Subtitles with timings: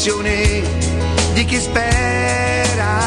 [0.00, 0.62] e l'emozione
[1.34, 2.98] di chi spera.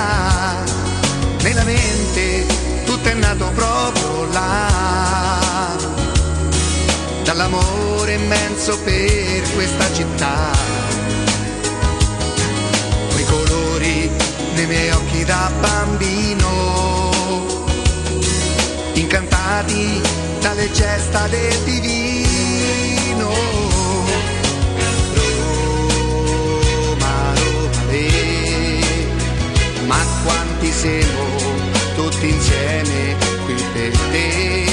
[1.42, 2.46] Nella mente
[2.86, 5.76] tutto è nato proprio là,
[7.24, 10.52] dall'amore immenso per questa città
[13.26, 14.12] colori
[14.54, 17.12] nei miei occhi da bambino,
[18.94, 20.02] incantati
[20.42, 22.03] dalle gesta del divino.
[30.84, 31.26] Siamo
[31.96, 34.73] tutti insieme qui per te,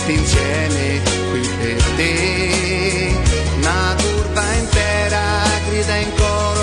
[0.00, 1.00] tutti insieme
[1.30, 3.14] qui per te.
[3.56, 5.20] Una curva intera
[5.68, 6.59] grida in coro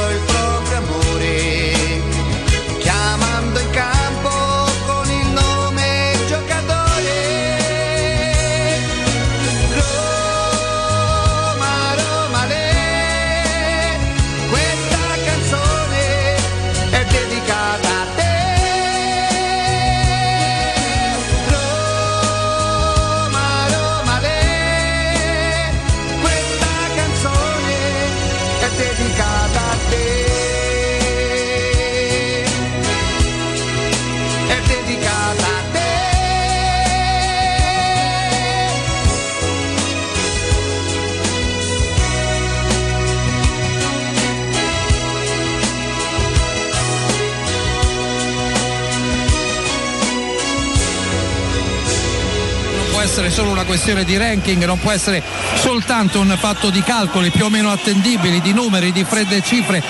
[53.18, 55.24] essere solo una questione di ranking, non può essere
[55.56, 59.82] soltanto un fatto di calcoli più o meno attendibili, di numeri, di fredde cifre.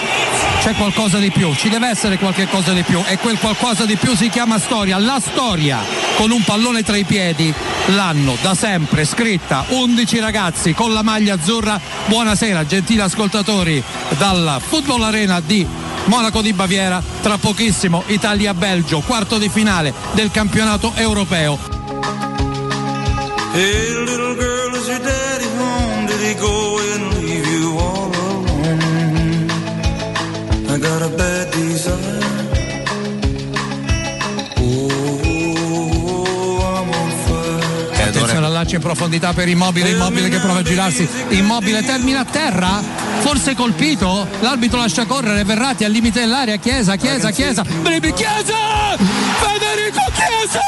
[0.62, 3.98] C'è qualcosa di più, ci deve essere qualche cosa di più e quel qualcosa di
[3.98, 4.98] più si chiama storia.
[4.98, 5.80] La storia
[6.16, 7.54] con un pallone tra i piedi
[7.88, 11.78] l'hanno da sempre scritta 11 ragazzi con la maglia azzurra.
[12.06, 13.84] Buonasera gentili ascoltatori
[14.18, 15.68] dal Football Arena di
[16.06, 17.04] Monaco di Baviera.
[17.22, 21.67] Tra pochissimo Italia-Belgio, quarto di finale del campionato europeo.
[23.58, 26.06] Hey, little girl, is your daddy home?
[26.06, 29.50] Did he go and leave you all alone?
[30.70, 32.22] I got a bad desire.
[34.60, 35.74] Oh,
[36.62, 38.10] I'm on fire.
[38.10, 42.26] Attenzione al lancio in profondità per Immobile, Immobile che prova a girarsi, Immobile termina a
[42.26, 42.80] terra,
[43.22, 49.67] forse colpito, l'arbitro lascia correre, Verratti al limite dell'area, Chiesa, Chiesa, Chiesa, Bribi, Chiesa!
[50.18, 50.62] Chiesa!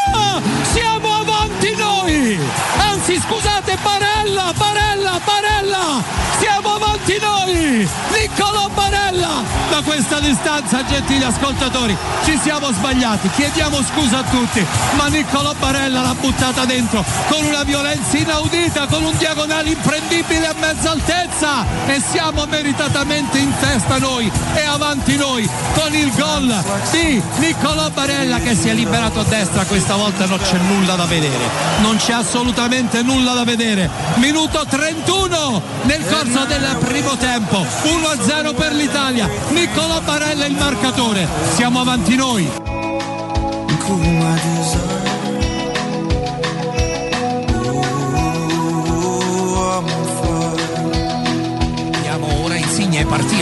[0.72, 2.40] Siamo avanti noi!
[2.78, 6.04] Anzi scusate, Barella, Barella, Barella!
[6.40, 7.90] Siamo avanti noi!
[8.12, 9.44] Niccolò Barella!
[9.70, 14.66] Da questa distanza, gentili ascoltatori, ci siamo sbagliati, chiediamo scusa a tutti,
[14.96, 20.56] ma Niccolò Barella l'ha buttata dentro con una violenza inaudita, con un diagonale imprendibile a
[20.60, 27.22] mezza altezza e siamo meritatamente in testa noi e avanti noi con il gol di
[27.38, 31.46] Niccolò Barella che si è liberato a destra, questa volta non c'è nulla da vedere,
[31.80, 33.90] non c'è assolutamente nulla da vedere.
[34.16, 41.80] Minuto 31 nel corso del primo tempo, 1-0 per l'Italia, Niccolò Barella il marcatore, siamo
[41.80, 42.50] avanti noi.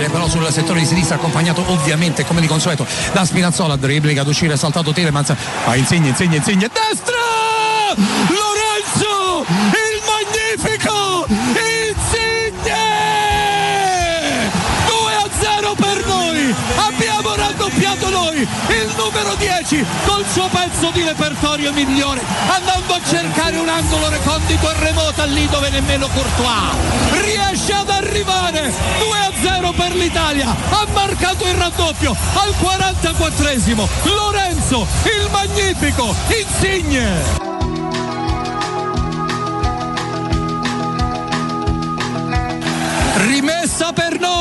[0.07, 4.27] Partire però sul settore di sinistra accompagnato ovviamente come di consueto da Spinazzola dribbling ad
[4.27, 5.33] uscire saltato Telemans
[5.65, 6.76] a Insigne Insigne Insigne destra
[19.67, 25.25] 10 col suo pezzo di repertorio migliore andando a cercare un angolo recondito e remoto
[25.25, 26.73] lì dove nemmeno Courtois
[27.21, 28.71] riesce ad arrivare.
[29.41, 37.36] 2-0 per l'Italia ha marcato il raddoppio al 44esimo Lorenzo il magnifico Insigne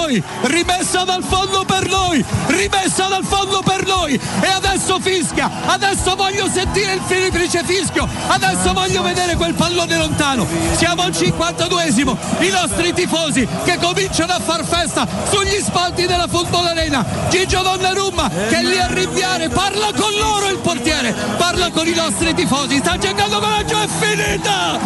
[0.07, 4.19] noi, rimessa dal fondo per noi, rimessa dal fondo per noi.
[4.41, 10.47] E adesso fischia, adesso voglio sentire il filiprice fischio, adesso voglio vedere quel pallone lontano,
[10.77, 16.67] siamo al 52esimo, i nostri tifosi che cominciano a far festa sugli spalti della Football
[16.67, 21.87] Arena, Gigio Donnarumma che è lì a rinviare, parla con loro il portiere, parla con
[21.87, 24.79] i nostri tifosi, sta cercando coraggio, è finita,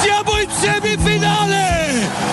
[0.00, 1.82] siamo in semifinale!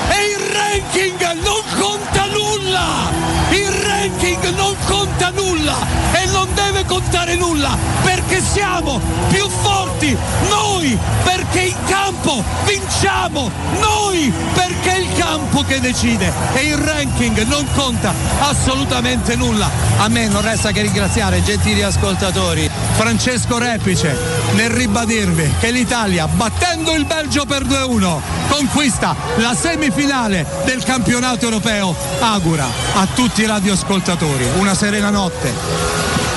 [0.09, 3.11] E il ranking non conta nulla!
[3.51, 5.75] Il ranking non conta nulla
[6.11, 10.15] e non deve contare nulla perché siamo più forti
[10.49, 17.41] noi perché in campo vinciamo noi perché è il campo che decide e il ranking
[17.47, 19.69] non conta assolutamente nulla.
[19.97, 22.68] A me non resta che ringraziare gentili ascoltatori
[22.99, 24.13] Francesco Repice
[24.55, 28.19] nel ribadirvi che l'Italia battendo il Belgio per 2-1
[28.49, 31.95] conquista la semifinale del campionato europeo.
[32.19, 36.28] Augura a tutti i radioascoltatori una serena notte.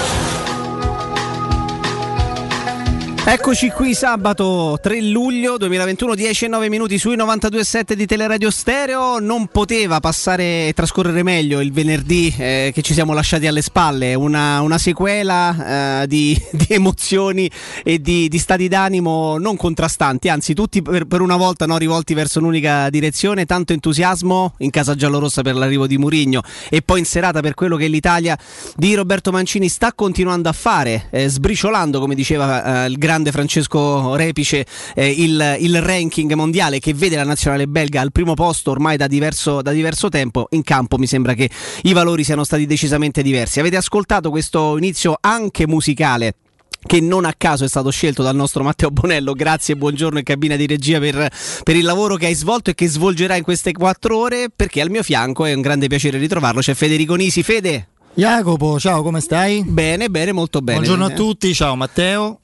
[3.24, 9.20] Eccoci qui sabato 3 luglio 2021, 10 e 9 minuti sui 92.7 di Teleradio Stereo.
[9.20, 14.14] Non poteva passare e trascorrere meglio il venerdì eh, che ci siamo lasciati alle spalle,
[14.14, 17.48] una, una sequela eh, di, di, emozioni
[17.84, 22.14] e di, di, stati d'animo non contrastanti, anzi tutti per, per una volta no, rivolti
[22.14, 27.06] verso un'unica direzione, tanto entusiasmo in casa giallorossa per l'arrivo di Murigno e poi in
[27.06, 28.36] serata per quello che l'Italia
[28.74, 33.30] di Roberto Mancini sta continuando a fare, eh, sbriciolando come diceva eh, il grande grande
[33.30, 34.64] Francesco Repice
[34.94, 39.06] eh, il, il, ranking mondiale che vede la nazionale belga al primo posto ormai da
[39.06, 40.46] diverso, da diverso tempo.
[40.50, 41.50] In campo mi sembra che
[41.82, 43.60] i valori siano stati decisamente diversi.
[43.60, 46.36] Avete ascoltato questo inizio anche musicale
[46.84, 49.34] che non a caso è stato scelto dal nostro Matteo Bonello.
[49.34, 51.30] Grazie e buongiorno in cabina di regia per,
[51.62, 54.90] per, il lavoro che hai svolto e che svolgerà in queste quattro ore, perché al
[54.90, 56.60] mio fianco è un grande piacere ritrovarlo.
[56.60, 57.42] C'è Federico Nisi.
[57.42, 57.88] Fede.
[58.14, 59.62] Jacopo, ciao, come stai?
[59.64, 60.78] Bene, bene, molto bene.
[60.78, 62.40] Buongiorno a tutti, ciao Matteo.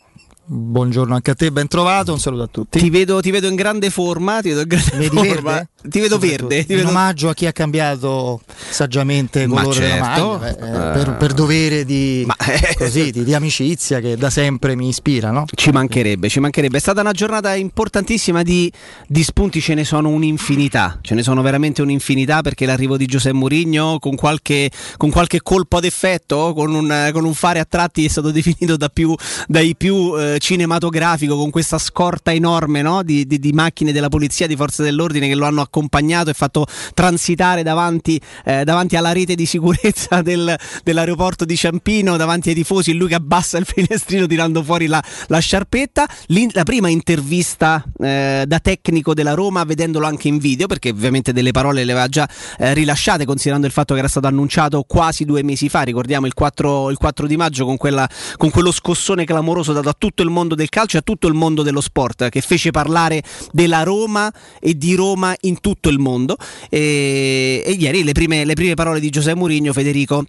[0.50, 2.78] Buongiorno anche a te, ben trovato, un saluto a tutti.
[2.78, 5.52] Ti vedo, ti vedo in grande forma, ti vedo in grande Vedi forma.
[5.52, 5.68] Verde?
[5.80, 6.66] Ti vedo verde.
[6.66, 6.88] Ti vedo...
[6.88, 9.94] omaggio a chi ha cambiato saggiamente colore certo.
[9.94, 14.28] della maglia, eh, per, per, dovere di, Ma, eh, così, di, di, amicizia che da
[14.28, 15.30] sempre mi ispira.
[15.30, 15.44] No?
[15.54, 16.78] Ci mancherebbe, ci mancherebbe.
[16.78, 18.70] È stata una giornata importantissima di,
[19.06, 23.36] di, spunti, ce ne sono un'infinità, ce ne sono veramente un'infinità perché l'arrivo di Giuseppe
[23.36, 28.08] Mourinho con qualche, con qualche colpo d'effetto, con un, con un, fare a tratti è
[28.08, 29.14] stato definito da più,
[29.46, 33.04] dai più eh, cinematografico, con questa scorta enorme no?
[33.04, 37.62] di, di macchine della polizia, di forze dell'ordine che lo hanno accompagnato e fatto transitare
[37.62, 43.08] davanti, eh, davanti alla rete di sicurezza del, dell'aeroporto di Ciampino, davanti ai tifosi, lui
[43.08, 46.08] che abbassa il finestrino tirando fuori la, la sciarpetta.
[46.26, 51.32] L'in- la prima intervista eh, da tecnico della Roma, vedendolo anche in video, perché ovviamente
[51.32, 55.24] delle parole le aveva già eh, rilasciate, considerando il fatto che era stato annunciato quasi
[55.24, 59.24] due mesi fa, ricordiamo il 4, il 4 di maggio, con, quella, con quello scossone
[59.24, 62.28] clamoroso dato a tutto il mondo del calcio e a tutto il mondo dello sport,
[62.28, 63.22] che fece parlare
[63.52, 66.36] della Roma e di Roma in tutto il mondo.
[66.68, 70.24] E, e ieri le prime, le prime parole di Giuseppe Mourinho, Federico,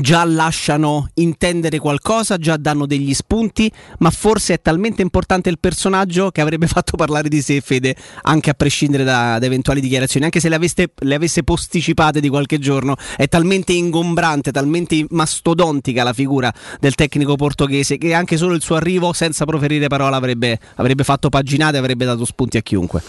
[0.00, 6.30] già lasciano intendere qualcosa, già danno degli spunti, ma forse è talmente importante il personaggio
[6.30, 10.40] che avrebbe fatto parlare di sé Fede, anche a prescindere da, da eventuali dichiarazioni, anche
[10.40, 16.12] se le, aveste, le, avesse posticipate di qualche giorno, è talmente ingombrante, talmente mastodontica la
[16.12, 21.04] figura del tecnico portoghese che anche solo il suo arrivo senza proferire parola avrebbe, avrebbe
[21.04, 23.02] fatto paginate avrebbe dato spunti a chiunque.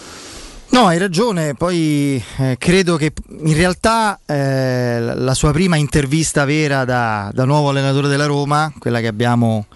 [0.70, 6.84] No, hai ragione, poi eh, credo che in realtà eh, la sua prima intervista vera
[6.84, 9.66] da, da, nuovo allenatore della Roma, quella che abbiamo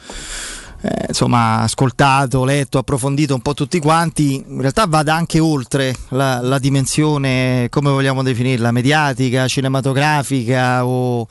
[0.82, 6.40] eh, insomma, ascoltato, letto, approfondito un po' tutti quanti, in realtà vada anche oltre la,
[6.42, 11.26] la dimensione, come vogliamo definirla, mediatica, cinematografica o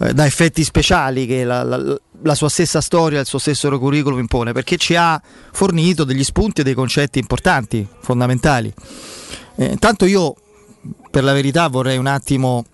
[0.00, 4.18] eh, da effetti speciali che la, la, la, sua stessa storia, il suo stesso curriculum
[4.18, 5.20] impone, perché ci ha
[5.52, 8.72] fornito degli spunti e dei concetti importanti, fondamentali.
[9.56, 10.34] Eh, intanto io,
[11.10, 12.64] per la verità, vorrei un attimo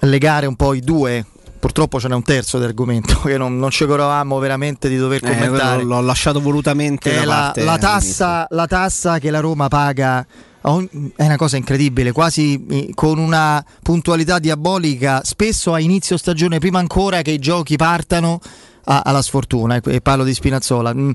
[0.00, 1.24] legare un po' i due.
[1.58, 5.20] Purtroppo ce n'è un terzo di argomento che non, non ci curavamo veramente di dover
[5.20, 5.82] commentare.
[5.82, 7.20] Eh, l'ho lasciato volutamente.
[7.20, 10.24] È la, la, tassa, la tassa che la Roma paga
[11.14, 16.80] è una cosa incredibile, quasi eh, con una puntualità diabolica, spesso a inizio stagione, prima
[16.80, 18.40] ancora che i giochi partano,
[18.88, 20.94] alla sfortuna, e parlo di Spinazzola.
[20.94, 21.10] Mm,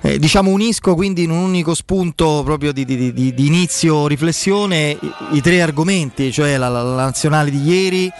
[0.00, 4.90] eh, diciamo unisco quindi in un unico spunto proprio di, di, di, di inizio riflessione
[5.00, 8.10] i, i, tre argomenti, cioè la, la, la nazionale di ieri,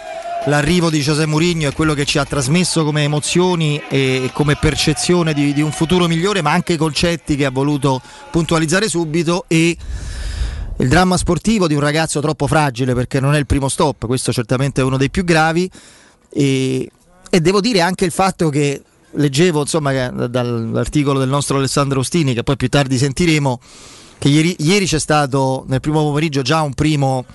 [0.45, 5.33] l'arrivo di José Mourinho e quello che ci ha trasmesso come emozioni e come percezione
[5.33, 9.75] di, di, un futuro migliore, ma anche i concetti che ha voluto puntualizzare subito e
[10.79, 14.31] il dramma sportivo di un ragazzo troppo fragile perché non è il primo stop, questo
[14.31, 15.69] certamente è uno dei più gravi.
[16.29, 16.89] E,
[17.29, 18.81] e devo dire anche il fatto che
[19.11, 23.59] leggevo insomma dall'articolo del nostro Alessandro Ostini che poi più tardi sentiremo
[24.19, 27.25] che ieri, ieri c'è stato nel primo pomeriggio già un primo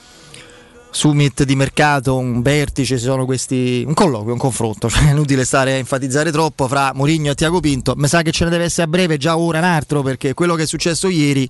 [0.90, 5.44] summit di mercato, un vertice, ci sono questi un colloquio, un confronto, cioè è inutile
[5.44, 8.64] stare a enfatizzare troppo fra Mourinho e Tiago Pinto, mi sa che ce ne deve
[8.64, 11.48] essere a breve già ora un altro perché quello che è successo ieri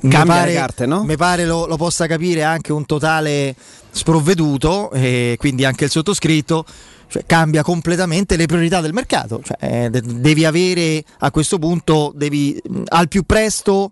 [0.00, 1.02] Cambia mi pare, carte, no?
[1.04, 3.54] mi pare lo, lo, possa capire anche un totale
[3.90, 6.64] sprovveduto e quindi anche il sottoscritto
[7.08, 12.60] cioè, cambia completamente le priorità del mercato cioè, eh, devi avere a questo punto devi
[12.88, 13.90] al più presto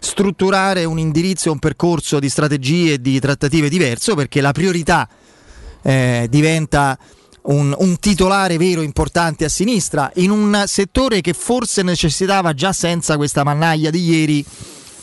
[0.00, 5.08] strutturare un indirizzo, un percorso di strategie e di trattative diverso perché la priorità
[5.82, 6.98] eh, diventa
[7.42, 13.16] un, un, titolare vero importante a sinistra in un settore che forse necessitava già senza
[13.16, 14.44] questa mannaia di ieri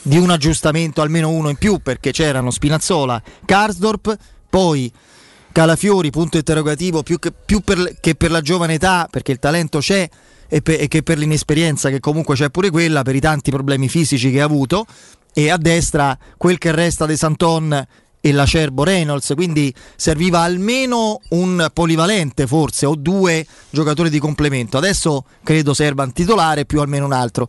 [0.08, 4.16] di un aggiustamento almeno uno in più perché c'erano Spinazzola, Karsdorp,
[4.48, 4.90] poi
[5.52, 9.80] Calafiori, punto interrogativo, più, che, più per, che per la giovane età perché il talento
[9.80, 10.08] c'è
[10.48, 13.88] e, pe- e che per l'inesperienza che comunque c'è pure quella, per i tanti problemi
[13.88, 14.86] fisici che ha avuto
[15.34, 17.86] e a destra quel che resta di Santon
[18.20, 24.78] e l'Acerbo Reynolds, quindi serviva almeno un polivalente forse o due giocatori di complemento.
[24.78, 27.46] Adesso credo serva un titolare più almeno un altro.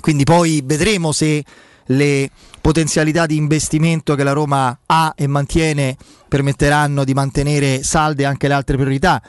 [0.00, 1.44] Quindi poi vedremo se
[1.88, 2.30] le
[2.60, 5.96] potenzialità di investimento che la Roma ha e mantiene
[6.28, 9.22] permetteranno di mantenere salde anche le altre priorità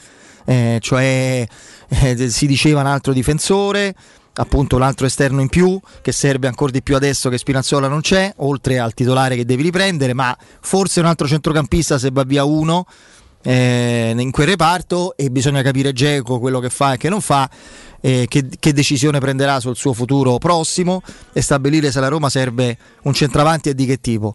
[0.50, 1.46] eh, cioè
[1.88, 3.94] eh, si diceva un altro difensore,
[4.34, 8.02] appunto un altro esterno in più che serve ancora di più adesso che Spinazzola non
[8.02, 12.46] c'è, oltre al titolare che devi riprendere, ma forse un altro centrocampista se va via
[12.46, 12.88] uno
[13.44, 17.48] eh, in quel reparto e bisogna capire Geco quello che fa e che non fa.
[18.02, 21.02] Eh, che, che, decisione prenderà sul suo futuro prossimo
[21.34, 24.34] e stabilire se la Roma serve un centravanti e di che tipo.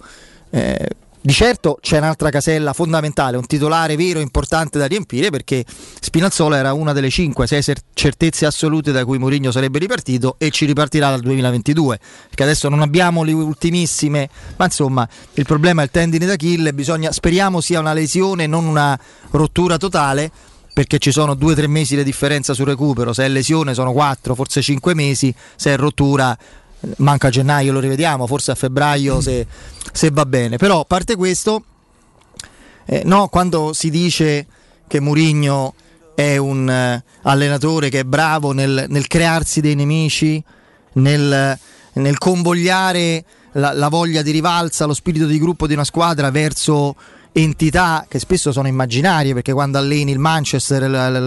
[0.51, 0.89] Eh,
[1.27, 5.65] di certo c'è un'altra casella fondamentale, un titolare vero importante da riempire perché
[5.99, 11.09] Spinazzola era una delle 5-6 certezze assolute da cui Mourinho sarebbe ripartito e ci ripartirà
[11.09, 16.27] dal 2022 perché adesso non abbiamo le ultimissime ma insomma il problema è il tendine
[16.27, 18.99] d'Achille bisogna, speriamo sia una lesione non una
[19.31, 20.31] rottura totale
[20.75, 23.13] perché ci sono 2-3 mesi di differenza sul recupero.
[23.13, 25.33] Se è lesione sono 4 forse 5 mesi.
[25.55, 26.37] Se è rottura
[26.97, 29.47] manca a gennaio, lo rivediamo, forse a febbraio se,
[29.93, 30.57] se va bene.
[30.57, 31.65] Però a parte questo,
[32.87, 34.47] eh, no, quando si dice
[34.87, 35.75] che Murigno
[36.15, 40.43] è un uh, allenatore che è bravo nel, nel crearsi dei nemici,
[40.95, 41.59] nel,
[41.93, 46.95] nel convogliare la, la, voglia di rivalsa, lo spirito di gruppo di una squadra verso
[47.37, 50.85] entità che spesso sono immaginarie perché quando alleni il Manchester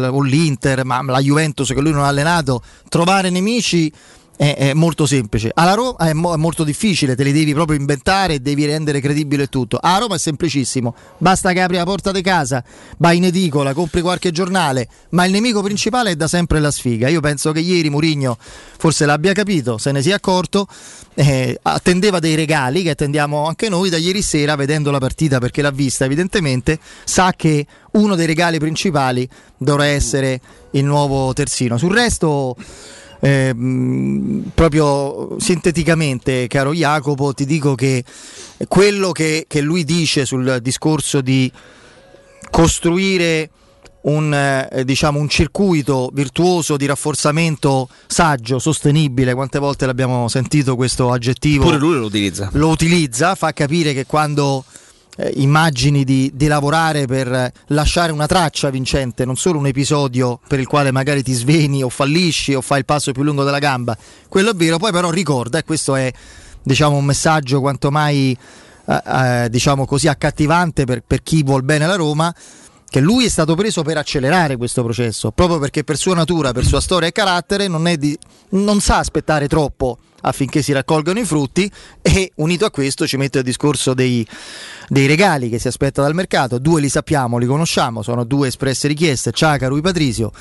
[0.10, 3.92] o l'Inter, ma la Juventus che lui non ha allenato, trovare nemici
[4.38, 5.52] è, è molto semplice.
[5.54, 9.48] Alla Roma è, mo- è, molto difficile, te li devi proprio inventare devi rendere credibile
[9.48, 9.78] tutto.
[9.82, 12.64] A Roma è semplicissimo, basta che apri la porta di casa,
[12.98, 17.10] vai in edicola, compri qualche giornale, ma il nemico principale è da sempre la sfiga.
[17.10, 20.68] Io penso che ieri Murigno forse l'abbia capito, se ne sia accorto,
[21.16, 25.64] eh, attendeva dei regali che attendiamo anche noi da ieri sera vedendo la partita perché
[25.64, 29.28] l'ha vista evidentemente, sa che uno dei regali principali
[29.58, 30.40] dovrà essere
[30.72, 31.80] il nuovo terzino.
[31.80, 32.56] Sul resto
[33.20, 33.54] eh,
[34.54, 38.04] proprio sinteticamente, caro Jacopo, ti dico che
[38.68, 41.52] quello che, che lui dice sul discorso di
[42.50, 43.50] costruire
[44.02, 49.34] un, eh, diciamo, un, circuito virtuoso di rafforzamento saggio, sostenibile.
[49.34, 51.66] Quante volte l'abbiamo sentito questo aggettivo?
[51.66, 52.50] Pure lui lo utilizza.
[52.54, 54.64] Lo utilizza, fa capire che quando
[55.18, 60.60] eh, immagini di, di, lavorare per lasciare una traccia vincente, non solo un episodio per
[60.60, 63.98] il quale magari ti sveni o fallisci o fai il passo più lungo della gamba,
[64.30, 66.12] quello è vero, poi però ricorda, e questo è
[66.62, 68.38] diciamo, un messaggio quanto mai
[68.86, 72.34] eh, eh, diciamo così accattivante per, per chi vuol bene alla Roma,
[72.90, 76.64] che lui è stato preso per accelerare questo processo, proprio perché per sua natura, per
[76.64, 78.18] sua storia e carattere non, di,
[78.50, 81.70] non sa aspettare troppo affinché si raccolgano i frutti
[82.02, 84.26] e unito a questo ci mette il discorso dei,
[84.88, 88.88] dei regali che si aspetta dal mercato, due li sappiamo, li conosciamo, sono due espresse
[88.88, 90.32] richieste, Ciaca, Rui Patrizio,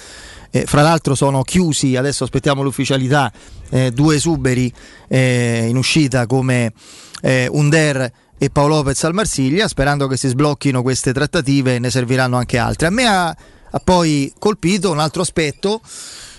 [0.50, 3.30] eh, fra l'altro sono chiusi, adesso aspettiamo l'ufficialità,
[3.70, 4.72] eh, due esuberi
[5.08, 6.72] eh, in uscita come
[7.20, 12.36] eh, Under e Paolo Lopez al Marsiglia, sperando che si sblocchino queste trattative ne serviranno
[12.36, 12.86] anche altre.
[12.86, 15.80] A me ha, ha poi colpito un altro aspetto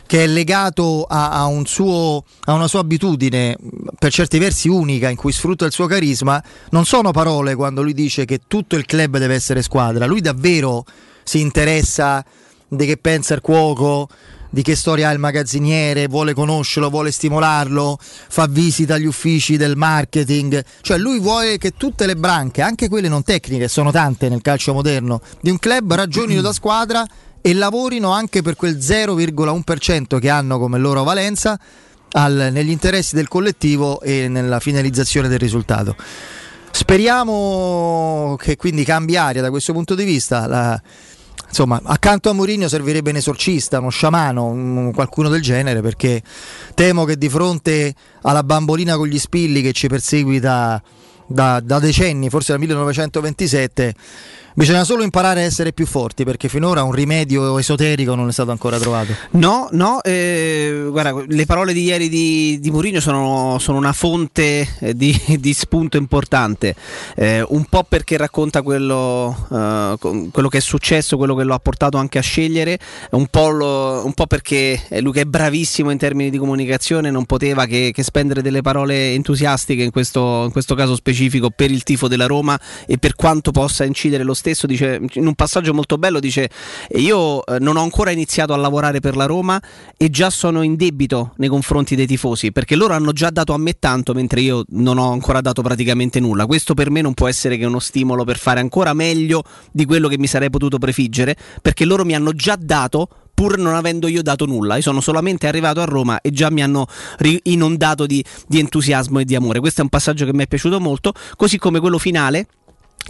[0.07, 3.55] che è legato a, a, un suo, a, una sua abitudine,
[3.99, 7.93] per certi versi unica, in cui sfrutta il suo carisma, non sono parole quando lui
[7.93, 10.85] dice che tutto il club deve essere squadra, lui davvero
[11.23, 12.25] si interessa
[12.69, 14.07] di che pensa il cuoco,
[14.49, 19.75] di che storia ha il magazziniere, vuole conoscerlo, vuole stimolarlo, fa visita agli uffici del
[19.75, 24.41] marketing, cioè lui vuole che tutte le branche, anche quelle non tecniche, sono tante nel
[24.41, 27.05] calcio moderno, di un club ragionino da squadra
[27.47, 31.57] e lavorino anche per quel 0,1% che hanno come loro valenza
[32.11, 35.95] al, negli interessi del collettivo e nella finalizzazione del risultato.
[36.71, 40.45] Speriamo che quindi cambi aria da questo punto di vista.
[40.45, 40.81] La,
[41.47, 46.21] insomma, accanto a Mourinho servirebbe un esorcista, uno sciamano, un, qualcuno del genere, perché
[46.73, 50.83] temo che di fronte alla bambolina con gli spilli che ci perseguita
[51.27, 53.93] da, da decenni, forse dal 1927,
[54.57, 58.49] Bisogna solo imparare a essere più forti perché finora un rimedio esoterico non è stato
[58.49, 59.13] ancora trovato.
[59.33, 64.67] No, no, eh, guarda, le parole di ieri di, di Mourinho sono, sono, una fonte
[64.79, 66.73] eh, di, di, spunto importante,
[67.15, 71.59] eh, un po' perché racconta quello, uh, quello, che è successo, quello che lo ha
[71.59, 72.79] portato anche a scegliere,
[73.11, 77.25] un po', lo, un po perché lui che è bravissimo in termini di comunicazione non
[77.25, 81.83] poteva che, che spendere delle parole entusiastiche in questo, in questo caso specifico per il
[81.83, 85.73] tifo della Roma e per quanto possa incidere lo stesso stesso dice, in un passaggio
[85.73, 86.49] molto bello dice
[86.95, 89.61] io eh, non ho ancora iniziato a lavorare per la Roma
[89.97, 93.57] e già sono in debito nei confronti dei tifosi perché loro hanno già dato a
[93.57, 96.45] me tanto mentre io non ho ancora dato praticamente nulla.
[96.45, 100.07] Questo per me non può essere che uno stimolo per fare ancora meglio di quello
[100.07, 104.23] che mi sarei potuto prefiggere perché loro mi hanno già dato pur non avendo io
[104.23, 104.77] dato nulla.
[104.77, 106.87] Io sono solamente arrivato a Roma e già mi hanno
[107.43, 109.59] inondato di, di entusiasmo e di amore.
[109.59, 112.47] Questo è un passaggio che mi è piaciuto molto, così come quello finale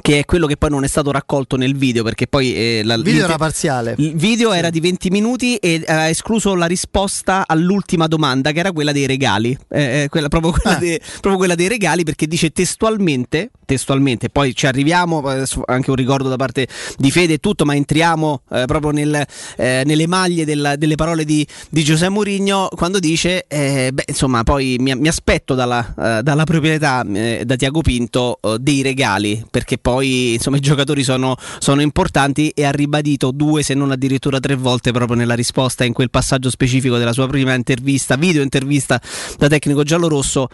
[0.01, 2.95] che è quello che poi non è stato raccolto nel video perché poi eh, la,
[2.95, 4.57] il video era parziale il video sì.
[4.57, 9.05] era di 20 minuti e ha escluso la risposta all'ultima domanda che era quella dei
[9.05, 10.79] regali eh, eh quella, proprio, quella ah.
[10.79, 15.23] de, proprio, quella dei regali perché dice testualmente testualmente poi ci arriviamo
[15.65, 19.25] anche un ricordo da parte di Fede e tutto ma entriamo eh, proprio nel,
[19.57, 24.43] eh, nelle maglie della, delle parole di, di Giuseppe Mourinho quando dice eh, beh insomma
[24.43, 30.57] poi mi, mi aspetto dalla, dalla proprietà da Tiago Pinto dei regali perché poi insomma,
[30.57, 35.15] i giocatori sono, sono, importanti e ha ribadito due se non addirittura tre volte proprio
[35.15, 39.01] nella risposta in quel passaggio specifico della sua prima intervista, video intervista
[39.37, 40.49] da tecnico giallorosso,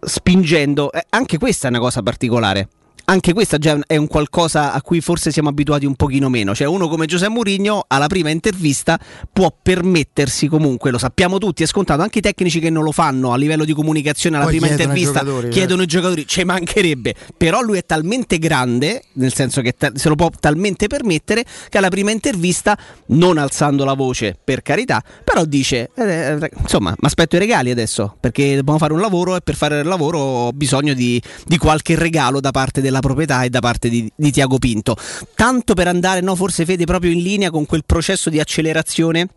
[0.00, 2.68] spingendo, eh, anche questa è una cosa particolare
[3.06, 6.54] anche questa già è un qualcosa a cui forse siamo abituati un pochino meno.
[6.54, 8.98] Cioè, uno come Giuseppe Mourinho alla prima intervista
[9.32, 13.32] può permettersi comunque, lo sappiamo tutti, è scontato, anche i tecnici che non lo fanno
[13.32, 15.84] a livello di comunicazione alla Poi prima intervista i chiedono eh.
[15.84, 17.14] i giocatori, ci mancherebbe.
[17.36, 21.88] Però lui è talmente grande, nel senso che se lo può talmente permettere, che alla
[21.88, 27.36] prima intervista, non alzando la voce per carità, però dice, eh, eh insomma, mi aspetto
[27.36, 30.94] i regali adesso, perché dobbiamo fare un lavoro e per fare il lavoro ho bisogno
[30.94, 34.58] di, di qualche regalo da parte della della proprietà e da parte di, di Tiago
[34.58, 34.96] Pinto.
[35.34, 39.28] Tanto per andare, no, forse Fede, proprio in linea con quel processo di accelerazione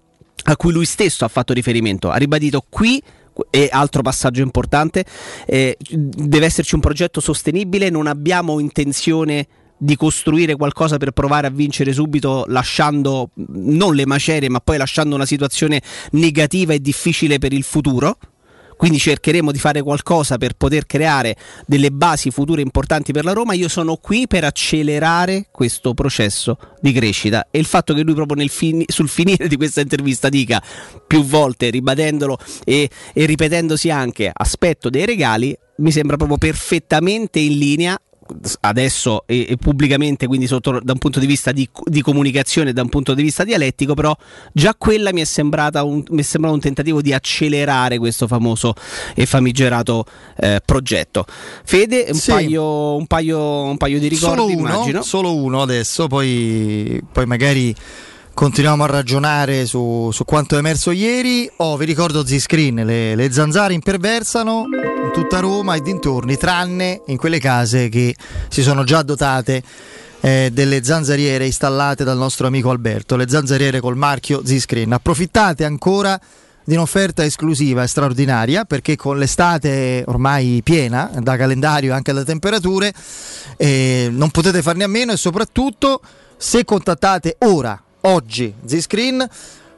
[0.44, 2.10] a cui lui stesso ha fatto riferimento.
[2.10, 3.02] Ha ribadito qui
[3.50, 5.06] e altro passaggio importante,
[5.46, 9.48] eh, deve esserci un progetto sostenibile, non abbiamo intenzione
[9.80, 15.14] di costruire qualcosa per provare a vincere subito lasciando non le macerie ma poi lasciando
[15.14, 18.18] una situazione negativa e difficile per il futuro
[18.78, 21.36] quindi cercheremo di fare qualcosa per poter creare
[21.66, 23.54] delle basi future importanti per la Roma.
[23.54, 28.48] Io sono qui per accelerare questo processo di crescita e il fatto che lui proprio
[28.48, 30.62] fini, sul finire di questa intervista dica
[31.06, 37.58] più volte, ribadendolo e, e ripetendosi anche aspetto dei regali, mi sembra proprio perfettamente in
[37.58, 38.00] linea
[38.62, 42.82] adesso e, e, pubblicamente, quindi sotto, da un punto di vista di, di, comunicazione, da
[42.82, 44.16] un punto di vista dialettico, però
[44.54, 48.74] già quella mi è, sembrata un, mi è sembrato un tentativo di accelerare questo famoso
[49.16, 50.06] e famigerato
[50.38, 51.26] eh, progetto.
[51.64, 52.32] Fede, un, sì.
[52.32, 55.02] paio, un, paio, un, paio, di ricordi, solo uno, immagino.
[55.02, 57.76] Solo uno adesso, poi, poi magari
[58.38, 61.50] continuiamo a ragionare su, su, quanto è emerso ieri.
[61.56, 64.66] Oh, vi ricordo Z-Screen, le, le zanzare imperversano
[65.06, 68.16] in tutta Roma e dintorni, tranne in quelle case che
[68.48, 69.64] si sono già dotate
[70.20, 74.94] eh, delle zanzariere installate dal nostro amico Alberto, le zanzariere col marchio Z-Screen.
[74.94, 76.20] Approfittate ancora
[76.64, 82.24] di un'offerta esclusiva e straordinaria perché con l'estate ormai piena da calendario e anche da
[82.24, 82.94] temperature
[83.58, 86.02] eh, non potete farne a meno e soprattutto
[86.38, 89.28] se contattate ora, oggi, Z-Screen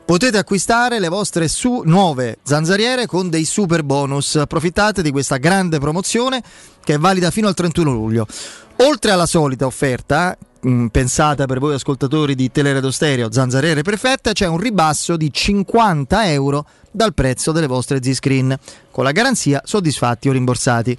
[0.06, 4.36] potete acquistare le vostre su- nuove zanzariere con dei super bonus.
[4.36, 6.42] Approfittate di questa grande promozione
[6.84, 8.26] che è valida fino al 31 luglio.
[8.78, 14.48] Oltre alla solita offerta, mh, pensata per voi ascoltatori di Teleradio Stereo, zanzariere perfette, c'è
[14.48, 18.58] un ribasso di 50 euro dal prezzo delle vostre Z-Screen,
[18.90, 20.98] con la garanzia soddisfatti o rimborsati.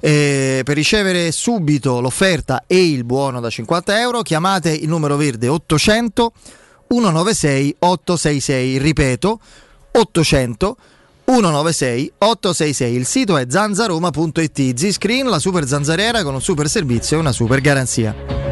[0.00, 5.46] Eh, per ricevere subito l'offerta e il buono da 50 euro chiamate il numero verde
[5.46, 6.32] 800
[6.92, 9.40] 196 866, ripeto
[9.92, 10.76] 800
[11.24, 12.94] 196 866.
[12.94, 14.76] Il sito è zanzaroma.it.
[14.76, 18.51] Z-Screen, la super zanzariera con un super servizio e una super garanzia.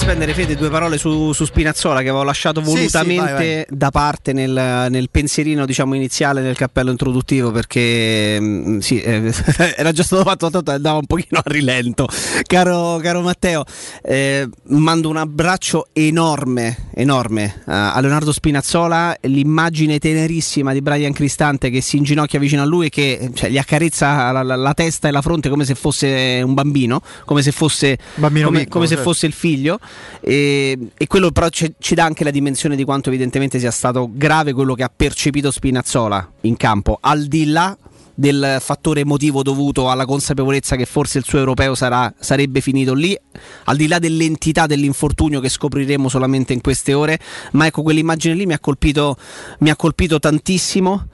[0.00, 3.66] Spendere Fede due parole su, su Spinazzola che avevo lasciato Sì, sì, volutamente vai, vai.
[3.68, 9.30] da parte nel, nel pensierino diciamo, iniziale del cappello introduttivo perché mm, sì, eh,
[9.76, 12.08] era già stato fatto tanto andava un pochino a rilento.
[12.44, 13.64] Caro, caro Matteo,
[14.02, 21.70] eh, mando un abbraccio enorme, enorme a a Leonardo Spinazzola, l'immagine tenerissima di Brian Cristante
[21.70, 25.08] che si inginocchia vicino a lui e che cioè, gli accarezza la, la- la testa
[25.08, 28.86] e la fronte come se fosse un bambino, come se fosse Bambino come, piccolo, come
[28.86, 29.10] se certo.
[29.10, 29.78] fosse il figlio
[30.20, 34.10] e, e quello però ci, ci dà anche la dimensione di quanto evidentemente sia stato
[34.12, 37.76] grave quello che ha percepito Spinazzola in campo al di là
[38.20, 43.18] del fattore emotivo dovuto alla consapevolezza che forse il suo europeo sarà- sarebbe finito lì,
[43.64, 47.18] al di là dell'entità dell'infortunio che scopriremo solamente in queste ore,
[47.52, 49.16] ma ecco quell'immagine lì mi ha colpito,
[49.60, 51.06] mi ha colpito tantissimo.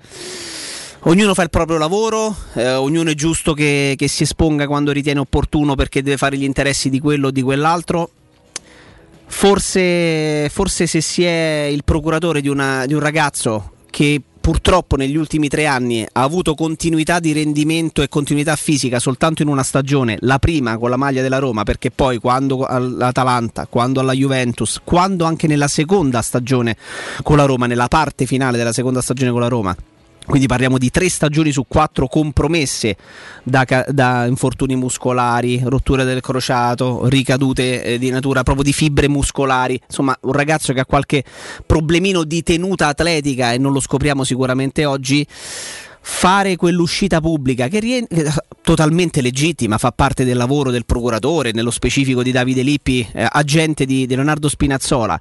[1.03, 5.21] Ognuno fa il proprio lavoro, eh, ognuno è giusto che, che si esponga quando ritiene
[5.21, 8.11] opportuno perché deve fare gli interessi di quello o di quell'altro.
[9.29, 15.17] Forse, forse se si è il procuratore di, una- di un ragazzo che purtroppo negli
[15.17, 20.17] ultimi tre anni ha avuto continuità di rendimento e continuità fisica soltanto in una stagione,
[20.21, 25.25] la prima con la maglia della Roma, perché poi quando all'Atalanta, quando alla Juventus, quando
[25.25, 26.77] anche nella seconda stagione
[27.25, 29.77] con la Roma, nella parte finale della seconda stagione con la Roma,
[30.27, 32.97] quindi parliamo di tre stagioni su quattro compromesse
[33.45, 39.81] da, da infortuni muscolari, rotture del crociato, ricadute eh, di natura proprio di fibre muscolari.
[39.87, 41.23] Insomma, un ragazzo che ha qualche
[41.65, 45.25] problemino di tenuta atletica e non lo scopriamo sicuramente oggi.
[46.09, 51.73] Fare quell'uscita pubblica che rien- eh, totalmente legittima, fa parte del lavoro del procuratore, nello
[51.73, 55.21] specifico di Davide Lippi, eh, agente di, di Leonardo Spinazzola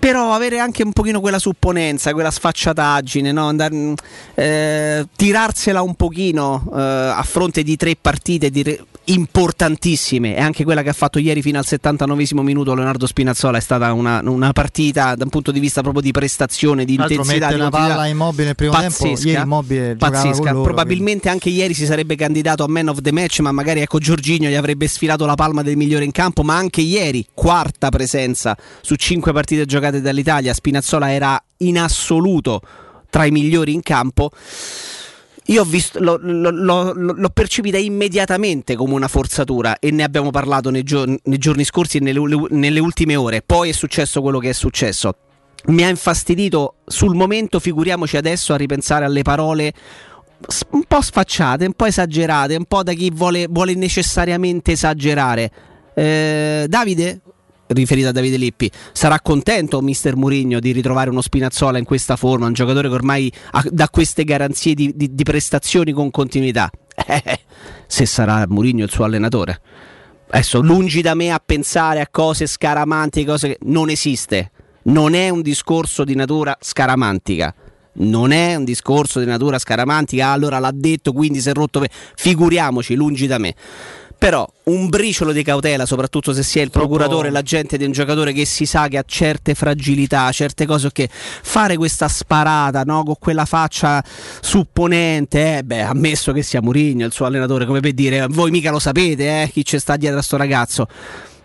[0.00, 3.48] però avere anche un pochino quella supponenza, quella sfacciataggine, no?
[3.48, 3.92] Andar- mm,
[4.34, 10.62] eh, tirarsela un pochino eh, a fronte di tre partite di re- importantissime e anche
[10.64, 14.52] quella che ha fatto ieri fino al 79 minuto Leonardo Spinazzola è stata una, una
[14.52, 18.06] partita da un punto di vista proprio di prestazione, di l'altro intensità, di una palla
[18.06, 20.52] immobile nel primo tempo, Pazzesca, ieri Immobile pazzesca.
[20.52, 23.98] loro, probabilmente anche ieri si sarebbe candidato a man of the match ma magari ecco
[23.98, 28.56] Giorginio gli avrebbe sfilato la palma del migliore in campo ma anche ieri quarta presenza
[28.80, 32.60] su cinque partite giocate dall'Italia Spinazzola era in assoluto
[33.10, 34.30] tra i migliori in campo
[35.46, 40.84] io visto, l'ho, l'ho- l'ho- percepita immediatamente come una forzatura e ne abbiamo parlato nei,
[40.84, 43.42] gior- nei giorni scorsi e nelle, nelle ultime ore.
[43.42, 45.12] Poi è successo quello che è successo.
[45.66, 49.72] Mi ha infastidito sul momento, figuriamoci adesso a ripensare alle parole
[50.70, 55.50] un po' sfacciate, un po' esagerate, un po' da chi vuole, vuole necessariamente esagerare.
[55.94, 57.20] Eh, Davide,
[57.70, 62.46] riferita a Davide Lippi, sarà contento mister Murigno di ritrovare uno Spinazzola in questa forma,
[62.46, 66.70] un giocatore che ormai ha- dà queste garanzie di, di- di prestazioni con continuità.
[67.06, 67.40] Eh,
[67.86, 69.60] se sarà Murigno il suo allenatore.
[70.32, 74.50] Adesso, lungi da me a pensare a cose scaramantiche, cose che non esiste.
[74.82, 77.54] Non è un discorso di natura scaramantica.
[77.92, 80.28] Non è un discorso di natura scaramantica.
[80.28, 81.84] Allora l'ha detto, quindi si è rotto.
[82.14, 83.54] Figuriamoci, lungi da me.
[84.20, 88.34] Però un briciolo di cautela, soprattutto se si è il procuratore, l'agente di un giocatore
[88.34, 93.14] che si sa che ha certe fragilità, certe cose che fare questa sparata no, con
[93.18, 94.04] quella faccia
[94.42, 98.70] supponente, eh, beh, ammesso che sia Murigno il suo allenatore, come per dire, voi mica
[98.70, 100.86] lo sapete, eh, chi c'è sta dietro a sto ragazzo.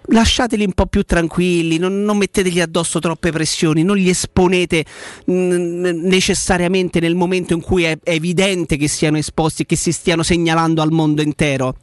[0.08, 4.84] Lasciateli un po' più tranquilli, non, non mettetegli addosso troppe pressioni, non li esponete
[5.32, 9.94] mm, necessariamente nel momento in cui è, è evidente che siano esposti e che si
[9.94, 11.78] stiano segnalando al mondo intero.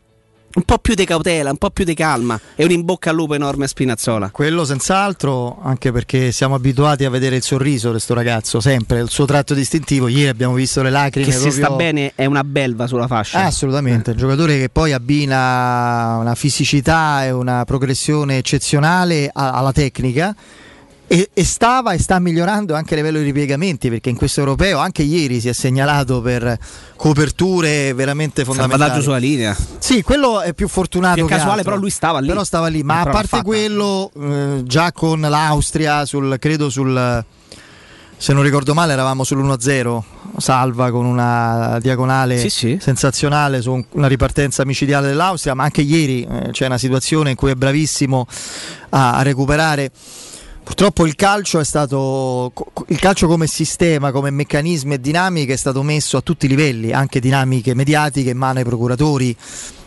[0.55, 3.17] Un po' più di cautela, un po' più di calma e un in bocca al
[3.17, 4.31] lupo enorme a Spinazzola.
[4.31, 9.09] Quello senz'altro, anche perché siamo abituati a vedere il sorriso di questo ragazzo, sempre il
[9.09, 10.09] suo tratto distintivo.
[10.09, 11.27] Ieri abbiamo visto le lacrime.
[11.27, 13.39] Che se proprio- sta bene è una belva sulla fascia.
[13.39, 20.35] Ah, assolutamente, un giocatore che poi abbina una fisicità e una progressione eccezionale alla tecnica
[21.13, 24.79] e, e, stava e sta migliorando anche a livello di ripiegamenti perché in questo europeo
[24.79, 26.59] anche ieri si è segnalato per
[26.97, 28.81] coperture veramente fondamentali.
[28.81, 29.55] Salvataggio sulla linea.
[29.79, 31.17] Sì, quello è più fortunato.
[31.17, 31.65] Che, che casuale, altro.
[31.65, 32.29] però lui stava lì.
[32.29, 37.25] Però stava lì, ma a parte quello, eh, già con l'Austria, sul, credo sul
[38.17, 40.03] se non ricordo male eravamo sull'1-0
[40.37, 42.79] salva con una diagonale sì, sì.
[42.81, 47.51] sensazionale su una ripartenza micidiale dell'Austria ma anche ieri eh, c'è una situazione in cui
[47.51, 48.25] è bravissimo
[48.91, 49.91] a, a recuperare
[50.65, 52.53] Purtroppo il calcio è stato
[52.87, 56.93] il calcio come sistema, come meccanismi e dinamiche è stato messo a tutti i livelli,
[56.93, 59.37] anche dinamiche mediatiche in mano ai procuratori.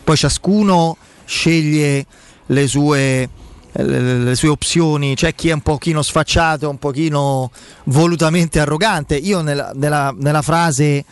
[0.04, 2.04] Poi ciascuno sceglie
[2.46, 3.28] le sue
[3.72, 7.50] le, le, sue opzioni, c'è chi è un pochino sfacciato, un pochino
[7.84, 9.16] volutamente arrogante.
[9.16, 11.04] Io nella, nella, nella frase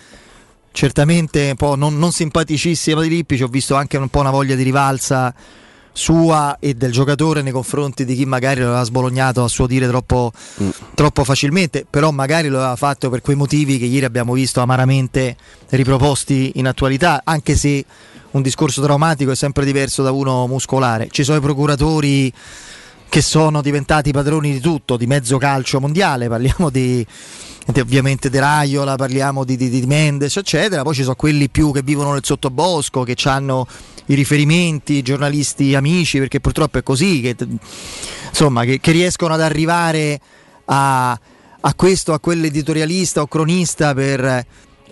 [0.72, 4.30] certamente un po' non, non simpaticissima di Lippi ci ho visto anche un po' una
[4.30, 5.32] voglia di rivalsa
[5.96, 9.86] sua e del giocatore nei confronti di chi magari lo aveva sbolognato a suo dire
[9.86, 10.68] troppo, mm.
[10.92, 15.36] troppo, facilmente, però magari lo aveva fatto per quei motivi che ieri abbiamo visto amaramente
[15.70, 17.84] riproposti in attualità, anche se
[18.32, 21.06] un discorso traumatico è sempre diverso da uno muscolare.
[21.10, 22.32] Ci sono i procuratori
[23.08, 27.06] che sono diventati padroni di tutto, di mezzo calcio mondiale, parliamo di,
[27.64, 31.70] di ovviamente De Raiola, parliamo di, di, di, Mendes, eccetera, poi ci sono quelli più
[31.70, 33.68] che vivono nel sottobosco, che hanno
[34.06, 37.36] i riferimenti, i giornalisti amici, perché purtroppo è così, che,
[38.28, 40.20] insomma, che, che riescono ad arrivare
[40.66, 44.46] a, a questo, a quell'editorialista o cronista per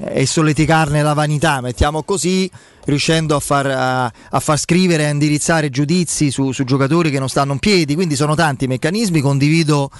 [0.04, 2.50] e solleticarne la vanità, mettiamo così,
[2.84, 7.18] riuscendo a far, a, a far scrivere e a indirizzare giudizi su, su, giocatori che
[7.18, 9.90] non stanno in piedi, quindi sono tanti i meccanismi, condivido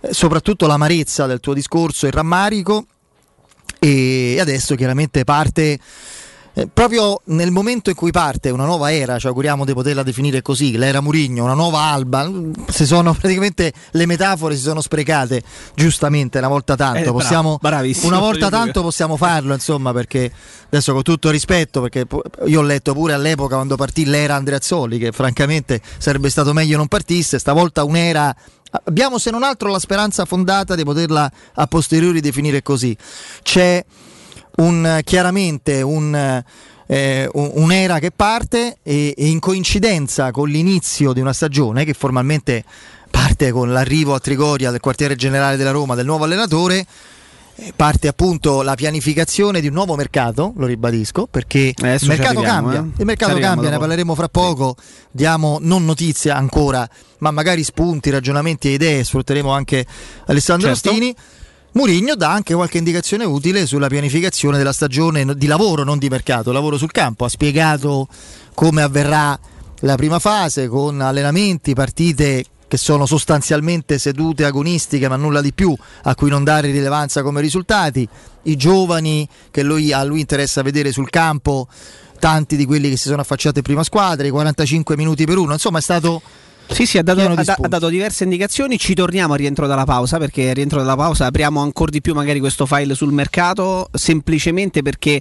[0.00, 2.86] eh, soprattutto l'amarezza del tuo discorso, il rammarico.
[3.80, 5.78] E adesso chiaramente parte
[6.58, 10.42] eh, proprio nel momento in cui parte una nuova era, ci auguriamo di poterla definire
[10.42, 12.28] così, l'era Murigno, una nuova alba,
[12.68, 15.40] si sono praticamente le metafore si sono sprecate
[15.76, 20.32] giustamente una volta tanto, eh, possiamo, bravo, una volta tanto possiamo farlo, insomma, perché
[20.66, 22.06] adesso con tutto rispetto, perché
[22.46, 26.88] io ho letto pure all'epoca quando partì l'era Andreazzoli, che francamente sarebbe stato meglio non
[26.88, 28.34] partisse, stavolta un'era
[28.84, 32.96] abbiamo se non altro la speranza fondata di poterla a posteriori definire così.
[33.42, 33.84] C'è
[34.58, 36.42] un, chiaramente un,
[36.86, 42.64] eh, un'era che parte e, e, in coincidenza con l'inizio di una stagione che formalmente
[43.10, 46.86] parte con l'arrivo a Trigoria del quartiere generale della Roma del nuovo allenatore
[47.60, 52.40] eh, parte appunto la pianificazione di un nuovo mercato, lo ribadisco, perché Adesso il mercato
[52.40, 53.00] cambia, eh?
[53.00, 53.70] il mercato cambia, dopo.
[53.70, 54.84] ne parleremo fra poco, sì.
[55.10, 59.84] diamo non notizie ancora, ma magari spunti, ragionamenti e idee, sfrutteremo anche
[60.26, 60.90] Alessandro certo.
[60.90, 61.14] Ostini.
[61.72, 66.50] Murigno dà anche qualche indicazione utile sulla pianificazione della stagione di lavoro, non di mercato,
[66.50, 67.24] lavoro sul campo.
[67.24, 68.08] Ha spiegato
[68.54, 69.38] come avverrà
[69.80, 75.74] la prima fase con allenamenti, partite che sono sostanzialmente sedute agonistiche ma nulla di più
[76.02, 78.06] a cui non dare rilevanza come risultati,
[78.42, 81.68] i giovani che lui, a lui interessa vedere sul campo,
[82.18, 85.52] tanti di quelli che si sono affacciati in prima squadra, i 45 minuti per uno,
[85.52, 86.20] insomma è stato
[86.70, 88.78] sì, sì, ha dato, ha, ha dato, diverse indicazioni.
[88.78, 92.40] Ci torniamo a rientro dalla pausa perché rientro dalla pausa apriamo ancora di più magari
[92.40, 95.20] questo file sul mercato, semplicemente perché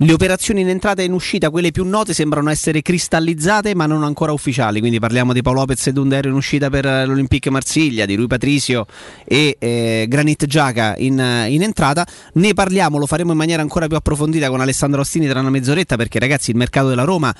[0.00, 4.04] le operazioni in entrata e in uscita, quelle più note, sembrano essere cristallizzate ma non
[4.04, 4.80] ancora ufficiali.
[4.80, 8.86] Quindi parliamo di Paolo Lopez ed Undero in uscita per l'Olympique Marsiglia, di Rui Patricio
[9.24, 12.06] e eh, Granit Giaca in, in, entrata.
[12.34, 15.96] Ne parliamo, lo faremo in maniera ancora più approfondita con Alessandro Ostini tra una mezz'oretta
[15.96, 17.34] perché ragazzi il mercato della Roma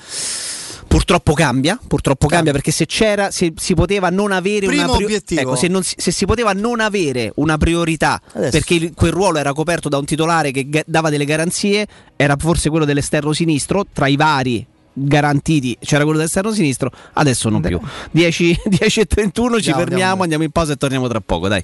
[0.87, 5.41] Purtroppo cambia, purtroppo cambia perché se c'era, se si poteva non avere Primo una priorità,
[5.41, 8.51] ecco, se, se, si poteva non avere una priorità Adesso.
[8.51, 12.69] perché quel ruolo era coperto da un titolare che ga- dava delle garanzie, era forse
[12.69, 14.65] quello dell'esterno sinistro tra i vari
[14.99, 17.69] garantiti c'era quello dell'esterno sinistro, adesso non Beh.
[17.69, 17.79] più.
[18.11, 20.23] 10, 10 e 31 ci andiamo, fermiamo, andiamo.
[20.23, 21.63] andiamo in pausa e torniamo tra poco, dai.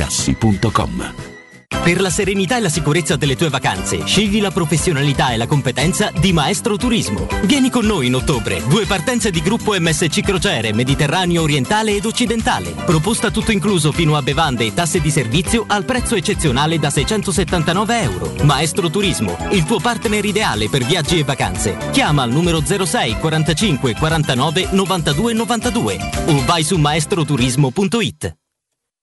[1.83, 6.11] Per la serenità e la sicurezza delle tue vacanze, scegli la professionalità e la competenza
[6.11, 7.27] di Maestro Turismo.
[7.45, 8.61] Vieni con noi in ottobre.
[8.67, 12.75] Due partenze di gruppo MSC Crociere, Mediterraneo orientale ed occidentale.
[12.85, 18.01] Proposta tutto incluso fino a bevande e tasse di servizio al prezzo eccezionale da 679
[18.01, 18.33] euro.
[18.43, 21.77] Maestro Turismo, il tuo partner ideale per viaggi e vacanze.
[21.91, 28.40] Chiama al numero 06 45 49 92 92 o vai su maestroturismo.it.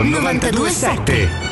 [0.00, 1.49] 927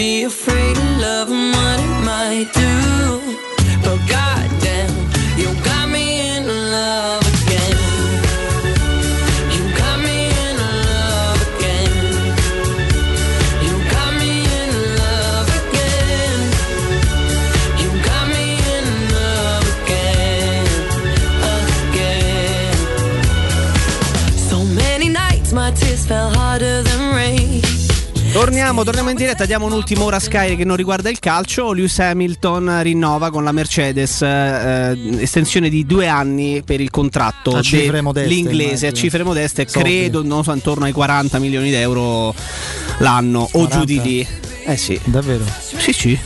[0.00, 0.69] be afraid
[28.32, 31.72] Torniamo, torniamo in diretta, diamo un'ultima Sky che non riguarda il calcio.
[31.72, 37.60] Lewis Hamilton rinnova con la Mercedes eh, estensione di due anni per il contratto A
[37.60, 42.32] cifre modeste, l'inglese a cifre modeste, credo non so, intorno ai 40 milioni di euro
[42.98, 43.76] l'anno o 40?
[43.76, 44.26] giù di lì.
[44.64, 44.98] Eh sì.
[45.04, 45.44] Davvero?
[45.76, 46.18] Sì, sì.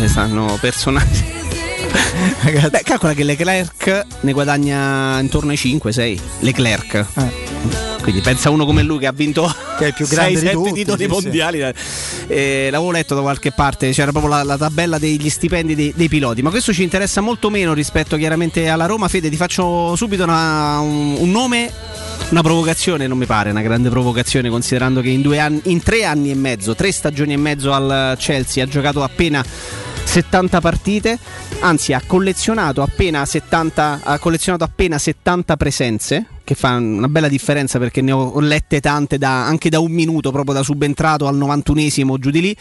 [0.00, 1.24] Beh, stanno personaggi.
[2.42, 6.18] Beh, calcola che Leclerc ne guadagna intorno ai 5-6.
[6.40, 7.06] Leclerc.
[7.14, 7.93] Eh.
[8.04, 10.52] Quindi pensa uno come lui che ha vinto Che è il più grande di 6-7
[10.52, 11.10] tutti, titoli sì, sì.
[11.10, 11.64] mondiali.
[12.26, 16.08] Eh, l'avevo letto da qualche parte, c'era proprio la, la tabella degli stipendi dei, dei
[16.08, 16.42] piloti.
[16.42, 19.08] Ma questo ci interessa molto meno rispetto chiaramente alla Roma.
[19.08, 21.72] Fede, ti faccio subito una- un, un nome.
[22.28, 26.04] Una provocazione non mi pare una grande provocazione considerando che in, due anni, in tre
[26.04, 29.44] anni e mezzo, tre stagioni e mezzo al Chelsea ha giocato appena
[30.04, 31.18] 70 partite,
[31.60, 37.78] anzi ha collezionato appena 70, ha collezionato appena 70 presenze, che fa una bella differenza
[37.78, 42.18] perché ne ho lette tante da- anche da un minuto, proprio da subentrato al 91esimo
[42.18, 42.56] giù di lì.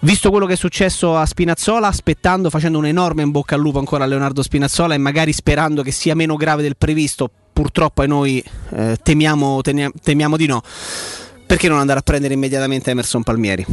[0.00, 3.78] Visto quello che è successo a Spinazzola, aspettando, facendo un enorme in bocca al lupo
[3.78, 8.42] ancora a Leonardo Spinazzola e magari sperando che sia meno grave del previsto, purtroppo noi
[8.70, 9.60] eh, temiamo,
[10.02, 10.62] temiamo di no.
[11.46, 13.64] Perché non andare a prendere immediatamente Emerson Palmieri?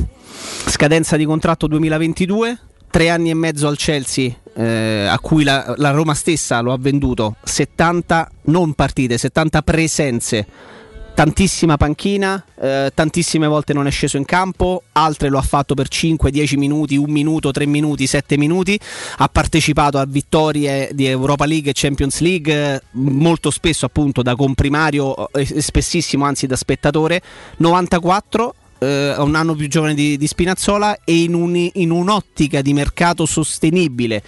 [0.68, 2.60] Scadenza di contratto 2022,
[2.92, 6.78] tre anni e mezzo al Chelsea, eh, a cui la, la Roma stessa lo ha
[6.78, 10.46] venduto, 70 non partite, 70 presenze,
[11.14, 15.88] tantissima panchina, eh, tantissime volte non è sceso in campo, altre lo ha fatto per
[15.88, 18.80] 5, 10 minuti, 1 minuto, 3 minuti, 7 minuti,
[19.18, 25.32] ha partecipato a vittorie di Europa League e Champions League, molto spesso appunto da comprimario
[25.32, 27.22] eh, e spessissimo anzi da spettatore,
[27.57, 32.74] 94 eh, un anno più giovane di, di Spinazzola e in, un- in un'ottica di
[32.74, 34.22] mercato sostenibile,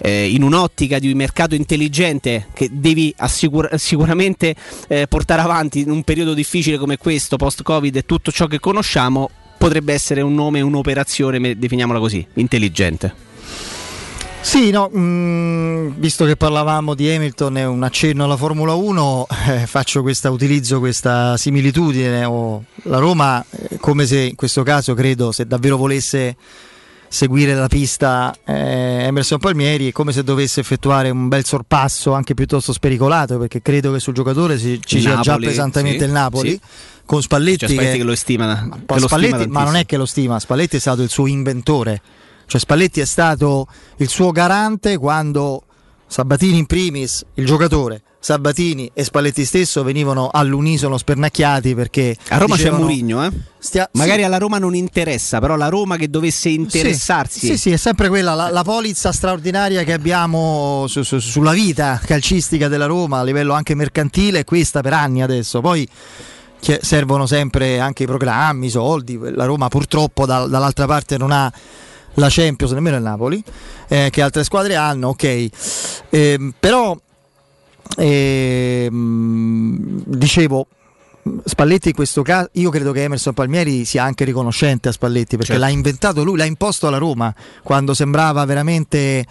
[0.00, 4.54] eh, in un'ottica di mercato intelligente che devi assicur- sicuramente
[4.88, 9.30] eh, portare avanti in un periodo difficile come questo, post-Covid e tutto ciò che conosciamo,
[9.58, 13.30] potrebbe essere un nome, un'operazione, definiamola così, intelligente.
[14.42, 19.66] Sì, no, mh, visto che parlavamo di Hamilton e un accenno alla Formula 1, eh,
[19.66, 22.24] faccio questa, utilizzo questa similitudine.
[22.24, 26.36] o la Roma, eh, come se in questo caso credo, se davvero volesse
[27.08, 32.34] seguire la pista eh, Emerson Palmieri, è come se dovesse effettuare un bel sorpasso anche
[32.34, 36.50] piuttosto spericolato, perché credo che sul giocatore si- ci sia già pesantemente sì, il Napoli.
[36.50, 36.60] sì.
[37.04, 39.86] Con Spalletti, C'è Spalletti che lo stima, poi che lo Spalletti, stima ma non è
[39.86, 42.00] che lo stima, Spalletti è stato il suo inventore.
[42.46, 43.66] Cioè Spalletti è stato
[43.98, 45.62] il suo garante quando
[46.06, 52.54] Sabatini in primis, il giocatore, Sabatini e Spalletti stesso venivano all'unisono spernacchiati perché A Roma
[52.54, 53.30] dicevano, c'è Murigno, eh?
[53.58, 54.24] Stia- Magari sì.
[54.26, 57.38] alla Roma non interessa, però la Roma che dovesse interessarsi.
[57.40, 61.52] Sì, sì, sì, è sempre quella la, la polizza straordinaria che abbiamo su- su- sulla
[61.52, 65.60] vita calcistica della Roma a livello anche mercantile, è questa per anni adesso.
[65.60, 65.88] Poi
[66.80, 69.18] servono sempre anche i programmi, i soldi.
[69.34, 71.52] La Roma purtroppo da- dall'altra parte non ha
[72.14, 73.42] la Champions, nemmeno il Napoli,
[73.88, 75.48] eh, che altre squadre hanno, ok.
[76.10, 76.96] Ehm, però
[77.96, 80.66] ehm, dicevo
[81.44, 85.52] Spalletti in questo caso, io credo che Emerson Palmieri sia anche riconoscente a Spalletti perché
[85.52, 85.62] Certo.
[85.62, 87.32] l'ha inventato lui, l'ha imposto alla Roma
[87.62, 89.24] quando sembrava veramente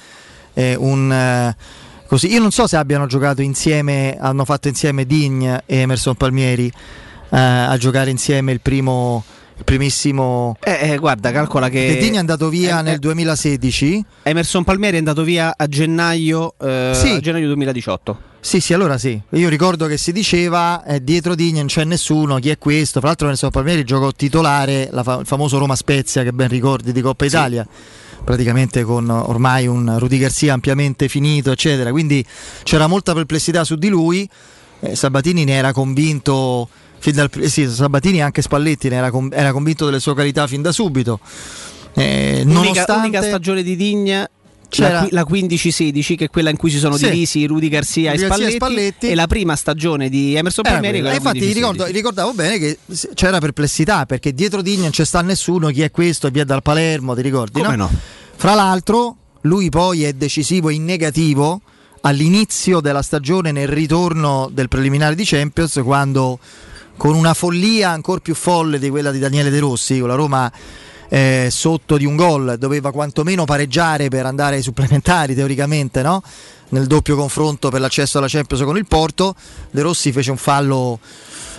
[0.54, 1.12] eh, un...
[1.12, 1.56] eh,
[2.08, 2.32] così.
[2.32, 6.72] Io non so se abbiano giocato insieme, hanno fatto insieme Digne e Emerson Palmieri
[7.30, 9.24] eh, a giocare insieme il primo...
[9.62, 11.96] Il primissimo Eh, eh, guarda, calcola che.
[12.00, 16.56] Digne è andato via Eh, nel eh, 2016 Emerson Palmieri è andato via a gennaio,
[16.60, 17.12] eh, Sì.
[17.12, 18.30] a gennaio 2018.
[18.40, 19.22] Sì, sì, allora sì.
[19.34, 22.98] Io ricordo che si diceva eh, dietro Digne non c'è nessuno, chi è questo?
[23.00, 26.92] Fra l'altro Nelson Palmieri giocò titolare la fa- il famoso Roma Spezia che ben ricordi
[26.92, 27.64] di Coppa Italia.
[28.24, 31.92] Praticamente con ormai un Rudy Garcia ampiamente finito, eccetera.
[31.92, 32.26] Quindi
[32.64, 34.28] c'era molta perplessità su di lui.
[34.80, 36.68] Eh, Sabatini ne era convinto
[37.10, 40.72] dal sì, Sabatini e anche Spalletti ne era, era convinto delle sue qualità fin da
[40.72, 41.20] subito.
[41.94, 44.30] Eh, nonostante unica stagione di Digna.
[44.70, 47.10] C'era- La, qui- la 15-16, che è quella in cui si sono Sì.
[47.10, 49.08] divisi Rudy Garcia, Rudy e, e Spalletti, Spalletti.
[49.10, 51.00] e la prima stagione di Emerson Palmieri.
[51.00, 51.54] Eh, infatti 15-16.
[51.54, 52.78] ricordo- ricordavo bene che
[53.14, 57.14] c'era perplessità perché dietro Digna non c'è sta nessuno, chi è questo, via dal Palermo,
[57.16, 57.62] ti ricordi?
[57.62, 57.92] Come no?
[58.38, 61.60] Fra l'altro lui poi è decisivo in negativo
[62.02, 66.40] all'inizio della stagione nel ritorno del preliminare di Champions quando
[66.98, 70.52] con una follia ancora più folle di quella di Daniele De Rossi, con la Roma
[71.10, 76.22] eh, sotto di un gol, doveva quantomeno pareggiare per andare ai supplementari teoricamente, no?
[76.70, 79.36] nel doppio confronto per l'accesso alla Champions con il Porto,
[79.72, 81.00] De Rossi fece un fallo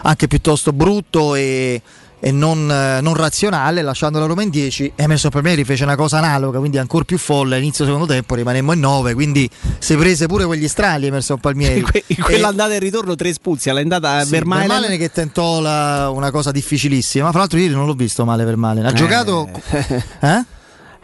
[0.03, 1.81] anche piuttosto brutto e,
[2.25, 4.93] e non, eh, non razionale, lasciando la Roma in 10.
[4.95, 7.57] Emerson Palmieri fece una cosa analoga, quindi ancora più folle.
[7.57, 11.81] All'inizio secondo tempo rimanemmo in 9, quindi si prese pure quegli strali Emerson Palmieri.
[11.83, 14.69] In, que- in quell'andata e ritorno tre spuzzi, all'andata sì, Vermaelen.
[14.69, 18.45] Vermaelen che tentò la- una cosa difficilissima, ma fra l'altro ieri non l'ho visto male
[18.45, 18.87] Vermaelen.
[18.87, 18.95] Ha Eh.
[18.95, 19.49] giocato
[20.21, 20.45] eh?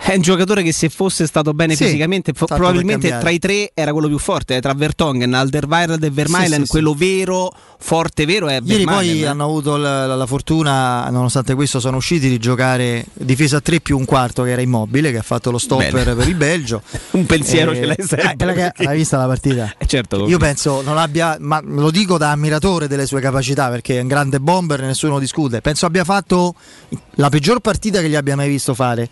[0.00, 3.72] È un giocatore che se fosse stato bene Sì, fisicamente, tanto probabilmente tra i tre
[3.74, 8.24] era quello più forte, eh, tra Vertonghen, Alderweireld e Vermaelen, Sì, sì, quello vero, forte
[8.24, 9.12] vero è Ieri Vermaelen.
[9.16, 9.26] poi eh.
[9.26, 13.80] hanno avuto la, la- la fortuna, nonostante questo, sono usciti di giocare difesa a 3
[13.80, 16.14] più un quarto che era immobile, che ha fatto lo stopper Bene.
[16.14, 16.80] per il Belgio.
[17.12, 18.22] Un pensiero Eh, ce l'hai sempre.
[18.32, 19.74] eh, quella che- perché- Hai vista la partita?
[19.76, 20.38] Eh, certo, Io visto.
[20.38, 24.40] penso non abbia, ma lo dico da ammiratore delle sue capacità perché è un grande
[24.40, 25.60] bomber, nessuno discute.
[25.60, 26.54] Penso abbia fatto
[27.16, 29.08] la peggior partita che gli abbia mai visto fare.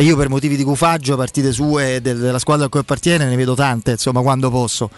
[0.00, 3.36] E io per motivi di cufaggio, partite sue del- della squadra a cui appartiene, ne
[3.36, 4.88] vedo tante, insomma, quando posso.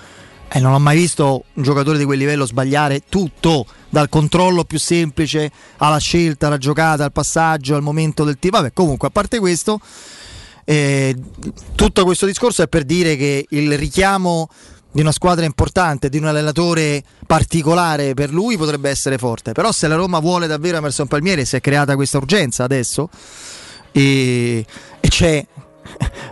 [0.48, 4.78] E non ho mai visto un giocatore di quel livello sbagliare tutto, dal controllo più
[4.78, 8.58] semplice alla scelta, alla giocata, al passaggio, al momento del tiro.
[8.58, 9.80] Vabbè, comunque, a parte questo,
[10.64, 11.16] eh,
[11.74, 14.48] tutto questo discorso è per dire che il richiamo
[14.92, 19.50] di una squadra importante, di un allenatore particolare per lui potrebbe essere forte.
[19.50, 23.10] Però se la Roma vuole davvero Emerson Palmieri, si è creata questa urgenza adesso
[23.92, 24.64] e,
[25.00, 25.46] e c'è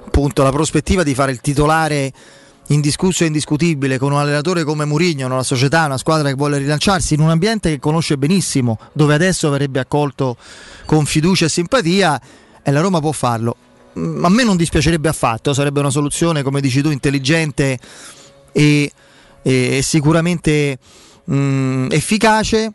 [0.04, 2.12] appunto la prospettiva di fare il titolare
[2.68, 7.14] indiscusso e indiscutibile con un allenatore come Mourinho, una società, una squadra che vuole rilanciarsi
[7.14, 10.36] in un ambiente che conosce benissimo, dove adesso verrebbe accolto
[10.86, 12.20] con fiducia e simpatia
[12.62, 13.56] e la Roma può farlo.
[13.98, 17.78] Mm, A me non dispiacerebbe affatto, sarebbe una soluzione, come dici tu, intelligente
[18.52, 18.92] e,
[19.42, 20.78] e sicuramente
[21.30, 22.72] mm, efficace.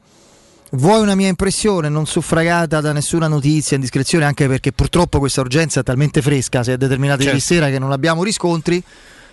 [0.71, 5.79] Vuoi una mia impressione non suffragata da nessuna notizia, indiscrezione, anche perché purtroppo questa urgenza
[5.79, 7.53] è talmente fresca, si è determinata ieri Certo.
[7.53, 8.83] sera che non abbiamo riscontri.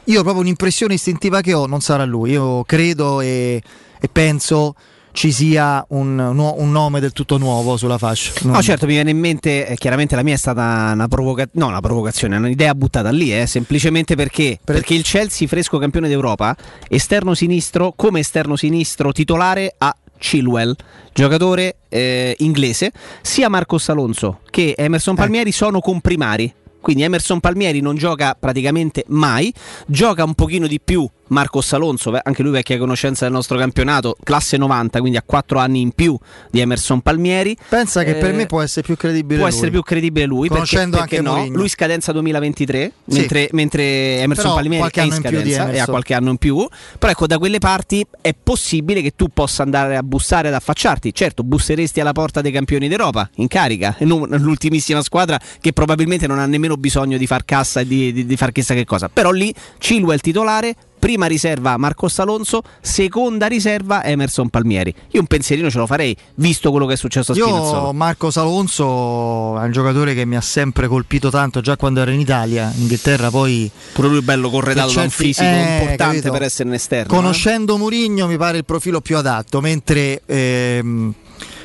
[0.04, 2.30] Io proprio un'impressione istintiva che ho non sarà lui.
[2.30, 3.62] Io credo e,
[4.00, 4.74] e penso
[5.12, 8.32] ci sia un, un nome del tutto nuovo sulla fascia.
[8.42, 11.66] No, certo, mi viene in mente, eh, chiaramente la mia è stata una, provoca- no,
[11.66, 16.56] una provocazione, un'idea buttata lì, eh, semplicemente perché, perché il Chelsea, fresco campione d'Europa,
[16.88, 20.74] esterno sinistro, come esterno sinistro titolare a Chilwell,
[21.12, 26.54] giocatore eh, inglese, sia Marcos Alonso che Emerson Palmieri sono comprimari.
[26.82, 29.52] Quindi Emerson Palmieri non gioca praticamente mai,
[29.86, 34.58] gioca un pochino di più Marcos Alonso, anche lui vecchia conoscenza del nostro campionato, classe
[34.58, 36.14] 90, quindi ha 4 anni in più
[36.50, 37.56] di Emerson Palmieri.
[37.70, 39.54] Pensa che per Eh, me può essere più credibile Può lui.
[39.56, 41.36] essere più credibile lui Conoscendo perché, perché anche no?
[41.36, 41.56] Mourinho.
[41.58, 43.18] Lui scadenza 2023 Sì.
[43.18, 43.82] mentre, mentre
[44.18, 46.68] Emerson Però Palmieri è in scadenza e ha qualche anno in più
[46.98, 51.14] però ecco da quelle parti è possibile che tu possa andare a bussare ad affacciarti
[51.14, 56.46] certo busseresti alla porta dei campioni d'Europa in carica l'ultimissima squadra che probabilmente non ha
[56.46, 59.52] nemmeno bisogno di far cassa e di, di- di far chissà che cosa però lì
[59.78, 64.94] Cilua è il titolare Prima riserva Marcos Alonso, seconda riserva Emerson Palmieri.
[65.10, 67.86] Io un pensierino ce lo farei, visto quello che è successo a Spinazzola.
[67.86, 72.12] Io Marcos Alonso è un giocatore che mi ha sempre colpito tanto già quando ero
[72.12, 75.72] in Italia, in Inghilterra poi Pure lui bello corredato per da un certi- fisico eh,
[75.80, 76.30] importante capito?
[76.30, 77.12] per essere un esterno.
[77.12, 77.16] eh.
[77.16, 81.12] Conoscendo Mourinho mi pare il profilo più adatto, mentre ehm,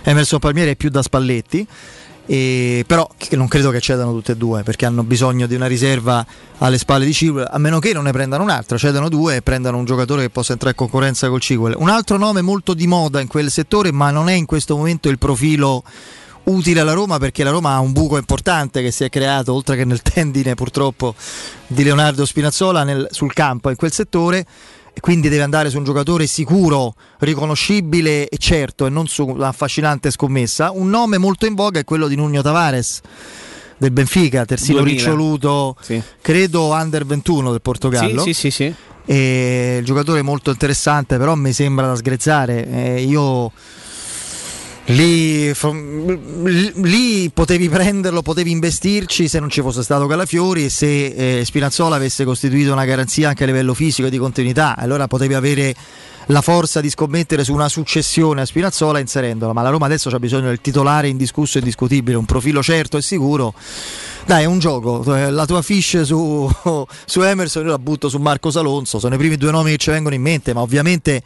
[0.01, 1.67] Emerson Palmieri è più da Spalletti.
[2.29, 6.25] E, però non credo che cedano tutte e due perché hanno bisogno di una riserva
[6.57, 9.41] alle spalle di Ciguel a meno che non ne prendano un altro cedano due e
[9.41, 12.85] prendano un giocatore che possa entrare in concorrenza col Ciguel un altro nome molto di
[12.85, 15.83] moda in quel settore ma non è in questo momento il profilo
[16.43, 19.77] utile alla Roma perché la Roma ha un buco importante che si è creato oltre
[19.77, 21.15] che nel tendine purtroppo
[21.65, 24.45] di Leonardo Spinazzola nel- sul campo in quel settore
[24.99, 30.11] quindi deve andare su un giocatore sicuro, riconoscibile e certo e non su una affascinante
[30.11, 30.71] scommessa.
[30.71, 33.01] Un nome molto in voga è quello di Nuno Tavares
[33.77, 34.97] del Benfica, terzino 2000.
[34.99, 36.01] riccioluto, Sì.
[36.21, 38.21] credo under 21 del Portogallo.
[38.23, 38.73] Sì, sì, sì, sì.
[39.09, 42.67] E il giocatore molto interessante, però mi sembra da sgrezzare.
[42.67, 43.51] Eh, io
[44.93, 45.53] lì,
[46.75, 51.95] lì potevi prenderlo, potevi investirci se non ci fosse stato Calafiori e se eh, Spinazzola
[51.95, 54.75] avesse costituito una garanzia anche a livello fisico e di continuità.
[54.77, 55.75] Allora potevi avere
[56.27, 59.53] la forza di scommettere su una successione a Spinazzola inserendola.
[59.53, 63.01] Ma la Roma adesso ha bisogno del titolare indiscusso e indiscutibile, un profilo certo e
[63.01, 63.53] sicuro.
[64.25, 65.03] Dai, è un gioco.
[65.15, 66.49] Eh, La tua fish su,
[67.05, 68.99] su Emerson io la butto su Marcos Alonso.
[68.99, 71.21] Sono i primi due nomi che ci vengono in mente, ma ovviamente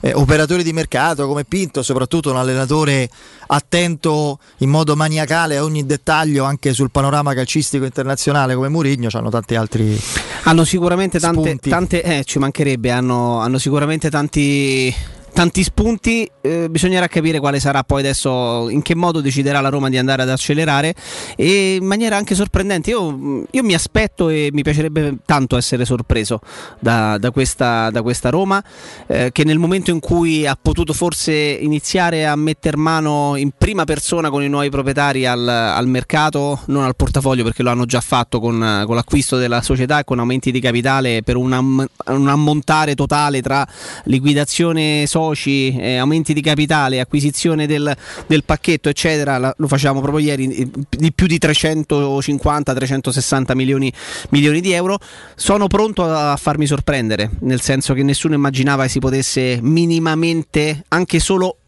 [0.00, 3.08] eh, operatori di mercato come Pinto, soprattutto un allenatore
[3.48, 9.30] attento in modo maniacale a ogni dettaglio anche sul panorama calcistico internazionale come Mourinho, hanno
[9.30, 9.98] tanti altri
[10.44, 14.94] Hanno sicuramente tante, tante eh, ci mancherebbe, hanno, hanno sicuramente tanti
[15.38, 19.88] tanti spunti, eh, bisognerà capire quale sarà poi adesso, in che modo deciderà la Roma
[19.88, 20.92] di andare ad accelerare
[21.36, 22.90] e in maniera anche sorprendente.
[22.90, 26.40] Io, io mi aspetto e mi piacerebbe tanto essere sorpreso
[26.80, 28.60] da, da questa, da questa Roma
[29.06, 33.84] eh, che nel momento in cui ha potuto forse iniziare a mettere mano in prima
[33.84, 38.00] persona con i nuovi proprietari al, al mercato, non al portafoglio perché lo hanno già
[38.00, 42.26] fatto con, con l'acquisto della società e con aumenti di capitale per un, am- un
[42.26, 43.64] ammontare totale tra
[44.06, 47.94] liquidazione soci, eh, aumenti di capitale, acquisizione del,
[48.26, 49.38] del pacchetto, eccetera.
[49.38, 53.92] La- lo facciamo proprio ieri eh, di più di 350-360 milioni,
[54.30, 54.98] milioni di euro.
[55.34, 61.20] Sono pronto a farmi sorprendere, nel senso che nessuno immaginava che si potesse minimamente, anche
[61.20, 61.58] solo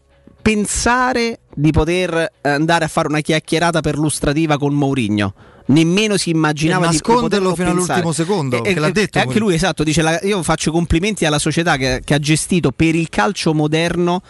[0.41, 5.33] pensare di poter andare a fare una chiacchierata perlustrativa con Mourinho.
[5.67, 8.01] Nemmeno si immaginava E di nasconderlo fino pensare.
[8.01, 10.71] all'ultimo secondo, E- che l'ha e- detto e anche lui, esatto, dice: la- Io faccio
[10.71, 14.21] complimenti alla società che, che ha gestito per il calcio moderno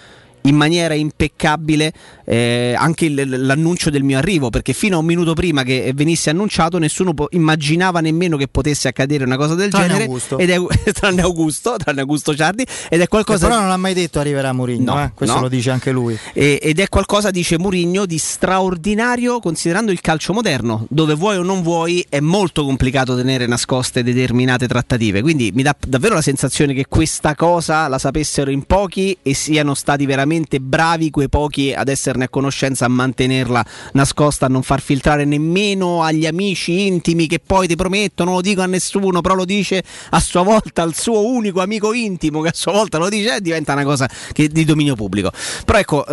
[0.43, 1.93] in maniera impeccabile
[2.25, 6.29] eh, anche il- l'annuncio del mio arrivo perché fino a un minuto prima che venisse
[6.29, 10.37] annunciato nessuno po- immaginava nemmeno che potesse accadere una cosa del Tranne genere Augusto.
[10.37, 10.57] ed è
[10.93, 14.53] tranne Augusto tranne Augusto Ciardi ed è Che qualcosa però non ha mai detto arriverà
[14.53, 15.11] Mourinho, No, eh?
[15.13, 15.41] questo no.
[15.43, 16.17] lo dice anche lui.
[16.33, 21.43] e- ed è qualcosa, dice Murigno, di straordinario considerando il calcio moderno, dove vuoi o
[21.43, 25.21] non vuoi è molto complicato tenere nascoste determinate trattative.
[25.21, 29.73] Quindi mi dà davvero la sensazione che questa cosa la sapessero in pochi e siano
[29.73, 30.29] stati veramente
[30.61, 36.03] bravi quei pochi ad esserne a conoscenza, a mantenerla nascosta, a non far filtrare nemmeno
[36.03, 39.83] agli amici intimi che poi ti promettono, non lo dico a nessuno, però lo dice
[40.11, 43.41] a sua volta al suo unico amico intimo che a sua volta lo dice e
[43.41, 45.31] diventa una cosa che- di dominio pubblico.
[45.65, 46.05] Però ecco,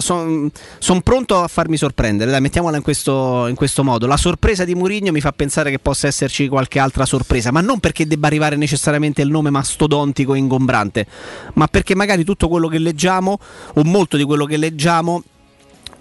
[0.00, 4.06] sono pronto a farmi sorprendere, dai, mettiamola in questo, in questo modo.
[4.06, 7.80] La sorpresa di Mourinho mi fa pensare che possa esserci qualche altra sorpresa, ma non
[7.80, 11.06] perché debba arrivare necessariamente il nome mastodontico e ingombrante,
[11.54, 13.38] ma perché magari tutto quello che leggiamo,
[13.74, 15.22] o molto di quello che leggiamo,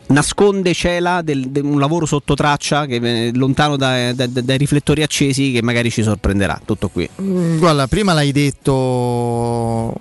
[0.08, 5.52] nasconde, cela del- de- un lavoro sotto traccia che lontano dai- dai- dai riflettori accesi
[5.52, 6.62] che magari ci sorprenderà.
[6.64, 7.08] Tutto qui.
[7.22, 9.93] Mm, Guarda, prima l'hai detto,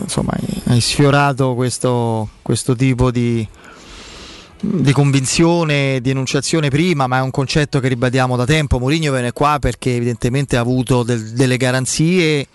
[0.00, 0.32] insomma,
[0.64, 3.46] hai sfiorato questo, questo tipo di,
[4.60, 8.78] di convinzione, di enunciazione prima, ma è un concetto che ribadiamo da tempo.
[8.78, 12.46] Mourinho viene qua perché evidentemente ha avuto del- delle garanzie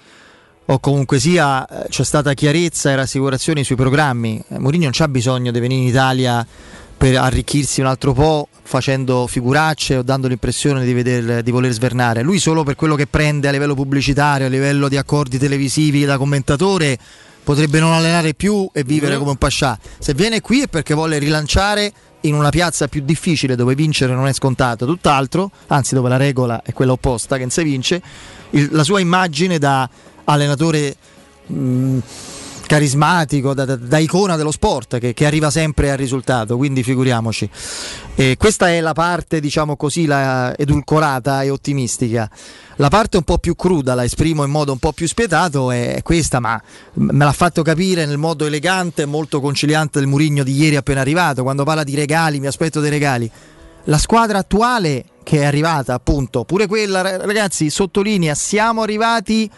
[0.70, 4.42] o comunque sia eh, c'è stata chiarezza e rassicurazione sui programmi.
[4.50, 6.46] Eh, Mourinho non c'ha bisogno di venire in Italia
[6.98, 12.22] per arricchirsi un altro po' facendo figuracce o dando l'impressione di, veder- di voler svernare.
[12.22, 16.18] Lui solo per quello che prende a livello pubblicitario, a livello di accordi televisivi da
[16.18, 16.98] commentatore,
[17.44, 19.78] potrebbe non allenare più e vivere come un pascià.
[20.00, 24.28] Se viene qui è perché vuole rilanciare in una piazza più difficile dove vincere non
[24.28, 28.02] è scontato, tutt'altro, anzi dove la regola è quella opposta, che non si vince,
[28.50, 29.88] il- la sua immagine da
[30.30, 30.96] allenatore
[31.48, 31.98] mh,
[32.68, 37.50] carismatico, da, da- da icona dello sport che, che arriva sempre al risultato, quindi figuriamoci.
[38.14, 42.30] E questa è la parte, diciamo così, la edulcorata e ottimistica.
[42.76, 46.02] La parte un po' più cruda, la esprimo in modo un po' più spietato, è
[46.04, 46.62] questa, ma
[46.96, 51.02] me l'ha fatto capire nel modo elegante e molto conciliante del Murigno di ieri appena
[51.02, 53.32] arrivato, quando parla di regali, mi aspetto dei regali.
[53.86, 59.50] La squadra attuale che è arrivata, appunto, pure quella, ra- ragazzi, sottolinea, siamo arrivati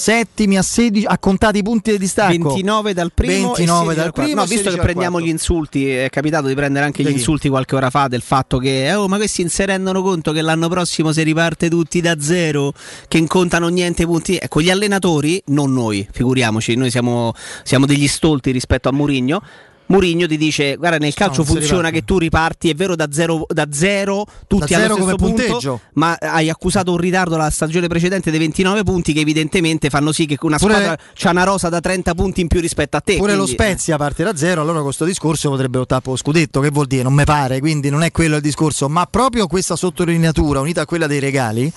[0.00, 3.96] settimi a 16 a contati i punti di distacco 29 dal primo 29 e 16
[3.96, 5.26] dal primo No, visto 16 che prendiamo quarto.
[5.26, 7.12] gli insulti, è capitato di prendere anche gli chi?
[7.12, 10.40] insulti qualche ora fa del fatto che oh, ma questi non si rendono conto che
[10.40, 12.72] l'anno prossimo si riparte tutti da zero,
[13.08, 14.38] che non contano niente i punti.
[14.40, 17.32] Ecco, gli allenatori, non noi, figuriamoci, noi siamo,
[17.62, 19.42] siamo degli stolti rispetto a Mourinho.
[19.90, 21.98] Mourinho ti dice: Guarda, nel calcio si funziona riparte.
[21.98, 25.14] che tu riparti, è vero, da zero, da zero tutti Da allo zero stesso come
[25.16, 25.80] punto, punteggio.
[25.94, 30.26] ma hai accusato un ritardo la stagione precedente dei 29 punti che evidentemente fanno sì
[30.26, 33.16] che una Pure- squadra c'ha una rosa da 30 punti in più rispetto a te.
[33.16, 36.16] Pure lo quindi- Spezia parte da zero, allora con questo discorso potrebbe lottare per lo
[36.16, 37.02] scudetto, che vuol dire?
[37.02, 40.86] Non mi pare, quindi non è quello il discorso, ma proprio questa sottolineatura unita a
[40.86, 41.70] quella dei regali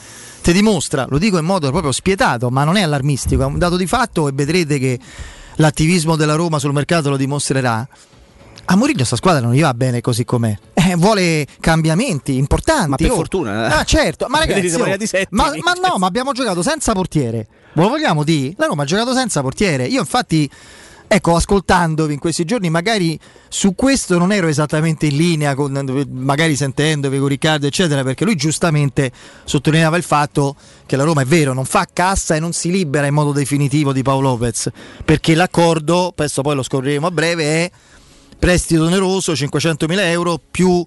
[0.43, 3.77] ti dimostra, lo dico in modo proprio spietato, ma non è allarmistico, è un dato
[3.77, 4.99] di fatto e vedrete che
[5.55, 7.87] l'attivismo della Roma sul mercato lo dimostrerà.
[8.65, 10.57] A Mourinho sta squadra non gli va bene così com'è.
[10.73, 12.89] Eh, vuole cambiamenti importanti.
[12.89, 13.15] Ma per oh.
[13.15, 13.79] fortuna, eh.
[13.79, 14.85] Ah, certo, ma ragazzi, oh,
[15.29, 17.47] ma, ma no, ma abbiamo giocato senza portiere.
[17.73, 18.53] Ve lo vogliamo dire?
[18.57, 19.85] La Roma ha giocato senza portiere.
[19.85, 20.49] Io infatti
[21.15, 26.55] Ecco, ascoltandovi in questi giorni, magari su questo non ero esattamente in linea, con, magari
[26.55, 29.11] sentendovi con Riccardo, eccetera, perché lui giustamente
[29.43, 30.55] sottolineava il fatto
[30.87, 33.93] che la Roma è vero, non fa cassa e non si libera in modo definitivo
[33.93, 34.71] di Paolo Lopez,
[35.05, 37.71] perché l'accordo, questo poi lo scopriremo a breve, è
[38.39, 40.83] prestito oneroso, 500.000 euro più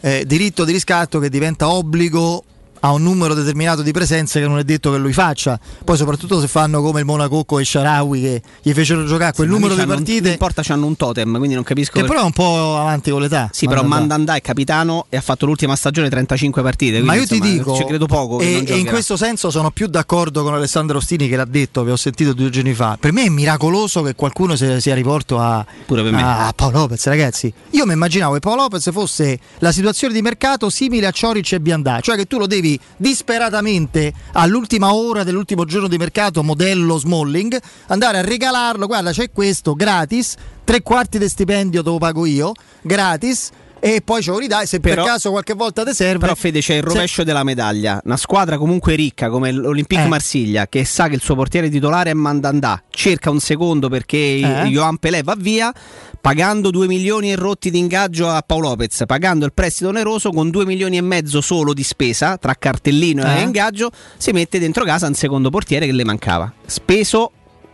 [0.00, 2.44] eh, diritto di riscatto che diventa obbligo
[2.86, 5.58] ha un numero determinato di presenze che non è detto che lui faccia.
[5.84, 9.52] Poi soprattutto se fanno come il Monacocco e Sharawi che gli fecero giocare quel Sì,
[9.54, 10.20] numero di partite.
[10.22, 11.92] non importa, c'hanno un totem, quindi non capisco.
[11.92, 13.50] Che per- però è un po' avanti con l'età.
[13.52, 13.98] Sì, però Mandanda.
[14.16, 17.00] Mandanda è capitano e ha fatto l'ultima stagione 35 partite.
[17.02, 18.36] Ma io ti insomma, dico, ci credo poco.
[18.36, 21.82] che e, e in questo senso sono più d'accordo con Alessandro Ostini che l'ha detto,
[21.82, 22.96] vi ho sentito due giorni fa.
[23.00, 26.22] Per me è miracoloso che qualcuno sia, sia rivolto a, me.
[26.22, 27.52] a Paolo Lopez, ragazzi.
[27.70, 31.60] Io mi immaginavo che Paolo Lopez fosse la situazione di mercato simile a Cioric e
[31.60, 37.58] Biandà, cioè che tu lo devi disperatamente all'ultima ora dell'ultimo giorno di mercato, modello Smalling,
[37.88, 38.86] andare a regalarlo.
[38.86, 42.52] Guarda, c'è questo gratis, tre quarti di stipendio te lo pago io,
[42.82, 43.50] gratis.
[43.94, 46.18] E poi ce lo ridai se Però- per caso qualche volta ti serve.
[46.18, 48.00] Però Fede c'è il Se- rovescio della medaglia.
[48.04, 50.08] Una squadra comunque ricca come l'Olympique Eh.
[50.08, 54.68] Marsiglia che sa che il suo portiere titolare è Mandandà, cerca un secondo perché Eh.
[54.68, 55.72] Johan Pelé va via,
[56.20, 60.50] pagando 2 milioni e rotti di ingaggio a Paolo Lopez, pagando il prestito oneroso con
[60.50, 63.38] 2 milioni e mezzo solo di spesa tra cartellino Eh.
[63.38, 66.52] e ingaggio, si mette dentro casa un secondo portiere che le mancava.
[66.66, 67.30] Speso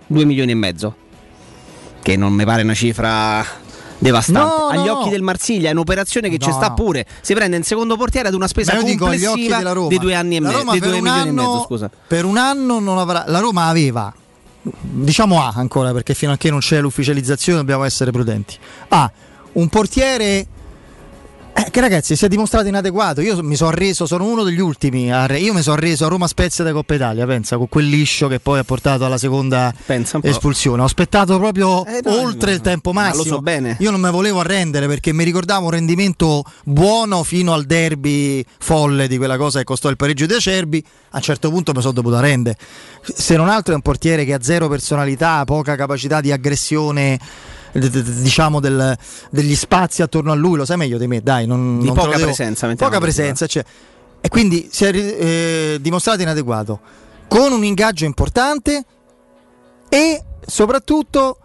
[0.06, 0.96] 2 milioni e mezzo.
[2.02, 3.44] Che non mi pare una cifra
[4.02, 4.56] devastante.
[4.56, 5.10] No, Agli no, occhi no.
[5.10, 7.06] del Marsiglia è un'operazione che ci sta pure.
[7.20, 9.88] Si prende in secondo portiere ad una spesa dico complessiva della Roma.
[9.88, 10.62] di due anni e mezzo.
[10.78, 11.90] Due e scusa.
[12.06, 13.24] Per un anno non avrà.
[13.28, 14.12] La Roma aveva,
[14.62, 18.58] diciamo A ancora, perché fino a che non c'è l'ufficializzazione dobbiamo essere prudenti.
[18.88, 19.10] A
[19.52, 20.46] un portiere.
[21.54, 23.20] Eh, che ragazzi si è dimostrato inadeguato.
[23.20, 25.12] Io mi sono reso, sono uno degli ultimi.
[25.12, 27.26] a io mi sono reso a Roma Spezia da Coppa Italia.
[27.26, 29.72] Pensa con quel liscio che poi ha portato alla seconda
[30.22, 30.82] espulsione.
[30.82, 33.34] Ho aspettato proprio Eh, no, oltre il tempo ma lo massimo.
[33.36, 33.76] so bene.
[33.80, 39.08] Io non mi volevo arrendere perché mi ricordavo un rendimento buono fino al derby folle
[39.08, 40.82] di quella cosa che costò il pareggio di Acerbi.
[41.10, 42.56] A un certo punto mi sono dovuto arrendere.
[43.02, 47.18] Se non altro è un portiere che ha zero personalità, poca capacità di aggressione.
[47.72, 48.96] Diciamo del-
[49.30, 51.46] degli spazi attorno a lui, lo sai meglio di me, dai.
[51.46, 53.64] Non, Di non poca presenza, Poca presenza, cioè.
[54.20, 56.80] E quindi si è eh, dimostrato inadeguato.
[57.28, 58.84] Con un ingaggio importante
[59.88, 61.38] e soprattutto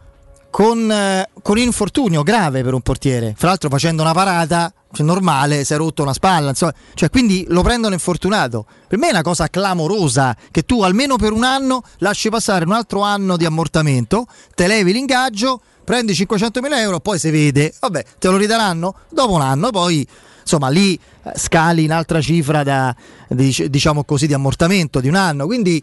[0.49, 3.33] con, eh, con infortunio grave per un portiere.
[3.37, 7.45] Fra l'altro facendo una parata cioè, normale, si è rotto una spalla, insomma, cioè, quindi
[7.49, 8.65] lo prendono infortunato.
[8.87, 12.73] Per me è una cosa clamorosa che tu almeno per un anno lasci passare un
[12.73, 14.25] altro anno di ammortamento,
[14.55, 19.41] te levi l'ingaggio, prendi 500.000 euro, poi si vede, vabbè, te lo ridaranno dopo un
[19.41, 20.05] anno, poi
[20.41, 22.95] insomma lì eh, scali in altra cifra da,
[23.29, 25.45] dic- diciamo così, di ammortamento di un anno.
[25.45, 25.81] Quindi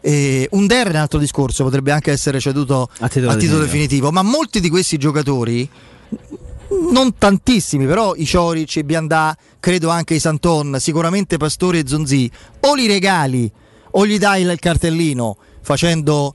[0.00, 3.60] eh, un Der è un altro discorso, potrebbe anche essere ceduto A titolo definitivo.
[3.60, 4.10] definitivo.
[4.12, 5.68] ma molti di questi giocatori,
[6.92, 12.30] non tantissimi, però i Cioric, i Biandà, credo anche i Santon, sicuramente Pastore e Zonzi,
[12.60, 13.50] o li regali
[13.92, 16.34] o gli dai il cartellino facendo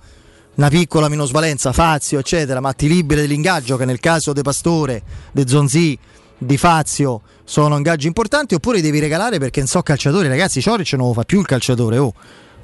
[0.56, 5.02] una piccola minusvalenza, Fazio, eccetera, ma ti liberi dell'ingaggio che nel caso De Pastore,
[5.32, 5.98] De Zonzi,
[6.38, 11.08] di Fazio sono ingaggi importanti, oppure devi regalare perché non so calciatori, ragazzi, Cioric non
[11.08, 12.14] lo fa più il calciatore, oh,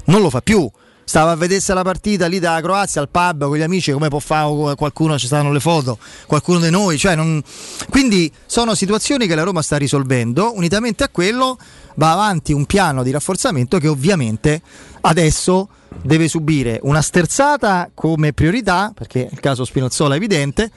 [0.05, 0.69] non lo fa più.
[1.09, 4.19] Stava a vedersi la partita lì da Croazia al pub con gli amici, come può
[4.19, 6.97] fare qualcuno, ci stanno le foto, qualcuno di noi.
[6.97, 7.41] Cioè non...
[7.89, 11.57] Quindi sono situazioni che la Roma sta risolvendo, unitamente a quello
[11.95, 14.61] va avanti un piano di rafforzamento che ovviamente
[14.99, 15.69] adesso
[16.01, 20.69] deve subire una sterzata come priorità, perché il caso Spinazzola è evidente,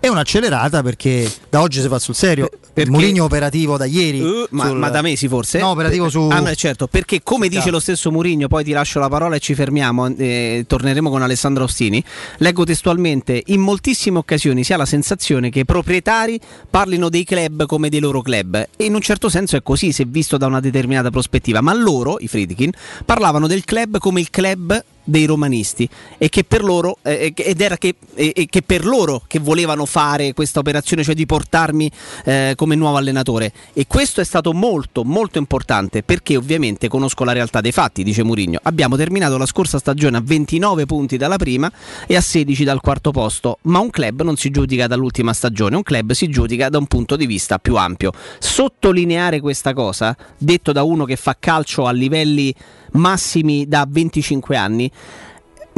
[0.00, 2.48] e un'accelerata perché da oggi si fa sul serio.
[2.72, 4.20] Perché- Mourinho operativo da ieri.
[4.20, 5.58] Uh, ma, sul- ma da mesi forse?
[5.58, 6.28] No, operativo su...
[6.30, 9.40] Ah, no, certo, perché come dice lo stesso Murigno, poi ti lascio la parola e
[9.40, 12.02] ci fermiamo, eh, torneremo con Alessandro Ostini.
[12.36, 16.38] Leggo testualmente: in moltissime occasioni si ha la sensazione che i proprietari
[16.70, 18.68] parlino dei club come dei loro club.
[18.76, 21.60] E in un certo senso è così, se visto da una determinata prospettiva.
[21.60, 22.70] Ma loro, i Friedkin,
[23.04, 25.88] parlavano del club come il club dei romanisti
[26.18, 29.86] e che per loro eh, ed era che, e- e che per loro che volevano
[29.86, 31.90] fare questa operazione cioè di portarmi
[32.24, 33.52] eh, come nuovo allenatore.
[33.72, 38.22] E questo è stato molto molto importante perché ovviamente conosco la realtà dei fatti dice
[38.22, 41.72] Mourinho abbiamo terminato la scorsa stagione a 29 punti dalla prima
[42.06, 45.82] e a 16 dal quarto posto ma un club non si giudica dall'ultima stagione un
[45.82, 48.12] club si giudica da un punto di vista più ampio.
[48.38, 52.54] Sottolineare questa cosa detto da uno che fa calcio a livelli
[52.92, 54.90] massimi da 25 anni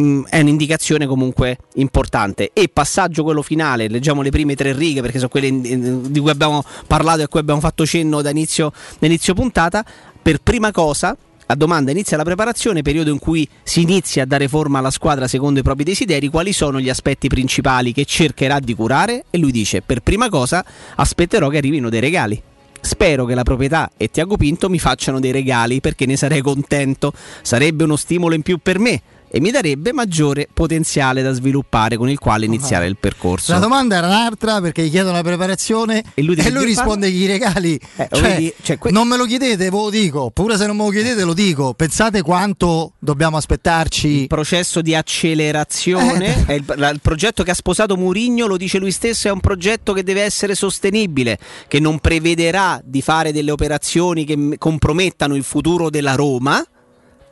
[0.01, 5.19] mm, è un'indicazione comunque importante e passaggio quello finale leggiamo le prime tre righe perché
[5.19, 9.35] sono quelle di cui abbiamo parlato e a cui abbiamo fatto cenno da inizio, inizio
[9.35, 9.85] puntata
[10.23, 11.17] per prima cosa
[11.51, 15.27] a domanda inizia la preparazione, periodo in cui si inizia a dare forma alla squadra
[15.27, 19.25] secondo i propri desideri, quali sono gli aspetti principali che cercherà di curare?
[19.31, 22.41] E lui dice, per prima cosa aspetterò che arrivino dei regali.
[22.81, 27.13] Spero che la proprietà e Tiago Pinto mi facciano dei regali perché ne sarei contento.
[27.43, 32.09] Sarebbe uno stimolo in più per me e mi darebbe maggiore potenziale da sviluppare con
[32.11, 33.53] il quale iniziare il percorso.
[33.53, 37.23] La domanda era un'altra perché gli chiedono la preparazione e lui, dice, "Dio, risponde parla-
[37.23, 37.81] i regali.
[37.97, 40.31] Eh, Cioè, vedi, cioè, que- non me lo chiedete, ve lo dico.
[40.31, 41.75] Pure se non me lo chiedete, lo dico.
[41.75, 44.09] Pensate quanto dobbiamo aspettarci.
[44.23, 48.91] Il processo di accelerazione, è il, il progetto che ha sposato Murigno, lo dice lui
[48.91, 54.25] stesso, è un progetto che deve essere sostenibile, che non prevederà di fare delle operazioni
[54.25, 56.65] che compromettano il futuro della Roma.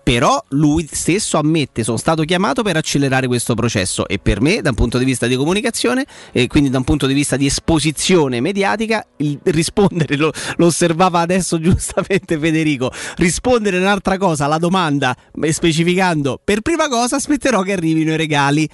[0.08, 4.70] Però lui stesso ammette, sono stato chiamato per accelerare questo processo e per me, da
[4.70, 8.40] un punto di vista di comunicazione e quindi da un punto di vista di esposizione
[8.40, 15.14] mediatica, il rispondere, lo, lo osservava adesso giustamente Federico, rispondere un'altra cosa alla domanda
[15.50, 18.66] specificando per prima cosa aspetterò che arrivino i regali.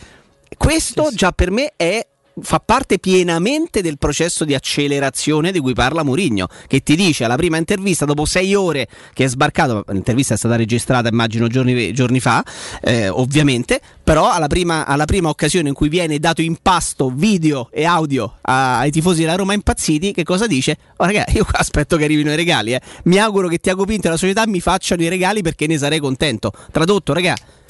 [0.57, 2.07] Questo già per me è
[2.41, 7.37] fa parte pienamente del processo di accelerazione di cui parla Mourinho, che ti dice alla
[7.37, 12.21] prima intervista, dopo sei ore che è sbarcato, l'intervista è stata registrata immagino giorni, giorni
[12.21, 12.45] fa,
[12.83, 17.69] eh, ovviamente, però alla prima, alla prima occasione in cui viene dato in pasto video
[17.71, 20.77] e audio a- ai tifosi della Roma impazziti, che cosa dice?
[20.97, 22.81] Oh ragazzi, io aspetto che arrivino i regali, eh.
[23.05, 26.01] mi auguro che Tiago Pinto e la società mi facciano i regali perché ne sarei
[26.01, 26.53] contento.
[26.71, 27.63] Tradotto, ragazzi.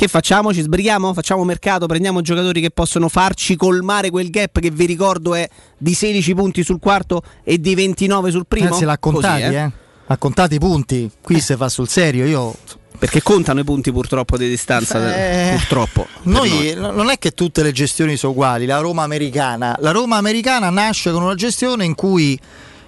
[0.00, 0.50] Che facciamo?
[0.54, 1.12] Ci sbrighiamo?
[1.12, 1.84] Facciamo mercato?
[1.84, 5.46] Prendiamo giocatori che possono farci colmare quel gap che vi ricordo è
[5.76, 8.68] di 16 punti sul quarto e di 29 sul primo?
[8.68, 9.70] Anzi, l'ha contati, Così, eh.
[10.06, 11.10] Ha contati i punti.
[11.20, 12.54] Qui se fa sul serio, io.
[12.98, 16.06] Perché contano i punti purtroppo di distanza, Eh, purtroppo.
[16.22, 19.76] Noi, no- non è che tutte le gestioni sono uguali, la Roma americana.
[19.80, 22.40] La Roma americana nasce con una gestione in cui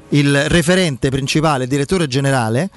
[0.09, 2.71] il referente principale, il direttore generale,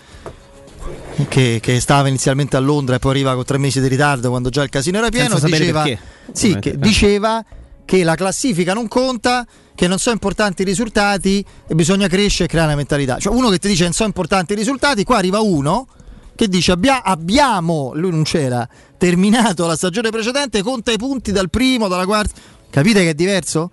[1.27, 4.49] che, che stava inizialmente a Londra e poi arriva con tre mesi di ritardo quando
[4.49, 5.99] già il casino era pieno, diceva, perché,
[6.31, 7.43] sì, che diceva
[7.85, 12.47] che la classifica non conta, che non sono importanti i risultati e bisogna crescere e
[12.47, 13.17] creare una mentalità.
[13.17, 15.87] Cioè uno che ti dice non sono importanti i risultati, qua arriva uno
[16.35, 18.67] che dice abbia- abbiamo, lui non c'era,
[18.97, 22.33] terminato la stagione precedente, conta i punti dal primo, dalla quarta.
[22.69, 23.71] Capite che è diverso?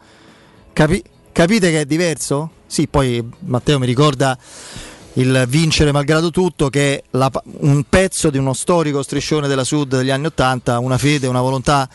[0.73, 1.03] Capi-
[1.33, 2.51] capite che è diverso?
[2.67, 4.39] Sì, poi Matteo mi ricorda
[5.15, 9.97] il vincere malgrado tutto che è la un pezzo di uno storico striscione della Sud
[9.97, 11.89] degli anni Ottanta, una fede, una volontà,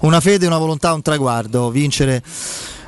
[0.00, 2.22] una fede, una volontà, un traguardo, vincere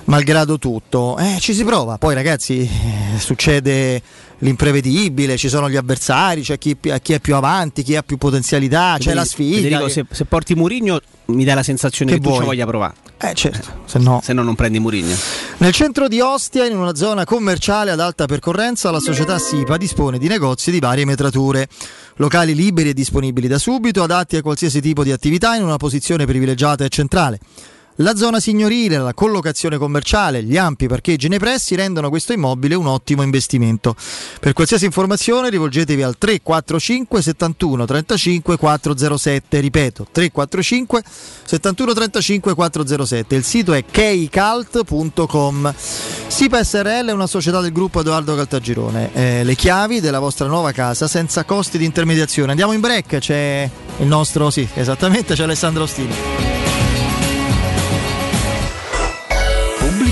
[0.04, 1.16] malgrado tutto.
[1.18, 4.02] Eh, ci si prova, poi ragazzi eh, succede
[4.38, 8.96] l'imprevedibile, ci sono gli avversari, c'è chi, chi è più avanti, chi ha più potenzialità,
[8.98, 9.56] c'è la sfida.
[9.56, 12.66] Federico, che- se, se porti Murigno mi dà la sensazione Che che, tu ci voglia
[12.66, 12.94] provare.
[13.26, 14.20] Eh certo, se no...
[14.22, 15.16] Se no non prendi Murigno.
[15.56, 20.18] Nel centro di Ostia, in una zona commerciale ad alta percorrenza, la società SIPA dispone
[20.18, 21.66] di negozi di varie metrature.
[22.16, 26.26] Locali liberi e disponibili da subito, adatti a qualsiasi tipo di attività in una posizione
[26.26, 27.38] privilegiata e centrale.
[27.98, 32.88] La zona signorile, la collocazione commerciale, gli ampi parcheggi nei pressi rendono questo immobile un
[32.88, 33.94] ottimo investimento.
[34.40, 41.04] Per qualsiasi informazione rivolgetevi al 345 71 35 407, ripeto 345
[41.44, 43.34] 71 35 407.
[43.36, 45.74] Il sito è keicalt.com.
[46.26, 49.10] SIPA SRL è una società del gruppo Edoardo Caltagirone.
[49.14, 52.50] Eh, le chiavi della vostra nuova casa senza costi di intermediazione.
[52.50, 56.63] Andiamo in break, c'è il nostro, sì, esattamente, c'è Alessandro Ostini.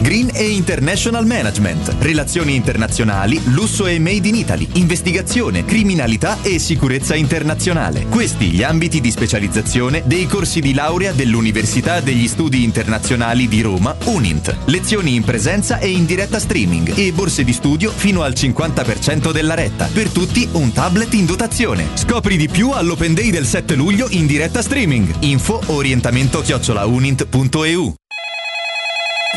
[0.00, 7.14] Green e International Management, relazioni internazionali, lusso e made in Italy, investigazione, criminalità e sicurezza
[7.14, 8.06] internazionale.
[8.06, 13.94] Questi gli ambiti di specializzazione dei corsi di laurea dell'Università degli Studi Internazionali di Roma,
[14.04, 14.56] UNINT.
[14.66, 19.54] Lezioni in presenza e in diretta streaming e borse di studio fino al 50% della
[19.54, 19.88] retta.
[19.92, 21.88] Per tutti un tablet in dotazione.
[21.94, 25.14] Scopri di più all'Open Day del 7 luglio in diretta streaming.
[25.20, 27.99] Info orientamento chiocciolaunint.eu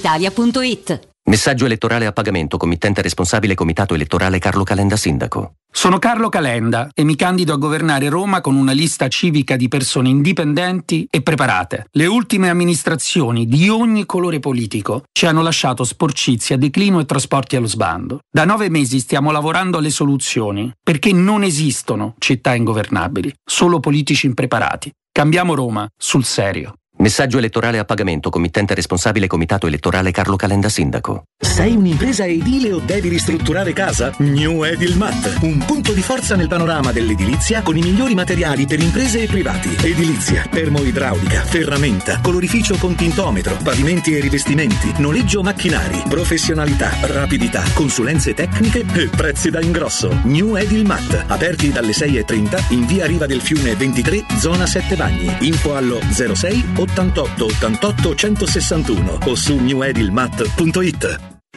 [0.00, 1.08] brispalitalia.it.
[1.22, 5.52] Messaggio elettorale a pagamento, committente responsabile Comitato elettorale Carlo Calenda Sindaco.
[5.70, 10.08] Sono Carlo Calenda e mi candido a governare Roma con una lista civica di persone
[10.08, 11.86] indipendenti e preparate.
[11.92, 17.68] Le ultime amministrazioni di ogni colore politico ci hanno lasciato sporcizia, declino e trasporti allo
[17.68, 18.20] sbando.
[18.28, 24.90] Da nove mesi stiamo lavorando alle soluzioni perché non esistono città ingovernabili, solo politici impreparati.
[25.12, 26.74] Cambiamo Roma sul serio.
[27.00, 31.22] Messaggio elettorale a pagamento, committente responsabile Comitato elettorale Carlo Calenda Sindaco.
[31.38, 34.12] Sei un'impresa edile o devi ristrutturare casa?
[34.18, 39.22] New Edilmat, un punto di forza nel panorama dell'edilizia con i migliori materiali per imprese
[39.22, 39.74] e privati.
[39.80, 48.84] Edilizia, termoidraulica, ferramenta, colorificio con tintometro, pavimenti e rivestimenti, noleggio macchinari, professionalità, rapidità, consulenze tecniche
[48.92, 50.14] e prezzi da ingrosso.
[50.24, 55.34] New Edilmat, aperti dalle 6.30 in via Riva del Fiume 23, zona 7 Bagni.
[55.40, 61.39] Info allo 06 88 88 161 o su newedilmat.it.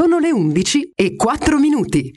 [0.00, 2.10] Sono le 11 e 4 minuti.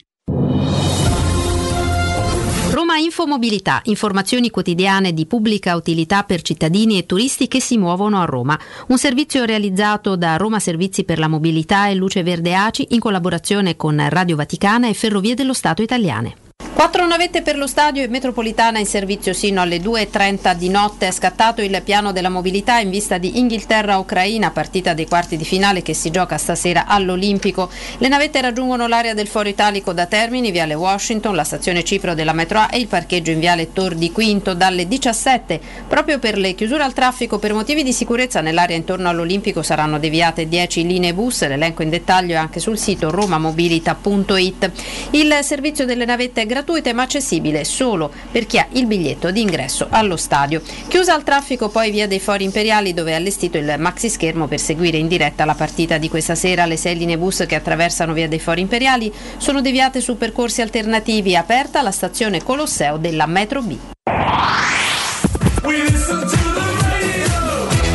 [2.70, 8.24] Roma Infomobilità, informazioni quotidiane di pubblica utilità per cittadini e turisti che si muovono a
[8.24, 8.58] Roma.
[8.88, 13.76] Un servizio realizzato da Roma Servizi per la Mobilità e Luce Verde ACI in collaborazione
[13.76, 16.43] con Radio Vaticana e Ferrovie dello Stato italiane.
[16.74, 21.06] Quattro navette per lo stadio e metropolitana in servizio sino alle 2.30 di notte.
[21.06, 25.82] È scattato il piano della mobilità in vista di Inghilterra-Ucraina, partita dei quarti di finale
[25.82, 27.70] che si gioca stasera all'Olimpico.
[27.98, 32.32] Le navette raggiungono l'area del Foro Italico da Termini, Viale Washington, la stazione Cipro della
[32.32, 35.60] metro A e il parcheggio in Viale Tor di Quinto dalle 17.
[35.86, 40.48] Proprio per le chiusure al traffico per motivi di sicurezza nell'area intorno all'Olimpico saranno deviate
[40.48, 41.46] 10 linee bus.
[41.46, 44.70] L'elenco in dettaglio è anche sul sito romamobilita.it.
[45.12, 49.30] Il servizio delle navette è gratuito gratuita ma accessibile solo per chi ha il biglietto
[49.30, 50.62] di ingresso allo stadio.
[50.88, 54.58] Chiusa al traffico poi via dei Fori Imperiali dove è allestito il maxi schermo per
[54.58, 56.64] seguire in diretta la partita di questa sera.
[56.64, 61.36] Le sei linee bus che attraversano via dei Fori Imperiali sono deviate su percorsi alternativi.
[61.36, 63.76] Aperta la stazione Colosseo della Metro B.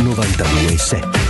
[0.03, 1.28] 92.7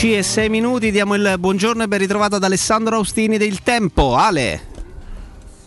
[0.00, 4.14] 11 e 6 minuti, diamo il buongiorno e ben ritrovato ad Alessandro Austini del Tempo.
[4.14, 4.60] Ale.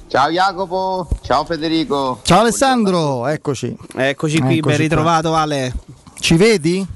[0.07, 2.21] Ciao Jacopo, ciao Federico.
[2.23, 3.75] Ciao Alessandro, eccoci.
[3.93, 4.75] Eccoci qui, Eccoci ben qua.
[4.77, 5.73] ritrovato Ale.
[6.17, 6.87] Ci vedi?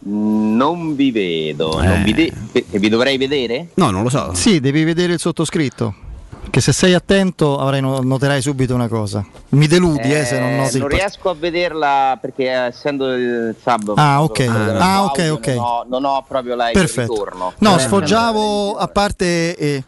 [0.00, 3.68] Non vi vedo, non vi de- che vi dovrei vedere?
[3.76, 4.34] No, non lo so.
[4.34, 5.94] Sì, devi vedere il sottoscritto.
[6.48, 9.24] Che se sei attento avrai no- noterai subito una cosa.
[9.50, 13.54] Mi deludi eh, se non Eh, noti non riesco a vederla perché eh, essendo il
[13.62, 14.40] sabato Ah, ok.
[14.78, 15.46] Ah, ok, ok.
[15.48, 17.12] Non ho, non ho proprio la Perfetto.
[17.12, 17.52] ritorno.
[17.58, 19.84] No, Eh, sfoggiavo a parte, eh,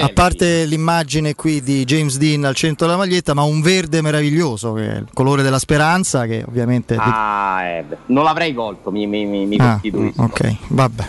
[0.00, 4.72] a parte l'immagine qui di James Dean al centro della maglietta, ma un verde meraviglioso
[4.74, 6.94] che è il colore della speranza, che ovviamente.
[6.98, 10.22] Ah, eh, non l'avrei colto, mi, mi, mi, mi Ah, costituisco.
[10.22, 11.04] ok, vabbè.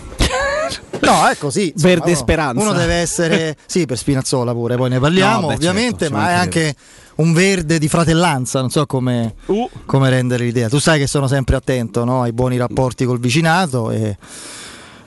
[1.06, 1.72] No, è così.
[1.74, 2.62] insomma, Verde uno- speranza.
[2.64, 6.30] Uno deve essere, sì, per Spinazzola pure, poi ne parliamo No, beh, ovviamente, certo, ma
[6.30, 6.76] è anche
[7.16, 9.70] un verde di fratellanza, non so come, Uh.
[9.86, 10.70] come rendere l'idea.
[10.70, 14.18] Tu sai che sono sempre attento no, ai buoni rapporti col vicinato e,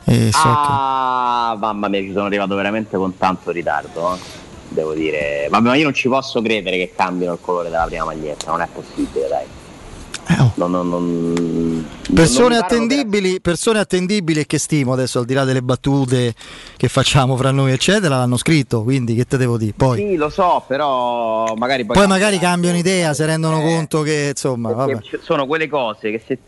[0.04, 0.48] e so che...
[0.48, 4.14] Ah, mamma mia, ci sono arrivato veramente con tanto ritardo.
[4.14, 4.44] eh.
[4.68, 8.04] Devo dire, vabbè, ma io non ci posso credere che cambino il colore della prima
[8.04, 9.44] maglietta, non è possibile, dai.
[10.56, 12.14] Non, non, non- non Eh, oh.
[12.14, 16.34] Persone mi pare attendibili, persone attendibili e che stimo adesso al di là delle battute
[16.76, 20.28] che facciamo fra noi eccetera l'hanno scritto quindi che te devo dire poi, Sì, lo
[20.28, 24.88] so, però magari poi, poi magari cambiano idea se rendono conto che insomma
[25.22, 26.38] sono quelle cose che se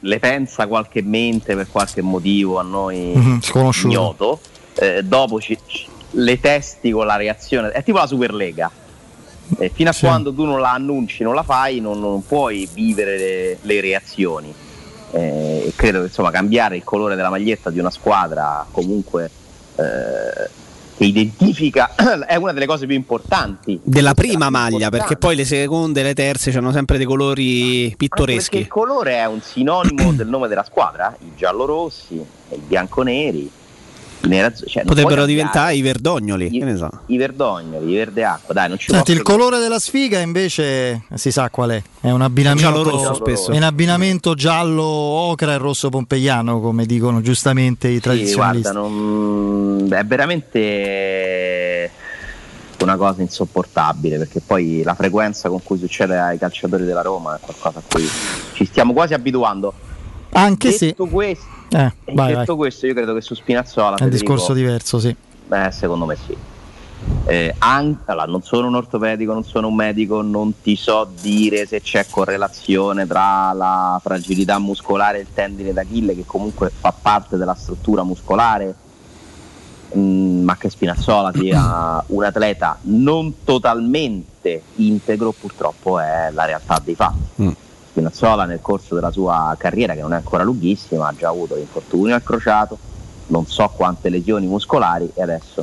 [0.00, 3.88] le pensa qualche mente per qualche motivo a noi Mhm, sconosciuto.
[3.88, 4.40] ignoto,
[4.74, 8.70] eh, dopo ci- ci- le testi con la reazione, è tipo la Superlega.
[9.58, 10.06] Eh, fino a Sì.
[10.06, 14.52] quando tu non la annunci, non la fai, non, non puoi vivere le, le reazioni.
[15.14, 19.30] Eh, e credo che insomma cambiare il colore della maglietta di una squadra comunque
[19.76, 20.48] eh,
[20.96, 21.94] che identifica
[22.26, 26.14] è una delle cose più importanti Della prima maglia, perché poi le seconde e le
[26.14, 28.56] terze hanno sempre dei colori Anche pittoreschi.
[28.56, 33.50] perché il colore è un sinonimo del nome della squadra, i giallorossi, i bianconeri, i
[34.22, 36.88] Cioè, Potrebbero diventare i verdognoli, che ne so.
[37.06, 41.32] I verdognoli, i verde acqua, dai, non ci Senti, il colore della sfiga invece si
[41.32, 43.50] sa qual è, è un abbinamento, Giallo-rosso spesso.
[43.50, 48.70] è un abbinamento giallo ocra e rosso pompeiano come dicono giustamente i Sì, tradizionalisti.
[48.72, 51.90] guarda, non- è veramente
[52.82, 57.38] una cosa insopportabile perché poi la frequenza con cui succede ai calciatori della Roma è
[57.40, 58.08] qualcosa a cui
[58.54, 59.72] ci stiamo quasi abituando.
[60.32, 62.56] Anche se detto questo, eh, vai, detto vai.
[62.56, 65.14] questo, io credo che su Spinazzola è un discorso diverso, sì.
[65.46, 66.36] Beh, secondo me sì.
[67.24, 71.66] Eh, an- allora, non sono un ortopedico, non sono un medico, non ti so dire
[71.66, 77.36] se c'è correlazione tra la fragilità muscolare e il tendine d'Achille, che comunque fa parte
[77.36, 78.74] della struttura muscolare,
[79.96, 86.94] Mm, ma che Spinazzola sia un atleta non totalmente integro, purtroppo è la realtà dei
[86.94, 87.42] fatti.
[87.42, 87.50] Mm.
[87.92, 92.14] Spinazzola nel corso della sua carriera, che non è ancora lunghissima, ha già avuto l'infortunio
[92.14, 92.78] al crociato,
[93.26, 95.62] non so quante lesioni muscolari e adesso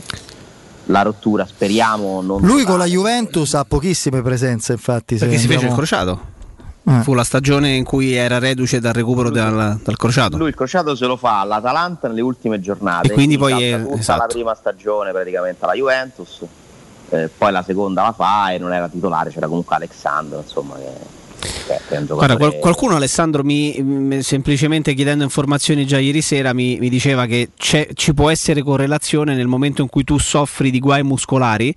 [0.85, 5.17] la rottura speriamo non Lui con la Juventus ha pochissime presenze, infatti.
[5.17, 6.37] se Perché si fece il andiamo- crociato.
[6.87, 7.01] Eh.
[7.03, 10.37] Fu la stagione in cui era reduce dal recupero dal, dal crociato.
[10.37, 13.95] lui il crociato se lo fa all'Atalanta nelle ultime giornate E quindi poi è- tutta
[13.99, 14.19] esatto.
[14.21, 16.41] la prima stagione praticamente alla Juventus
[17.09, 20.87] eh, poi la seconda la fa e non era titolare c'era comunque Alexandro insomma che,
[21.89, 26.89] un Guarda, qual- qualcuno Alessandro mi mi- semplicemente chiedendo informazioni già ieri sera mi, mi
[26.89, 31.03] diceva che c'è- ci può essere correlazione nel momento in cui tu soffri di guai
[31.03, 31.73] muscolari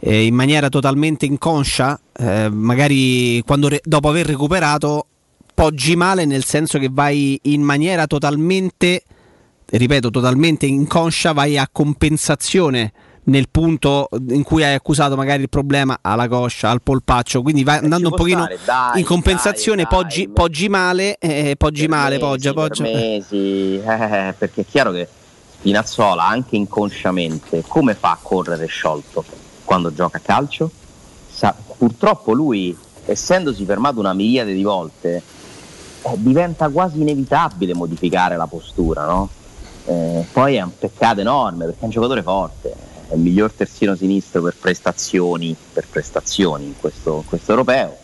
[0.00, 5.06] eh, in maniera totalmente inconscia, eh, magari quando re- dopo aver recuperato
[5.54, 9.02] poggi male nel senso che vai in maniera totalmente,
[9.66, 12.92] ripeto, totalmente inconscia, vai a compensazione
[13.24, 17.78] nel punto in cui hai accusato magari il problema alla coscia, al polpaccio, quindi vai
[17.78, 22.82] andando un pochino dai, in compensazione, poggi, poggi male, eh, poggi male, poggia, per poggia.
[22.84, 25.08] mesi, eh, perché è chiaro che
[25.58, 29.24] Spinazzola anche inconsciamente come fa a correre sciolto
[29.64, 30.70] quando gioca a calcio?
[31.30, 35.22] Sa- purtroppo lui essendosi fermato una miriade di volte
[36.02, 39.28] eh, diventa quasi inevitabile modificare la postura no?
[39.86, 42.74] Eh, poi è un peccato enorme perché è un giocatore forte
[43.10, 47.96] è il miglior terzino sinistro per prestazioni per prestazioni in questo, in questo europeo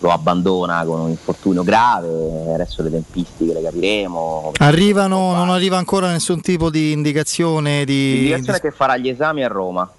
[0.00, 4.52] lo abbandona con un infortunio grave, adesso le tempistiche le capiremo.
[4.58, 8.12] Arrivano, non arriva ancora nessun tipo di indicazione di...
[8.12, 9.90] L'indicazione è che farà gli esami a Roma.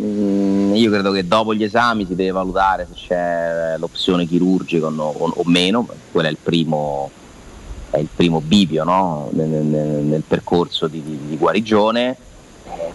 [0.00, 4.90] Mm, io credo che dopo gli esami si deve valutare se c'è l'opzione chirurgica o,
[4.90, 7.10] no- o- o meno, quello è il primo,
[7.88, 9.30] è il primo bivio no?
[9.32, 12.16] nel, nel- nel percorso di, di- di guarigione,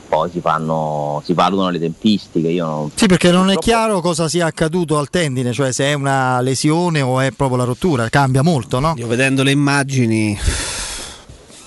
[0.07, 2.47] poi si, fanno, si valutano le tempistiche.
[2.47, 5.93] Io non- Sì, perché non è chiaro cosa sia accaduto al tendine, cioè se è
[5.93, 8.93] una lesione o è proprio la rottura, cambia molto, no?
[8.97, 10.37] Io vedendo le immagini.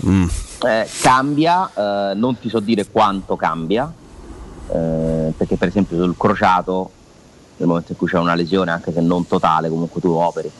[0.06, 0.28] Mm.
[0.62, 3.90] Eh, cambia, eh, non ti so dire quanto cambia,
[4.72, 6.90] eh, perché per esempio sul crociato,
[7.56, 10.50] nel momento in cui c'è una lesione, anche se non totale, comunque tu operi.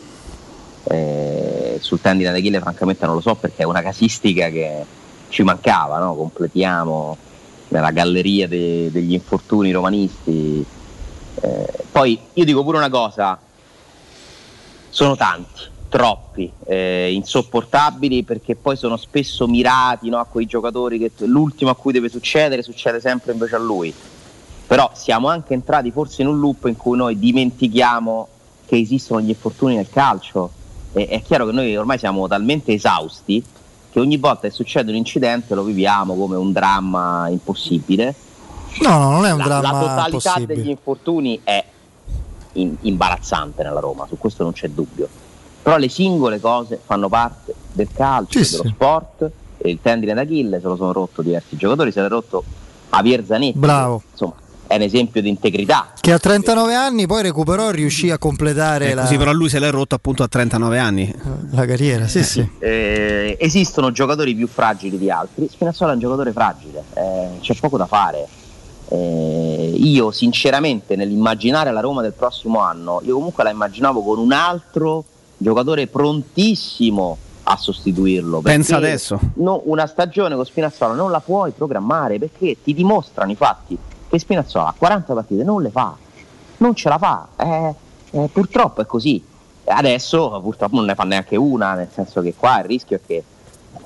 [0.85, 4.85] Eh, sul tendine d'Achille francamente non lo so perché è una casistica che
[5.29, 6.15] ci mancava, no?
[6.15, 7.17] completiamo
[7.71, 10.65] nella galleria de- degli infortuni romanisti.
[11.43, 13.39] Eh, poi io dico pure una cosa,
[14.89, 21.13] sono tanti, troppi, eh, insopportabili perché poi sono spesso mirati no, a quei giocatori che
[21.27, 23.93] l'ultimo a cui deve succedere succede sempre invece a lui.
[24.67, 28.29] Però siamo anche entrati forse in un loop in cui noi dimentichiamo
[28.67, 30.51] che esistono gli infortuni nel calcio.
[30.93, 33.45] E- è chiaro che noi ormai siamo talmente esausti
[33.91, 38.15] che ogni volta che succede un incidente lo viviamo come un dramma impossibile.
[38.83, 40.55] No, no, non è un La, dramma la totalità possibile.
[40.55, 41.65] degli infortuni è
[42.53, 45.09] in- imbarazzante nella Roma, su questo non c'è dubbio.
[45.63, 48.69] Però le singole cose fanno parte del calcio, Sì, dello sì.
[48.71, 49.31] sport.
[49.63, 52.43] Il tendine d'Achille se lo sono rotto diversi giocatori, se l'è rotto
[52.91, 53.59] Javier Zanetti.
[53.59, 54.03] Bravo.
[54.11, 54.35] Insomma,
[54.71, 55.89] è un esempio di integrità.
[56.01, 59.49] Che a 39 anni poi recuperò e riuscì a completare Eh, la, così però lui
[59.49, 61.13] se l'è rotto appunto a 39 anni.
[61.51, 62.49] la carriera, sì, sì.
[62.61, 65.49] Eh, esistono giocatori più fragili di altri.
[65.51, 68.29] Spinazzola è un giocatore fragile, eh, c'è poco da fare.
[68.93, 74.31] Eh, io sinceramente nell'immaginare la Roma del prossimo anno, io comunque la immaginavo con un
[74.31, 75.03] altro
[75.37, 78.41] giocatore prontissimo a sostituirlo.
[78.41, 79.19] Pensa adesso.
[79.35, 83.77] no- una stagione con Spinazzola non la puoi programmare perché ti dimostrano i fatti
[84.11, 85.97] che Spinazzola a 40 partite non le fa,
[86.59, 87.29] non ce la fa.
[87.37, 87.75] Eh,
[88.11, 89.25] eh, purtroppo è così.
[89.65, 93.23] Adesso purtroppo non ne fa neanche una, nel senso che qua il rischio è che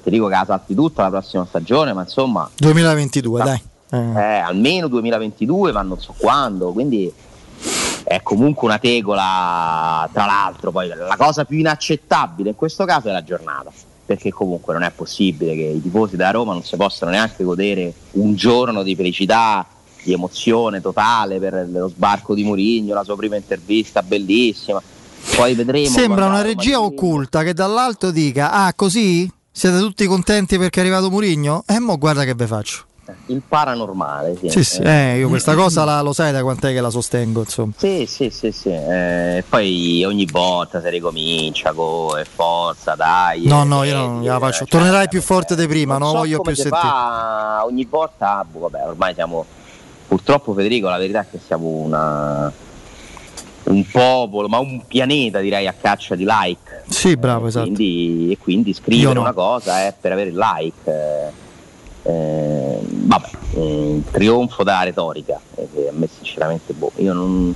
[0.03, 3.63] ti dico che la salti tutta la prossima stagione, ma insomma 2022, dai.
[3.91, 3.99] Eh.
[3.99, 7.13] eh, almeno 2022, ma non so quando, quindi
[8.03, 10.09] è comunque una tegola.
[10.11, 13.71] Tra l'altro, poi la cosa più inaccettabile in questo caso è la giornata,
[14.07, 17.93] perché comunque non è possibile che i tifosi della Roma non si possano neanche godere
[18.13, 19.67] un giorno di felicità,
[20.05, 24.81] di emozione totale per lo sbarco di Murigno, la sua prima intervista bellissima.
[25.37, 25.89] Poi vedremo.
[25.89, 29.29] Sembra una la regia occulta che dall'alto dica: Ah, così?
[29.51, 31.63] Siete tutti contenti perché è arrivato Murigno?
[31.67, 32.85] E mo guarda che ve faccio.
[33.27, 34.37] il paranormale.
[34.41, 37.41] Sì, Sì, sì, eh, io questa cosa la- lo sai da quant'è che la sostengo,
[37.41, 37.73] insomma.
[37.77, 38.71] Sì, sì, sì, sì.
[38.71, 43.45] eh, poi ogni volta si ricomincia con forza, dai.
[43.47, 44.65] No, eh, no, io non gliela faccio.
[44.65, 46.77] Tornerai più forte di prima, non so voglio più sentire.
[46.81, 49.45] fa ogni volta, boh, vabbè, ormai siamo
[50.15, 52.53] purtroppo Federico, la verità è che siamo una
[53.65, 56.85] un popolo, ma un pianeta direi a caccia di like.
[56.87, 57.65] Sì, bravo, esatto.
[57.65, 59.23] Quindi, e quindi scrivere no.
[59.23, 61.33] una cosa è per avere il like.
[62.05, 65.41] eh, eh, vabbè, un trionfo da retorica.
[65.57, 67.55] eh, a me sinceramente, boh, io non,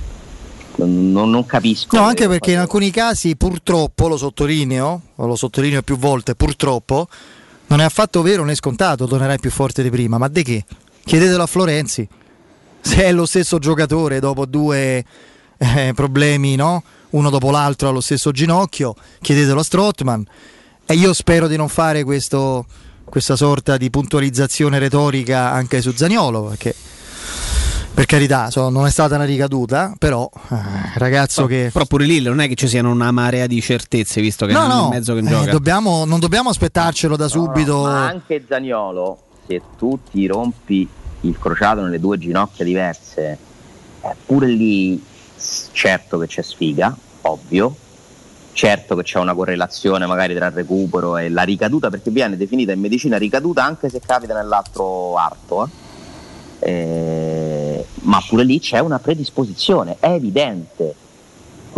[0.75, 1.95] non- non- capisco.
[1.95, 7.07] No, anche perché in alcuni casi purtroppo, lo sottolineo, lo sottolineo più volte, purtroppo,
[7.67, 10.17] non è affatto vero né scontato, tornerai più forte di prima.
[10.17, 10.65] Ma di che?
[11.05, 12.07] Chiedetelo a Florenzi.
[12.81, 15.03] Se è lo stesso giocatore dopo due
[15.57, 16.83] eh, problemi, no?
[17.11, 20.25] Uno dopo l'altro allo stesso ginocchio, chiedetelo a Strottman.
[20.85, 22.65] E io spero di non fare questo,
[23.03, 26.73] questa sorta di puntualizzazione retorica anche su Zaniolo, perché
[27.93, 30.55] per carità so, non è stata una ricaduta, però eh,
[30.95, 31.69] ragazzo che...
[31.73, 34.59] Però pure lì non è che ci siano una marea di certezze, visto che No,
[34.59, 35.51] è anno no, e mezzo che eh, gioca.
[35.51, 37.81] dobbiamo- non dobbiamo aspettarcelo da subito.
[37.81, 40.87] Ma anche Zaniolo, se tu ti rompi
[41.21, 43.37] il crociato nelle due ginocchia diverse,
[44.01, 45.03] eh, pure lì
[45.71, 47.75] certo che c'è sfiga, ovvio,
[48.53, 52.71] certo che c'è una correlazione magari tra il recupero e la ricaduta, perché viene definita
[52.71, 55.65] in medicina ricaduta anche se capita nell'altro arto.
[55.65, 55.87] eh.
[56.61, 60.93] Eh, ma pure lì c'è una predisposizione, è evidente.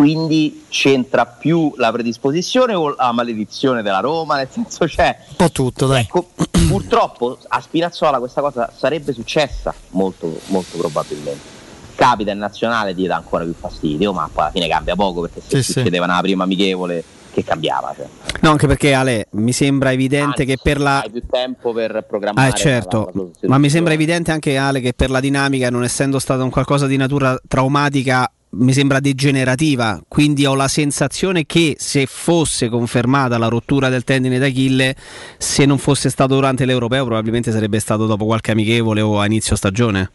[0.02, 4.34] Quindi c'entra più la predisposizione o la maledizione della Roma?
[4.36, 6.00] Nel senso c'è Un po' tutto, dai.
[6.00, 6.30] Ecco,
[6.66, 11.60] purtroppo a Spinazzola questa cosa sarebbe successa molto, molto probabilmente.
[11.94, 15.40] Capita in nazionale ti dà ancora più fastidio, ma poi alla fine cambia poco perché
[15.40, 15.72] se Sì, sì.
[15.74, 17.94] succedeva nella prima amichevole che cambiava.
[17.94, 18.06] Cioè.
[18.40, 22.48] No, anche perché Ale, mi sembra evidente che per la Hai più tempo per programmare.
[22.48, 25.70] Ah, eh, certo, la- la ma mi sembra evidente anche Ale che per la dinamica,
[25.70, 31.46] non essendo stata un qualcosa di natura traumatica, mi sembra degenerativa, quindi ho la sensazione
[31.46, 34.94] che se fosse confermata la rottura del tendine d'Achille,
[35.38, 39.56] se non fosse stato durante l'Europeo, probabilmente sarebbe stato dopo qualche amichevole o a inizio
[39.56, 40.10] stagione.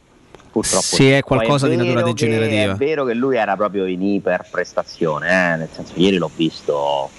[0.52, 2.74] purtroppo Sì, è qualcosa di vero natura degenerativa.
[2.74, 7.10] È vero che lui era proprio in iperprestazione, eh, nel senso ieri l'ho visto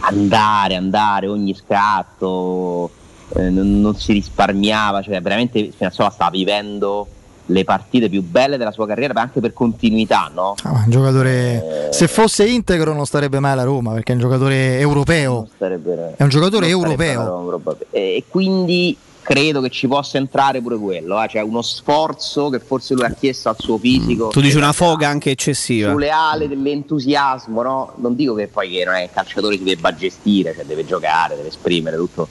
[0.00, 2.90] andare, andare, ogni scatto,
[3.36, 7.08] eh, non, non si risparmiava, cioè veramente Spinazzola stava vivendo
[7.50, 10.54] le partite più belle della sua carriera, ma anche per continuità, no?
[10.62, 11.92] Ah, ma un giocatore, Eh.
[11.92, 15.48] se fosse integro non starebbe mai alla Roma perché è un giocatore europeo.
[15.58, 17.50] Sarebbe- È un giocatore non europeo.
[17.50, 22.58] Roma, E quindi credo che ci possa entrare pure quello, eh, cioè uno sforzo che
[22.58, 24.28] forse lui ha chiesto al suo fisico.
[24.28, 25.90] Tu dici una foga anche eccessiva.
[25.90, 27.92] sulle ali dell'entusiasmo, no?
[27.96, 31.36] Non dico che poi che non è il calciatore si debba gestire, cioè deve giocare,
[31.36, 32.26] deve esprimere tutto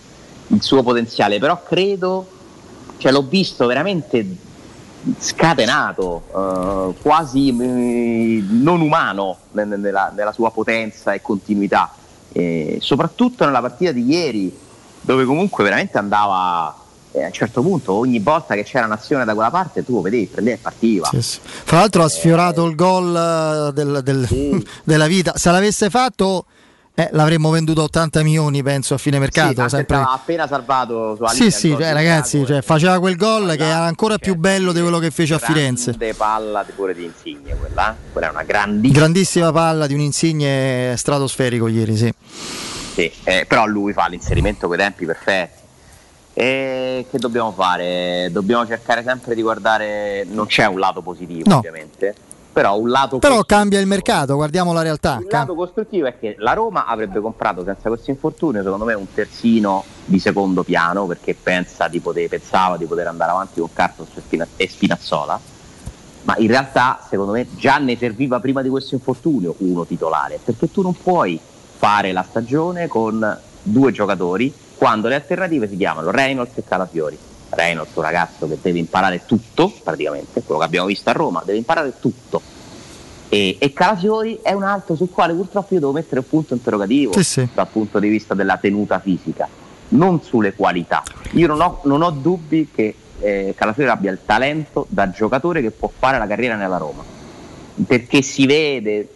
[0.48, 2.28] il suo potenziale, però credo,
[2.98, 4.26] cioè l'ho visto veramente
[5.20, 6.24] scatenato,
[6.96, 11.92] eh, quasi eh, non umano ne- ne- nella, nella sua potenza e continuità,
[12.32, 14.56] Eh, soprattutto nella partita di ieri,
[15.02, 16.76] dove comunque veramente andava.
[17.12, 20.02] eh, a un certo punto, ogni volta che c'era un'azione da quella parte, tu lo
[20.02, 21.08] vedevi, prendeva e partiva.
[21.10, 21.40] Sì, sì.
[21.42, 25.34] Fra l'altro ha sfiorato il gol eh, del- del- della vita.
[25.36, 26.46] Se l'avesse fatto
[27.00, 29.62] eh, l'avremmo venduto a 80 milioni, penso, a fine mercato.
[29.64, 33.84] Sì, sempre- appena salvato su Sì, sì, cioè, ragazzi, cioè, faceva quel gol che era
[33.86, 35.92] ancora più bello di quello che fece a Firenze.
[35.92, 38.12] grande palla di- pure di Insigne quella, eh.
[38.12, 42.14] quella è una grandissima Grandissima palla di un insigne stratosferico ieri, sì.
[42.94, 45.58] sì, eh, però lui fa l'inserimento coi tempi perfetti
[46.34, 48.30] e che dobbiamo fare?
[48.32, 51.58] Dobbiamo cercare sempre di guardare non c'è un lato positivo No.
[51.58, 52.14] ovviamente
[52.60, 55.20] però un lato Però cambia il mercato, guardiamo la realtà.
[55.22, 59.06] Il lato costruttivo è che la Roma avrebbe comprato senza questo infortunio, secondo me, un
[59.14, 64.20] terzino di secondo piano perché pensa di poter, pensava di poter andare avanti con e
[64.20, 65.40] Spina- e Spinazzola.
[66.24, 70.70] Ma in realtà, secondo me, già ne serviva prima di questo infortunio uno titolare, perché
[70.70, 71.40] tu non puoi
[71.78, 77.18] fare la stagione con due giocatori quando le alternative si chiamano Reynolds e Calafiori.
[77.50, 81.58] Reynolds, un ragazzo che deve imparare tutto, praticamente, quello che abbiamo visto a Roma, deve
[81.58, 82.42] imparare tutto.
[83.30, 87.14] E, e Calafiori è un altro sul quale purtroppo io devo mettere un punto interrogativo
[87.14, 87.48] Sì, sì.
[87.54, 89.48] dal punto di vista della tenuta fisica,
[89.90, 91.04] non sulle qualità.
[91.34, 95.72] Io non ho, non ho dubbi che eh, Calafiori abbia il talento da giocatore che
[95.72, 97.04] può fare la carriera nella Roma,
[97.86, 99.10] perché si vede,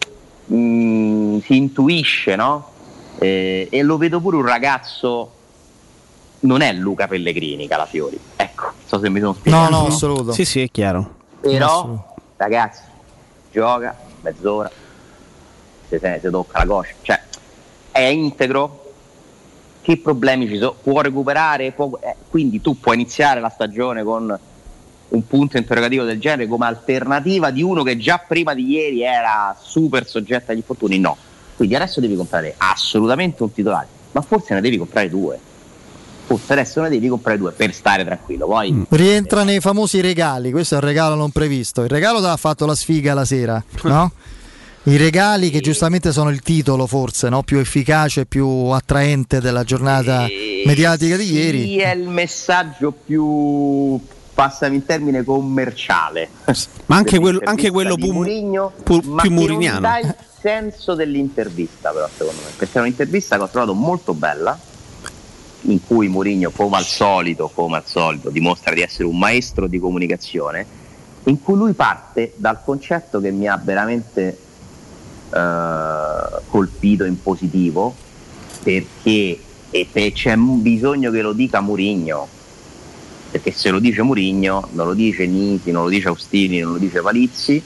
[0.46, 2.70] mh, si intuisce, no?
[3.18, 5.30] Eh, e lo vedo pure un ragazzo,
[6.44, 9.64] non è Luca Pellegrini Calafiori, ecco, so se mi sono spiegato.
[10.32, 11.14] Sì, sì, è chiaro.
[11.40, 12.82] Però, ragazzi,
[13.50, 14.70] gioca mezz'ora,
[15.88, 17.20] se, se, se tocca la coscia, cioè
[17.90, 18.80] è integro.
[19.80, 20.76] Che problemi ci sono?
[20.82, 21.70] Può recuperare?
[21.72, 24.38] Può- eh, quindi tu puoi iniziare la stagione con
[25.08, 29.54] un punto interrogativo del genere come alternativa di uno che già prima di ieri era
[29.60, 30.98] super soggetto agli infortuni?
[30.98, 31.14] No.
[31.54, 35.38] Quindi adesso devi comprare assolutamente un titolare, ma forse ne devi comprare due.
[36.26, 38.46] Forse adesso ne devi comprare due per stare tranquillo.
[38.46, 41.82] Poi Rientra nei famosi regali, questo è un regalo non previsto.
[41.82, 44.12] Il regalo ti ha fatto la sfiga la sera, no?
[44.86, 47.42] I regali che giustamente sono il titolo forse no?
[47.42, 50.26] più efficace e più attraente della giornata
[50.66, 51.62] mediatica di ieri.
[51.62, 53.98] Sì, è il messaggio più,
[54.34, 56.28] passami in termine, commerciale.
[56.86, 59.80] Ma anche quello, anche quello pu- Mourinho, pu- ma più muriniano.
[59.80, 64.12] Non dà il senso dell'intervista, però, secondo me, perché è un'intervista che ho trovato molto
[64.12, 64.58] bella,
[65.66, 69.78] in cui Mourinho, come al solito, come al solito, dimostra di essere un maestro di
[69.78, 70.66] comunicazione,
[71.24, 74.38] in cui lui parte dal concetto che mi ha veramente
[75.30, 77.94] eh, colpito in positivo,
[78.62, 79.38] perché
[79.70, 82.28] e c'è bisogno che lo dica Mourinho,
[83.32, 86.78] perché se lo dice Mourinho non lo dice Niti, non lo dice Austini, non lo
[86.78, 87.60] dice Palizzi,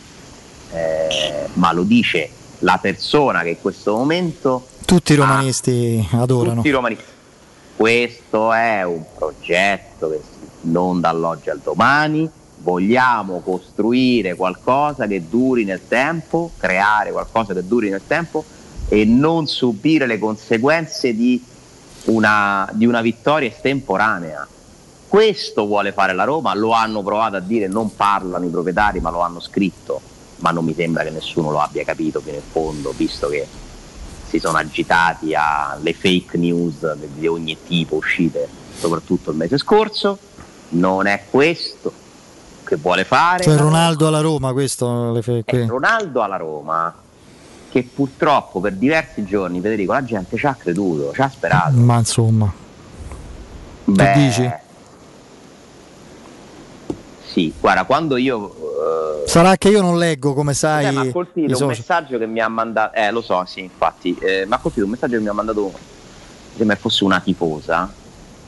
[0.72, 2.30] eh, ma lo dice
[2.60, 6.56] la persona che in questo momento Tutti i romanisti adorano.
[6.56, 7.04] tutti i romanisti.
[7.78, 10.20] Questo è un progetto che
[10.62, 12.28] non dall'oggi al domani.
[12.56, 18.44] Vogliamo costruire qualcosa che duri nel tempo, creare qualcosa che duri nel tempo
[18.88, 21.40] e non subire le conseguenze di
[22.06, 24.44] una, di una vittoria estemporanea.
[25.06, 29.10] Questo vuole fare la Roma, lo hanno provato a dire, non parlano i proprietari, ma
[29.10, 30.00] lo hanno scritto,
[30.38, 33.46] ma non mi sembra che nessuno lo abbia capito fino in fondo, visto che
[34.28, 40.18] si sono agitati alle fake news di ogni tipo uscite, soprattutto il mese scorso.
[40.70, 41.90] Non è questo
[42.64, 43.42] che vuole fare.
[43.42, 46.94] Cioè Ronaldo alla Roma, questo le fe- È que- Ronaldo alla Roma,
[47.70, 51.76] che purtroppo per diversi giorni, Federico, la gente ci ha creduto, ci ha sperato.
[51.76, 52.52] Ma insomma,
[53.84, 54.50] Beh, dici?
[57.32, 60.86] Sì, guarda, quando io eh, sarà che io non leggo come sai.
[60.86, 64.16] Eh, mi ha colpito un messaggio che mi ha mandato, eh lo so, sì, infatti,
[64.20, 65.72] eh, mi ha colpito un messaggio che mi ha mandato,
[66.56, 67.92] sembra fosse una tifosa,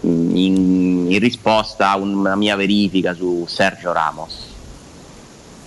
[0.03, 4.49] in, in risposta a una mia verifica su Sergio Ramos.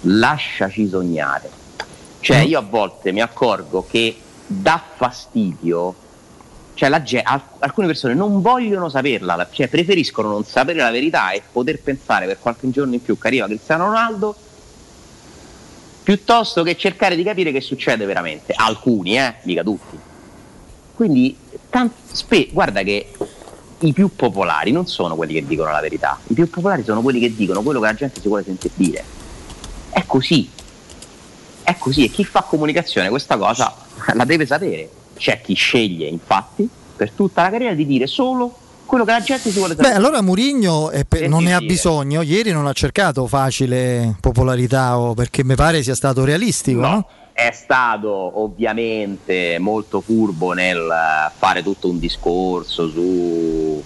[0.02, 1.50] lasciaci sognare.
[2.20, 4.18] Cioè io a volte mi accorgo che
[4.48, 5.94] dà fastidio,
[6.74, 7.02] cioè la
[7.60, 12.26] alcune persone non vogliono saperla, la- cioè preferiscono non sapere la verità e poter pensare
[12.26, 14.36] per qualche giorno in più che arriva Cristiano Ronaldo
[16.04, 18.54] piuttosto che cercare di capire che succede veramente.
[18.56, 19.98] Alcuni, eh, mica tutti.
[20.94, 21.36] Quindi,
[21.70, 23.12] tan- spe- guarda che
[23.80, 27.20] i più popolari non sono quelli che dicono la verità, i più popolari sono quelli
[27.20, 29.04] che dicono quello che la gente si vuole sentire dire.
[29.90, 30.50] È così,
[31.64, 33.74] è così e chi fa comunicazione questa cosa
[34.14, 34.90] la deve sapere.
[35.16, 38.58] C'è chi sceglie, infatti, per tutta la carriera di dire solo
[38.94, 39.98] quello che la gente si vuole Beh, sapere.
[39.98, 42.22] allora Murigno eh, per- non ne ha bisogno.
[42.22, 47.08] Ieri non ha cercato facile popolarità o perché mi pare sia stato realistico, no?
[47.34, 48.10] È stato
[48.44, 53.84] ovviamente molto furbo nel eh, fare tutto un discorso su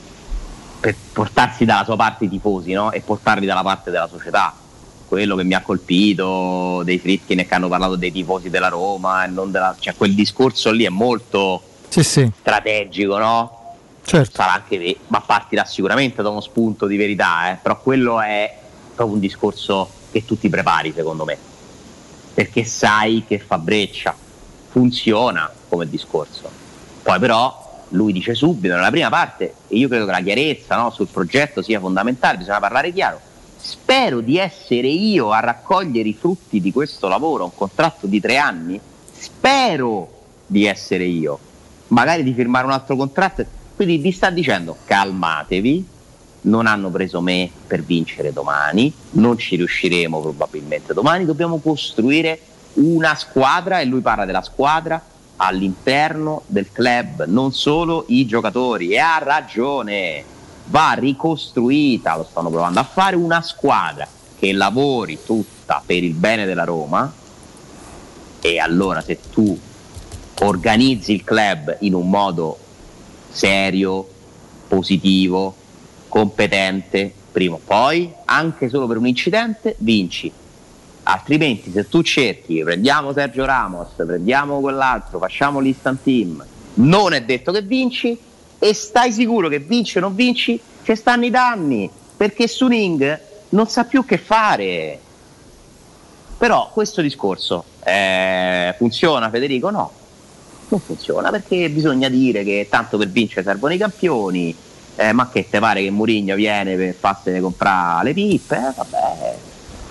[0.80, 2.92] per portarsi dalla sua parte i tifosi no?
[2.92, 4.54] e portarli dalla parte della società.
[5.08, 9.28] Quello che mi ha colpito dei Fritkin che hanno parlato dei tifosi della Roma e
[9.28, 12.30] non della, cioè quel discorso lì è molto Sì, sì.
[12.42, 13.57] strategico, no?
[14.08, 14.38] Certo.
[14.38, 18.58] Sarà anche ma partirà sicuramente da uno spunto di verità, eh, però quello è
[18.96, 21.38] proprio un discorso che tu ti prepari, secondo me,
[22.34, 24.16] perché sai che fa breccia,
[24.70, 26.50] funziona come discorso.
[27.04, 30.90] Poi però lui dice subito nella prima parte, e io credo che la chiarezza no,
[30.90, 33.20] sul progetto sia fondamentale, bisogna parlare chiaro.
[33.58, 38.38] Spero di essere io a raccogliere i frutti di questo lavoro, un contratto di tre
[38.38, 38.80] anni.
[39.12, 40.10] Spero
[40.46, 41.38] di essere io,
[41.88, 43.57] magari di firmare un altro contratto.
[43.78, 45.88] Quindi vi sta dicendo calmatevi,
[46.42, 52.40] non hanno preso me per vincere domani, non ci riusciremo probabilmente domani, dobbiamo costruire
[52.74, 55.00] una squadra e lui parla della squadra
[55.36, 58.94] all'interno del club, non solo i giocatori.
[58.94, 60.24] E ha ragione,
[60.66, 64.08] va ricostruita, lo stanno provando a fare una squadra
[64.40, 67.14] che lavori tutta per il bene della Roma.
[68.42, 69.56] E allora se tu
[70.40, 72.58] organizzi il club in un modo
[73.38, 74.08] serio,
[74.68, 75.56] positivo,
[76.08, 80.32] competente, prima o poi, anche solo per un incidente, vinci.
[81.04, 86.44] Altrimenti se tu cerchi, prendiamo Sergio Ramos, prendiamo quell'altro, facciamo l'instant team,
[86.76, 88.18] non è detto che vinci
[88.58, 93.20] e stai sicuro che vinci o non vinci, ci stanno i danni, perché Suning
[93.50, 95.00] non sa più che fare.
[96.40, 99.70] Però questo discorso eh, funziona Federico?
[99.70, 99.92] No,
[100.70, 104.56] non funziona perché bisogna dire che tanto per vincere servono i campioni,
[104.96, 108.56] eh, ma che te pare che Murigno viene per farsene comprare le pippe?
[108.56, 109.38] Eh, vabbè,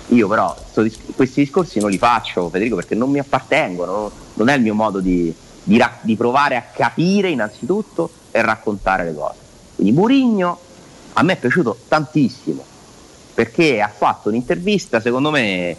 [0.09, 0.85] io però sto
[1.15, 4.99] questi discorsi non li faccio Federico perché non mi appartengono, non, è il mio modo
[4.99, 5.33] di,
[5.63, 9.39] di di provare a capire innanzitutto e raccontare le cose.
[9.75, 10.59] Quindi Murigno
[11.13, 12.63] a me è piaciuto tantissimo
[13.33, 15.75] perché ha fatto un'intervista secondo me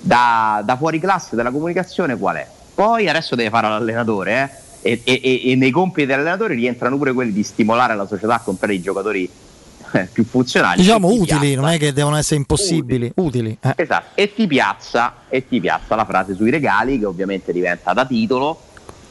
[0.00, 2.48] da, da fuori classe della comunicazione qual è?
[2.78, 4.52] Poi adesso deve fare l'allenatore
[4.82, 5.00] eh?
[5.02, 8.74] e, e- e- nei compiti dell'allenatore rientrano pure quelli di stimolare la società a comprare
[8.74, 9.28] i giocatori
[9.94, 10.80] eh, più funzionali.
[10.80, 13.58] Diciamo ti utili, piazza- non è che devono essere impossibili, utili.
[13.60, 13.72] eh.
[13.74, 18.06] Esatto, e ti, piazza, e ti piazza la frase sui regali che ovviamente diventa da
[18.06, 18.60] titolo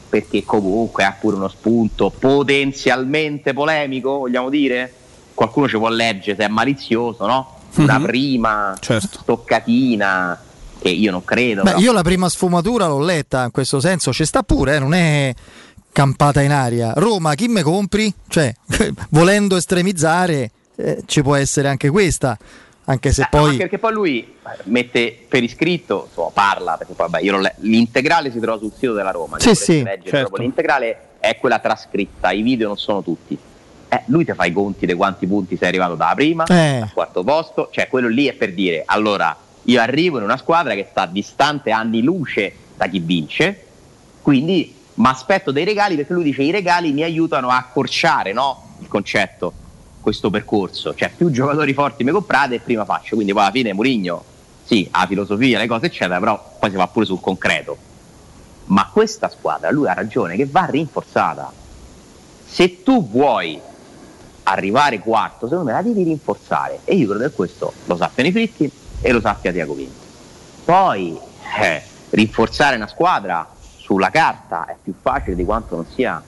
[0.08, 4.90] perché comunque ha pure uno spunto potenzialmente polemico, vogliamo dire?
[5.34, 7.58] Qualcuno ci può leggere se è malizioso, no?
[7.74, 8.04] Una Mhm.
[8.06, 8.74] prima
[9.26, 10.40] toccatina
[10.80, 11.62] che io non credo.
[11.62, 11.82] Beh, però.
[11.82, 15.34] io la prima sfumatura l'ho letta in questo senso, ci sta pure, eh, non è
[15.92, 16.92] campata in aria.
[16.96, 18.12] Roma, chi me compri?
[18.28, 18.54] Cioè,
[19.10, 22.36] volendo estremizzare, eh, ci può essere anche questa,
[22.84, 23.46] anche se Eh, no, poi...
[23.50, 24.34] anche perché poi lui eh,
[24.64, 29.10] mette per iscritto, insomma, parla, perché poi vabbè, le- l'integrale si trova sul sito della
[29.10, 30.36] Roma, Sì, sì, leggere certo.
[30.36, 33.36] l'integrale è quella trascritta, i video non sono tutti.
[33.90, 36.80] Eh, lui ti fa i conti di quanti punti sei arrivato dalla prima, Eh.
[36.82, 39.34] al quarto posto, cioè quello lì è per dire, allora
[39.68, 43.66] io arrivo in una squadra che sta distante anni luce da chi vince,
[44.22, 48.76] quindi mi aspetto dei regali perché lui dice i regali mi aiutano a accorciare no,
[48.80, 49.52] il concetto,
[50.00, 53.74] questo percorso, cioè più giocatori forti mi comprate e prima faccio, quindi poi alla fine
[53.74, 54.24] Murigno
[54.64, 57.76] sì, ha filosofia, le cose eccetera, però poi si va pure sul concreto.
[58.66, 61.50] Ma questa squadra, lui ha ragione, che va rinforzata.
[62.44, 63.58] Se tu vuoi
[64.42, 66.80] arrivare quarto, secondo me la devi rinforzare.
[66.84, 68.70] E io credo che questo lo sappiano i fritti
[69.00, 70.06] e lo sappia Tiago Pinto.
[70.64, 71.18] Poi
[71.60, 73.48] eh, rinforzare una squadra
[73.78, 76.22] sulla carta è più facile di quanto non sia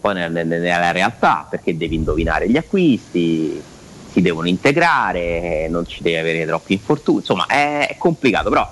[0.00, 3.62] poi nel- nel- nella realtà, perché devi indovinare gli acquisti,
[4.10, 8.68] si devono integrare, non ci devi avere troppi infortuni, insomma è, è complicato, però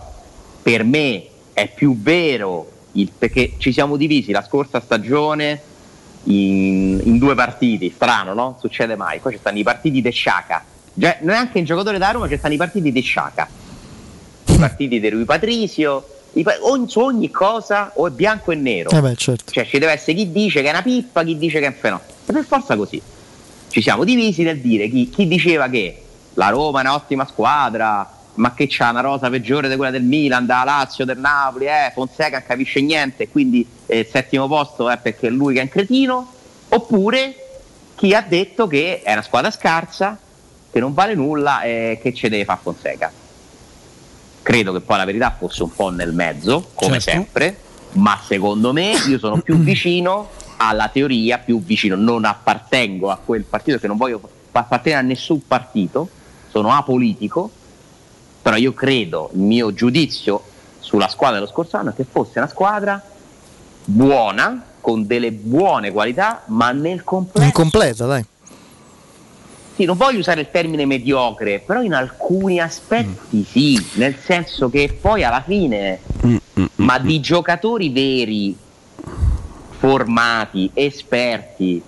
[0.63, 5.63] per me è più vero il- perché ci siamo divisi la scorsa stagione
[6.25, 8.57] in, in due partiti, strano, no?
[8.61, 9.21] Succede mai.
[9.21, 10.03] Poi ci stanno i partiti
[11.01, 11.17] di Sciacca.
[11.17, 13.49] Già, neanche in giocatore da Roma ci stanno i partiti di Sciacca.
[14.59, 18.91] partiti di Rui Patrizio, i pa- ogni- su ogni cosa o è bianco e nero.
[18.91, 19.51] Eh beh, certo.
[19.51, 21.75] Cioè ci deve essere chi dice che è una pippa, chi dice che è un
[21.75, 22.09] fenomeno.
[22.27, 23.01] E per forza così.
[23.69, 26.03] Ci siamo divisi nel dire chi, chi diceva che
[26.35, 30.47] la Roma è un'ottima squadra, ma che c'ha una rosa peggiore di quella del Milan,
[30.47, 34.99] da Lazio, del Napoli, eh, Fonseca non capisce niente, quindi eh, il settimo posto è
[34.99, 36.33] perché è lui che è un cretino,
[36.69, 37.35] oppure
[37.97, 40.19] chi ha detto che è una squadra scarsa,
[40.71, 43.13] che non vale nulla e che ci deve fare Fonseca.
[44.43, 47.11] Credo che poi la verità fosse un po' nel mezzo, come Certo.
[47.11, 47.59] sempre,
[47.93, 53.45] ma secondo me io sono più vicino alla teoria, più vicino, non appartengo a quel
[53.45, 54.21] partito, che non voglio
[54.53, 56.09] appartenere a nessun partito,
[56.51, 57.51] sono apolitico,
[58.43, 60.43] però io credo, il mio giudizio
[60.81, 63.03] sulla squadra dello scorso anno è che fosse una squadra
[63.85, 68.25] buona, con delle buone qualità, ma nel complesso Incompleta, dai.
[69.81, 74.99] Sì, non voglio usare il termine mediocre, però in alcuni aspetti sì, nel senso che
[75.01, 76.01] poi alla fine,
[76.77, 78.55] ma di giocatori veri,
[79.79, 81.83] formati, esperti,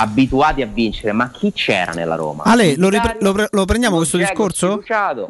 [0.00, 2.44] abituati a vincere, ma chi c'era nella Roma?
[2.44, 4.66] Ale, lo, ripre- lo pre- lo prendiamo questo discorso?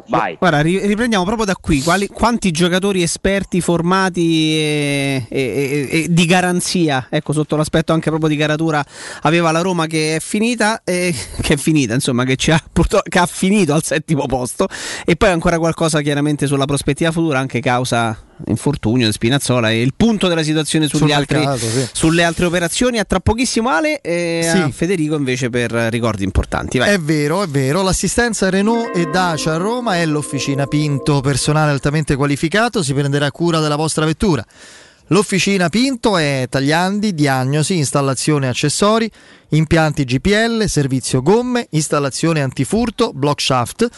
[0.07, 0.35] Vai.
[0.37, 1.81] Guarda, ri- riprendiamo proprio da qui.
[1.81, 8.09] Quali- quanti giocatori esperti, formati e, e- e- e di garanzia, ecco, sotto l'aspetto anche
[8.09, 8.83] proprio di caratura,
[9.23, 13.25] aveva la Roma che è finita, che è finita, insomma, che, ha, purtroppo- che ha
[13.25, 14.67] finito al settimo posto.
[15.03, 18.15] E poi ancora qualcosa chiaramente sulla prospettiva futura, anche causa
[18.47, 21.87] infortunio di Spinazzola e il punto della situazione altri- mercato, sì.
[21.91, 22.99] sulle altre operazioni.
[22.99, 24.71] A tra pochissimo Ale e Sì.
[24.71, 26.77] Federico invece per ricordi importanti.
[26.77, 26.93] Vai.
[26.93, 27.81] È vero, è vero.
[27.81, 33.59] L'assistenza Renault e Dacia a Roma è l'officina Pinto, personale altamente qualificato, si prenderà cura
[33.59, 34.45] della vostra vettura.
[35.11, 39.09] L'officina Pinto è tagliandi, diagnosi, installazione accessori,
[39.49, 43.89] impianti GPL, servizio gomme, installazione antifurto, block shaft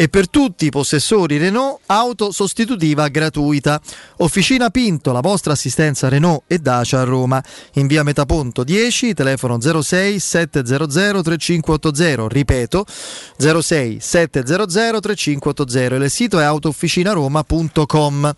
[0.00, 3.80] e per tutti i possessori Renault auto sostitutiva gratuita.
[4.18, 7.42] Officina Pinto, la vostra assistenza Renault e Dacia a Roma.
[7.74, 12.86] In via Metaponto 10, telefono 06 700 3580, ripeto
[13.38, 18.34] 06 700 3580 e il sito è autofficinaroma.com.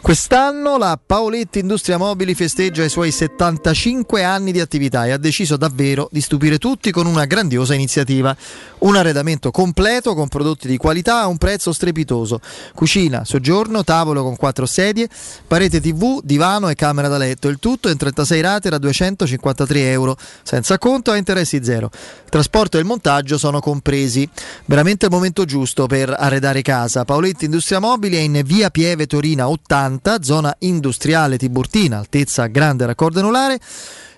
[0.00, 5.56] Quest'anno la Paoletti Industria Mobili festeggia i suoi 75 anni di attività e ha deciso
[5.56, 8.34] davvero di stupire tutti con una grandiosa iniziativa.
[8.78, 12.40] Un arredamento completo con prodotti di qualità a un prezzo strepitoso.
[12.74, 15.08] Cucina, soggiorno, tavolo con quattro sedie,
[15.46, 17.48] parete TV, divano e camera da letto.
[17.48, 21.90] Il tutto in 36 rate da 253 euro, senza conto a interessi zero.
[21.92, 24.26] Il trasporto e il montaggio sono compresi.
[24.64, 27.04] Veramente il momento giusto per arredare casa.
[27.04, 29.87] Paoletti Industria Mobili è in via Pieve Torina 80,
[30.20, 33.58] zona industriale Tiburtina, altezza grande raccordo anulare.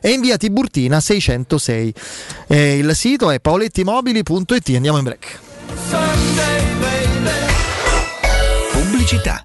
[0.00, 1.94] E in via Tiburtina 606.
[2.46, 4.74] Eh, il sito è paolettimobili.it.
[4.74, 5.38] Andiamo in break.
[8.72, 9.44] Pubblicità.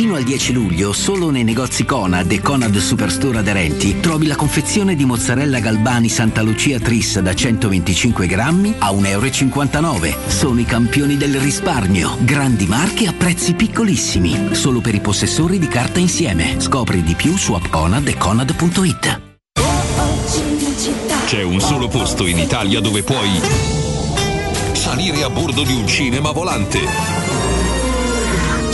[0.00, 4.96] Fino al 10 luglio, solo nei negozi Conad e Conad Superstore aderenti, trovi la confezione
[4.96, 10.18] di mozzarella Galbani Santa Lucia Tris da 125 grammi a 1,59 euro.
[10.26, 12.16] Sono i campioni del risparmio.
[12.20, 14.54] Grandi marche a prezzi piccolissimi.
[14.54, 16.58] Solo per i possessori di carta insieme.
[16.58, 19.20] Scopri di più su appconad e conad.it.
[21.26, 23.38] C'è un solo posto in Italia dove puoi
[24.72, 26.78] salire a bordo di un cinema volante,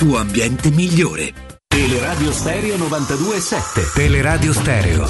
[0.00, 1.34] tuo ambiente migliore.
[1.68, 5.04] Teleradio Stereo 92.7 Teleradio Stereo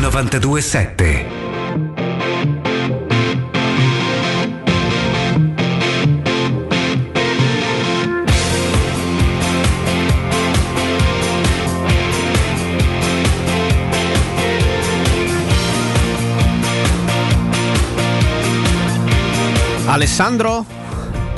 [0.00, 1.26] 92.7
[19.88, 20.83] Alessandro?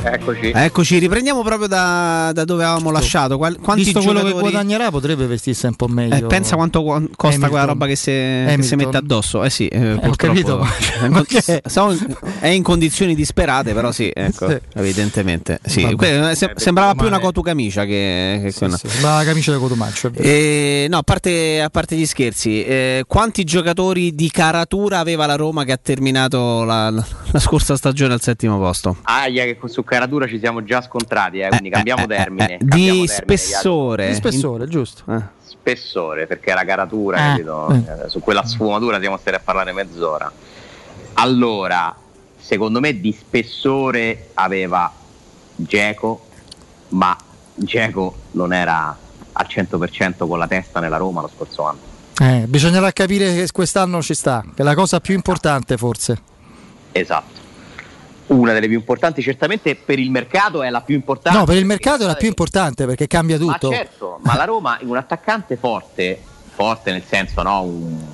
[0.08, 0.52] Eccoci.
[0.54, 3.36] Eccoci, riprendiamo proprio da, da dove avevamo lasciato.
[3.36, 6.14] Qual- quanti Visto quello che giocatori- guadagnerà, potrebbe vestirsi un po' meglio.
[6.14, 7.48] Eh, pensa quanto qua- costa Hamilton.
[7.50, 9.42] quella roba che si, mette addosso.
[9.42, 10.14] Eh sì, eh, ho purtroppo.
[10.32, 10.66] capito,
[11.18, 11.62] ok.
[11.68, 11.96] Siamo-
[12.38, 14.56] è in condizioni disperate, però sì, ecco, Sì.
[14.74, 15.58] evidentemente.
[15.64, 15.82] Sì.
[15.82, 15.94] Vabbè.
[15.96, 17.22] Que- se- sembrava più una male.
[17.24, 18.76] cotocamicia che, che quella.
[18.76, 20.10] Sembrava la camicia da Cotumaccio.
[20.14, 25.34] Eh, no, a parte, a parte gli scherzi, eh, quanti giocatori di caratura aveva la
[25.34, 28.98] Roma che ha terminato la, la scorsa stagione al settimo posto?
[29.02, 29.94] Aia, che su Caratura
[30.28, 32.54] ci siamo già scontrati, eh, quindi cambiamo termine.
[32.54, 34.08] eh, cambiamo di termine, spessore.
[34.08, 35.02] Di spessore, giusto.
[35.12, 35.22] Eh.
[35.42, 37.68] spessore, perché la caratura, Eh, capito?
[37.70, 40.30] Eh, su quella sfumatura stiamo stare a parlare mezz'ora.
[41.14, 41.94] Allora,
[42.38, 44.92] secondo me di spessore aveva
[45.56, 46.26] Geco,
[46.90, 47.16] ma
[47.54, 48.96] Geco non era
[49.32, 51.78] al 100% con la testa nella Roma lo scorso anno.
[52.20, 56.18] Eh, bisognerà capire che quest'anno ci sta, che è la cosa più importante forse.
[56.92, 57.35] Esatto.
[58.28, 61.38] Una delle più importanti, certamente per il mercato è la più importante.
[61.38, 63.68] No, per il mercato è la più importante perché cambia tutto.
[63.68, 66.20] Ma certo, ma la Roma in un attaccante forte,
[66.54, 68.04] forte nel senso, no, un,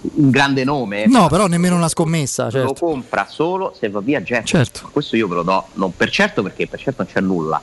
[0.00, 1.06] un grande nome.
[1.06, 2.72] No, però nemmeno una scommessa, Lo certo.
[2.86, 4.44] compra solo se va via Jetson.
[4.46, 4.88] Certo.
[4.90, 7.60] Questo io ve lo do, non per certo perché per certo non c'è nulla.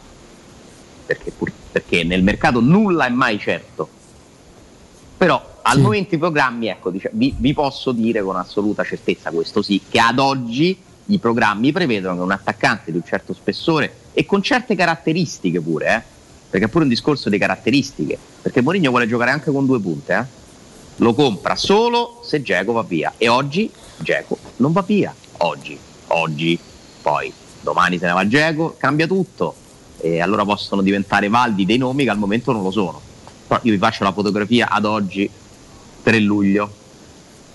[1.08, 3.90] Perché, pur- perché nel mercato nulla è mai certo.
[5.18, 5.82] Però al Sì.
[5.82, 10.00] momento i programmi, ecco, dice- vi, vi posso dire con assoluta certezza questo sì, che
[10.00, 10.78] ad oggi
[11.08, 15.96] i programmi prevedono che un attaccante di un certo spessore e con certe caratteristiche pure,
[15.96, 16.02] eh,
[16.50, 20.14] perché è pure un discorso di caratteristiche, perché Mourinho vuole giocare anche con due punte,
[20.14, 20.44] eh,
[20.98, 25.78] lo compra solo se Geco va via e oggi Geco non va via, oggi,
[26.08, 26.58] oggi,
[27.02, 29.56] poi domani se ne va Geco, cambia tutto
[30.00, 33.02] e allora possono diventare validi dei nomi che al momento non lo sono.
[33.48, 35.30] Però io vi faccio la fotografia ad oggi
[36.04, 36.70] 3 luglio.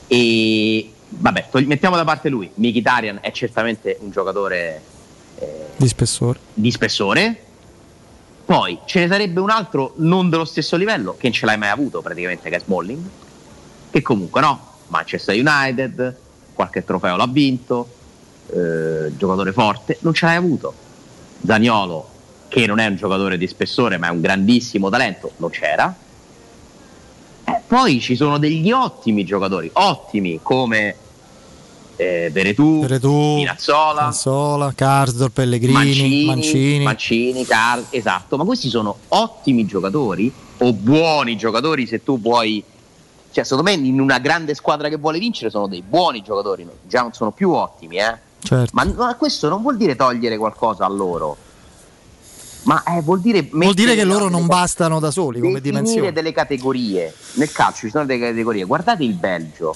[0.06, 4.80] E vabbè, mettiamo da parte lui, Mkhitaryan è certamente un giocatore
[5.38, 6.38] eh, Di spessore.
[6.54, 7.44] di spessore.
[8.44, 11.68] Poi ce ne sarebbe un altro non dello stesso livello, che non ce l'hai mai
[11.68, 13.00] avuto praticamente, che è Smalling,
[13.90, 16.16] che comunque no, Manchester United,
[16.54, 17.88] qualche trofeo l'ha vinto,
[18.52, 20.74] eh, giocatore forte, non ce l'hai avuto.
[21.46, 22.08] Zaniolo,
[22.48, 25.94] che non è un giocatore di spessore, ma è un grandissimo talento, non c'era.
[27.51, 30.94] Eh, poi ci sono degli ottimi giocatori, ottimi come
[31.97, 36.85] eh, Veretù, Pinazzola, Mazzola, Karsdorp, Pellegrini, Mancini, Mancini.
[36.85, 42.62] Mancini, Car- esatto, ma questi sono ottimi giocatori o buoni giocatori se tu vuoi,
[43.31, 47.02] cioè secondo me in una grande squadra che vuole vincere sono dei buoni giocatori, già
[47.02, 48.28] non sono più ottimi, eh?
[48.43, 48.70] Certo.
[48.72, 51.36] ma, ma questo non vuol dire togliere qualcosa a loro,
[52.62, 56.12] ma eh, vuol dire Vuol dire che loro non bastano da soli come dimensione.
[56.12, 57.12] delle categorie.
[57.34, 58.64] Nel calcio ci sono delle categorie.
[58.64, 59.74] Guardate il Belgio.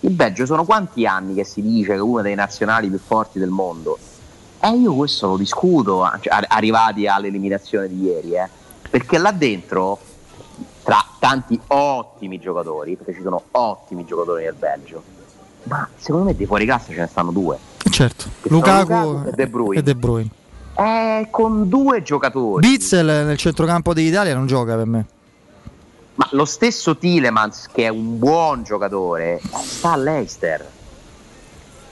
[0.00, 3.38] Il Belgio sono quanti anni che si dice che è uno dei nazionali più forti
[3.38, 3.98] del mondo?
[4.60, 8.48] E io questo lo discuto, cioè, ar- arrivati all'eliminazione di ieri, eh.
[8.90, 9.98] perché là dentro,
[10.82, 15.02] tra tanti ottimi giocatori, perché ci sono ottimi giocatori nel Belgio,
[15.64, 17.58] ma secondo me dei fuori classe ce ne stanno due.
[17.90, 18.26] Certo.
[18.42, 19.78] Lukaku, Lukaku e De Bruyne.
[19.78, 20.30] e De Bruyne.
[20.74, 22.66] Eh, con due giocatori.
[22.66, 25.06] Bitzel nel centrocampo dell'Italia non gioca per me.
[26.14, 30.68] Ma lo stesso Tilemans, che è un buon giocatore, sta all'Eister.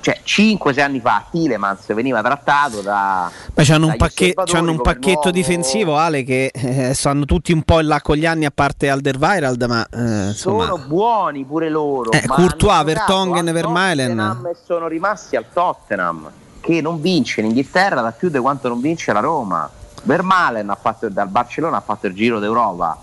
[0.01, 3.31] Cioè, 5-6 anni fa Tilemans veniva trattato da.
[3.53, 7.63] Beh, c'hanno un, pacche- c'hanno un pacchetto nuovo- difensivo, Ale, che eh, stanno tutti un
[7.63, 10.67] po' in là con gli anni, a parte Alderweireld, ma eh, insomma...
[10.67, 12.13] Sono buoni pure loro.
[12.13, 14.19] Eh, ma Courtois, hanno Vertonghen, a Vermaelen.
[14.51, 16.31] E sono rimasti al Tottenham,
[16.69, 19.71] che non vince in Inghilterra da più di quanto non vince la Roma.
[20.03, 22.99] Vermalen ha fatto, dal Barcellona ha fatto il giro d'Europa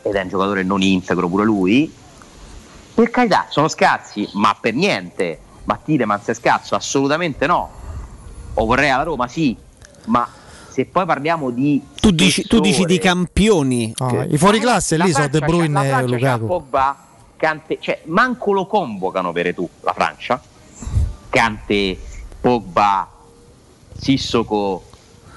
[0.00, 1.92] ed è un giocatore non integro pure lui.
[2.94, 5.40] Per carità, sono scarsi, ma per niente.
[5.64, 6.74] Ma Tilemans è scarso?
[6.74, 7.70] Assolutamente no.
[8.54, 9.54] O vorrei alla Roma, sì,
[10.06, 10.26] ma
[10.70, 11.82] se poi parliamo di.
[12.00, 13.92] Tu dici, tu dici di campioni.
[13.98, 16.46] Ah, che- I fuori classe la lì sono De Bruyne e Lukaku.
[16.46, 16.96] Pogba,
[17.36, 20.40] Kante, cioè manco lo convocano per tu, la Francia.
[21.28, 21.98] Cante,
[22.44, 23.08] Pogba,
[23.98, 24.84] Sissoko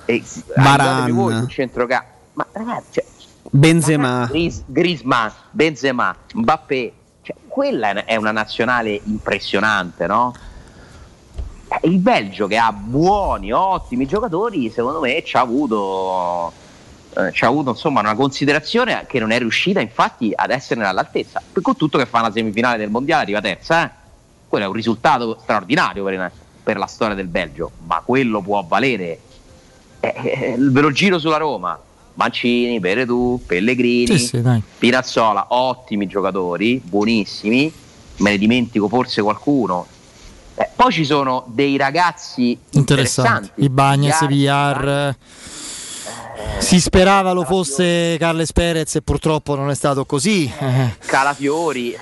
[0.03, 0.21] e
[0.57, 2.09] aiutatemi voi sul centrocampo.
[2.33, 3.05] Ma ragazzi, cioè,
[3.49, 4.25] Benzema.
[4.25, 10.35] Gris- Griezmann, Benzema, Mbappé, cioè, quella è una- nazionale impressionante, no?
[11.69, 16.51] Eh, Il Belgio che ha buoni, ottimi giocatori, secondo me ci ha avuto,
[17.15, 21.41] eh, ci ha avuto insomma, una considerazione che non è riuscita infatti ad esserne all'altezza.
[21.53, 23.91] Per con tutto che fa una semifinale del mondiale arriva terza, eh?
[24.45, 26.31] quello è un risultato straordinario per,
[26.67, 29.19] per la storia del Belgio, ma quello può valere.
[30.01, 31.79] Eh, eh, ve lo giro sulla Roma.
[32.15, 34.61] Mancini, Peretù, Pellegrini, Sì, sì.
[34.77, 37.71] Pirazzola, ottimi giocatori, buonissimi,
[38.17, 39.85] me ne dimentico forse qualcuno.
[40.55, 43.49] Eh, poi ci sono dei ragazzi Interessanti.
[43.51, 43.63] interessanti.
[43.63, 45.15] I Bagnes, Villar, Villar.
[46.57, 50.51] Si sperava lo fosse Carles Perez e purtroppo non è stato così.
[50.59, 51.95] Eh, Calafiori,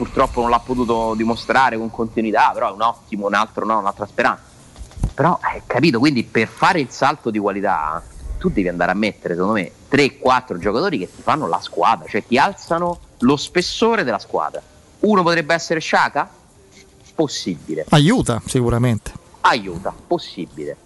[0.00, 4.06] purtroppo non l'ha potuto dimostrare con continuità, però è un ottimo, un altro no, un'altra
[4.06, 4.44] speranza.
[5.12, 8.02] Però, eh, capito, quindi per fare il salto di qualità
[8.38, 12.24] tu devi andare a mettere, secondo me, 3-4 giocatori che ti fanno la squadra, cioè
[12.26, 14.62] ti alzano lo spessore della squadra.
[15.00, 16.26] Uno potrebbe essere Sciaca?
[17.14, 17.84] Possibile.
[17.90, 19.12] Aiuta sicuramente.
[19.42, 20.76] Aiuta, possibile.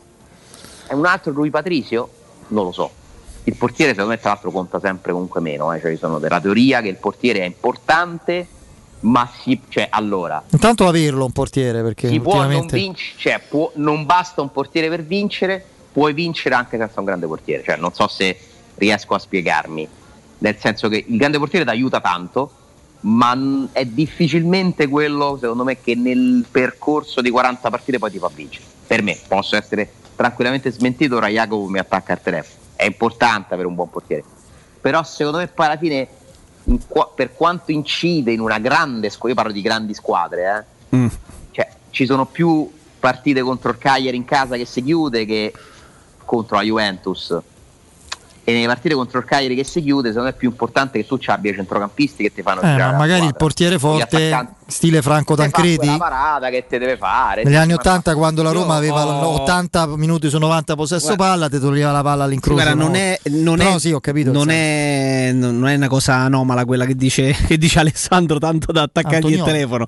[0.88, 2.10] È un altro Rui Patricio?
[2.48, 2.90] Non lo so.
[3.44, 5.78] Il portiere secondo me tra l'altro conta sempre comunque meno, eh.
[5.78, 8.48] cioè ci sono della teoria che il portiere è importante,
[9.04, 13.40] ma si, cioè, allora, Intanto averlo un portiere perché si può non ultimamente vincere, cioè
[13.48, 17.76] può- non basta un portiere per vincere, puoi vincere anche senza un grande portiere, cioè
[17.76, 18.36] non so se
[18.76, 19.88] riesco a spiegarmi,
[20.38, 22.50] nel senso che il grande portiere ti aiuta tanto,
[23.00, 28.30] ma è difficilmente quello secondo me che nel percorso di 40 partite poi ti fa
[28.34, 28.64] vincere.
[28.86, 33.68] Per me posso essere tranquillamente smentito, ora Jacopo mi attacca al telefono, è importante avere
[33.68, 34.24] un buon portiere,
[34.80, 36.08] però secondo me poi alla fine
[36.64, 36.78] in
[37.14, 41.06] per quanto incide in una grande squadra, io parlo di grandi squadre, eh, Mm.
[41.50, 42.70] cioè, ci sono più
[43.00, 45.52] partite contro il Cagliari in casa che si chiude che
[46.24, 47.36] contro la Juventus
[48.44, 51.06] e nelle partite contro il Cagliari che si chiude, secondo me è più importante che
[51.06, 54.48] tu ci abbia i centrocampisti che ti fanno Eh, ma la magari il portiere forte,
[54.66, 55.76] stile Franco Te fa Tancredi.
[55.78, 57.42] quella parata che te deve fare.
[57.42, 61.14] Negli anni Ma- 80 quando la Io Roma aveva ho- 80 minuti su 90 possesso
[61.16, 61.24] Guarda.
[61.24, 62.60] palla, ti toglieva la palla all'incrocio.
[62.62, 62.96] Guarda, non no?
[62.98, 64.28] è, non è- sì, ho capito.
[64.28, 68.72] il non è, non è una cosa anomala quella che dice, che dice Alessandro, tanto
[68.72, 69.50] da attaccargli il Antonioni.
[69.52, 69.86] telefono.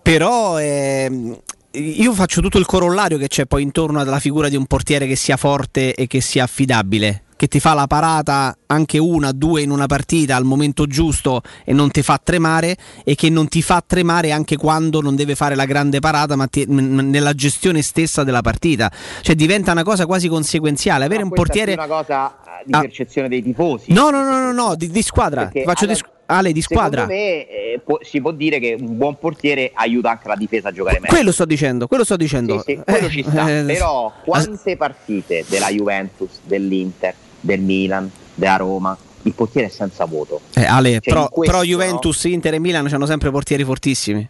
[0.00, 1.36] Però ehm,
[1.72, 5.16] io faccio tutto il corollario che c'è poi intorno alla figura di un portiere che
[5.16, 7.22] sia forte e che sia affidabile.
[7.36, 11.74] Che ti fa la parata anche una, due in una partita al momento giusto e
[11.74, 15.54] non ti fa tremare, e che non ti fa tremare anche quando non deve fare
[15.54, 18.90] la grande parata, ma ti- m- nella gestione stessa della partita.
[19.20, 21.04] Cioè diventa una cosa quasi conseguenziale.
[21.04, 21.74] Avere un Questa è portiere.
[21.76, 22.80] più una cosa eh, di Ah.
[22.80, 23.92] percezione dei tifosi.
[23.92, 25.42] No, no, no, no, no, di, di squadra.
[25.42, 27.02] Perché faccio di, allora, squ- Ale, di squadra.
[27.02, 30.68] Secondo me eh, può- si può dire che un buon portiere aiuta anche la difesa
[30.70, 31.14] a giocare meglio.
[31.14, 32.62] Quello sto dicendo, quello sto dicendo.
[32.64, 33.46] Sì, sì, quello Eh, ci sta.
[33.60, 37.14] eh, Però quante partite della Juventus, dell'Inter,
[37.46, 40.40] del Milan, della Roma, il portiere è senza voto.
[40.54, 44.28] eh, Ale, Cioè, però, in questo, però Juventus, Inter e Milan hanno sempre portieri fortissimi.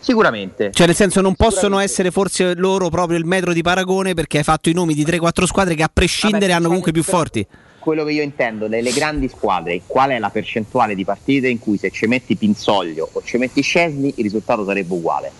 [0.00, 0.70] Sicuramente.
[0.72, 4.44] Cioè, nel senso, non possono essere forse loro proprio il metro di paragone perché hai
[4.44, 7.44] fatto i nomi di 3-4 squadre che a prescindere Vabbè, hanno comunque più forti.
[7.80, 11.78] Quello che io intendo delle grandi squadre, qual è la percentuale di partite in cui
[11.78, 15.30] se ci metti Pinzoglio o ci metti Scesni il risultato sarebbe uguale?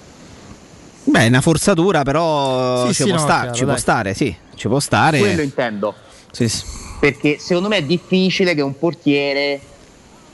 [1.05, 4.15] Beh, è una forzatura, però Sì, ci, sì, può, no, sta- chiaro, ci può stare,
[4.15, 5.19] sì, ci può stare.
[5.19, 5.95] Quello intendo.
[6.31, 6.65] Sì, sì.
[7.01, 9.61] Perché secondo me è difficile che un portiere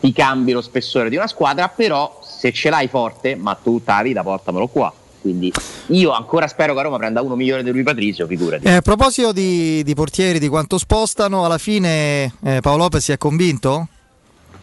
[0.01, 4.03] ti cambi lo spessore di una squadra, però se ce l'hai forte, ma tutta la
[4.03, 4.93] vita portamelo qua.
[5.21, 5.51] Quindi
[5.87, 8.67] io ancora spero che a Roma prenda uno migliore di lui Patrizio, figurati.
[8.67, 13.13] Eh, a proposito di, di portieri, di quanto spostano, alla fine eh, Paolo Lopez si
[13.13, 13.89] è convinto?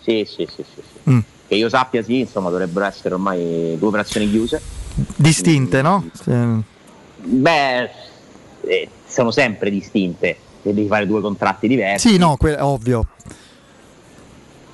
[0.02, 1.10] Sì, sì, sì, sì, sì.
[1.10, 1.20] Mm.
[1.48, 4.62] Che io sappia sì, insomma dovrebbero essere ormai due operazioni chiuse.
[5.16, 6.08] Distinte, no?
[6.28, 6.70] Eh,
[7.24, 7.90] Beh,
[8.62, 12.10] eh, sono sempre distinte, e devi fare due contratti diversi.
[12.10, 13.06] Sì, no, que- ovvio.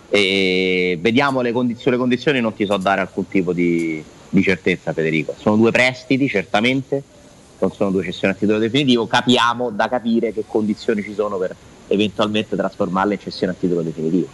[0.10, 4.94] E vediamo le condizioni, le condizioni non ti so dare alcun tipo di, di certezza
[4.94, 5.36] Federico.
[5.38, 7.04] Sono due prestiti certamente,
[7.60, 11.56] non sono due cessioni a titolo definitivo, capiamo da capire che condizioni ci sono per
[11.88, 14.28] eventualmente trasformarle in cessione a titolo definitivo.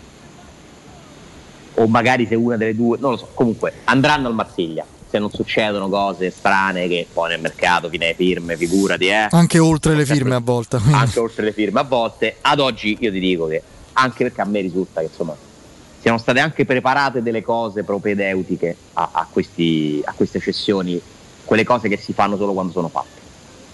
[1.75, 4.85] O magari se una delle due, non lo so, comunque andranno al Marsiglia.
[5.13, 9.59] Se non succedono cose strane che poi nel mercato, fine alle firme, figurati, eh Anche
[9.59, 10.77] oltre le firme a volte.
[10.79, 10.97] quindi.
[10.97, 12.37] anche oltre le firme a volte.
[12.41, 13.61] Ad oggi io ti dico che
[13.93, 15.35] anche perché a me risulta che insomma
[16.01, 20.99] siano state anche preparate delle cose propedeutiche a, a questi- a queste cessioni,
[21.45, 23.21] quelle cose che si fanno solo quando sono fatte.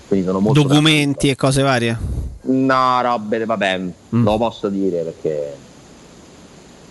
[0.10, 1.98] Quindi sono molto Documenti e cose varie.
[2.41, 3.78] No, robe, vabbè,
[4.14, 4.24] Mm.
[4.26, 5.56] lo posso dire perché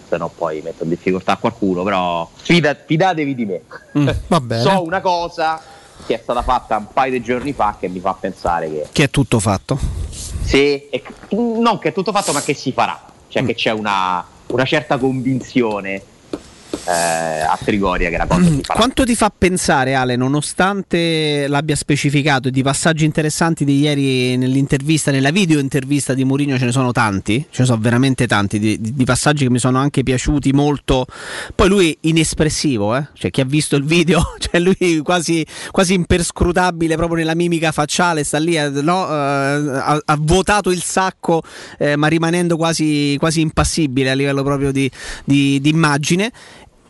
[0.08, 3.60] se no poi metto in difficoltà qualcuno, però fida- fidatevi di me.
[3.98, 4.08] Mm.
[4.62, 5.60] So una cosa
[6.06, 9.04] che è stata fatta un paio di giorni fa che mi fa pensare che Che
[9.04, 9.78] è tutto fatto.
[10.42, 14.24] sì, che- non che è tutto fatto, ma che si farà, cioè che c'è una,
[14.46, 16.02] una certa convinzione
[16.88, 18.74] eh, a Trigoria che la cosa farà.
[18.74, 25.30] Quanto ti fa pensare, Ale, nonostante l'abbia specificato, di passaggi interessanti di ieri nell'intervista, nella
[25.30, 29.04] video intervista di Mourinho ce ne sono tanti, ce ne sono veramente tanti, di, di-
[29.04, 31.04] passaggi che mi sono anche piaciuti molto.
[31.54, 33.08] Poi lui inespressivo, eh?
[33.12, 38.24] cioè chi ha visto il video, cioè lui quasi, quasi imperscrutabile proprio nella mimica facciale,
[38.24, 39.06] sta lì, eh, no?
[39.06, 41.42] Eh, ha, ha vuotato il sacco,
[41.78, 44.90] eh, ma rimanendo quasi, quasi impassibile a livello proprio di,
[45.24, 46.32] di- di immagine.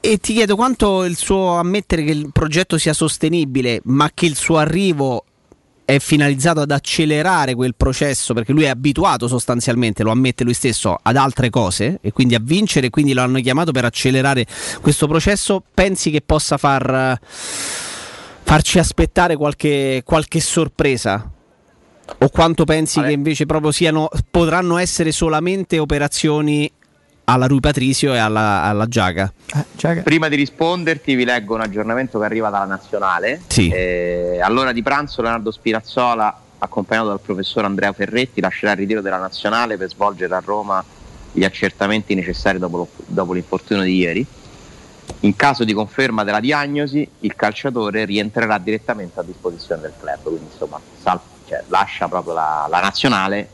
[0.01, 4.37] E ti chiedo quanto il suo ammettere che il progetto sia sostenibile, ma che il
[4.37, 5.25] suo arrivo
[5.85, 10.99] è finalizzato ad accelerare quel processo, perché lui è abituato sostanzialmente, lo ammette lui stesso,
[11.01, 14.47] ad altre cose e quindi a vincere, quindi lo hanno chiamato per accelerare
[14.83, 15.63] questo processo.
[15.73, 17.19] Pensi che possa far,
[18.43, 21.33] farci aspettare qualche, qualche sorpresa?
[22.19, 26.71] O quanto pensi che invece proprio siano, potranno essere solamente operazioni
[27.29, 29.31] alla Rui Patricio e alla, alla Giaga?
[30.03, 33.43] Prima di risponderti vi leggo un aggiornamento che arriva dalla nazionale.
[33.49, 33.69] Sì.
[33.69, 39.19] Eh, all'ora di pranzo Leonardo Spirazzola, accompagnato dal professor Andrea Ferretti, lascerà il ritiro della
[39.19, 40.83] nazionale per svolgere a Roma
[41.31, 44.27] gli accertamenti necessari dopo, lo- dopo l'infortunio di ieri.
[45.21, 50.49] In caso di conferma della diagnosi, il calciatore rientrerà direttamente a disposizione del club, quindi
[50.51, 53.49] insomma sal- cioè, lascia proprio la, la nazionale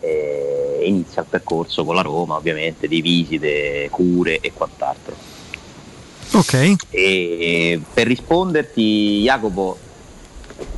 [0.00, 5.14] e inizia il percorso con la Roma, ovviamente, di visite, cure e quant'altro.
[6.32, 6.76] Ok.
[6.90, 9.78] E per risponderti, Jacopo,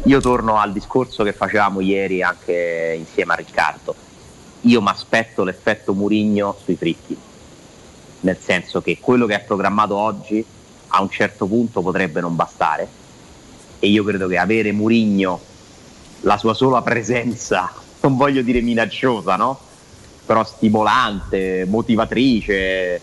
[0.04, 3.94] io torno al discorso che facevamo ieri anche insieme a Riccardo.
[4.62, 7.16] Io mi aspetto l'effetto Murigno sui fritti,
[8.20, 10.44] nel senso che quello che è programmato oggi
[10.88, 12.88] a un certo punto potrebbe non bastare
[13.78, 15.40] e io credo che avere Murigno,
[16.20, 19.68] la sua sola presenza, non voglio dire minacciosa, no?
[20.30, 23.00] però stimolante, motivatrice,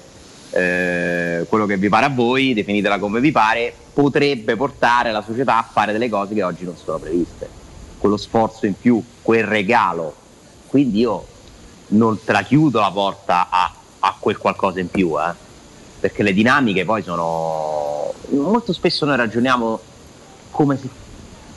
[0.51, 5.57] eh, quello che vi pare a voi, definitela come vi pare, potrebbe portare la società
[5.57, 7.49] a fare delle cose che oggi non sono previste.
[7.97, 10.15] Quello sforzo in più, quel regalo.
[10.67, 11.25] Quindi io
[11.87, 15.33] non te la chiudo la porta a, a quel qualcosa in più, eh,
[15.99, 18.13] perché le dinamiche poi sono...
[18.29, 19.79] Molto spesso noi ragioniamo
[20.51, 20.87] come se,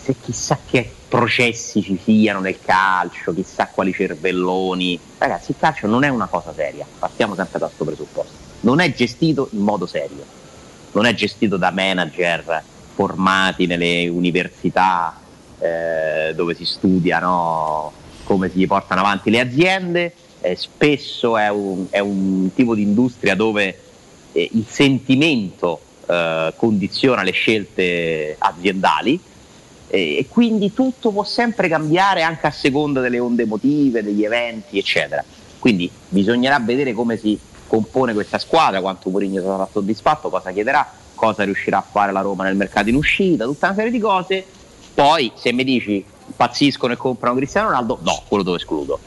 [0.03, 4.99] se chissà che processi ci siano nel calcio, chissà quali cervelloni.
[5.19, 8.33] Ragazzi, il calcio non è una cosa seria, partiamo sempre da questo presupposto.
[8.61, 10.25] Non è gestito in modo serio,
[10.93, 12.63] non è gestito da manager
[12.95, 15.19] formati nelle università
[15.59, 17.93] eh, dove si studia no?
[18.25, 23.35] come si portano avanti le aziende, eh, spesso è un, è un, tipo di industria
[23.35, 23.79] dove
[24.33, 29.21] eh, il sentimento eh, condiziona le scelte aziendali
[29.91, 35.25] e quindi tutto può sempre cambiare anche a seconda delle onde emotive, degli eventi, eccetera.
[35.59, 37.37] Quindi bisognerà vedere come si
[37.67, 42.45] compone questa squadra, quanto Mourinho sarà soddisfatto, cosa chiederà, cosa riuscirà a fare la Roma
[42.45, 44.45] nel mercato in uscita, tutta una serie di cose.
[44.95, 48.99] Poi se mi dici impazziscono e comprano Cristiano Ronaldo, no, quello dove escludo.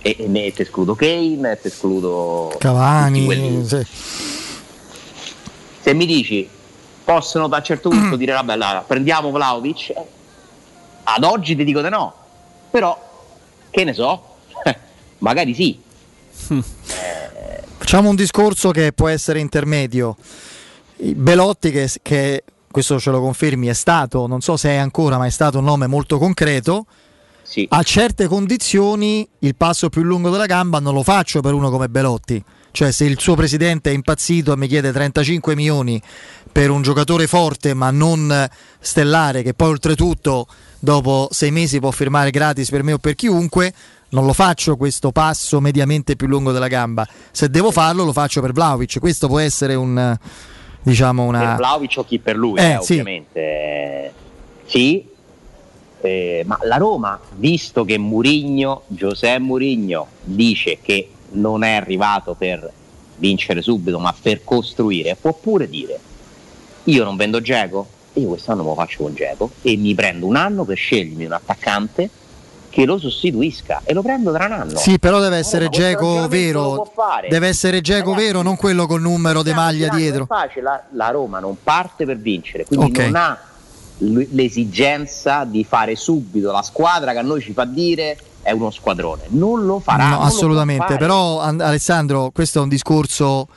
[0.00, 3.84] E, e ne ti escludo Kane, ti escludo Cavani, sì.
[5.80, 6.48] Se mi dici
[7.08, 9.94] possono a un certo punto dire vabbè allora, prendiamo Vlaovic,
[11.04, 12.14] ad oggi ti dico di no,
[12.70, 13.02] però
[13.70, 14.36] che ne so,
[15.18, 15.80] magari sì.
[17.78, 20.16] Facciamo un discorso che può essere intermedio.
[20.96, 25.24] Belotti, che, che, questo ce lo confermi, è stato, non so se è ancora, ma
[25.24, 26.84] è stato un nome molto concreto.
[27.40, 27.66] Sì.
[27.70, 31.88] A certe condizioni il passo più lungo della gamba non lo faccio per uno come
[31.88, 32.44] Belotti.
[32.70, 36.00] Cioè, se il suo presidente è impazzito e mi chiede 35 milioni
[36.58, 38.48] per un giocatore forte ma non
[38.80, 40.48] stellare, che poi oltretutto
[40.80, 43.72] dopo sei mesi può firmare gratis per me o per chiunque,
[44.08, 47.06] non lo faccio questo passo mediamente più lungo della gamba.
[47.30, 48.98] Se devo farlo, lo faccio per Vlaovic.
[48.98, 50.18] Questo può essere un
[50.82, 51.38] diciamo una.
[51.38, 52.92] Per Vlaovic o chi per lui, Eh, eh, sì.
[52.94, 54.12] ovviamente.
[54.66, 55.06] Sì,
[56.00, 62.68] eh, ma la Roma, visto che Murigno, Giuseppe Murigno, dice che non è arrivato per
[63.18, 66.00] vincere subito, ma per costruire, può pure dire:
[66.88, 70.36] Io non vendo Geco, io quest'anno me lo faccio con Geco e mi prendo un
[70.36, 72.08] anno per scegliermi un attaccante
[72.70, 74.76] che lo sostituisca e lo prendo tra un anno.
[74.78, 76.90] Sì, però deve essere questo Geco vero.
[77.28, 80.26] Deve essere Geco vero, non quello col numero di maglia dietro.
[80.26, 82.98] facile, La, la Roma non parte per vincere, quindi Ok.
[82.98, 83.38] non ha
[83.98, 89.22] l'esigenza di fare subito la squadra che a noi ci fa dire è uno squadrone.
[89.28, 90.08] Non lo farà.
[90.10, 90.96] No, assolutamente.
[90.96, 93.48] Però An- Alessandro, questo è un discorso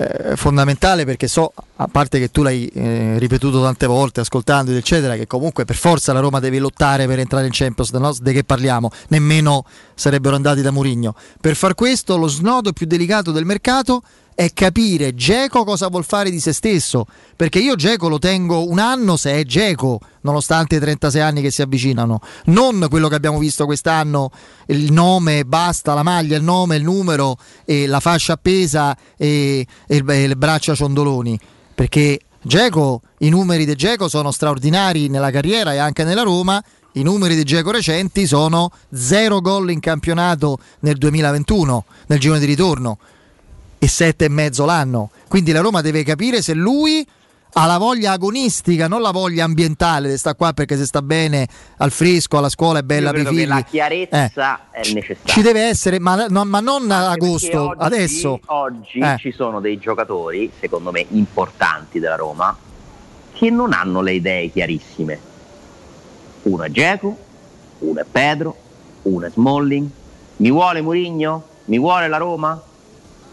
[0.00, 5.14] eh, fondamentale perché so, a parte che tu l'hai eh, ripetuto tante volte ascoltando eccetera,
[5.16, 8.14] che comunque per forza la Roma deve lottare per entrare in Champions, no?
[8.18, 8.90] di che parliamo?
[9.08, 9.64] Nemmeno
[9.94, 11.14] sarebbero andati da Murigno.
[11.40, 14.02] Per far questo lo snodo più delicato del mercato
[14.34, 18.78] è capire Geco cosa vuol fare di se stesso, perché io Geco lo tengo un
[18.78, 23.38] anno se è Geco, nonostante i 36 anni che si avvicinano, non quello che abbiamo
[23.38, 24.30] visto quest'anno,
[24.66, 30.02] il nome, basta, la maglia, il nome, il numero e la fascia appesa e, e
[30.02, 31.38] le braccia ciondoloni,
[31.74, 36.62] perché Geco, i numeri di Geco sono straordinari nella carriera e anche nella Roma.
[36.94, 42.46] I numeri di Geco recenti sono zero gol in campionato nel 2021, nel girone di
[42.46, 42.98] ritorno
[43.82, 45.10] e sette e mezzo l'anno.
[45.26, 47.06] Quindi la Roma deve capire se lui
[47.54, 51.48] ha la voglia agonistica, non la voglia ambientale sta qua perché se sta bene
[51.78, 55.24] al fresco, alla scuola è bella per i la chiarezza è necessaria.
[55.24, 58.40] Ci deve essere, ma, no- ma non ad agosto, oggi- adesso.
[58.44, 59.16] Oggi Eh.
[59.18, 62.54] ci sono dei giocatori, secondo me, importanti della Roma,
[63.32, 65.18] che non hanno le idee chiarissime.
[66.42, 67.16] Uno è Geco,
[67.78, 68.56] uno è Pedro,
[69.02, 69.88] uno è Smalling.
[70.36, 71.44] Mi vuole Murigno?
[71.64, 72.62] Mi vuole la Roma?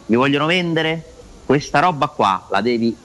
[0.08, 1.04] Mi vogliono vendere?
[1.46, 2.96] Questa roba qua la devi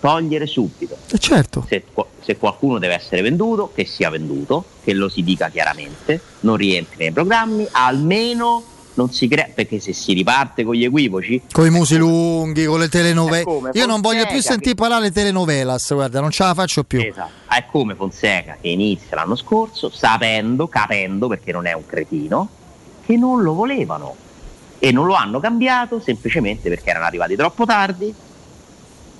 [0.00, 0.96] togliere subito.
[1.10, 1.64] Eh, certo.
[1.68, 1.84] Se,
[2.22, 6.96] se qualcuno deve essere venduto, che sia venduto, che lo si dica chiaramente, non rientri
[6.98, 8.64] nei programmi, almeno
[8.94, 12.80] non si crea, perché se si riparte con gli equivoci, Con i musi lunghi, con
[12.80, 13.40] le telenove.
[13.40, 16.84] È come Io non voglio più sentire parlare di telenovelas, guarda, non ce la faccio
[16.84, 17.00] più.
[17.00, 17.30] Esatto.
[17.48, 22.48] è come Fonseca che inizia l'anno scorso, sapendo, capendo, perché non è un cretino,
[23.04, 24.16] che non lo volevano
[24.80, 28.12] e non lo hanno cambiato semplicemente perché erano arrivati troppo tardi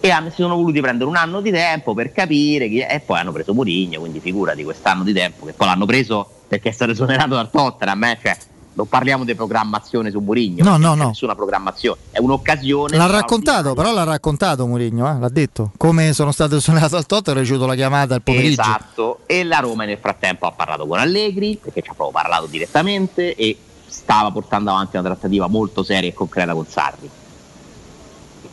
[0.03, 3.19] e hanno- si sono voluti prendere un anno di tempo per capire chi e poi
[3.21, 6.91] hanno preso Mourinho, quindi figurati quest'anno di tempo che poi l'hanno preso perché è stato
[6.93, 8.37] esonerato dal Tottenham, eh, cioè
[8.73, 11.07] non parliamo di programmazione su Mourinho, No, perché no, no.
[11.09, 15.73] nessuna programmazione, è un'occasione L'ha raccontato, però l'ha raccontato Mourinho, eh, l'ha detto.
[15.77, 18.63] Come sono stato esonerato al Tottenham, ho ricevuto la chiamata al pomeriggio.
[18.63, 22.47] Esatto, e la Roma nel frattempo ha parlato con Allegri, perché ci ha proprio parlato
[22.47, 23.57] direttamente e
[23.91, 27.11] stava portando avanti una trattativa molto seria e concreta con Sarri.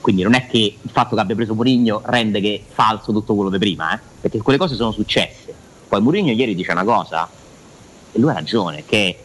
[0.02, 3.50] Quindi non è che il fatto che abbia preso Mourinho rende che falso tutto quello
[3.50, 4.00] di prima, eh?
[4.22, 5.54] perché quelle cose sono successe.
[5.88, 7.30] Poi Mourinho ieri dice una cosa,
[8.12, 9.18] e lui ha ragione, che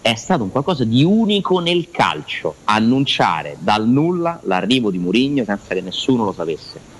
[0.00, 5.74] è stato un qualcosa di unico nel calcio, annunciare dal nulla l'arrivo di Mourinho senza
[5.74, 6.94] che nessuno lo sapesse.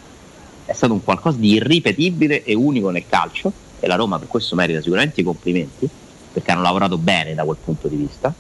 [0.65, 4.57] È stato un qualcosa di irripetibile e unico nel calcio e la Roma per questo
[4.57, 5.89] merita sicuramente i complimenti
[6.33, 8.35] perché hanno lavorato bene da quel punto di vista.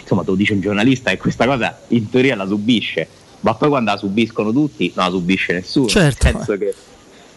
[0.00, 3.08] Insomma, te lo dice un giornalista e questa cosa in teoria la subisce,
[3.40, 5.88] ma poi quando la subiscono tutti non la subisce nessuno.
[5.88, 6.24] Certo.
[6.24, 6.74] Nel senso che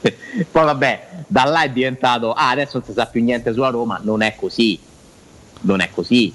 [0.51, 3.99] poi vabbè, da là è diventato ah, adesso non si sa più niente sulla Roma,
[4.03, 4.80] non è così.
[5.61, 6.34] Non è così.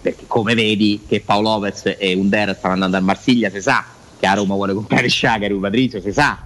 [0.00, 3.84] Perché come vedi che Paolo Lopez e Under stanno andando a Marsiglia, si sa
[4.18, 6.38] che a Roma vuole comprare Sciaga e Patrizio, si sa.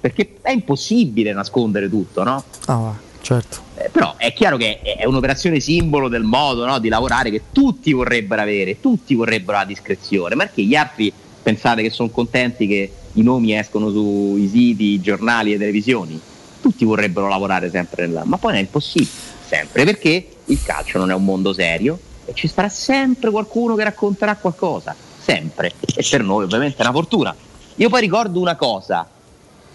[0.00, 2.44] Perché è impossibile nascondere tutto, no?
[2.66, 3.58] Va, certo.
[3.76, 7.92] Eh, però è chiaro che è, un'operazione simbolo del modo no, di lavorare che tutti
[7.92, 13.22] vorrebbero avere, tutti vorrebbero la discrezione, perché gli altri pensate che sono contenti che i
[13.22, 16.20] nomi escono sui siti, giornali e televisioni?
[16.60, 18.24] Tutti vorrebbero lavorare sempre nella...
[18.24, 19.10] ma poi è impossibile,
[19.46, 23.84] sempre, perché il calcio non è un mondo serio e ci sarà sempre qualcuno che
[23.84, 27.34] racconterà qualcosa, sempre, e per noi ovviamente è una fortuna.
[27.76, 29.08] Io poi ricordo una cosa,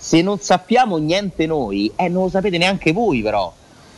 [0.05, 3.51] se non sappiamo niente noi, eh, non lo sapete neanche voi però.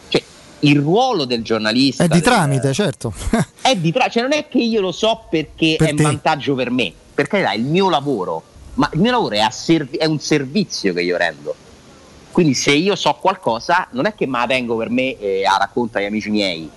[0.07, 0.23] Cioè,
[0.59, 2.05] il ruolo del giornalista...
[2.05, 3.13] È di tramite, certo.
[3.59, 6.03] è di tramite, cioè non è che io lo so perché Per è te.
[6.03, 8.41] vantaggio per me, perché è il mio lavoro,
[8.75, 11.53] ma il mio lavoro è, a servi- è un servizio che io rendo.
[12.31, 15.57] Quindi se io so qualcosa, non è che me la tengo per me e la
[15.59, 16.69] racconto agli amici miei,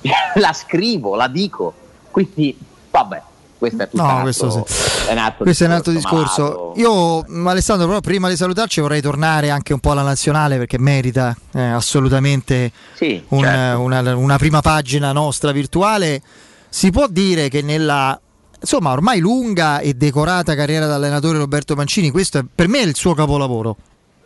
[0.34, 1.72] la scrivo, la dico.
[2.10, 2.58] Quindi,
[2.90, 3.22] vabbè,
[3.58, 5.08] questo è tutto No, un altro, questo sì.
[5.08, 7.24] è un altro Questo è un altro discorso discorso.
[7.30, 11.36] Io, Alessandro, però prima di salutarci vorrei tornare anche un po' alla nazionale perché merita
[11.52, 13.80] eh, assolutamente Sì, un- certo.
[13.80, 16.20] una, una prima pagina nostra virtuale.
[16.68, 18.18] Si può dire che nella
[18.58, 22.84] insomma ormai lunga e decorata carriera da allenatore Roberto Mancini, questo è, per me è
[22.84, 23.76] il suo capolavoro.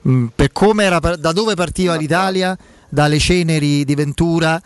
[0.08, 2.56] Mm, per come era, da dove partiva l'Italia,
[2.90, 4.60] dalle ceneri di Ventura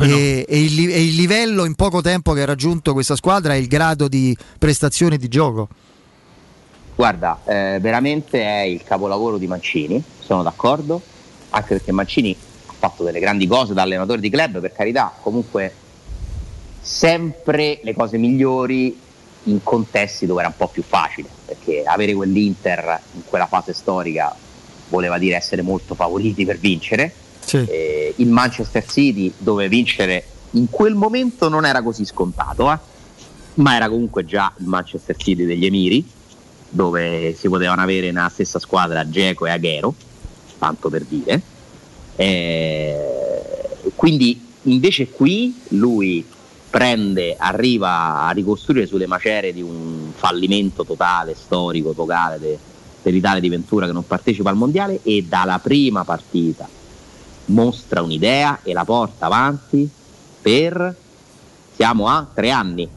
[0.00, 3.58] e, e il, e il livello in poco tempo che ha raggiunto questa squadra e
[3.58, 5.68] il grado di prestazione di gioco.
[6.94, 11.00] Guarda, eh, veramente è il capolavoro di Mancini, sono d'accordo,
[11.50, 12.36] anche perché Mancini
[12.66, 15.72] ha fatto delle grandi cose da allenatore di club, per carità, comunque
[16.80, 18.98] sempre le cose migliori
[19.44, 24.34] in contesti dove era un po' più facile, perché avere quell'Inter in quella fase storica
[24.88, 27.12] voleva dire essere molto favoriti per vincere,
[27.56, 32.78] Eh, il Manchester City dove vincere in quel momento non era così scontato, eh,
[33.54, 36.06] ma era comunque già il Manchester City degli Emiri,
[36.68, 39.94] dove si potevano avere nella stessa squadra Geco e Aghero,
[40.58, 41.42] tanto per dire.
[42.16, 42.96] Eh,
[43.94, 46.24] quindi invece qui lui
[46.70, 52.58] prende, arriva a ricostruire sulle macerie di un fallimento totale, storico, totale de-
[53.02, 56.68] dell'Italia di Ventura che non partecipa al mondiale e dalla prima partita
[57.48, 59.88] mostra un'idea e la porta avanti
[60.40, 60.94] per
[61.74, 62.88] siamo a tre anni.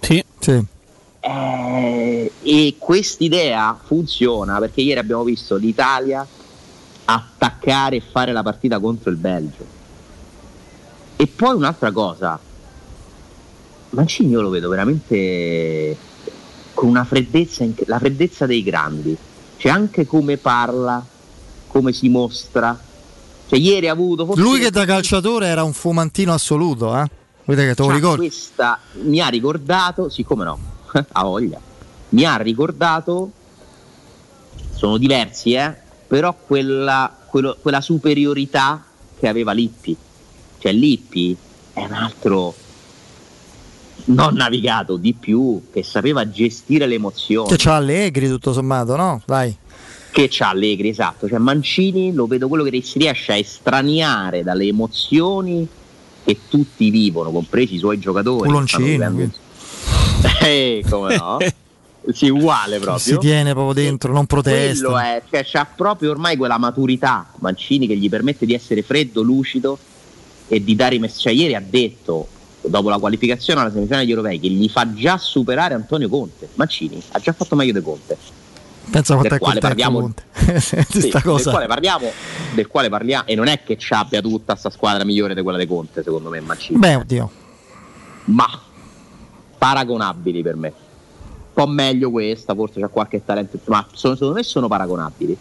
[0.00, 0.22] Sì.
[1.20, 6.26] Eh, e quest'idea funziona perché ieri abbiamo visto l'Italia
[7.06, 9.64] attaccare e fare la partita contro il Belgio.
[11.16, 12.38] E poi un'altra cosa,
[13.90, 15.96] Mancini io lo vedo veramente
[16.74, 19.16] con una freddezza, la freddezza dei grandi,
[19.56, 21.02] cioè anche come parla,
[21.68, 22.78] come si mostra.
[23.46, 27.04] Cioè ieri ha avuto forse Lui che da calciatore era un fumantino assoluto, eh?
[27.44, 28.26] Vedete che te lo Cioè, ricordi?
[28.26, 30.58] Questa mi ha ricordato, siccome no,
[31.12, 31.60] ha voglia,
[32.10, 33.30] mi ha ricordato,
[34.74, 35.74] sono diversi, eh,
[36.06, 38.82] però quella, quello- quella superiorità
[39.18, 39.96] che aveva Lippi.
[40.58, 41.36] Cioè Lippi
[41.74, 42.54] è un altro
[44.06, 47.48] non navigato di più, che sapeva gestire le emozioni.
[47.48, 49.22] Che c'ha Allegri tutto sommato, no?
[49.24, 49.54] Dai.
[50.14, 51.26] Che c'ha Allegri, esatto.
[51.26, 55.66] Cioè Mancini lo vedo quello che si riesce a estraniare dalle emozioni
[56.24, 58.48] che tutti vivono, compresi i suoi giocatori.
[58.92, 59.32] Vivendo-
[60.40, 61.38] Eh, come no?
[62.12, 62.98] Sì, uguale proprio.
[62.98, 65.16] Si tiene proprio dentro, non Quello protesta.
[65.16, 69.76] è, cioè, c'ha proprio ormai quella maturità Mancini che gli permette di essere freddo, lucido
[70.46, 71.22] e di dare i messaggi.
[71.22, 72.28] Cioè, ieri ha detto,
[72.60, 76.50] dopo la qualificazione alla semifinale degli europei, che gli fa già superare Antonio Conte.
[76.54, 78.16] Mancini ha già fatto meglio di Conte.
[78.90, 80.22] Pensa quanto del è quale parliamo- Conte.
[80.60, 82.10] Sì, del quale parliamo,
[82.54, 85.58] del quale parliamo, e non è che ci abbia tutta questa squadra migliore di quella
[85.58, 86.78] di Conte, secondo me, Mancini.
[86.78, 87.30] Beh, oddio.
[88.26, 88.46] Ma
[89.58, 90.68] paragonabili per me.
[90.68, 95.36] Un po' meglio questa, forse c'è qualche talento, ma sono- secondo me sono paragonabili.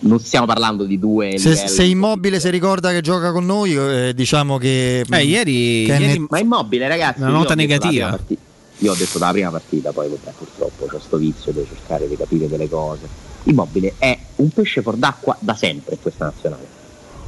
[0.00, 4.12] non stiamo parlando di due Se, se Immobile si ricorda che gioca con noi, eh,
[4.14, 5.00] diciamo che.
[5.00, 7.20] Eh, ieri- che ieri- net- Ma immobile, ragazzi.
[7.20, 8.04] Una nota negativa.
[8.10, 8.38] dalla prima parti-
[8.78, 12.16] Io ho detto dalla prima partita, poi vabbè, purtroppo c'è sto vizio di cercare di
[12.16, 13.08] capire delle cose.
[13.44, 16.66] Immobile è un pesce fuor d'acqua da sempre in questa nazionale.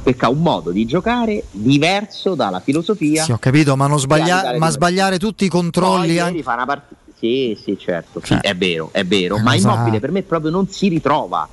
[0.03, 3.23] Perché ha un modo di giocare diverso dalla filosofia.
[3.23, 6.07] Sì, ho capito, ma, sbaglia- ma sbagliare tutti i Poi controlli.
[6.07, 6.99] ieri anche- fa una partita.
[7.17, 9.37] Sì, sì, certo, sì, Cioè, è vero, è vero.
[9.37, 11.47] Ma cosa- Immobile per me proprio non si ritrova.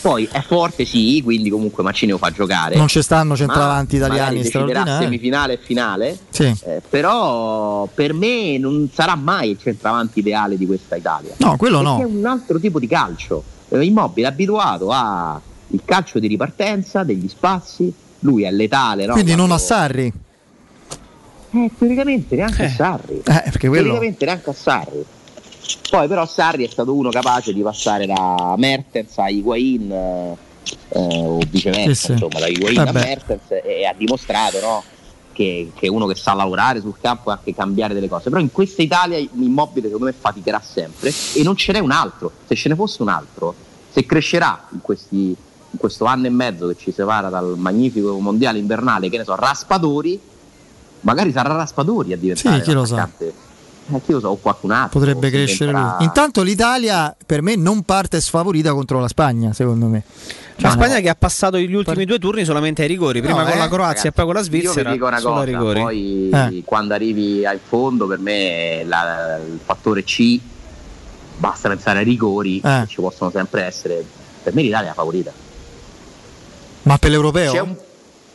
[0.00, 2.76] Poi è forte, sì, quindi comunque Mancini lo fa giocare.
[2.76, 5.04] Non ci stanno centravanti Ma italiani straordinari.
[5.04, 6.18] semifinale e finale.
[6.30, 6.44] Sì.
[6.64, 11.34] Eh, però per me non sarà mai il centravanti ideale di questa Italia.
[11.38, 12.08] No, quello Perché no.
[12.08, 13.42] è un altro tipo di calcio.
[13.68, 15.40] Eh, Immobile è abituato al
[15.84, 19.12] calcio di ripartenza, degli spazi, lui è letale, no?
[19.12, 20.12] Quindi non a Sarri.
[21.50, 23.18] Eh, teoricamente neanche a Sarri.
[23.18, 23.84] Eh, perché quello.
[23.84, 25.04] Teoricamente neanche a Sarri.
[25.90, 30.36] Poi però Sarri è stato uno capace di passare da Mertens a Higuain eh,
[30.90, 32.12] eh, o viceversa, Sì, sì.
[32.12, 33.00] insomma, da Higuain a Vabbè.
[33.04, 34.82] Mertens e, e ha dimostrato no,
[35.32, 38.28] che, che è uno che sa lavorare sul campo e anche cambiare delle cose.
[38.30, 42.30] Però in questa Italia Immobile secondo me faticherà sempre e non ce n'è un altro.
[42.46, 43.54] Se ce ne fosse un altro,
[43.90, 45.16] se crescerà in, questi,
[45.70, 49.34] in questo anno e mezzo che ci separa dal magnifico mondiale invernale, che ne so,
[49.34, 50.18] Raspadori,
[51.02, 53.08] magari sarà Raspadori a diventare Sì, chi lo sa.
[53.88, 54.12] L'attaccante.
[54.16, 54.98] Eh, so, o qualcun altro.
[54.98, 55.90] Potrebbe crescere lui.
[56.00, 60.02] Intanto l'Italia per me non parte sfavorita contro la Spagna, secondo me.
[60.56, 61.00] La Ma Spagna no.
[61.02, 63.68] che ha passato gli ultimi due turni solamente ai rigori, prima No, con eh, la
[63.68, 64.88] Croazia e poi con la Io Svizzera.
[64.90, 65.80] vi dico una cosa, rigori.
[65.80, 66.62] poi Eh.
[66.64, 70.40] quando arrivi al fondo per me la- il fattore C
[71.36, 72.80] basta pensare ai rigori Eh.
[72.82, 74.04] che ci possono sempre essere.
[74.42, 75.30] Per me l'Italia è la favorita.
[76.82, 77.52] Ma per l'europeo?
[77.52, 77.76] C'è un-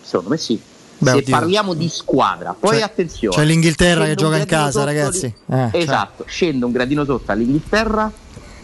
[0.01, 0.61] secondo me sì.
[0.97, 1.35] Beh, Se oddio.
[1.37, 3.35] parliamo di squadra, poi C'è- attenzione.
[3.35, 5.25] c'è l'Inghilterra che gioca in casa, sotto ragazzi.
[5.25, 5.69] Eh, cioè.
[5.73, 8.11] esatto, scende un gradino sotto all'Inghilterra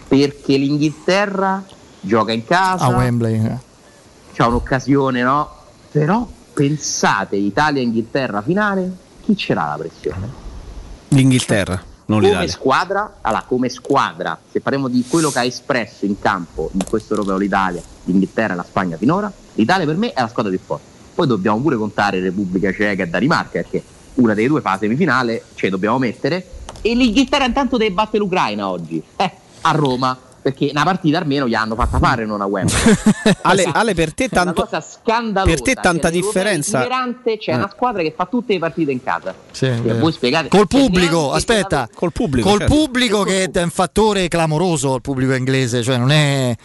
[0.08, 1.64] perché l'Inghilterra
[2.00, 2.86] gioca in casa.
[2.86, 3.46] A Wembley.
[3.46, 3.58] eh.
[4.34, 5.50] c'è un'occasione, no?
[5.92, 8.90] Però pensate Italia-Inghilterra finale,
[9.24, 10.30] chi ce l'ha la pressione?
[11.10, 12.50] L'Inghilterra, non come l'Italia.
[12.50, 17.14] squadra, allora, come squadra, se parliamo di quello che ha espresso in campo in questo
[17.16, 20.88] europeo l'Italia, l'Inghilterra e la Spagna finora, l'Italia per me è la squadra più forte.
[21.20, 23.84] Poi dobbiamo pure contare Repubblica Ceca e Danimarca, perché
[24.16, 26.46] una delle due fa la semifinale, ce le dobbiamo mettere.
[26.80, 31.56] E l'Inghilterra intanto deve battere l'Ucraina oggi, eh, a Roma, perché una partita almeno gli
[31.56, 32.78] hanno fatta fare non a Wembley.
[33.44, 34.64] Ale, Ale, per te È una tanto.
[34.64, 35.52] cosa scandalosa.
[35.54, 36.88] per te tanta negli europei differenza-
[37.38, 37.56] c'è Eh.
[37.56, 39.36] una squadra che fa tutte le partite in casa.
[39.52, 40.00] Sì, vero.
[40.00, 41.86] voi spiegate Col cioè, pubblico, aspetta.
[41.91, 42.48] se Col pubblico.
[42.50, 42.74] Col certo.
[42.74, 46.56] pubblico che è un fattore clamoroso il pubblico inglese, cioè non è,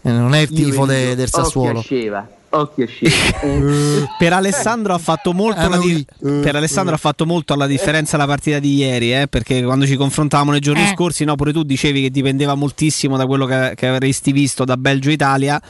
[0.00, 1.80] non è il tifo de- del Sassuolo.
[1.80, 2.28] Occhio
[2.60, 4.08] occhio a Sceva.
[4.18, 8.26] Per Alessandro ha fatto molto la di- per Alessandro ha fatto molto la differenza la
[8.26, 10.92] partita di ieri, eh, perché quando ci confrontavamo nei giorni Eh.
[10.94, 14.76] scorsi, no, pure tu dicevi che dipendeva moltissimo da quello che, che avresti visto da
[14.76, 15.60] Belgio-Italia.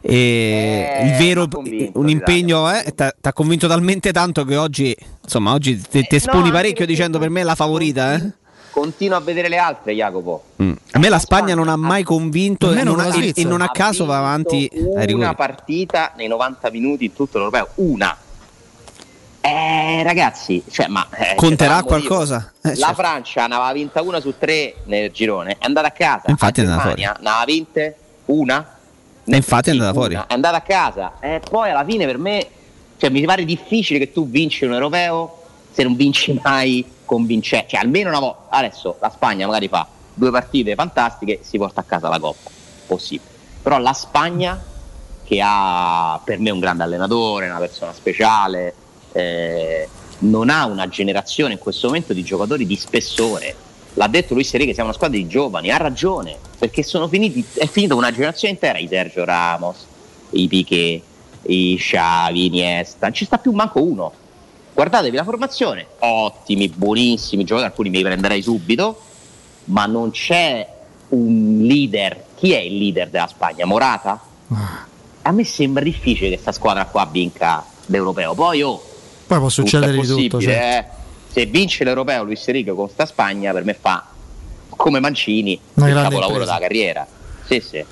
[0.00, 4.94] E Eh, il vero convinto un impegno eh, ti ha convinto talmente tanto che oggi,
[5.22, 8.14] insomma, oggi te, te Eh, esponi no, parecchio dicendo per me è la favorita.
[8.14, 8.32] Eh?
[8.74, 10.42] Continuo a vedere le altre, Jacopo.
[10.60, 10.72] Mm.
[10.90, 14.04] A me la Spagna non ha mai convinto e non, ha- e- non a caso
[14.04, 15.12] va avanti rigori.
[15.12, 18.16] Una partita nei 90 minuti in tutto l'europeo, una.
[19.40, 22.08] Eh, ragazzi, cioè, ma eh, Conterà ci sarà un motivo.
[22.08, 22.52] qualcosa?
[22.62, 22.94] Eh, La certo.
[22.94, 26.22] Francia ne aveva vinta una su tre nel girone, è andata a casa.
[26.26, 28.76] Infatti è la andata Germania ne aveva vinte una.
[29.24, 30.14] E infatti è andata fuori.
[30.14, 31.12] una, È andata a casa.
[31.20, 32.44] E poi alla fine per me,
[32.96, 35.42] cioè, mi pare difficile che tu vinci un europeo
[35.72, 37.68] se non vinci mai convincente.
[37.70, 38.56] Cioè, almeno una volta.
[38.56, 42.50] Adesso la Spagna magari fa due partite fantastiche, si porta a casa la Coppa.
[42.86, 43.30] Possibile.
[43.62, 44.62] Però la Spagna,
[45.24, 48.74] che ha per me un grande allenatore, una persona speciale,
[49.12, 53.54] eh, non ha una generazione in questo momento di giocatori di spessore.
[53.94, 57.94] L'ha detto Luis Enrique, siamo una squadra di giovani, ha ragione, perché finiti, è finita
[57.94, 59.86] una generazione intera, i Sergio Ramos,
[60.30, 61.02] i Piquet,
[61.42, 64.12] i Xavi, Iniesta, non ci sta più manco uno.
[64.74, 69.00] Guardatevi la formazione, ottimi, buonissimi giocatori, alcuni mi prenderei subito,
[69.66, 70.68] ma non c'è
[71.10, 72.24] un leader.
[72.34, 73.64] Chi è il leader della Spagna?
[73.66, 74.20] Morata?
[75.22, 78.34] A me sembra difficile che questa squadra qua vinca l'europeo.
[78.34, 78.82] Poi oh,
[79.28, 80.40] Poi può tutto succedere di tutto.
[80.40, 80.88] certo.
[80.88, 81.02] eh.
[81.30, 84.04] Se vince l'europeo Luis Enrique con sta Spagna, per me fa
[84.70, 86.44] come Mancini Una il capolavoro impresa.
[86.44, 87.06] della carriera.
[87.46, 87.76] Sì, sì.
[87.76, 87.86] È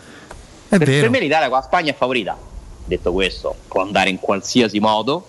[0.69, 2.37] Per, per me l'Italia con la Spagna è favorita.
[2.85, 5.27] Detto questo, può andare in qualsiasi modo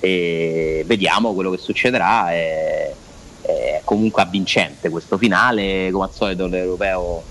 [0.00, 2.30] e vediamo quello che succederà.
[2.32, 2.94] È,
[3.42, 7.22] è comunque avvincente questo finale, come al solito l'europeo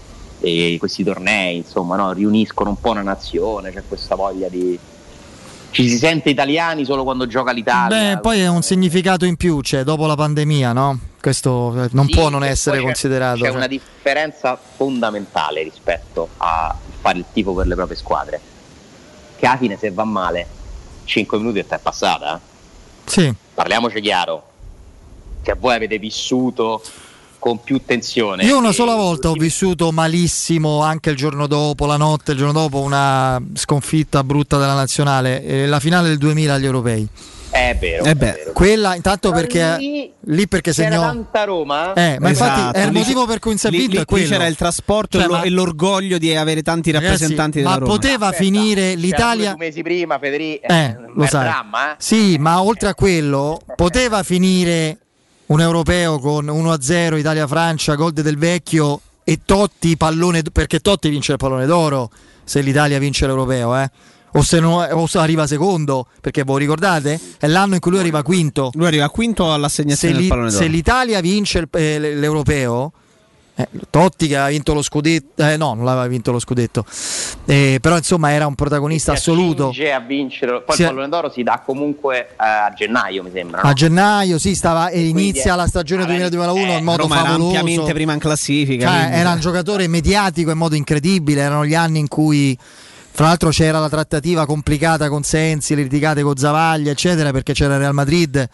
[0.41, 4.77] e questi tornei, insomma, no, riuniscono un po' una nazione, c'è questa voglia di...
[5.71, 8.15] Ci si sente italiani solo quando gioca l'Italia.
[8.15, 10.97] Beh, poi è un significato in più, cioè dopo la pandemia, no?
[11.21, 13.37] Questo eh, non Sì, può non essere c'è- considerato.
[13.41, 13.55] C'è cioè.
[13.55, 18.41] una differenza fondamentale rispetto a fare il tifo per le proprie squadre.
[19.37, 20.47] che alla fine se va male
[21.05, 22.35] 5 minuti e te è passata.
[22.35, 22.39] eh.
[23.09, 23.33] Sì.
[23.55, 24.43] Parliamoci chiaro,
[25.41, 26.81] che voi avete vissuto
[27.39, 28.43] con più tensione.
[28.43, 32.53] Io una sola volta ho vissuto malissimo anche il giorno dopo, la notte, il giorno
[32.53, 37.07] dopo, una sconfitta brutta della nazionale, eh, la finale del 2000 agli europei.
[37.51, 38.03] È vero.
[38.05, 38.51] Eh è beh, vero.
[38.53, 41.93] quella intanto Ma perché lì lì perché C'era segnò tanta Roma.
[41.93, 44.23] Eh, ma infatti Esatto, è il motivo per cui è lì- lì- è quello.
[44.25, 47.57] lì c'era il trasporto Cioè, e, lo- ma- e l'orgoglio di avere tanti Ragazzi, rappresentanti
[47.57, 47.91] della ma Roma.
[47.93, 50.67] poteva finire l'Italia Due mesi prima, Federico.
[50.67, 51.43] Eh, lo sai.
[51.43, 51.95] dramma, eh?
[51.97, 54.97] Sì, ma oltre a quello poteva finire
[55.47, 61.37] un europeo con 1-0 Italia-Francia, gol del vecchio e Totti pallone perché Totti vince il
[61.39, 62.11] pallone d'oro
[62.43, 63.89] se l'Italia vince l'europeo, eh.
[64.33, 67.19] O se, no, o se arriva secondo, perché voi ricordate?
[67.39, 68.69] È l'anno in cui lui arriva quinto.
[68.73, 70.61] Lui arriva quinto Se, all'assegnazione del l'i- pallone d'oro.
[70.61, 72.91] se l'Italia vince il- eh, l'europeo,
[73.55, 76.85] eh, Totti che aveva vinto lo scudetto, eh, no, non l'aveva vinto lo scudetto,
[77.45, 79.69] eh, però insomma era un protagonista Si assoluto.
[79.69, 80.61] a vincere.
[80.61, 83.61] Poi Si- il pallone d'oro si dà comunque eh, a gennaio, mi sembra.
[83.63, 83.67] no?
[83.69, 87.57] A gennaio, sì, stava, e inizia è- la stagione 2001 in modo Roma era favoloso.
[87.57, 88.87] ampiamente prima in classifica.
[88.87, 91.41] Cioè, era un giocatore mediatico in modo incredibile.
[91.41, 92.57] Erano gli anni in cui,
[93.19, 97.73] fra l'altro, c'era la trattativa complicata con Sensi, le litigate con Zavaglia, eccetera, perché c'era
[97.73, 98.47] il Real Madrid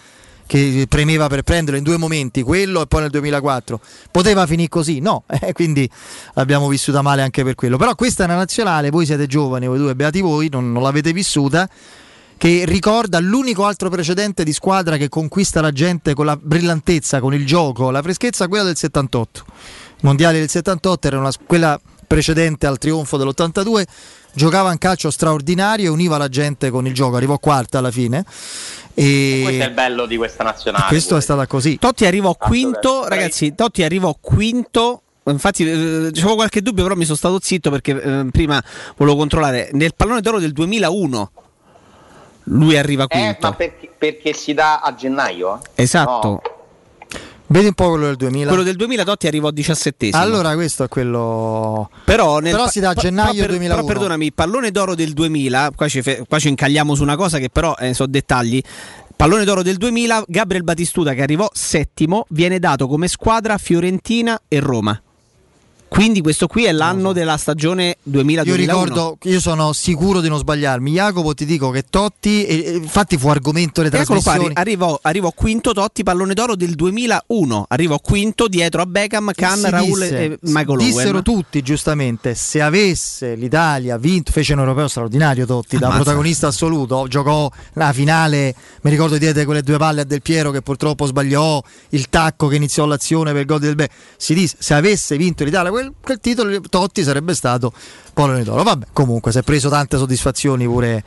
[0.47, 3.79] che premeva per prenderlo in due momenti, quello e poi nel 2004.
[4.09, 5.01] Poteva finire così?
[5.01, 5.87] No, eh, quindi
[6.33, 7.77] l'abbiamo vissuta male anche per quello.
[7.77, 11.13] Però questa è una nazionale, voi siete giovani, voi due, beati voi, non, non l'avete
[11.13, 11.69] vissuta
[12.35, 17.35] che ricorda l'unico altro precedente di squadra che conquista la gente con la brillantezza, con
[17.35, 19.45] il gioco, la freschezza, quella del 78.
[19.47, 19.53] I
[20.01, 23.83] mondiali del 78 era una, quella precedente al trionfo dell'82,
[24.35, 28.23] giocava un calcio straordinario e univa la gente con il gioco, arrivò quarta alla fine.
[28.93, 30.85] E Questo è il bello di questa nazionale.
[30.87, 31.77] questo è stata così.
[31.79, 35.01] Totti arrivò quinto, ragazzi, Totti arrivò quinto.
[35.27, 35.73] Infatti, eh,
[36.11, 38.63] avevo qualche dubbio, però mi sono stato zitto perché eh, prima
[38.95, 39.69] volevo controllare.
[39.73, 41.31] Nel pallone d'oro del 2001
[42.49, 43.47] lui arriva Eh, quinto.
[43.47, 45.59] ma perché, perché si dà a gennaio?
[45.73, 46.27] Esatto.
[46.29, 46.41] No.
[47.47, 48.47] Vedi un po' quello del 2000.
[48.47, 50.21] Quello del 2000 Totti arrivò diciassettesimo.
[50.21, 53.75] Allora questo è quello Però, nel Però si dà a gennaio per- 2001.
[53.75, 57.15] Però perdonami, il pallone d'oro del 2000, qua ci, fe- qua ci incagliamo su una
[57.15, 58.61] cosa che però eh, sono dettagli.
[59.15, 64.59] Pallone d'oro del 2000, Gabriel Batistuta che arrivò settimo, viene dato come squadra Fiorentina e
[64.59, 64.99] Roma.
[65.95, 70.37] Quindi questo qui è l'anno della stagione 2000 Io ricordo, io sono sicuro di non
[70.39, 70.91] sbagliarmi.
[70.91, 74.43] Jacopo, ti dico che Totti, e, infatti fu argomento le qua, trasmissioni.
[74.47, 77.65] arri- arrivò, arrivò quinto Totti, pallone d'oro del 2001.
[77.69, 81.23] Arrivò quinto dietro a Beckham, Khan, Raul disse- e Michael Dissero Owen.
[81.23, 86.03] tutti giustamente se avesse l'Italia vinto, fece un europeo straordinario Totti da Ammazza.
[86.03, 90.61] protagonista assoluto, giocò la finale, mi ricordo diede quelle due palle a Del Piero che
[90.61, 93.87] purtroppo sbagliò, il tacco che iniziò l'azione per il gol del Be.
[94.17, 97.71] Si disse se avesse vinto l'Italia quel, quel titolo Totti sarebbe stato
[98.13, 98.63] pallone d'oro.
[98.63, 101.03] Vabbè, comunque si è preso tante soddisfazioni pure,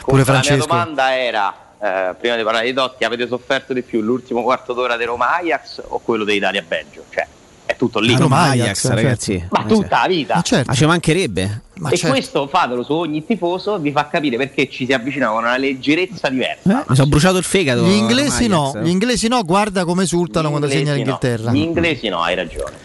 [0.00, 0.66] pure Comunque, La mia Francesco.
[0.68, 4.96] domanda era, eh, prima di parlare di Totti, avete sofferto di più l'ultimo quarto d'ora
[4.96, 7.04] di Roma Ajax o quello di Italia Belgio?
[7.10, 7.26] Cioè,
[7.64, 8.14] è tutto lì.
[8.14, 9.46] Ah, Roma Ajax, Ajax, ragazzi.
[9.50, 10.34] Ma Eh, tutta la vita.
[10.34, 10.70] Ma certo.
[10.70, 11.62] Ma ci mancherebbe.
[11.74, 12.14] Ma e certo.
[12.14, 16.28] questo fatelo su ogni tifoso vi fa capire perché ci si avvicina con una leggerezza
[16.28, 16.82] diversa.
[16.82, 17.82] Eh, mi sono bruciato il fegato.
[17.84, 20.96] Gli inglesi no, gli inglesi no, guarda come esultano quando segna no.
[20.96, 21.50] l'Inghilterra.
[21.50, 22.76] Gli inglesi no, hai ragione.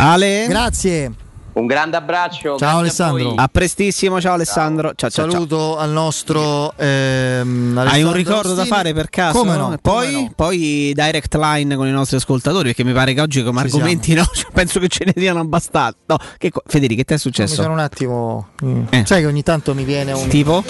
[0.00, 1.12] Ale, Grazie.
[1.52, 2.56] Un grande abbraccio.
[2.56, 3.24] Ciao, a Alessandro.
[3.30, 3.34] voi.
[3.36, 4.20] a prestissimo.
[4.20, 4.92] Ciao Alessandro.
[4.94, 5.30] Ciao, ciao, ciao.
[5.32, 8.68] Saluto al nostro ehm, Hai un ricordo da Ostini.
[8.68, 9.36] fare per caso?
[9.38, 9.76] Come no?
[9.82, 10.32] Poi, come no.
[10.36, 14.14] poi direct line con i nostri ascoltatori, perché mi pare che oggi come Ci argomenti
[14.14, 15.96] no, cioè, penso che ce ne siano abbastanza.
[16.06, 17.54] No, che co- Federico, che ti è Mi successo?
[17.62, 18.48] sono un attimo.
[18.64, 18.82] mm.
[18.90, 19.02] Eh.
[19.04, 20.28] Sai che ogni tanto mi viene un.
[20.28, 20.62] Tipo?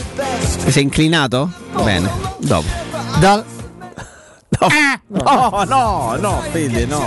[0.65, 1.53] Ti sei inclinato?
[1.85, 2.67] Bene, dopo.
[3.21, 3.45] Dal,
[5.07, 7.01] No, no, no, Fede, no.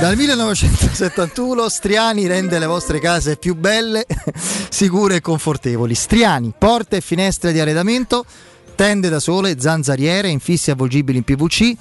[0.00, 4.06] dal 1971 Striani rende le vostre case più belle,
[4.70, 5.94] sicure e confortevoli.
[5.94, 8.24] Striani, porte e finestre di arredamento,
[8.74, 11.76] tende da sole, zanzariere, infissi avvolgibili in PVC.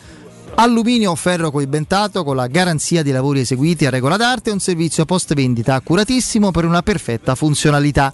[0.56, 4.60] Alluminio o ferro coibentato con la garanzia di lavori eseguiti a regola d'arte e un
[4.60, 8.14] servizio post vendita accuratissimo per una perfetta funzionalità.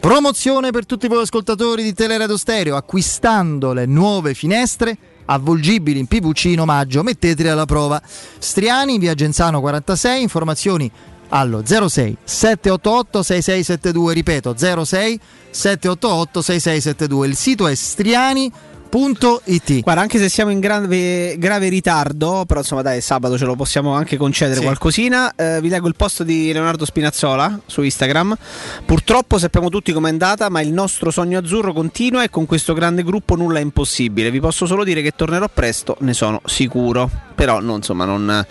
[0.00, 6.44] Promozione per tutti voi ascoltatori di Teleradio Stereo, acquistando le nuove finestre avvolgibili in PVC
[6.46, 8.00] in omaggio, mettetele alla prova.
[8.38, 10.90] Striani via Genzano 46, informazioni
[11.28, 15.20] allo 06 788 6672, ripeto 06
[15.50, 17.26] 788 6672.
[17.26, 17.74] Il sito è
[18.92, 19.80] striani.it.
[19.80, 23.94] Guarda, anche se siamo in grave, grave ritardo, però insomma dai, sabato ce lo possiamo
[23.94, 24.64] anche concedere Sì.
[24.64, 25.34] qualcosina.
[25.34, 28.36] eh, vi leggo il post di Leonardo Spinazzola su Instagram.
[28.84, 33.02] Purtroppo sappiamo tutti com'è andata, ma il nostro sogno azzurro continua e con questo grande
[33.02, 34.30] gruppo nulla è impossibile.
[34.30, 37.08] Vi posso solo dire che tornerò presto, ne sono sicuro.
[37.34, 38.46] Però no, insomma non...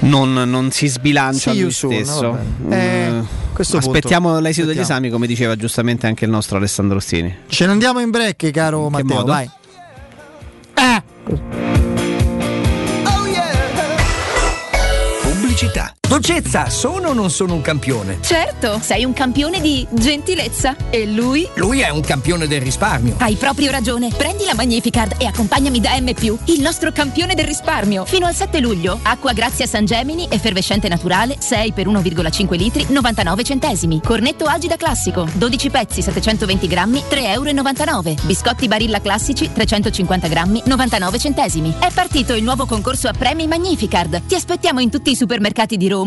[0.00, 2.38] non, non si sbilancia Sì, lui stesso.
[2.62, 2.76] bene.
[2.76, 7.34] Eh, Mm, aspettiamo punto- l'esito degli esami, come diceva giustamente anche il nostro Alessandro Ostini.
[7.48, 9.32] Ce ne andiamo in break, caro Matteo, modo?
[9.32, 9.50] vai.
[15.22, 15.94] Pubblicità.
[16.18, 18.18] Dolcezza, sono o non sono un campione?
[18.22, 20.74] Certo, sei un campione di gentilezza.
[20.90, 21.48] E lui?
[21.54, 23.14] Lui è un campione del risparmio.
[23.18, 24.08] Hai proprio ragione.
[24.08, 26.08] Prendi la Magnificard e accompagnami da M,
[26.46, 28.04] il nostro campione del risparmio.
[28.04, 33.44] Fino al 7 luglio, acqua Grazia San Gemini, effervescente naturale, 6 per 1,5 litri, 99
[33.44, 34.00] centesimi.
[34.04, 38.14] Cornetto Agida classico, 12 pezzi, 720 grammi, 3,99 euro.
[38.24, 41.76] Biscotti Barilla classici, 350 grammi, 99 centesimi.
[41.78, 44.26] È partito il nuovo concorso a premi Magnificard.
[44.26, 46.06] Ti aspettiamo in tutti i supermercati di Roma,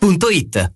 [0.00, 0.75] maestroturismo.it.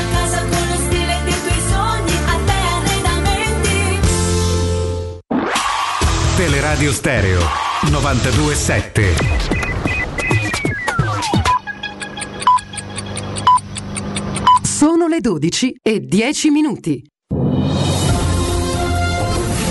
[6.41, 7.39] Teleradio Stereo
[7.91, 9.13] 927.
[14.63, 17.05] Sono le 12 e 10 minuti.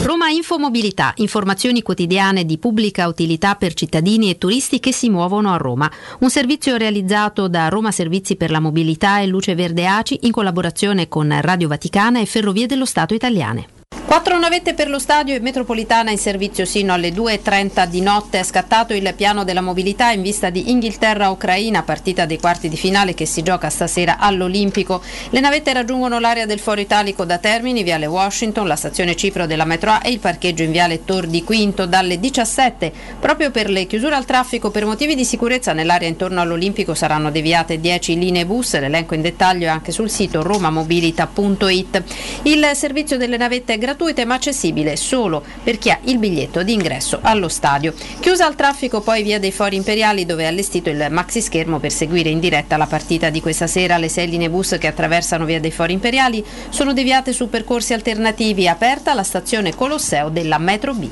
[0.05, 5.57] Roma Infomobilità, informazioni quotidiane di pubblica utilità per cittadini e turisti che si muovono a
[5.57, 5.91] Roma.
[6.21, 11.09] Un servizio realizzato da Roma Servizi per la Mobilità e Luce Verde ACI in collaborazione
[11.09, 13.79] con Radio Vaticana e Ferrovie dello Stato italiane.
[14.11, 18.41] Quattro navette per lo stadio e metropolitana in servizio sino alle 2.30 di notte.
[18.41, 23.15] È scattato il piano della mobilità in vista di Inghilterra-Ucraina, partita dei quarti di finale
[23.15, 25.01] che si gioca stasera all'Olimpico.
[25.31, 29.65] Le navette raggiungono l'area del Foro Italico da Termini, Viale Washington, la stazione Cipro della
[29.65, 32.93] metro A e il parcheggio in Viale Tor di Quinto dalle 17.
[33.21, 37.79] Proprio per le chiusure al traffico per motivi di sicurezza nell'area intorno all'Olimpico saranno deviate
[37.79, 38.77] 10 linee bus.
[38.77, 42.03] L'elenco in dettaglio è anche sul sito romamobilita.it.
[42.43, 46.63] Il servizio delle navette è gratuito gratuita ma accessibile solo per chi ha il biglietto
[46.63, 47.93] di ingresso allo stadio.
[48.21, 51.93] Chiusa al traffico poi via dei Fori Imperiali dove è allestito il maxi schermo per
[51.93, 53.99] seguire in diretta la partita di questa sera.
[53.99, 58.67] Le sei linee bus che attraversano via dei Fori Imperiali sono deviate su percorsi alternativi
[58.67, 61.09] aperta la stazione Colosseo della Metro B.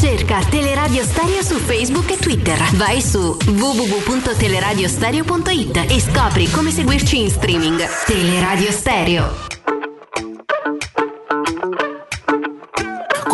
[0.00, 2.56] Cerca Teleradio Stereo su Facebook e Twitter.
[2.76, 7.84] Vai su www.teleradiostereo.it e scopri come seguirci in streaming.
[8.06, 9.48] Teleradio Stereo.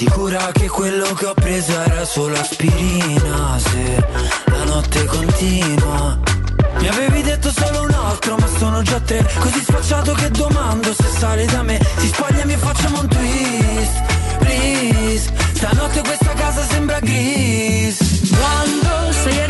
[0.00, 3.58] sicura che quello che ho preso era solo aspirina?
[3.58, 4.06] Se
[4.46, 6.18] la notte continua.
[6.78, 9.22] Mi avevi detto solo un altro, ma sono già tre.
[9.38, 11.78] Così sfacciato che domando se sale da me.
[11.98, 14.02] Si spogliami e facciamo un twist.
[14.38, 15.30] Please.
[15.52, 17.98] Stanotte questa casa sembra gris.
[18.30, 19.49] Quando sei arrivato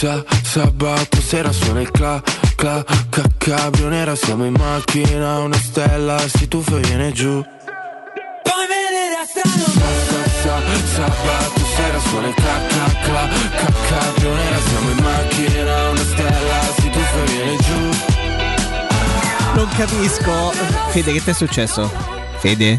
[0.00, 2.22] Sa, sa, sabato sera suona il cla,
[2.56, 7.44] cla, ca, cabrio nera Siamo in macchina, una stella si tuffa e viene giù
[8.42, 9.90] Poi me ne restano Sa,
[10.40, 10.56] sa,
[10.94, 16.60] sabato sera suona il cla, cla, cla, ca, cabrio nera Siamo in macchina, una stella
[16.78, 17.90] si tuffa e viene giù
[19.52, 20.32] Non capisco.
[20.92, 22.19] Fede, che ti è successo?
[22.40, 22.78] Fede?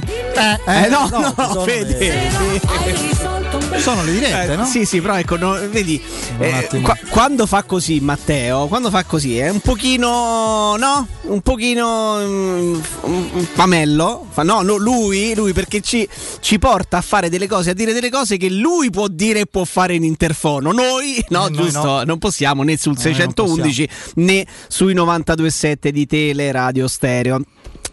[0.65, 1.97] Eh, Eh, no, no, no, sono Fede.
[1.97, 4.65] le- Sono le dirette, Eh, no?
[4.65, 6.01] Sì, sì, però ecco, no, vedi,
[6.39, 11.07] eh, qua- quando fa così Matteo, quando fa così è un pochino, no?
[11.23, 16.07] Un pochino mm, un pamello, fa, no, no, lui, lui perché ci,
[16.41, 19.45] ci porta a fare delle cose, a dire delle cose che lui può dire e
[19.45, 20.71] può fare in interfono.
[20.71, 22.03] Noi, no, Eh, noi giusto, no.
[22.03, 27.41] non possiamo né sul Noi non 611 né sui 92.7 di Tele Radio Stereo.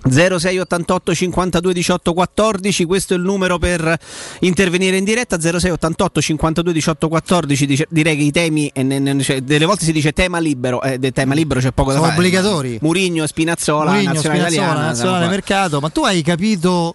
[0.08, 3.96] 0688 52 18 14 questo è il numero per
[4.40, 5.38] intervenire in diretta.
[5.38, 9.92] 0688 52 18 14 dice- direi che i temi e ne- cioè, delle volte si
[9.92, 12.78] dice tema libero eh, del tema libero c'è poco da fare obbligatori.
[12.80, 16.94] Murigno Spinazzola Mourinho, nazionale Spinazzola, italiana nazionale mercato, ma tu hai capito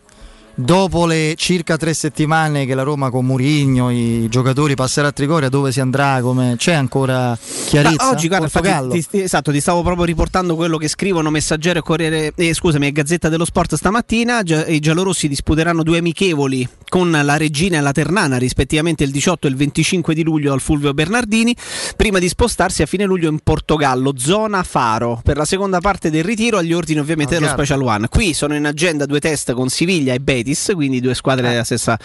[0.55, 5.49] dopo le circa tre settimane che la Roma con Murigno, i giocatori passerà a Trigoria,
[5.49, 6.19] dove si andrà?
[6.21, 6.55] Come...
[6.57, 8.03] C'è ancora chiarezza?
[8.05, 11.79] Ma oggi, guarda, infatti, ti, ti- esatto, ti stavo proprio riportando quello che scrivono Messaggero
[11.79, 14.43] e Corriere, eh, scusami, Gazzetta dello Sport stamattina.
[14.43, 19.47] Gia- I giallorossi disputeranno due amichevoli con la Regina e la Ternana, rispettivamente il 18
[19.47, 21.55] e il 25 di luglio al Fulvio Bernardini,
[21.95, 26.23] prima di spostarsi a fine luglio in Portogallo, zona Faro, per la seconda parte del
[26.23, 27.63] ritiro agli ordini ovviamente Ah, dello chiaro.
[27.65, 28.07] Special One.
[28.09, 31.97] Qui sono in agenda due test con Siviglia e Betis, quindi due squadre della stessa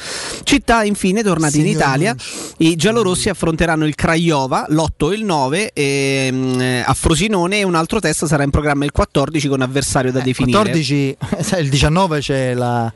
[0.44, 0.84] città.
[0.84, 2.14] Infine, tornati in Signor Italia,
[2.58, 7.74] i giallorossi affronteranno il Craiova l'8 e il 9 ehm, eh, a Frosinone e un
[7.74, 10.56] altro test sarà in programma il 14 con avversario da definire.
[10.58, 12.92] 14, sai, il 19 c'è la-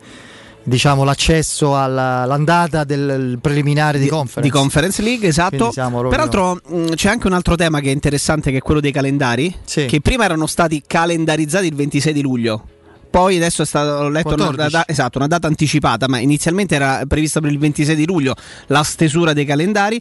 [0.64, 4.40] diciamo, l'accesso alla- all'andata del preliminare di, conference.
[4.40, 5.70] Di Conference League, esatto.
[6.09, 9.52] Peraltro mh, c'è anche un altro tema che è interessante che è quello dei calendari,
[9.64, 9.86] Sì.
[9.86, 12.66] che prima erano stati calendarizzati il 26 di luglio.
[13.12, 14.70] Poi adesso è stato ho letto una, 14.
[14.72, 18.34] da- esatto, una data anticipata, ma inizialmente era prevista per il 26 di luglio
[18.68, 20.01] la stesura dei calendari.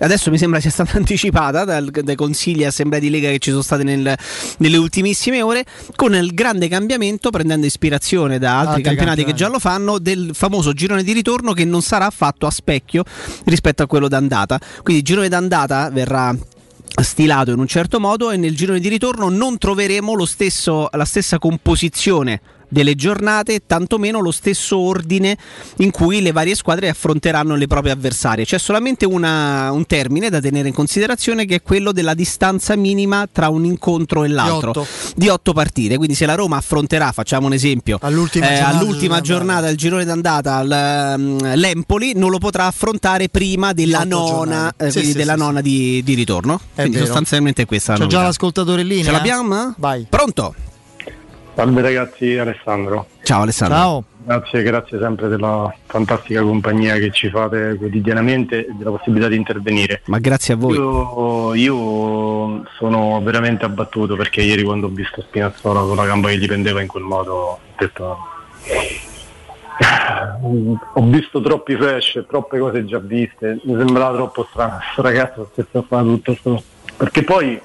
[0.00, 3.62] Adesso mi sembra sia stata anticipata dal- dai consigli e di lega che ci sono
[3.62, 4.12] state nel-
[4.58, 5.64] nelle ultimissime ore,
[5.94, 9.36] con il grande cambiamento, prendendo ispirazione da altri, Altri campionati, che campionati.
[9.36, 13.04] già lo fanno, del famoso girone di ritorno che non sarà fatto a specchio
[13.44, 14.58] rispetto a quello d'andata.
[14.82, 16.36] Quindi il girone d'andata verrà
[17.02, 21.38] stilato in un certo modo e nel girone di ritorno non troveremo stesso, la stessa
[21.38, 25.36] composizione delle giornate, tantomeno lo stesso ordine
[25.76, 28.44] in cui le varie squadre affronteranno le proprie avversarie.
[28.44, 33.26] C'è solamente una- un termine da tenere in considerazione che è quello della distanza minima
[33.30, 34.86] tra un incontro e l'altro otto.
[35.16, 35.96] di otto partite.
[35.96, 40.04] Quindi se la Roma affronterà, facciamo un esempio, All'ultima eh, giornata all'ultima giornata del girone
[40.04, 45.38] d'andata mm, l'Empoli non lo potrà affrontare prima della nona, eh, Sì, sì, della sì,
[45.38, 46.60] nona di, di ritorno.
[46.74, 47.06] Quindi vero.
[47.06, 49.04] sostanzialmente è questa C'è già l'ascoltatore in linea?
[49.04, 49.74] Ce l'abbiamo?
[49.78, 50.06] Vai.
[50.08, 50.54] Pronto?
[51.58, 53.08] Salve ragazzi, Alessandro.
[53.24, 53.76] Ciao Alessandro.
[53.76, 54.04] Ciao.
[54.24, 60.02] Grazie, grazie sempre della fantastica compagnia che ci fate quotidianamente e della possibilità di intervenire.
[60.04, 60.76] Ma grazie a voi.
[60.76, 66.38] Io, io sono veramente abbattuto perché ieri quando ho visto Spinazzola con la gamba che
[66.38, 68.18] gli pendeva in quel modo ho detto
[70.92, 75.78] ho visto troppi flash, troppe cose già viste, mi sembrava troppo strano questo ragazzo stesse
[75.78, 76.62] a fare tutto sto...
[76.96, 77.60] perché poi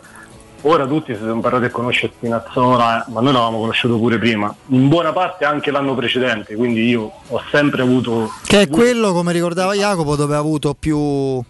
[0.66, 4.88] ora tutti si sono imparati a conoscere Spinazzola, ma noi l'avevamo conosciuto pure prima, in
[4.90, 9.74] buona parte anche l'anno precedente, quindi io ho sempre avuto Che è quello, come ricordava
[9.74, 11.42] Jacopo, dove ha avuto più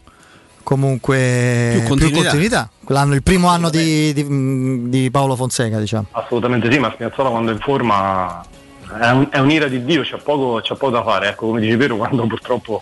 [0.63, 2.69] comunque Più continuità.
[2.83, 6.05] Quell'anno- il primo anno di, di- di Paolo Fonseca, diciamo.
[6.11, 8.43] Assolutamente sì, ma Spinazzola quando è in forma
[8.99, 11.77] è, un- è un'ira di Dio, c'è poco, c'è poco da fare, ecco come dice
[11.77, 12.81] Piero quando purtroppo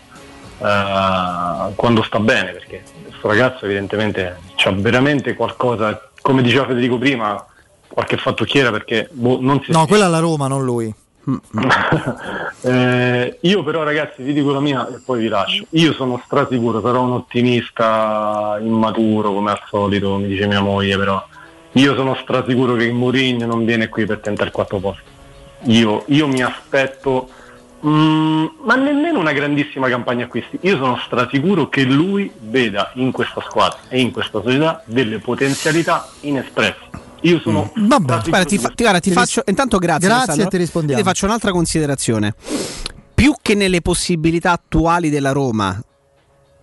[0.60, 7.46] eh, quando sta bene, perché questo ragazzo evidentemente c'ha veramente qualcosa, come diceva Federico prima,
[7.88, 10.94] qualche fattucchiera perché boh, non si No, quella è la Roma, non lui.
[12.64, 15.66] Eh, io però ragazzi vi dico la mia e poi vi lascio.
[15.72, 21.26] Io sono strasicuro, sarò un ottimista immaturo come al solito, mi dice mia moglie, però
[21.72, 25.10] io sono strasicuro che Mourinho non viene qui per tentare il quarto posto.
[25.64, 27.30] Io, io mi aspetto,
[27.86, 30.58] mm, ma nemmeno una grandissima campagna acquisti.
[30.62, 36.08] Io sono strasicuro che lui veda in questa squadra e in questa società delle potenzialità
[36.22, 36.90] inespresse.
[37.22, 40.08] Io sono Vabbè, strasicuro guarda, ti, fa- ti- guarda, ti Ti ris- faccio intanto grazie.
[40.08, 41.02] Grazie ti rispondiamo.
[41.02, 42.34] Ti faccio un'altra considerazione.
[43.14, 45.80] Più che nelle possibilità attuali della Roma,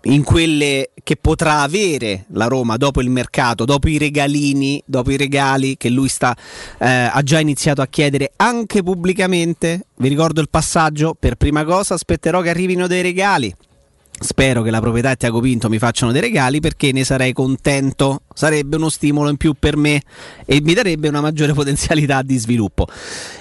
[0.09, 5.17] in quelle che potrà avere la Roma dopo il mercato, dopo i regalini, dopo i
[5.17, 6.37] regali che lui sta,
[6.79, 9.87] eh, ha già iniziato a chiedere anche pubblicamente.
[9.97, 13.55] Vi ricordo il passaggio: per prima cosa aspetterò che arrivino dei regali.
[14.21, 18.23] Spero che la proprietà e Tiago Pinto mi facciano dei regali perché ne sarei contento.
[18.35, 20.03] Sarebbe uno stimolo in più per me
[20.45, 22.87] e mi darebbe una maggiore potenzialità di sviluppo.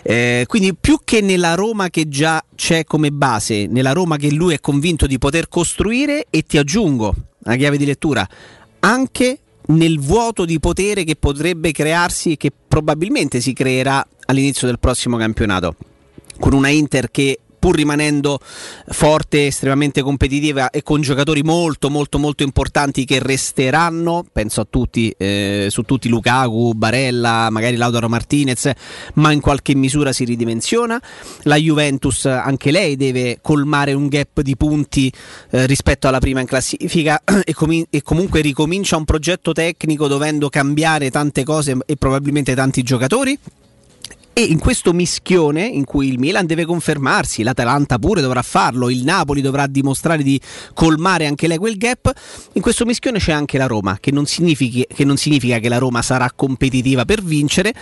[0.04, 4.54] Eh, quindi, più che nella Roma che già c'è come base, nella Roma che lui
[4.54, 8.28] è convinto di poter costruire, e ti aggiungo una chiave di lettura,
[8.80, 14.80] anche nel vuoto di potere che potrebbe crearsi e che probabilmente si creerà all'inizio del
[14.80, 15.76] prossimo campionato
[16.40, 18.40] con una Inter che pur rimanendo
[18.90, 25.14] forte, estremamente competitiva e con giocatori molto molto molto importanti che resteranno, penso a tutti,
[25.18, 28.72] eh, su tutti Lukaku, Barella, magari Lautaro Martinez,
[29.16, 31.02] ma in qualche misura si ridimensiona.
[31.44, 35.12] La Juventus anche lei deve colmare un gap di punti
[35.52, 40.50] eh, rispetto alla prima in classifica e, comi- e comunque ricomincia un progetto tecnico dovendo
[40.50, 43.38] cambiare tante cose e probabilmente tanti giocatori.
[44.38, 49.04] E in questo mischione in cui il Milan deve confermarsi, l'Atalanta pure dovrà farlo, il
[49.04, 50.40] Napoli dovrà dimostrare di
[50.76, 52.14] colmare anche lei quel gap,
[52.54, 56.04] in questo mischione c'è anche la Roma, che non, che non significa che la Roma
[56.04, 57.74] sarà competitiva per vincere,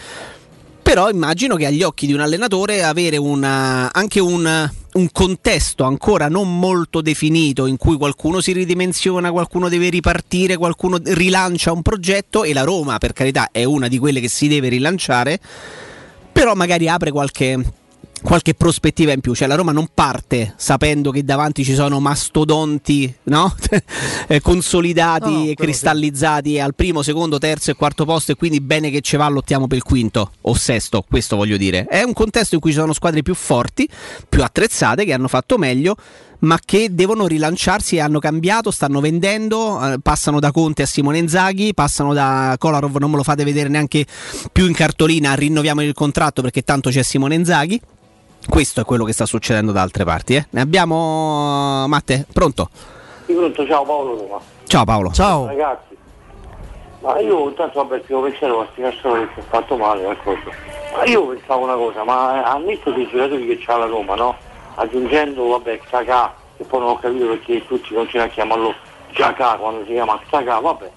[0.82, 6.30] però immagino che agli occhi di un allenatore avere una- anche un, un contesto ancora
[6.30, 12.46] non molto definito in cui qualcuno si ridimensiona, qualcuno deve ripartire, qualcuno rilancia un progetto
[12.46, 15.42] e la Roma per carità è una di quelle che si deve rilanciare,
[16.36, 17.64] però magari apre qualche
[18.22, 23.14] qualche prospettiva in più, cioè la Roma non parte sapendo che davanti ci sono mastodonti
[23.24, 23.56] no?
[24.28, 28.60] Eh, consolidati No, no, e cristallizzati al primo, secondo, terzo e quarto posto e quindi
[28.60, 31.86] bene che ce va lottiamo per il quinto o sesto, questo voglio dire.
[31.86, 33.88] È un contesto in cui ci sono squadre più forti,
[34.28, 35.96] più attrezzate, che hanno fatto meglio
[36.46, 41.18] ma che devono rilanciarsi e hanno cambiato, stanno vendendo, eh, passano da Conte a Simone
[41.18, 44.06] Inzaghi, passano da Kolarov, non me lo fate vedere neanche
[44.52, 47.82] più in cartolina, rinnoviamo il contratto perché tanto c'è Simone Inzaghi.
[48.48, 50.36] Questo è quello che sta succedendo da altre parti.
[50.36, 50.46] Eh?
[50.52, 52.70] Ne abbiamo Matte, pronto?
[53.26, 54.40] Sì, pronto, ciao Paolo Roma.
[54.68, 55.12] Ciao Paolo.
[55.48, 55.98] Ragazzi,
[57.02, 60.04] ma io intanto vabbè il primo pensiero a sti persone che si è fatto male,
[60.04, 60.52] d'accordo.
[60.96, 64.38] Ma io pensavo una cosa, ma al netto dei giocatori che c'ha la Roma, no?
[64.76, 68.76] Aggiungendo, vabbè, Xhaka, che poi non ho capito perché tutti continuano a chiamarlo
[69.14, 70.90] Giacà quando si chiama Xhaka, vabbè.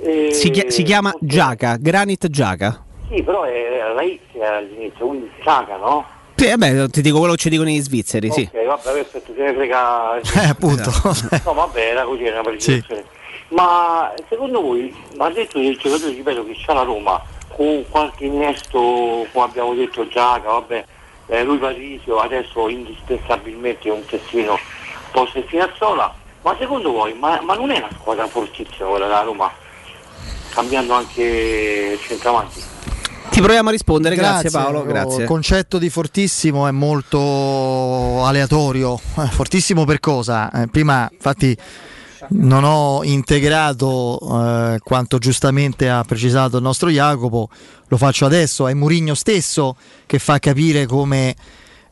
[0.00, 2.82] E- Si, chia- si chiama Giaca, Granit Giaca.
[3.10, 6.04] Sì, però è la X all'inizio, quindi Xhaka, no?
[6.36, 8.48] Sì, vabbè, ti dico quello che ci dicono gli svizzeri, sì.
[8.52, 10.20] Ok, vabbè, perfetto, se ne frega.
[10.44, 10.90] Eh, appunto.
[11.44, 13.04] No, vabbè, era così, era una precisazione.
[13.48, 17.22] Ma secondo voi, ma detto del giocatore, ripeto, che c'ha la Roma,
[17.54, 18.78] con qualche innesto,
[19.32, 20.84] come abbiamo detto Giaca, vabbè,
[21.26, 24.58] eh, lui Patrizio adesso indispensabilmente è un terzino
[25.10, 26.12] posto e Finazzola,
[26.42, 29.50] ma secondo voi, ma, ma non è una squadra fortissima quella della Roma?
[30.50, 32.62] Cambiando anche il centravanti.
[33.30, 35.22] Ti proviamo a rispondere, grazie, Paolo, Oh, grazie.
[35.22, 38.94] Il concetto di fortissimo è molto aleatorio.
[39.18, 40.50] Eh, Fortissimo per cosa?
[40.52, 41.56] Eh, prima, infatti,
[42.30, 47.48] non ho integrato eh, quanto giustamente ha precisato il nostro Jacopo,
[47.88, 48.66] lo faccio adesso.
[48.68, 51.34] È Murigno stesso che fa capire come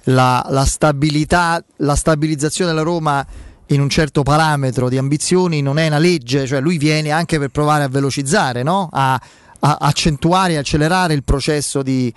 [0.05, 3.25] la, la stabilità, la stabilizzazione della Roma
[3.67, 7.49] in un certo parametro di ambizioni non è una legge, cioè lui viene anche per
[7.49, 8.89] provare a velocizzare, no?
[8.93, 9.15] a,
[9.61, 12.13] a accentuare e accelerare il processo di,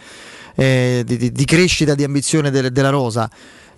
[0.56, 3.30] eh, di- di- crescita di ambizione del- della Rosa.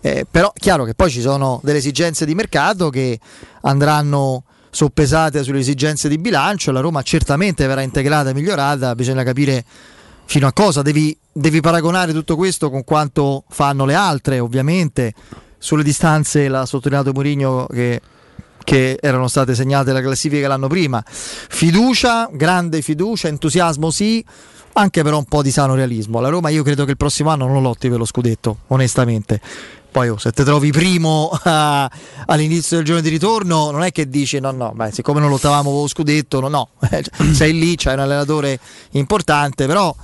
[0.01, 3.19] Eh, però è chiaro che poi ci sono delle esigenze di mercato che
[3.61, 9.65] andranno soppesate sulle esigenze di bilancio, la Roma certamente verrà integrata e migliorata, bisogna capire
[10.25, 15.13] fino a cosa, devi, devi paragonare tutto questo con quanto fanno le altre ovviamente,
[15.57, 18.01] sulle distanze l'ha sottolineato Mourinho che,
[18.63, 24.23] che erano state segnate la classifica l'anno prima, fiducia, grande fiducia, entusiasmo sì,
[24.73, 27.47] anche però un po' di sano realismo, la Roma io credo che il prossimo anno
[27.47, 29.41] non lotti per lo scudetto, onestamente.
[29.97, 31.89] Poi oh, se ti trovi primo ah,
[32.27, 35.71] all'inizio del giorno di ritorno, non è che dici no, no, beh, siccome non lottavamo
[35.71, 36.69] per lo scudetto, no, no,
[37.33, 38.59] sei lì, c'hai un allenatore
[38.91, 39.95] importante, però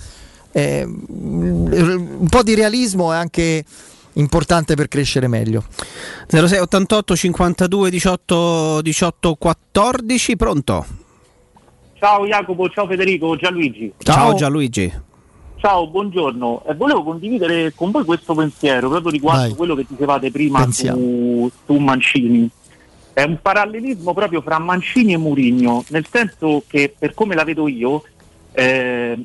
[0.52, 3.64] eh, un po' di realismo è anche
[4.14, 5.64] importante per crescere meglio.
[6.28, 10.86] 06 88 52 18 18 14, pronto?
[12.00, 13.94] Ciao Jacopo, ciao Federico, Gianluigi.
[14.00, 14.92] Ciao, Gianluigi.
[15.64, 16.64] Ciao, buongiorno.
[16.68, 19.56] Eh, volevo condividere con voi questo pensiero proprio riguardo Vai.
[19.56, 22.50] quello che dicevate prima su, su Mancini.
[23.14, 27.70] È un parallelismo proprio fra Mancini e Murigno, nel senso che per come la vedo
[27.70, 28.04] io,
[28.52, 29.18] eh,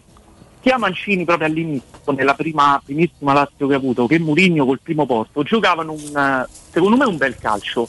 [0.62, 5.06] sia Mancini proprio all'inizio, nella prima, primissima Lazio che ha avuto, che Murigno col primo
[5.06, 7.88] posto, giocavano un, secondo me un bel calcio.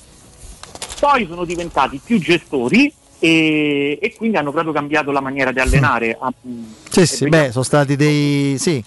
[0.99, 6.17] Poi sono diventati più gestori e, e quindi hanno proprio cambiato la maniera di allenare.
[6.19, 6.33] Ah,
[7.05, 8.83] Sì, sì, beh, sono stati dei, sì,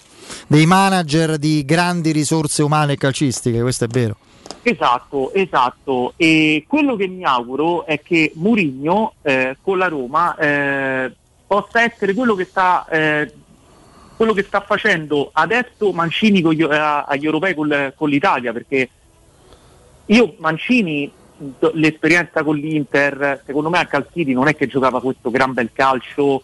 [0.47, 4.17] dei manager di grandi risorse umane e calcistiche, questo è vero.
[4.61, 6.13] Esatto, esatto.
[6.15, 11.11] E quello che mi auguro è che Murigno eh, con la Roma eh,
[11.47, 13.33] possa essere quello che sta eh,
[14.15, 18.89] quello che sta facendo adesso Mancini con gli- eh, agli europei col- con l'Italia, perché
[20.05, 21.11] io Mancini
[21.73, 26.43] l'esperienza con l'Inter, secondo me a Calzini non è che giocava questo gran bel calcio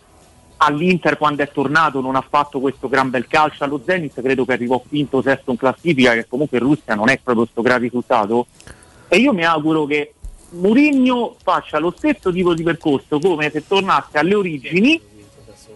[0.61, 3.63] all'Inter quando è tornato non ha fatto questo gran bel calcio.
[3.63, 7.09] Allo Zenit credo che arrivò quinto o sesto in classifica che comunque in Russia non
[7.09, 8.47] è proprio questo gran risultato.
[9.07, 10.13] E io mi auguro che
[10.51, 14.99] Mourinho faccia lo stesso tipo di percorso come se tornasse alle origini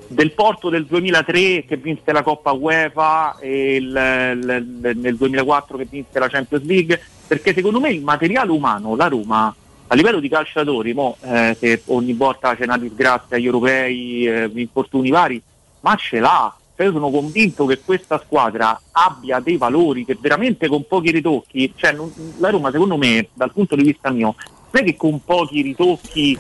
[0.08, 5.86] del Porto del 2003 che vinse la Coppa UEFA e il- il- nel 2004 che
[5.90, 9.56] vinse la Champions League perché secondo me il materiale umano la Roma
[9.88, 14.50] a livello di calciatori mo, eh, se ogni volta c'è una disgrazia agli europei eh,
[14.54, 15.42] infortuni vari
[15.82, 16.56] ma ce l'ha.
[16.76, 21.72] Cioè, io sono convinto che questa squadra abbia dei valori che veramente con pochi ritocchi
[21.76, 24.34] cioè non- la Roma secondo me dal punto di vista mio
[24.72, 26.36] non è che con pochi ritocchi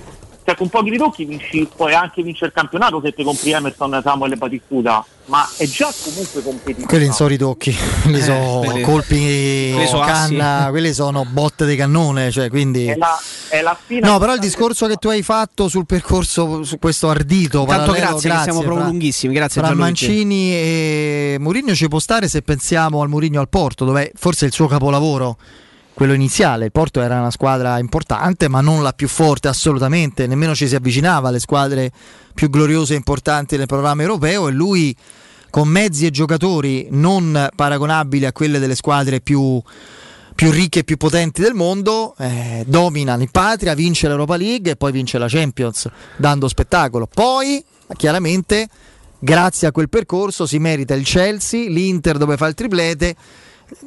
[0.45, 4.33] cioè con pochi ritocchi vinci, puoi anche vincere il campionato se ti compri Emerson, Samuel
[4.33, 6.87] e Batistuta, ma è già comunque competitivo.
[6.87, 10.35] Quelli non sono ritocchi, quelli Eh, sono quelli- colpi quelli sono assi.
[10.35, 12.87] canna, quelli sono botte di cannone, cioè quindi...
[12.87, 13.17] È la,
[13.49, 17.09] è la fine No, però il discorso che tu hai fatto sul percorso, su questo
[17.09, 19.81] ardito Tanto grazie, che siamo proprio fra- lunghissimi, grazie Gianluigi.
[19.81, 24.47] Mancini e Mourinho ci può stare se pensiamo al Mourinho al Porto, dove forse è
[24.49, 25.37] il suo capolavoro,
[25.93, 26.65] quello iniziale.
[26.65, 30.75] Il Porto era una squadra importante, ma non la più forte assolutamente, nemmeno ci si
[30.75, 31.91] avvicinava alle squadre
[32.33, 34.95] più gloriose e importanti del programma europeo e lui
[35.49, 39.61] con mezzi e giocatori non paragonabili a quelle delle squadre più
[40.33, 44.75] più ricche e più potenti del mondo, eh, domina in patria, vince l'Europa League e
[44.75, 47.07] poi vince la Champions, dando spettacolo.
[47.07, 47.63] Poi,
[47.95, 48.67] chiaramente,
[49.19, 53.15] grazie a quel percorso si merita il Chelsea, l'Inter dove fa il triplete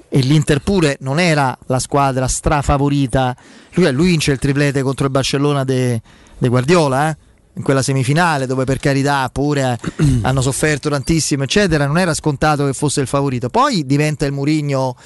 [0.08, 3.36] e l'Inter pure non era la squadra strafavorita.
[3.74, 6.00] Lui, lui vince il triplete contro il Barcellona de,
[6.38, 7.16] de Guardiola, eh?
[7.56, 11.86] in quella semifinale dove per carità pure eh, hanno sofferto tantissimo, eccetera.
[11.86, 13.48] Non era scontato che fosse il favorito.
[13.48, 14.96] Poi diventa il Murigno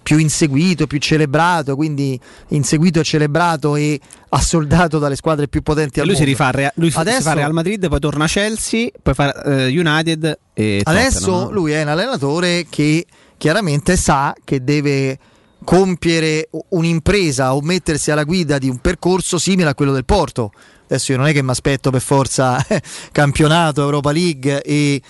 [0.00, 4.00] più inseguito, più celebrato, quindi inseguito e celebrato e
[4.30, 6.36] assoldato dalle squadre più potenti al lui si mondo.
[6.38, 9.12] rifà, al Rea- lui si- si Adesso- fa Real Madrid, poi torna a Chelsea, poi
[9.12, 13.04] fa eh, United e Adesso Tottenham, lui è un allenatore che
[13.38, 15.18] chiaramente sa che deve
[15.64, 20.52] compiere un'impresa o mettersi alla guida di un percorso simile a quello del Porto.
[20.84, 22.64] Adesso io non è che mi aspetto per forza
[23.12, 25.00] campionato, Europa League e,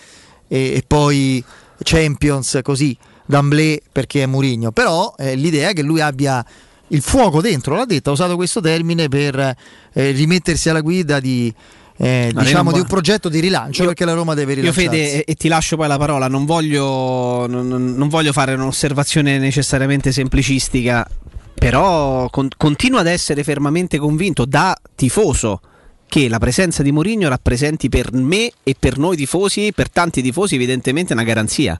[0.47, 1.43] e- e poi
[1.83, 6.45] Champions così d'amblè perché è Murigno, però eh, l'idea è che lui abbia
[6.89, 11.55] il fuoco dentro, l'ha detto, ha usato questo termine per eh, rimettersi alla guida di,
[12.01, 14.89] eh, diciamo, io di un progetto di rilancio Io- perché la Roma deve Io rilanciarsi.
[14.89, 19.39] Fede e, e ti lascio poi la parola, non voglio, non- non voglio fare un'osservazione
[19.39, 21.07] necessariamente semplicistica,
[21.55, 25.61] però con- continuo ad essere fermamente convinto da tifoso
[26.07, 30.55] che la presenza di Mourinho rappresenti per me e per noi tifosi, per tanti tifosi
[30.55, 31.79] evidentemente una garanzia.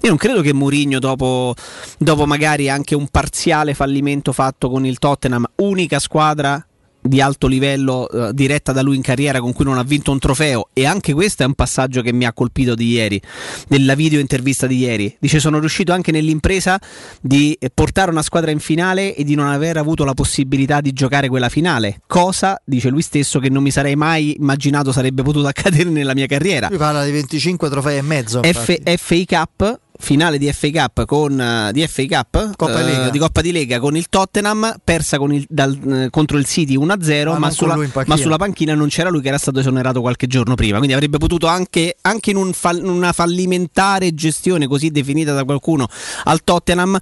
[0.00, 1.54] Io non credo che Mourinho dopo,
[1.98, 6.64] dopo magari anche un parziale fallimento fatto con il Tottenham, unica squadra
[7.00, 10.18] di alto livello eh, diretta da lui in carriera con cui non ha vinto un
[10.18, 13.20] trofeo e anche questo è un passaggio che mi ha colpito di ieri
[13.68, 16.78] nella video intervista di ieri dice sono riuscito anche nell'impresa
[17.20, 21.28] di portare una squadra in finale e di non aver avuto la possibilità di giocare
[21.28, 25.88] quella finale cosa dice lui stesso che non mi sarei mai immaginato sarebbe potuto accadere
[25.88, 28.42] nella mia carriera Lui parla di 25 trofei e mezzo.
[28.42, 28.96] F-.
[28.96, 33.40] FA Cup finale di FA Cup con eh, di FA Cup Coppa eh, di Coppa
[33.40, 37.38] di Lega con il Tottenham persa con il- dal- eh, contro il City 1-0 Ah,
[37.38, 40.54] ma, non sulla, ma sulla panchina non c'era lui che era stato esonerato qualche giorno
[40.54, 40.76] prima.
[40.76, 45.88] Quindi avrebbe potuto anche, anche in un fall- una fallimentare gestione così definita da qualcuno
[46.24, 46.96] al Tottenham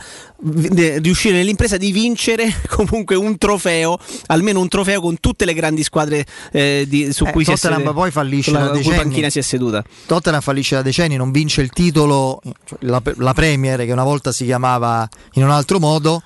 [1.01, 6.25] riuscire nell'impresa di vincere comunque un trofeo almeno un trofeo con tutte le grandi squadre
[6.53, 8.97] eh, di- su Eh, cui si è Tottenham sede- poi fallisce da decenni.
[8.97, 9.85] panchina si è seduta.
[10.07, 14.33] Tottenham fallisce da decenni, non vince il titolo, cioè la, la Premier che una volta
[14.33, 16.23] si chiamava in un altro modo,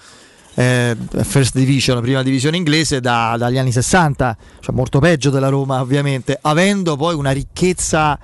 [0.55, 5.81] eh, First Division, prima divisione inglese, da- dagli anni 60, cioè molto peggio della Roma
[5.81, 8.19] ovviamente, avendo poi una ricchezza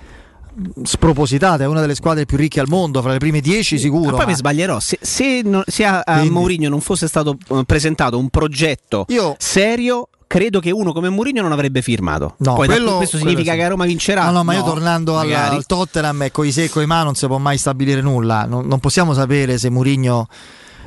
[0.82, 4.10] spropositata, è una delle squadre più ricche al mondo, fra le prime 10 sicuro.
[4.12, 7.62] Ma poi mi sbaglierò, se, se non- se a, a Mourinho non fosse stato eh,
[7.66, 9.04] presentato un progetto
[9.38, 12.34] serio, credo che uno come Mourinho non avrebbe firmato.
[12.38, 13.58] No, poi quello- questo quello significa sì.
[13.58, 14.24] che a Roma vincerà.
[14.26, 17.26] No, no, ma io tornando al, al Tottenham e coi se e ma non si
[17.26, 18.44] può mai stabilire nulla.
[18.44, 20.26] Non, non possiamo sapere se Mourinho,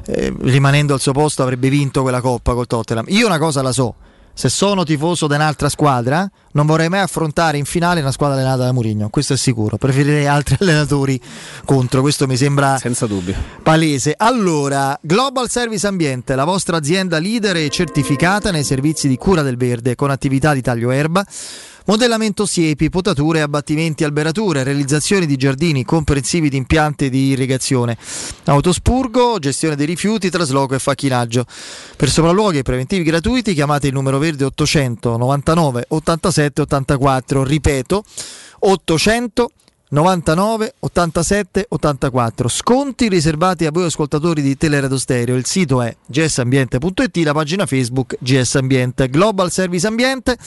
[0.06, 3.06] eh, rimanendo al suo posto, avrebbe vinto quella coppa col Tottenham.
[3.10, 3.96] Io una cosa la so.
[4.40, 8.64] Se sono tifoso di un'altra squadra, non vorrei mai affrontare in finale una squadra allenata
[8.64, 9.76] da Mourinho, questo è sicuro.
[9.76, 11.20] Preferirei altri allenatori
[11.66, 13.36] contro, questo mi sembra senza dubbio.
[13.62, 14.14] palese.
[14.16, 19.58] Allora, Global Service Ambiente, la vostra azienda leader e certificata nei servizi di cura del
[19.58, 21.22] verde con attività di taglio erba.
[21.90, 27.98] Modellamento siepi, potature, abbattimenti, alberature, realizzazione di giardini comprensivi di impianti di irrigazione,
[28.44, 31.48] autospurgo, gestione dei rifiuti, trasloco e facchinaggio.
[31.98, 38.04] Per sopralluoghi e preventivi gratuiti chiamate il numero verde 800 99 87 84, ripeto
[38.60, 39.50] 800
[39.92, 45.36] 99 87 84 sconti riservati a voi ascoltatori di Teleradio Stereo.
[45.36, 49.10] Il sito è gsambiente.it la pagina Facebook GS Ambiente.
[49.10, 50.38] Global Service Ambiente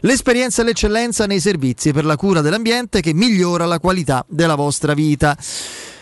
[0.00, 4.94] l'esperienza e l'eccellenza nei servizi per la cura dell'ambiente che migliora la qualità della vostra
[4.94, 5.36] vita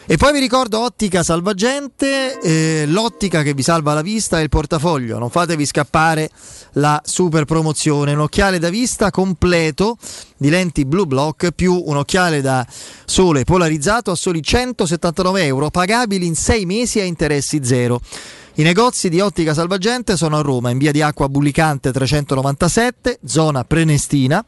[0.09, 4.49] e poi vi ricordo Ottica Salvagente, eh, l'ottica che vi salva la vista e il
[4.49, 5.19] portafoglio.
[5.19, 6.31] Non fatevi scappare
[6.75, 8.13] la super promozione.
[8.13, 9.99] Un occhiale da vista completo
[10.37, 12.65] di lenti Blue Block più un occhiale da
[13.05, 18.01] sole polarizzato a soli 179 euro, pagabili in 6 mesi a interessi zero.
[18.59, 23.65] I negozi di Ottica Salvagente sono a Roma, in via di Acqua Bullicante 397, zona
[23.65, 24.45] Prenestina.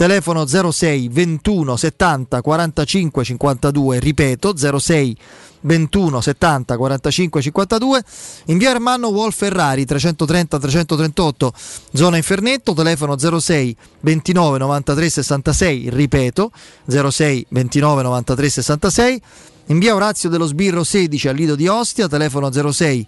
[0.00, 5.16] Telefono 06 21 70 45 52, ripeto 06
[5.60, 8.02] 21 70 45 52
[8.46, 11.52] in via Armando Wolf Ferrari 330 338
[11.92, 16.50] zona Infernetto telefono 06 29 93 66 ripeto
[16.86, 19.22] 06 29 93 66
[19.66, 23.06] in via Orazio dello Sbirro 16 al Lido di Ostia telefono 06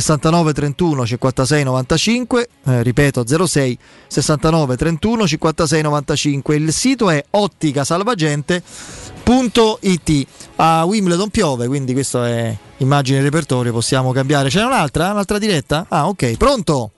[0.00, 10.26] 69 31 56 95 eh, ripeto 06 69 31 56 95 il sito è otticasalvagente.it
[10.56, 15.12] a Wimbledon piove quindi questo è immagine e repertorio possiamo cambiare c'è un'altra?
[15.12, 15.86] un'altra diretta?
[15.88, 16.90] ah ok pronto?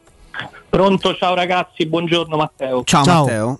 [0.68, 2.82] Pronto, ciao ragazzi, buongiorno Matteo.
[2.84, 3.58] Ciao, Matteo.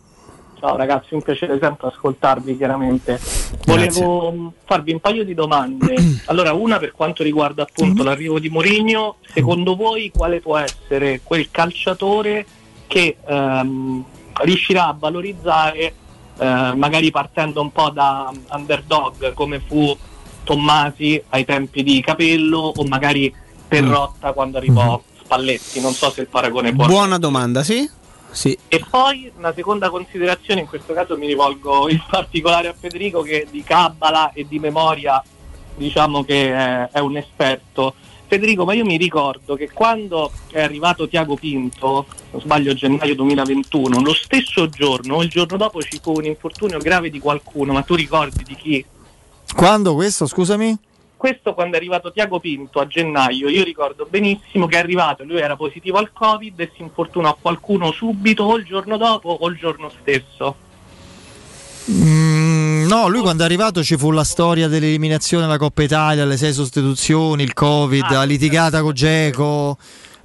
[0.59, 3.20] Ciao ragazzi, un piacere sempre ascoltarvi chiaramente.
[3.67, 5.94] Volevo mh, farvi un paio di domande.
[6.26, 11.51] Allora, una per quanto riguarda appunto l'arrivo di Mourinho, secondo voi quale può essere quel
[11.51, 12.47] calciatore
[12.86, 14.05] che ehm,
[14.43, 15.94] riuscirà a valorizzare,
[16.39, 19.97] eh, magari partendo un po' da underdog come fu
[20.43, 23.33] Tommasi ai tempi di Capello o magari
[23.68, 27.89] Perrotta quando arrivò Spalletti, non so se il paragone può Buona domanda, sì?
[28.31, 28.57] Sì.
[28.69, 33.47] e poi una seconda considerazione, in questo caso mi rivolgo in particolare a Federico che
[33.51, 35.23] di Cabala e di memoria
[35.77, 37.95] diciamo che è, è un esperto.
[38.29, 44.01] Federico, ma io mi ricordo che quando è arrivato Tiago Pinto, non sbaglio gennaio 2021,
[44.01, 47.83] lo stesso giorno o il giorno dopo ci fu un infortunio grave di qualcuno, ma
[47.83, 48.85] tu ricordi di chi?
[49.55, 50.77] quando questo scusami?
[51.17, 55.39] Questo quando è arrivato Tiago Pinto a gennaio, io ricordo benissimo che è arrivato, lui
[55.39, 59.49] era positivo al Covid e si infortunò a qualcuno subito o il giorno dopo o
[59.49, 60.57] il giorno stesso.
[61.91, 66.36] Mm, no, lui quando è arrivato ci fu la storia dell'eliminazione della Coppa Italia, le
[66.36, 69.78] sei sostituzioni, il Covid, Ah, la litigata con Geco,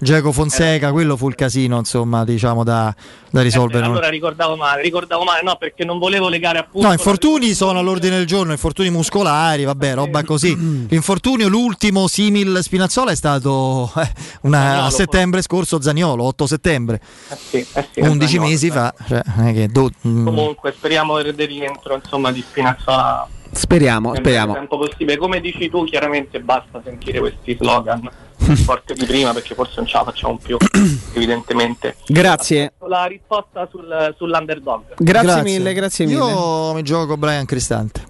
[0.03, 2.91] Geco Fonseca, quello fu il casino, insomma, diciamo da,
[3.29, 3.85] da risolvere.
[3.85, 6.87] Eh, allora ricordavo male, ricordavo male, no, perché non volevo legare appunto.
[6.87, 10.57] No, infortuni sono all'ordine del giorno, infortuni muscolari, vabbè, roba così.
[10.89, 16.99] L'infortunio, l'ultimo simil Spinazzola è stato eh, una- Zaniolo, a settembre scorso, Zaniolo, 8 settembre,
[17.29, 18.71] Eh sì, eh sì, 11 Zaniolo, mesi eh.
[18.71, 18.93] fa.
[19.07, 20.25] Cioè, do- mm.
[20.25, 24.53] Comunque speriamo del rientro insomma di Spinazzola Speriamo, nel speriamo.
[24.53, 25.17] tempo possibile.
[25.17, 28.09] Come dici tu, chiaramente basta sentire questi slogan
[28.63, 30.57] forti di prima perché forse non ce la facciamo più,
[31.13, 31.95] evidentemente.
[32.07, 32.73] Grazie.
[32.87, 34.95] La risposta sul- sull'underdog.
[34.97, 36.17] Grazie, mille, grazie mille.
[36.19, 38.03] Io mi gioco Brian Cristante.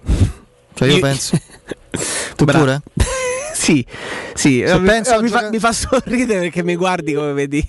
[0.74, 1.38] Cioè io Io- penso.
[2.38, 2.82] tu Bra- pure?
[3.54, 3.86] sì,
[4.34, 4.64] sì.
[4.66, 7.68] Se mi, penso mi fa, gioca- mi fa sorridere perché mi guardi come vedi.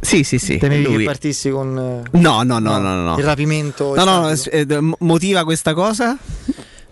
[0.00, 0.56] Sì, sì, sì.
[0.56, 0.96] Temevi lui.
[0.98, 3.18] che partissi con eh, No, no, no, no, no.
[3.18, 3.94] il rapimento.
[3.94, 4.74] No, no, islamico?
[4.74, 6.16] eh, motiva questa cosa?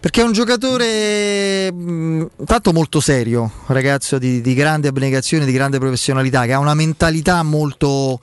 [0.01, 5.78] Perché è un giocatore mh, tanto molto serio, ragazzo di, di grande abnegazione, di grande
[5.78, 8.20] professionalità, che ha una mentalità molto,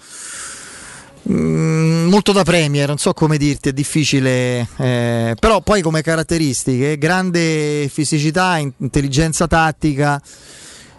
[1.23, 1.33] mh,
[2.07, 7.89] molto da premier, non so come dirti, è difficile, eh, però poi come caratteristiche, grande
[7.91, 10.21] fisicità, in- intelligenza tattica.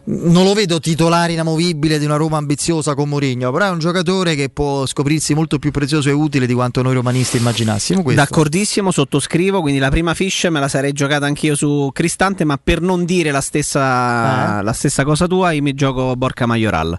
[0.08, 4.36] Non lo vedo titolare inamovibile di una Roma ambiziosa con Mourinho, però è un giocatore
[4.36, 8.02] che può scoprirsi molto più prezioso e utile di quanto noi romanisti immaginassimo.
[8.02, 8.22] Questo.
[8.22, 12.80] D'accordissimo, sottoscrivo, quindi la prima fish me la sarei giocata anch'io su Cristante, ma per
[12.80, 14.62] non dire la stessa, Eh?
[14.62, 16.96] la stessa cosa tua, io mi gioco Borca Majoral,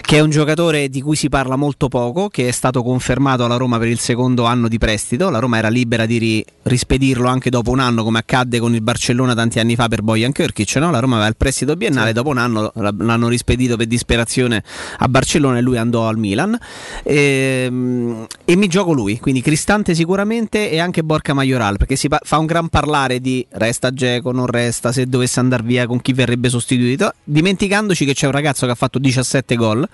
[0.00, 3.56] che è un giocatore di cui si parla molto poco, che è stato confermato alla
[3.56, 7.50] Roma per il secondo anno di prestito, la Roma era libera di ri- rispedirlo anche
[7.50, 10.92] dopo un anno, come accadde con il Barcellona tanti anni fa per Bojan Kirkic, no?
[10.92, 14.62] la Roma aveva il prestito biennale, dopo un anno l- l'hanno rispedito per disperazione
[14.98, 16.58] a Barcellona e lui andò al Milan.
[17.04, 22.38] Ehm, E, mi gioco lui, quindi Cristante sicuramente e anche Borca Majoral, perché si fa
[22.38, 26.48] un gran parlare di resta Geco, non resta, se dovesse andare via con chi verrebbe
[26.48, 29.88] sostituito, dimenticandoci che c'è un ragazzo che ha fatto 17 gol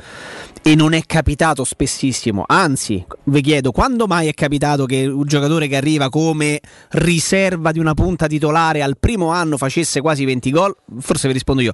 [0.63, 5.67] e non è capitato spessissimo, anzi vi chiedo quando mai è capitato che un giocatore
[5.67, 10.77] che arriva come riserva di una punta titolare al primo anno facesse quasi 20 gol?
[11.01, 11.73] Forse vi rispondo io,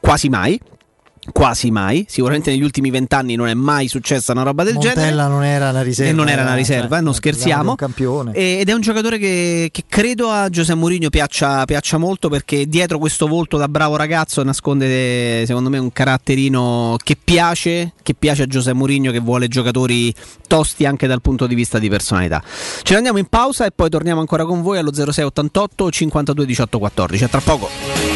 [0.00, 0.60] quasi mai.
[1.32, 5.28] Quasi mai, sicuramente negli ultimi vent'anni non è mai successa una roba del Montella genere.
[5.28, 6.12] non era una riserva.
[6.12, 7.70] E non era una eh, riserva, cioè, non scherziamo.
[7.70, 8.32] Un campione.
[8.32, 12.98] Ed è un giocatore che, che credo a Giuseppe Mourinho piaccia, piaccia molto perché dietro
[12.98, 18.46] questo volto da bravo ragazzo nasconde secondo me un caratterino che piace, che piace a
[18.46, 20.14] Giuseppe Mourinho che vuole giocatori
[20.46, 22.40] tosti anche dal punto di vista di personalità.
[22.46, 26.78] Ce ne andiamo in pausa e poi torniamo ancora con voi allo 0688 52 18
[26.78, 27.24] 14.
[27.24, 28.15] A tra poco.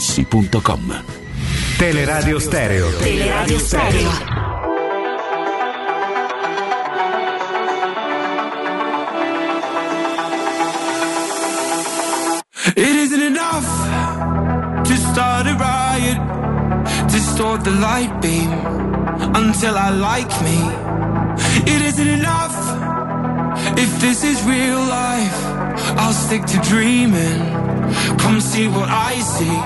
[0.01, 1.03] artigianamaterassi.com.
[1.77, 2.89] Teleradio Stereo.
[2.97, 4.09] Teleradio Stereo.
[12.75, 13.67] It isn't enough
[14.87, 16.17] to start a riot,
[17.09, 18.51] distort the light beam
[19.35, 20.57] until I like me.
[21.71, 23.00] It isn't enough
[23.83, 25.39] if this is real life.
[25.97, 27.39] I'll stick to dreaming.
[28.19, 29.57] Come see what I see.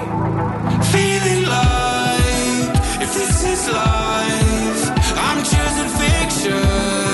[0.96, 4.84] Feeling like if this is life,
[5.28, 7.05] I'm choosing fiction.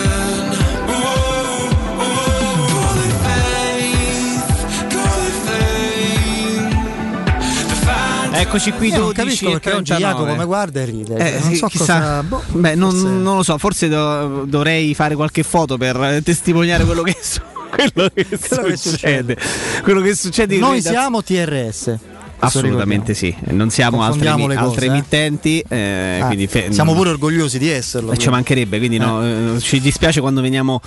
[8.42, 10.14] Eccoci qui Io non 12 capisco e perché oggi 39.
[10.14, 11.16] Jacopo mi guarda e ride.
[11.16, 11.94] Eh, non so chissà.
[12.00, 12.24] cosa.
[12.24, 16.84] boh, Beh, non, non lo so, forse do- dovrei fare qualche foto per eh, testimoniare
[16.84, 17.40] quello che, su-
[17.70, 19.38] quello che Quello che succede.
[19.84, 21.96] Quello che succede Noi siamo TRS.
[22.44, 24.88] Assolutamente sì, non siamo altre, le altre cose, eh.
[24.88, 25.64] emittenti.
[25.68, 28.12] eh, Ah, quindi fe- siamo pure orgogliosi di esserlo.
[28.12, 30.82] Eh, ci mancherebbe, quindi no, eh, ci dispiace quando veniamo,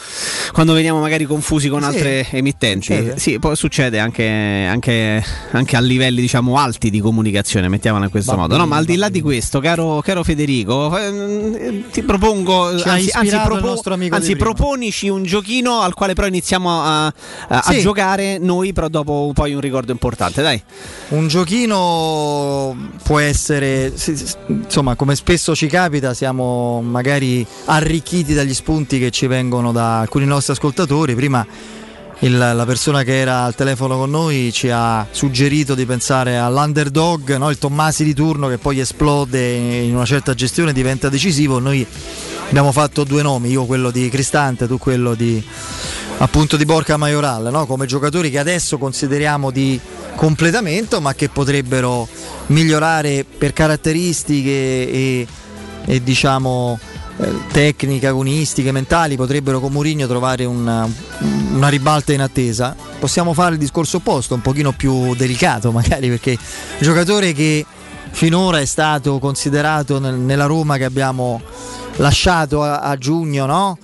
[0.52, 3.12] quando veniamo magari confusi con Sì, altre emittenti.
[3.16, 8.33] Sì, poi succede anche, anche- anche a livelli diciamo alti di comunicazione, mettiamola in questo
[8.33, 8.49] Va modo.
[8.55, 10.92] bene, no, ma al di là di questo, caro, caro Federico,
[11.92, 17.12] ti propongo, anzi, anzi, amico anzi, proponici un giochino al quale però iniziamo a, a-
[17.49, 17.81] a Sì.
[17.81, 20.60] giocare noi, però dopo poi un ricordo importante, dai.
[21.10, 21.42] Un giochino
[23.02, 23.92] può essere,
[24.47, 30.24] insomma, come spesso ci capita, siamo magari arricchiti dagli spunti che ci vengono da alcuni
[30.24, 31.14] nostri ascoltatori.
[31.14, 31.47] Prima
[32.20, 37.36] il- la persona che era al telefono con noi ci ha suggerito di pensare all'underdog,
[37.36, 37.50] no?
[37.50, 41.58] il Tommasi di turno che poi esplode in una certa gestione, diventa decisivo.
[41.58, 41.86] Noi
[42.48, 45.42] abbiamo fatto due nomi, io quello di Cristante, tu quello di
[46.18, 47.66] appunto di Borca Majoral, no?
[47.66, 49.78] come giocatori che adesso consideriamo di
[50.15, 52.09] completamento ma che potrebbero
[52.47, 55.26] migliorare per caratteristiche e,
[55.84, 56.78] e, diciamo
[57.17, 60.89] eh, tecniche, agonistiche, mentali, potrebbero con Mourinho trovare una,
[61.52, 62.75] una ribalta in attesa.
[62.99, 66.39] Possiamo fare il discorso opposto, un pochino più delicato magari perché il
[66.81, 67.65] giocatore che
[68.10, 71.41] finora è stato considerato nel- nella Roma che abbiamo
[71.97, 73.78] lasciato a, a giugno, no?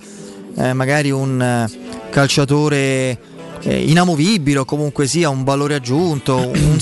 [0.55, 3.17] Eh, magari un eh, calciatore
[3.63, 6.79] eh, inamovibile o comunque sia un valore aggiunto, un,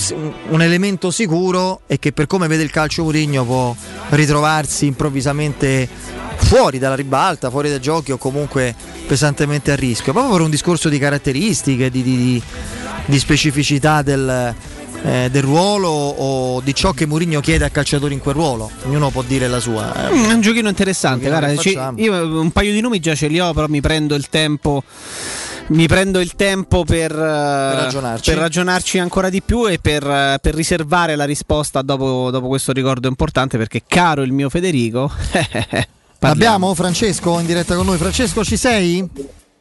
[0.50, 3.74] un- elemento sicuro e che per come vede il calcio Mourinho può
[4.10, 5.88] ritrovarsi improvvisamente
[6.36, 8.74] fuori dalla ribalta, fuori dai giochi o comunque
[9.06, 10.12] pesantemente a rischio.
[10.12, 12.42] Proprio per un discorso di caratteristiche, di, di-
[13.06, 14.54] di- specificità del,
[15.02, 18.70] eh, del ruolo o di ciò che Mourinho chiede a calciatori in quel ruolo.
[18.86, 20.08] Ognuno può dire la sua.
[20.08, 20.14] eh.
[20.14, 21.28] Mm, è un giochino interessante.
[21.28, 23.80] Un giochino guarda, ci- io un paio di nomi già ce li ho, però mi
[23.80, 24.82] prendo il tempo.
[25.70, 28.34] Mi prendo il tempo per, per ragionarci.
[28.34, 33.06] ragionarci ancora di più e per, eh, per riservare la risposta dopo, dopo questo ricordo
[33.06, 35.86] importante perché caro il mio Federico parliamo.
[36.20, 37.98] Abbiamo Francesco in diretta con noi.
[37.98, 39.08] Francesco, ci sei?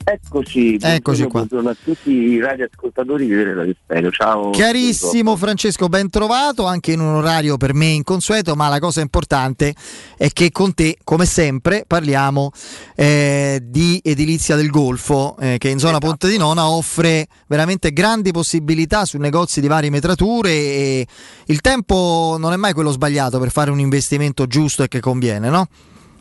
[0.02, 1.40] Eccoci, Eccoci buongiorno, qua.
[1.45, 4.10] buongiorno a tutti i radioascoltatori di Radio Stereo.
[4.11, 4.50] Ciao.
[4.50, 9.76] Chiarissimo Francesco, ben trovato, anche in un orario per me inconsueto, ma la cosa importante
[10.18, 12.50] è che con te, come sempre, parliamo
[12.95, 16.08] eh, di edilizia del Golfo, eh, che in zona Esatto.
[16.08, 21.08] Ponte di Nona offre veramente grandi possibilità su negozi di varie metrature e
[21.45, 25.50] il tempo non è mai quello sbagliato per fare un investimento giusto e che conviene,
[25.50, 25.68] no?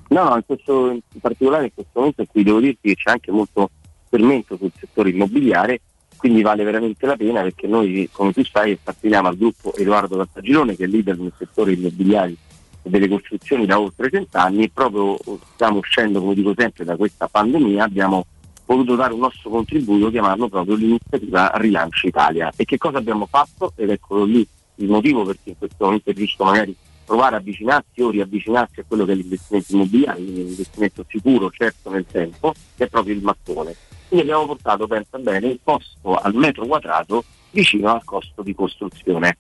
[0.09, 3.31] No, in, questo, in particolare in questo momento in cui devo dirti che c'è anche
[3.31, 3.71] molto
[4.09, 5.81] fermento sul settore immobiliare,
[6.17, 10.77] quindi vale veramente la pena perché noi, come tu sai, apparteniamo al gruppo Edoardo Cattagirone
[10.77, 12.35] che è leader nel settore immobiliare
[12.83, 15.19] e delle costruzioni da oltre cent'anni e proprio
[15.55, 18.25] stiamo uscendo, come dico sempre, da questa pandemia, abbiamo
[18.65, 22.51] voluto dare un nostro contributo, chiamarlo proprio l'iniziativa Rilancio Italia.
[22.57, 23.73] E che cosa abbiamo fatto?
[23.77, 24.47] Ed eccolo lì
[24.77, 26.75] il motivo perché in questo momento è giusto magari
[27.09, 31.51] provare a avvicinarsi o riavvicinarsi a quello che è l'investimento immobiliare, quindi un investimento sicuro,
[31.51, 33.75] certo nel tempo, che è proprio il mattone.
[34.09, 39.37] Quindi abbiamo portato, pensa bene, il costo al metro quadrato vicino al costo di costruzione.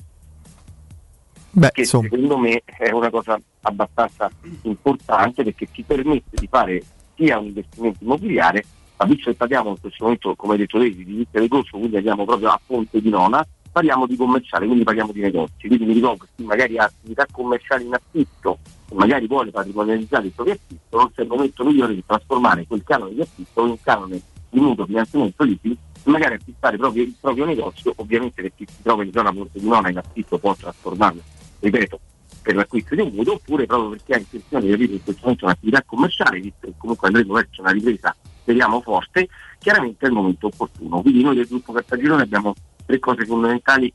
[1.50, 4.30] Beh, che secondo me è una cosa abbastanza
[4.62, 6.82] importante perché ti permette di fare
[7.16, 8.64] sia un investimento immobiliare,
[8.96, 11.76] ma visto che parliamo in questo momento, come hai detto te, di diritto del golfo,
[11.76, 13.46] quindi andiamo proprio a Ponte di Nona,
[13.78, 15.68] parliamo di commerciale, quindi parliamo di negozi.
[15.68, 18.58] Quindi mi ricordo che chi magari ha attività commerciali in affitto
[18.90, 22.82] e magari vuole patrimonializzare il proprio affitto, non c'è il momento migliore di trasformare quel
[22.82, 27.14] canone di affitto in un canone di mutuo finanziamento liquido e magari acquistare proprio il
[27.20, 30.54] proprio negozio, ovviamente per chi si trova in zona Ponte di Nona in affitto può
[30.56, 31.22] trasformarlo,
[31.60, 32.00] ripeto,
[32.42, 35.44] per l'acquisto di un mutuo, oppure proprio perché ha intenzione di aprire in questo momento
[35.44, 40.46] un'attività commerciale, visto che comunque andremo verso una ripresa, speriamo forte, chiaramente è il momento
[40.46, 41.00] opportuno.
[41.02, 42.54] Quindi noi del gruppo Cartagirone abbiamo
[42.88, 43.92] tre cose fondamentali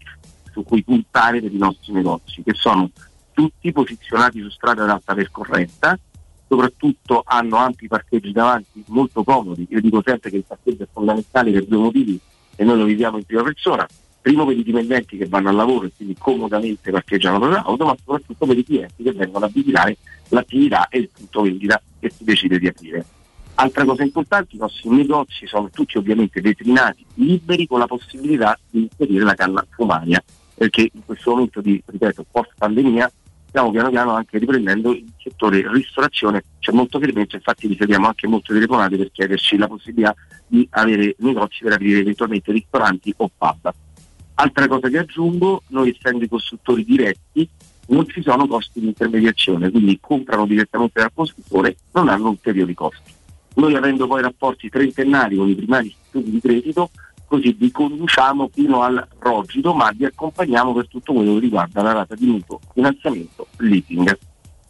[0.52, 2.92] su cui puntare per i nostri negozi, che sono
[3.34, 5.98] tutti posizionati su strada ad alta percorrenza,
[6.48, 9.66] soprattutto hanno ampi parcheggi davanti molto comodi.
[9.72, 12.20] Io dico sempre che il parcheggio è fondamentale per due motivi
[12.56, 13.88] e noi lo viviamo in prima persona.
[14.22, 17.86] Primo per i dipendenti che vanno al lavoro e quindi comodamente parcheggiano la loro auto,
[17.86, 19.98] ma soprattutto per i clienti che vengono a visitare
[20.30, 23.06] l'attività e il punto vendita che si decide di aprire.
[23.56, 28.82] Altra cosa importante, i nostri negozi sono tutti ovviamente veterinati, liberi con la possibilità di
[28.82, 30.24] inserire la canna fumaria,
[30.56, 33.12] perché in questo momento di, ripeto, post pandemia
[33.48, 38.54] stiamo piano piano anche riprendendo il settore ristorazione, c'è molto fermento, infatti riceviamo anche molte
[38.54, 40.16] telefonate per chiederci la possibilità
[40.48, 43.72] di avere negozi per aprire eventualmente ristoranti o pub.
[44.34, 47.48] Altra cosa che aggiungo, noi essendo i costruttori diretti
[47.90, 53.22] non ci sono costi di intermediazione, quindi comprano direttamente dal costruttore, non hanno ulteriori costi.
[53.56, 56.92] Noi avendo poi rapporti trentennali con i primari istituti di credito,
[57.28, 61.92] così vi conduciamo fino al rogido, ma vi accompagniamo per tutto quello che riguarda la
[61.94, 64.18] rata di mutuo, finanziamento, leasing.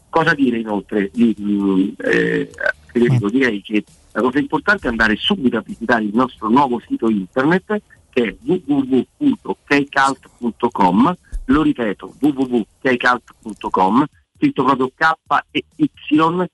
[0.08, 1.10] Cosa dire inoltre?
[1.12, 2.50] Eh,
[2.86, 7.10] Federico, direi che la cosa importante è andare subito a visitare il nostro nuovo sito
[7.10, 14.06] internet che è www.kcalt.com, lo ripeto, www.kcalt.com,
[14.36, 15.14] scritto proprio K
[15.50, 15.90] e Y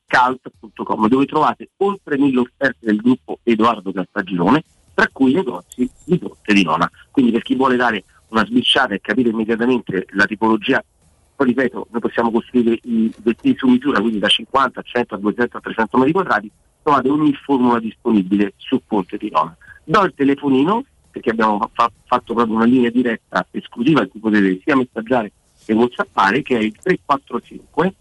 [0.07, 6.53] calt.com, dove trovate oltre mille offerte del gruppo Edoardo Cartagirone, tra cui negozi di Torte
[6.53, 6.91] di Nona.
[7.11, 10.83] Quindi per chi vuole dare una sbicciata e capire immediatamente la tipologia,
[11.35, 15.19] poi ripeto, noi possiamo costruire i vestiti su misura, quindi da 50 a 100 a
[15.19, 16.51] 200 a 300 metri quadrati,
[16.83, 19.57] trovate ogni formula disponibile su Ponte di Nona.
[19.85, 24.61] Do il telefonino perché abbiamo fa- fatto proprio una linea diretta esclusiva in cui potete
[24.63, 25.33] sia messaggiare
[25.71, 27.95] che whatsappare che è il 345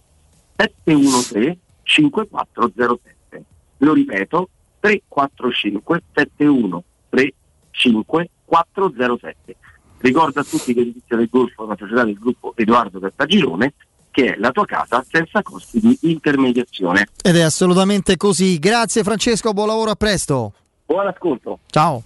[0.58, 3.44] 713 5407
[3.78, 4.50] lo ripeto
[4.80, 7.36] 345 713
[7.70, 9.56] 5407
[10.00, 13.74] ricordo a tutti che l'edizio del Golfo è una società del gruppo Edoardo Cartagirone
[14.10, 18.58] che è la tua casa senza costi di intermediazione Ed è assolutamente così.
[18.58, 20.54] Grazie Francesco, buon lavoro, a presto.
[20.86, 22.02] buon ascolto Ciao.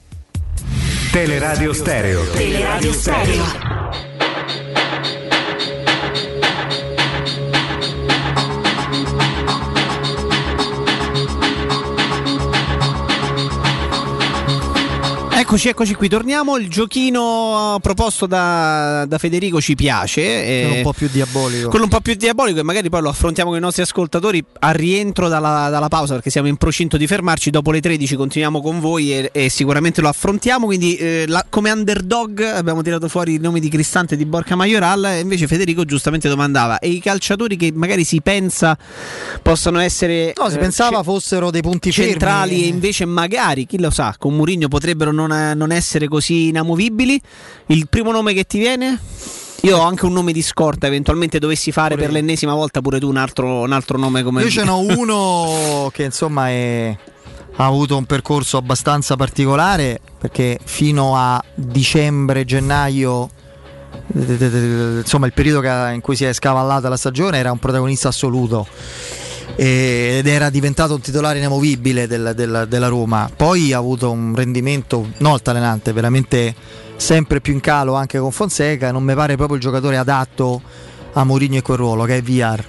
[1.13, 2.23] Teleradio Stereo.
[2.31, 4.12] Teleradio Stereo.
[15.53, 16.57] Eccoci, eccoci qui, torniamo.
[16.57, 20.23] Il giochino proposto da, da Federico ci piace.
[20.23, 21.69] Quello eh, un po' più diabolico.
[21.69, 24.71] quello un po' più diabolico e magari poi lo affrontiamo con i nostri ascoltatori a
[24.71, 27.51] rientro dalla, dalla pausa perché siamo in procinto di fermarci.
[27.51, 30.65] Dopo le 13 continuiamo con voi e, e sicuramente lo affrontiamo.
[30.65, 34.55] Quindi eh, la- come underdog abbiamo tirato fuori i nomi di Cristante e di Borca
[34.55, 38.75] Majoral e invece Federico giustamente domandava e i calciatori che magari si pensa
[39.43, 40.33] possano essere...
[40.35, 42.67] No, si eh, pensava ce- fossero dei punti centrali e fermi.
[42.69, 47.19] invece magari, chi lo sa, con Mourinho potrebbero non, non essere così inamovibili.
[47.67, 48.99] Il primo nome che ti viene?
[49.61, 53.07] Io ho anche un nome di scorta, eventualmente dovessi fare per l'ennesima volta pure tu
[53.07, 56.97] un altro, un altro nome come Io ce n'ho uno che insomma è-
[57.55, 63.29] ha avuto un percorso abbastanza particolare perché fino a dicembre, gennaio,
[64.11, 68.67] insomma il periodo in cui si è scavallata la stagione era un protagonista assoluto
[69.55, 73.29] ed era diventato un titolare inamovibile del- del- della Roma.
[73.35, 76.55] Poi ha avuto un rendimento non altalenante, veramente
[76.95, 78.91] sempre più in calo anche con Fonseca.
[78.91, 80.61] Non mi pare proprio il giocatore adatto
[81.13, 82.63] a Mourinho e quel ruolo che è VR.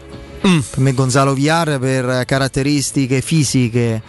[0.46, 0.58] Mm.
[0.58, 4.02] Per me Gonzalo VR per caratteristiche fisiche,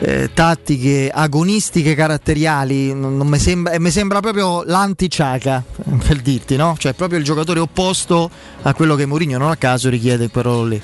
[0.00, 5.62] eh, tattiche, agonistiche caratteriali, non, non mi sembra, e mi sembra proprio l'anti-Ciaca,
[6.06, 6.76] per dirti, no?
[6.78, 8.30] Cioè proprio il giocatore opposto
[8.62, 10.76] a quello che Mourinho non a caso richiede in quel ruolo lì.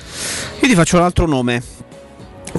[0.60, 1.62] Io ti faccio un altro nome,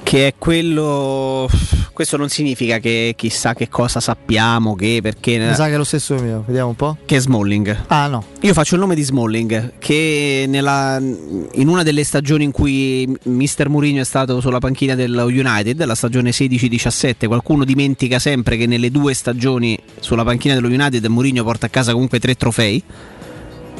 [0.03, 1.49] che è quello...
[1.93, 5.37] Questo non significa che chissà che cosa sappiamo, che perché...
[5.37, 6.97] Mi sa che è lo stesso mio, vediamo un po'.
[7.05, 7.83] Che è Smalling.
[7.87, 8.21] Ah no.
[8.41, 13.69] Io faccio il nome di Smalling, che nella- in una delle stagioni in cui Mister
[13.69, 18.91] Mourinho è stato sulla panchina dello United, la stagione 16-17, qualcuno dimentica sempre che nelle
[18.91, 22.83] due stagioni sulla panchina dello United Mourinho porta a casa comunque tre trofei.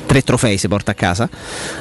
[0.06, 1.30] Tre trofei si porta a casa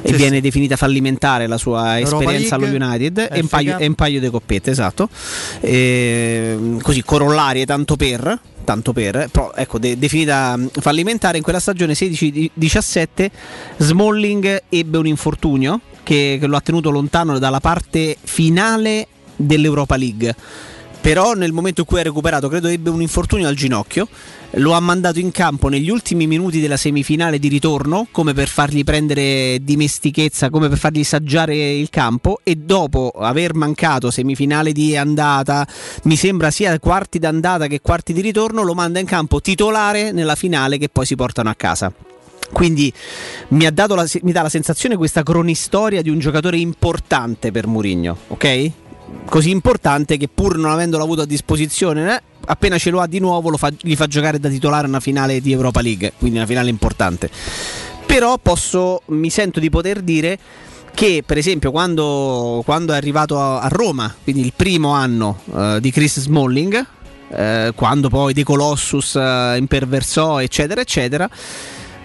[0.02, 3.78] e Sì, viene definita fallimentare la sua Europa esperienza allo League, United e un, paio,
[3.78, 5.08] e un paio di coppette, esatto.
[5.60, 11.60] Ehm, così corollarie tanto per, tanto per però ecco, de- definita mh, fallimentare in quella
[11.60, 13.30] stagione 16-17
[13.76, 20.34] Smalling ebbe un infortunio che, che lo ha tenuto lontano dalla parte finale dell'Europa League.
[21.00, 24.08] Però nel momento in cui ha recuperato, credo ebbe un infortunio al ginocchio,
[24.56, 28.84] lo ha mandato in campo negli ultimi minuti della semifinale di ritorno, come per fargli
[28.84, 35.66] prendere dimestichezza, come per fargli saggiare il campo e dopo aver mancato semifinale di andata,
[36.04, 40.34] mi sembra sia quarti d'andata che quarti di ritorno, lo manda in campo titolare nella
[40.34, 41.92] finale che poi si portano a casa.
[42.52, 42.92] Quindi
[43.48, 48.70] mi, la, mi dà la sensazione questa cronistoria di un giocatore importante per Mourinho, ok?
[49.24, 53.18] Così importante che pur non avendolo avuto a disposizione, eh, appena ce lo ha di
[53.18, 56.70] nuovo fa- gli fa giocare da titolare una finale di Europa League, quindi una finale
[56.70, 57.30] importante.
[58.06, 60.38] Però posso, mi sento di poter dire
[60.94, 65.78] che per esempio quando, quando è arrivato a, a Roma, quindi il primo anno eh,
[65.80, 66.86] di Chris Smalling,
[67.30, 71.28] eh, quando poi De Colossus eh, imperversò eccetera eccetera,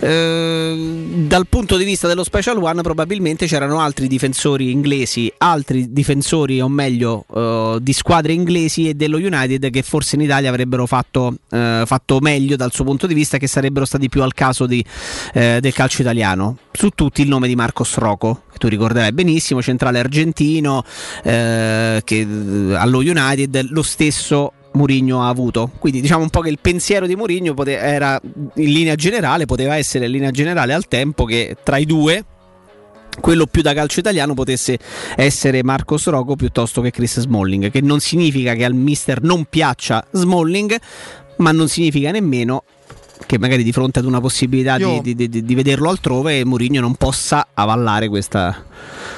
[0.02, 6.62] eh, dal punto di vista dello Special One probabilmente c'erano altri difensori inglesi, altri difensori
[6.62, 11.36] o meglio eh, di squadre inglesi e dello United che forse in Italia avrebbero fatto,
[11.52, 14.84] eh, fatto meglio dal suo punto di vista che sarebbero stati più al caso di,
[15.34, 16.58] eh, del calcio italiano.
[16.72, 20.84] Su tutti il nome di Marcos Rocco, che tu ricorderai benissimo, centrale argentino
[21.24, 25.72] eh, che eh, allo United lo stesso Mourinho ha avuto.
[25.80, 29.76] Quindi diciamo un po' che il pensiero di Mourinho pote- era in linea generale, poteva
[29.76, 32.26] essere in linea generale al tempo che tra i due
[33.20, 34.80] quello più da calcio italiano potesse
[35.16, 40.06] essere Marcos Rocco piuttosto che Chris Smalling, che non significa che al mister non piaccia
[40.12, 40.78] Smalling,
[41.38, 42.64] ma non significa nemmeno
[43.26, 46.80] che magari di fronte ad una possibilità Io- di, di- di- di vederlo altrove Mourinho
[46.82, 48.64] non possa avallare questa,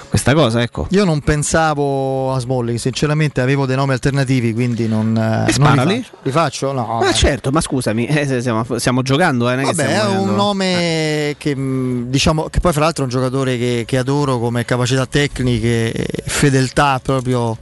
[0.10, 0.62] questa cosa.
[0.62, 0.88] Ecco.
[0.90, 6.02] Io non pensavo a Smalling, sinceramente avevo dei nomi alternativi, quindi non, eh, non li
[6.02, 6.18] faccio.
[6.24, 6.72] Li faccio?
[6.74, 7.00] No.
[7.02, 12.10] Ma certo, ma scusami, eh, stiamo, stiamo giocando, eh, Vabbè, è un nome che mh,
[12.10, 16.24] diciamo che poi fra l'altro è un giocatore che, che adoro come capacità tecniche, e
[16.26, 17.58] fedeltà proprio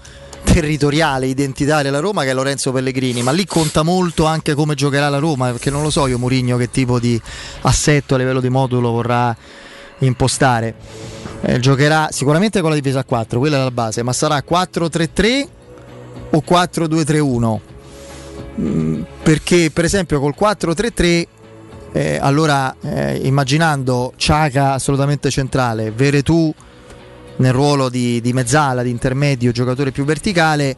[0.60, 5.08] territoriale, identitaria alla Roma che è Lorenzo Pellegrini, ma lì conta molto anche come giocherà
[5.08, 7.20] la Roma, perché non lo so io Mourinho che tipo di
[7.62, 9.36] assetto a livello di modulo vorrà
[10.00, 10.76] impostare.
[11.42, 15.48] Eh, giocherà sicuramente con la difesa a 4, quella è la base, ma sarà 4-3-3
[16.32, 17.60] o 4-2-3-1?
[18.60, 21.28] Mm, perché per esempio col 4-3-3
[21.94, 26.54] eh, allora eh, immaginando Ciaca assolutamente centrale, Veretù
[27.40, 30.76] nel ruolo di, di mezzala, di intermedio, giocatore più verticale,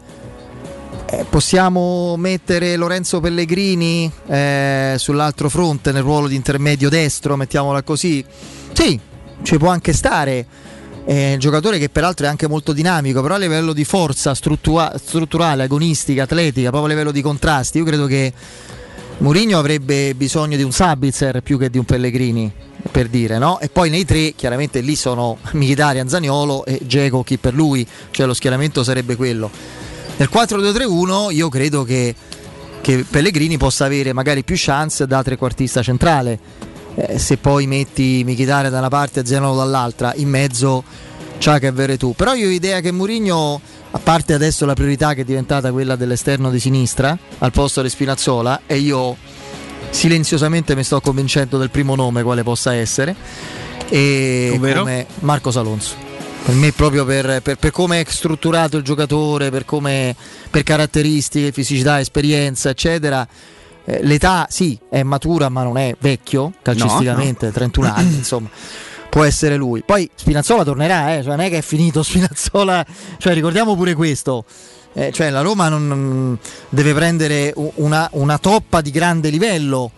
[1.06, 8.24] eh, possiamo mettere Lorenzo Pellegrini eh, sull'altro fronte nel ruolo di intermedio destro, mettiamola così?
[8.74, 9.00] Sì,
[9.42, 10.46] ci può anche stare.
[11.04, 14.94] È un giocatore che peraltro è anche molto dinamico, però a livello di forza struttua-
[15.04, 18.32] strutturale, agonistica, atletica, proprio a livello di contrasti, io credo che
[19.22, 22.52] Mourinho avrebbe bisogno di un Sabitzer più che di un Pellegrini,
[22.90, 23.60] per dire, no?
[23.60, 28.26] E poi nei tre, chiaramente lì sono Mkhitaryan, Zaniolo e Geco chi per lui, cioè
[28.26, 29.52] lo schieramento sarebbe quello.
[30.18, 32.16] Nel 4-2-3-1 io credo che,
[32.82, 36.40] che Pellegrini possa avere magari più chance da trequartista centrale.
[36.96, 40.84] Eh, se poi metti Mkhitaryan da una parte e Zaniolo dall'altra, in mezzo
[41.38, 42.16] Ciaca e Veretù.
[42.16, 43.62] Però io ho idea che Mourinho,
[43.94, 47.90] a parte adesso la priorità che è diventata quella dell'esterno di sinistra, al posto di
[47.90, 49.18] Spinazzola, e io
[49.90, 53.16] silenziosamente mi sto convincendo del primo nome quale possa essere,
[53.90, 54.80] e Ovvero?
[54.80, 55.96] come Marcos Alonso.
[56.44, 60.16] Per me proprio per, per- per come è strutturato il giocatore, per, come,
[60.50, 63.28] per caratteristiche, fisicità, esperienza, eccetera.
[63.86, 68.50] eh, l'età sì, è matura ma non è vecchio calcisticamente, 31 anni insomma.
[69.12, 69.84] Può essere lui.
[69.86, 72.86] Poi Spinazzola tornerà, eh, cioè non è che è finito Spinazzola,
[73.18, 74.46] cioè ricordiamo pure questo.
[74.94, 79.92] Eh, cioè la Roma non, non- deve prendere una, una toppa di grande livello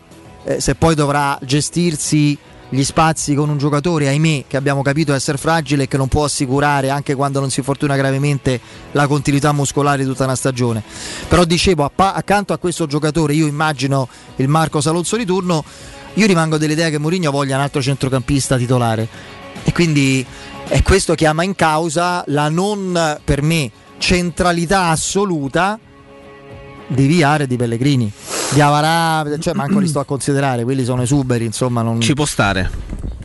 [0.46, 2.38] eh, se poi dovrà gestirsi
[2.74, 6.24] gli spazi con un giocatore, ahimè, che abbiamo capito essere fragile e che non può
[6.24, 8.60] assicurare, anche quando non si fortuna gravemente,
[8.94, 10.82] la continuità muscolare di tutta una stagione.
[11.28, 15.64] Però dicevo, accanto a questo giocatore, io immagino il Marco Salozzo di turno,
[16.16, 19.08] io rimango dell'idea che Mourinho voglia un altro centrocampista titolare.
[19.64, 20.26] E quindi
[20.68, 25.80] è questo chiama in causa la non, per me, centralità assoluta
[26.88, 28.12] di Viare e di Pellegrini.
[28.52, 32.00] Di Avarà, cioè manco li sto a considerare, quelli sono esuberi, insomma, non...
[32.00, 32.70] Ci può stare.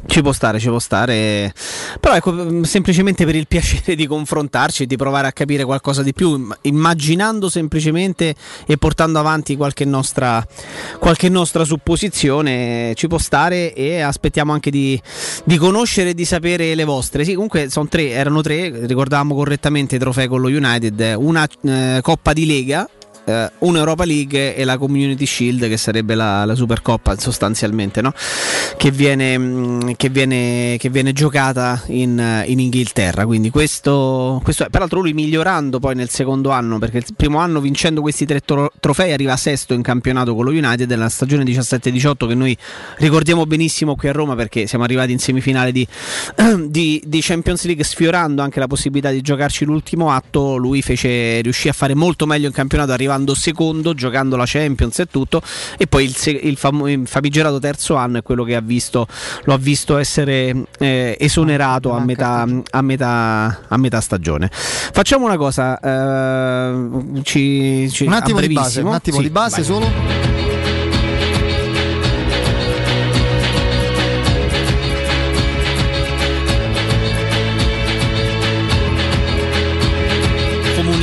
[0.08, 1.52] Ci può stare, ci può stare.
[2.00, 6.02] Però ecco, mh, semplicemente per il piacere di confrontarci e di provare a capire qualcosa
[6.02, 8.34] di più, im- immaginando semplicemente
[8.66, 10.44] e portando avanti qualche nostra,
[10.98, 15.00] qualche nostra supposizione, ci può stare e aspettiamo anche di,
[15.44, 17.22] di conoscere e di sapere le vostre.
[17.24, 22.00] Sì, comunque sono tre, erano tre, ricordavamo correttamente i trofei con lo United, una eh,
[22.02, 22.88] Coppa di Lega.
[23.28, 28.12] Eh, un'Europa League e la Community Shield che sarebbe la, la Supercoppa sostanzialmente no?
[28.76, 34.64] che, viene, mh, che, viene, che viene giocata in, eh, in Inghilterra quindi questo, questo
[34.64, 38.40] è peraltro lui migliorando poi nel secondo anno perché il primo anno vincendo questi tre
[38.40, 42.56] tro- trofei arriva sesto in campionato con lo United nella stagione 17-18 che noi
[42.96, 45.86] ricordiamo benissimo qui a Roma perché siamo arrivati in semifinale di,
[46.66, 51.68] di, di Champions League sfiorando anche la possibilità di giocarci l'ultimo atto lui fece, riuscì
[51.68, 55.42] a fare molto meglio in campionato arrivando secondo giocando la Champions e tutto
[55.76, 59.06] e poi il, il famo- il famigerato terzo anno è quello che ha visto,
[59.44, 65.36] lo ha visto essere eh, esonerato a metà, a, metà, a metà stagione facciamo una
[65.36, 69.64] cosa eh, ci, ci- Un attimo di base, un attimo Sì, di base vai.
[69.64, 70.27] solo.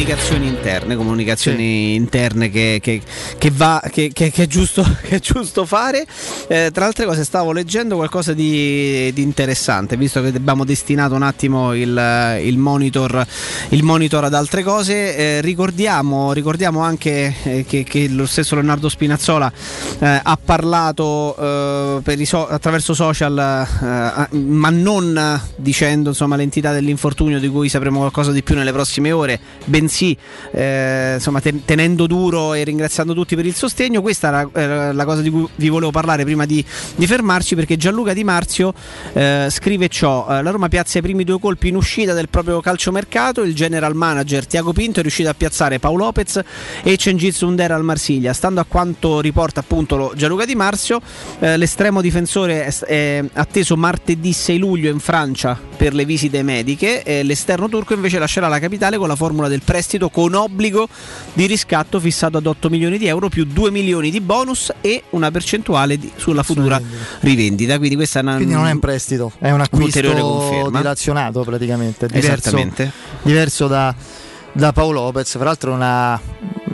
[0.05, 3.01] Comunicazioni interne, comunicazioni interne che, che-
[3.39, 6.05] che va, che, è giusto, che è giusto fare.
[6.47, 11.23] Eh, tra altre cose stavo leggendo qualcosa di, di interessante, visto che abbiamo destinato un
[11.23, 13.25] attimo il, il monitor,
[13.69, 15.15] il monitor ad altre cose.
[15.15, 19.51] eh, ricordiamo, ricordiamo anche eh, che, lo stesso Leonardo Spinazzola
[19.97, 27.47] eh, ha parlato eh, so- attraverso social, eh, ma non dicendo insomma, l'entità dell'infortunio di
[27.47, 29.93] cui sapremo qualcosa di più nelle prossime ore, bensì
[30.51, 34.01] eh, insomma, ten- tenendo duro e ringraziando tutti per il sostegno.
[34.01, 36.63] Questa era era la cosa di cui vi volevo parlare prima di,
[36.95, 38.73] di fermarci, perché Gianluca Di Marzio
[39.13, 42.59] eh, scrive ciò: eh, La Roma piazza i primi due colpi in uscita del proprio
[42.61, 43.43] calciomercato.
[43.43, 46.41] Il general manager Tiago Pinto è riuscito a piazzare Paolo Lopez
[46.83, 48.33] e Cengiz Under al Marsiglia.
[48.33, 51.01] Stando a quanto riporta appunto Gianluca Di Marzio,
[51.39, 57.03] eh, l'estremo difensore è, è atteso martedì 6 luglio in Francia per le visite mediche.
[57.03, 60.87] e l'esterno turco invece lascerà la capitale con la formula del prestito con obbligo
[61.33, 65.31] di riscatto fissato ad 8 milioni di euro più 2 milioni di bonus e una
[65.31, 66.81] percentuale di- sulla futura
[67.21, 67.77] rivendita.
[67.77, 72.07] Quindi questa è una, Quindi non è un prestito, è un acquisto dilazionato praticamente.
[72.07, 72.91] Diverso, Esattamente.
[73.21, 73.93] diverso da,
[74.51, 75.31] da Paolo Lopez.
[75.31, 76.19] Fra l'altro una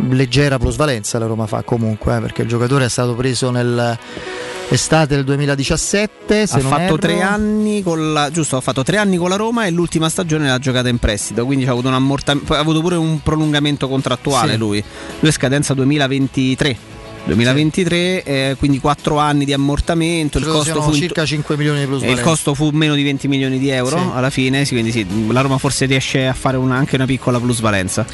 [0.10, 5.24] leggera plusvalenza la Roma fa comunque, eh, perché il giocatore è stato preso nell'estate del
[5.24, 6.48] 2017.
[6.48, 6.98] Se ha fatto erro.
[6.98, 10.48] tre anni con la giusto, ha fatto tre anni con la Roma e l'ultima stagione
[10.48, 14.58] l'ha giocata in prestito, quindi ha avuto, ha avuto pure un prolungamento contrattuale Sì.
[14.58, 14.84] lui.
[15.20, 16.90] Lui è scadenza 2023.
[17.24, 20.40] 2023, eh, quindi 4 anni di ammortamento.
[20.40, 22.24] Il costo, fu circa 5 milioni di e il plusvalenza.
[22.24, 24.04] costo fu meno di 20 milioni di euro Sì.
[24.16, 24.66] alla fine.
[24.66, 28.06] sì, quindi sì, la Roma forse riesce a fare una- anche una piccola plusvalenza.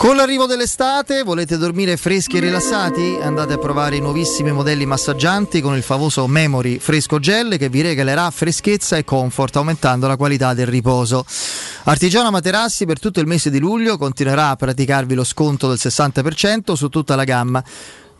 [0.00, 3.18] Con l'arrivo dell'estate volete dormire freschi e rilassati?
[3.20, 7.82] Andate a provare i nuovissimi modelli massaggianti con il famoso Memory Fresco Gel che vi
[7.82, 11.26] regalerà freschezza e comfort aumentando la qualità del riposo.
[11.82, 16.72] Artigiana Materassi per tutto il mese di luglio continuerà a praticarvi lo sconto del 60%
[16.72, 17.62] su tutta la gamma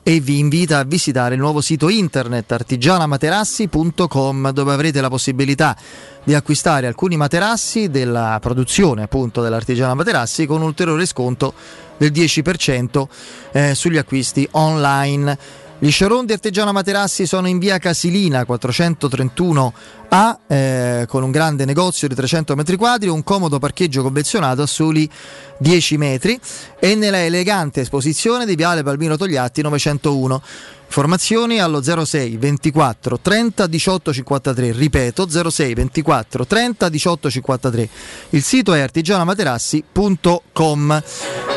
[0.02, 5.76] e vi invita a visitare il nuovo sito internet artigianamaterassi.com dove avrete la possibilità
[6.24, 11.52] di acquistare alcuni materassi della produzione appunto dell'Artigiana Materassi con un ulteriore sconto
[11.96, 13.06] del 10%
[13.52, 15.38] eh, sugli acquisti online.
[15.82, 22.06] Gli showroom di Artigiana Materassi sono in via Casilina 431A eh, con un grande negozio
[22.06, 25.08] di 300 metri quadri, un comodo parcheggio convenzionato a soli
[25.56, 26.38] 10 metri
[26.78, 30.42] e nella elegante esposizione di Viale Palmiro Togliatti 901.
[30.84, 37.88] Informazioni allo 06 24 30 18 53, ripeto 06 24 30 18 53.
[38.30, 41.02] Il sito è artigianamaterassi.com.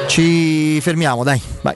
[0.07, 1.75] Ci fermiamo, dai, vai.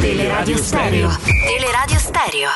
[0.00, 1.10] Teleradio Stereo.
[1.46, 2.48] Teleradio Stereo.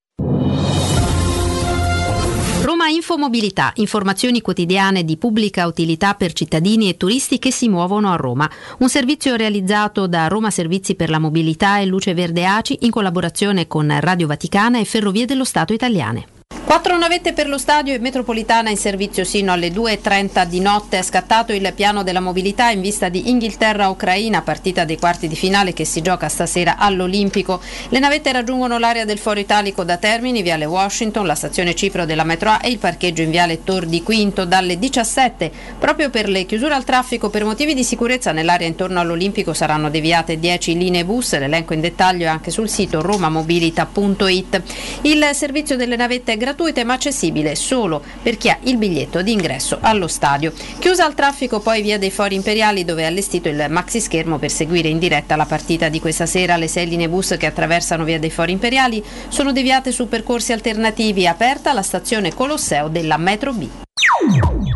[2.63, 8.17] Roma Infomobilità, informazioni quotidiane di pubblica utilità per cittadini e turisti che si muovono a
[8.17, 8.49] Roma.
[8.79, 13.67] Un servizio realizzato da Roma Servizi per la Mobilità e Luce Verde ACI in collaborazione
[13.67, 16.35] con Radio Vaticana e Ferrovie dello Stato italiane.
[16.67, 20.99] Quattro navette per lo stadio e metropolitana in servizio sino alle 2.30 di notte.
[20.99, 25.73] È scattato il piano della mobilità in vista di Inghilterra-Ucraina, partita dei quarti di finale
[25.73, 27.61] che si gioca stasera all'Olimpico.
[27.91, 32.25] Le navette raggiungono l'area del Foro Italico da Termini, Viale Washington, la stazione Cipro della
[32.25, 35.53] metro A e il parcheggio in Viale Tor di Quinto dalle 17.
[35.79, 40.41] Proprio per le chiusure al traffico per motivi di sicurezza nell'area intorno all'Olimpico saranno deviate
[40.41, 41.39] 10 linee bus.
[41.39, 44.63] L'elenco in dettaglio è anche sul sito romamobilita.it.
[45.03, 49.33] Il servizio delle navette è gratuito ma accessibile solo per chi ha il biglietto di
[49.33, 50.53] ingresso allo stadio.
[50.79, 54.51] Chiusa al traffico poi via dei Fori Imperiali dove è allestito il maxi schermo per
[54.51, 56.57] seguire in diretta la partita di questa sera.
[56.57, 61.27] Le sei linee bus che attraversano via dei Fori Imperiali sono deviate su percorsi alternativi.
[61.27, 63.69] Aperta la stazione Colosseo della Metro B.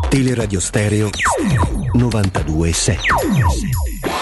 [0.08, 1.10] Teleradio Stereo
[1.96, 4.19] 92.7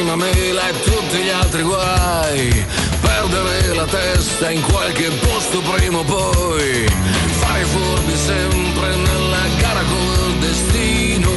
[0.00, 2.66] prima mela e tutti gli altri guai.
[3.00, 6.86] Perdere la testa in qualche posto prima o poi.
[7.38, 11.30] Fare furbi sempre nella gara col destino.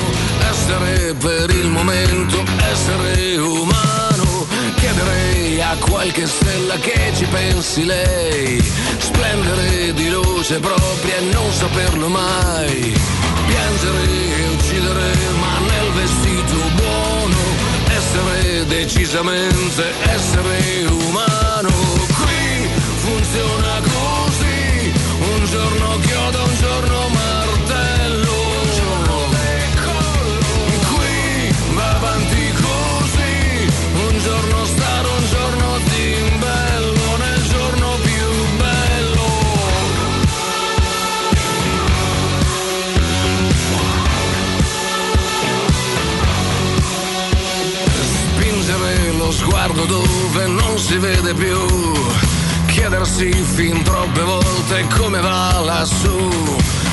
[0.50, 4.48] Essere per il momento, essere umano.
[4.78, 8.64] Chiederei a qualche stella che ci pensi lei.
[8.98, 12.94] Splendere di luce propria e non saperlo mai.
[13.46, 17.53] Piangere e uccidere ma nel vestito buono.
[18.14, 21.43] Essere decisamente essere umano.
[50.90, 51.58] Non niente più.
[52.68, 56.30] Chiedersi fin troppe volte come va lassù.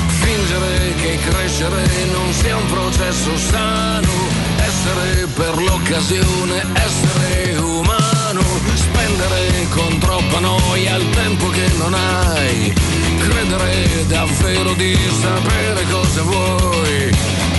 [0.07, 4.09] Fingere che crescere non sia un processo sano.
[4.57, 8.41] Essere per l'occasione, essere umano.
[8.73, 12.73] Spendere con troppa noia il tempo che non hai.
[13.19, 17.09] Credere davvero di sapere cosa vuoi.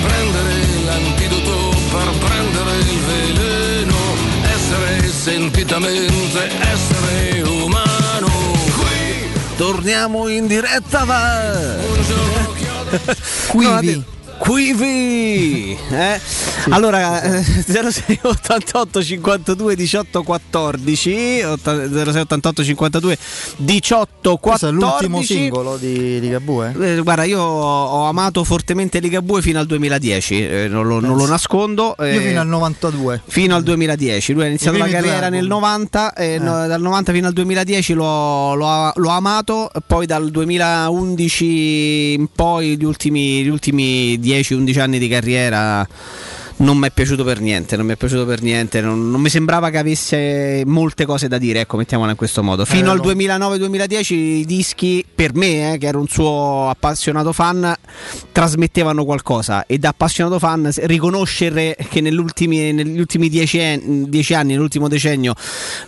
[0.02, 4.11] Prendere l'antidoto per prendere il veleno.
[4.73, 8.26] Essere sentitamente, essere umano.
[8.75, 11.78] Qui Torniamo in diretta, va!
[13.49, 14.02] Quivi.
[14.42, 15.78] Quivi!
[15.90, 16.20] Eh?
[16.70, 23.18] Allora, eh, 06 88 52 18 14 otta- 06 88 52
[23.58, 26.74] 18 Questo è 14 l'ultimo singolo di Ligabue.
[26.76, 31.26] Eh, guarda, io ho amato fortemente Ligabue fino al 2010, eh, non, lo, non lo
[31.28, 31.94] nascondo.
[32.00, 33.22] Io eh, fino al 92.
[33.24, 34.32] fino al 2010.
[34.32, 35.58] Lui ha iniziato la carriera nel album.
[35.60, 42.14] 90 e no- dal 90 fino al 2010 l'ho, l'ho- l'ho amato, poi dal 2011
[42.14, 45.86] in poi gli ultimi, gli ultimi 10-11 anni di carriera
[46.62, 49.28] non mi è piaciuto per niente, non mi è piaciuto per niente, non, non mi
[49.28, 52.65] sembrava che avesse molte cose da dire, ecco, mettiamola in questo modo.
[52.65, 53.12] Fino Eh, al no.
[53.12, 57.74] 2009-2010 i dischi, per me, eh, che ero un suo appassionato fan,
[58.31, 64.86] trasmettevano qualcosa e da appassionato fan riconoscere che negli ultimi, dieci, en- dieci anni, nell'ultimo
[64.89, 65.34] decennio,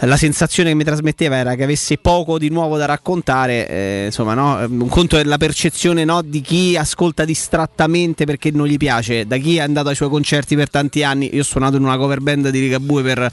[0.00, 4.02] eh, la sensazione che mi trasmetteva era che avesse poco di nuovo da raccontare, eh,
[4.06, 4.58] insomma, no?
[4.68, 9.36] un conto è la percezione no, di chi ascolta distrattamente perché non gli piace, da
[9.36, 12.20] chi è andato ai suoi concerti per tanti anni, io ho suonato in una cover
[12.20, 13.32] band di Ligabue per,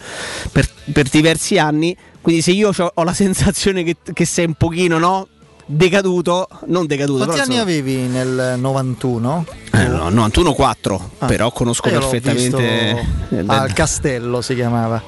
[0.52, 4.98] per, per diversi anni, quindi se io ho la sensazione che, che sei un pochino
[4.98, 5.28] no,
[5.66, 9.46] decaduto, non decaduto, Quanti anni insomma- avevi nel 91?
[9.74, 11.26] eh, no, 91-4, Ah.
[11.28, 13.06] però conosco Eh, perfettamente.
[13.46, 15.02] Al Castello si chiamava.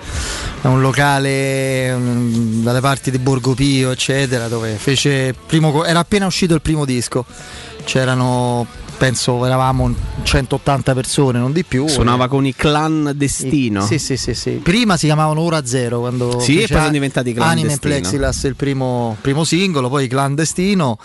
[0.62, 6.26] È un locale mm, dalle parti di Borgo Pio, eccetera, dove fece primo era appena
[6.26, 7.26] uscito il primo disco.
[7.84, 8.66] C'erano
[9.04, 11.90] penso eravamo 180 persone, non di più.
[11.90, 13.86] Suonava con i clan Destino.
[13.86, 14.52] Sì, sì, sì, sì.
[14.64, 17.42] Prima si chiamavano Ora Zero quando Sì, e poi sono diventati Anime
[17.76, 17.80] Clandestino.
[17.80, 20.98] Plexiglass il primo, primo singolo, poi Clandestino.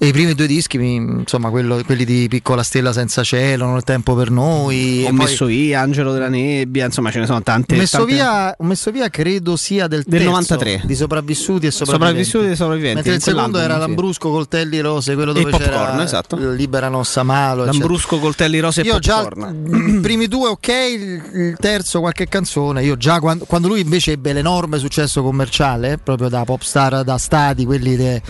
[0.00, 3.82] E i primi due dischi, insomma, quello- quelli di Piccola Stella Senza Cielo, Non il
[3.82, 5.02] tempo per noi.
[5.02, 7.74] Ho e poi- messo via Angelo della Nebbia, insomma ce ne sono tante.
[7.74, 10.82] ho messo, tante- via, ho messo via, credo sia del, Del terzo, 93.
[10.84, 12.22] di sopravvissuti e sopravviventi.
[12.24, 13.76] Sopravvissuti e sopravviventi, Mentre il secondo era.
[13.76, 16.36] Lambrusco, Coltelli Rose, quello E dove Popcorn, c'era esatto.
[16.36, 17.62] Liberano Samalo.
[17.64, 17.78] eccetera.
[17.78, 19.96] Lambrusco, coltelli rose e Io popcorn.
[19.96, 22.84] i primi due ok, il, terzo qualche canzone.
[22.84, 27.18] Io già quando, quando lui invece ebbe l'enorme successo commerciale, proprio da pop star, da
[27.18, 28.22] stadi, quelli di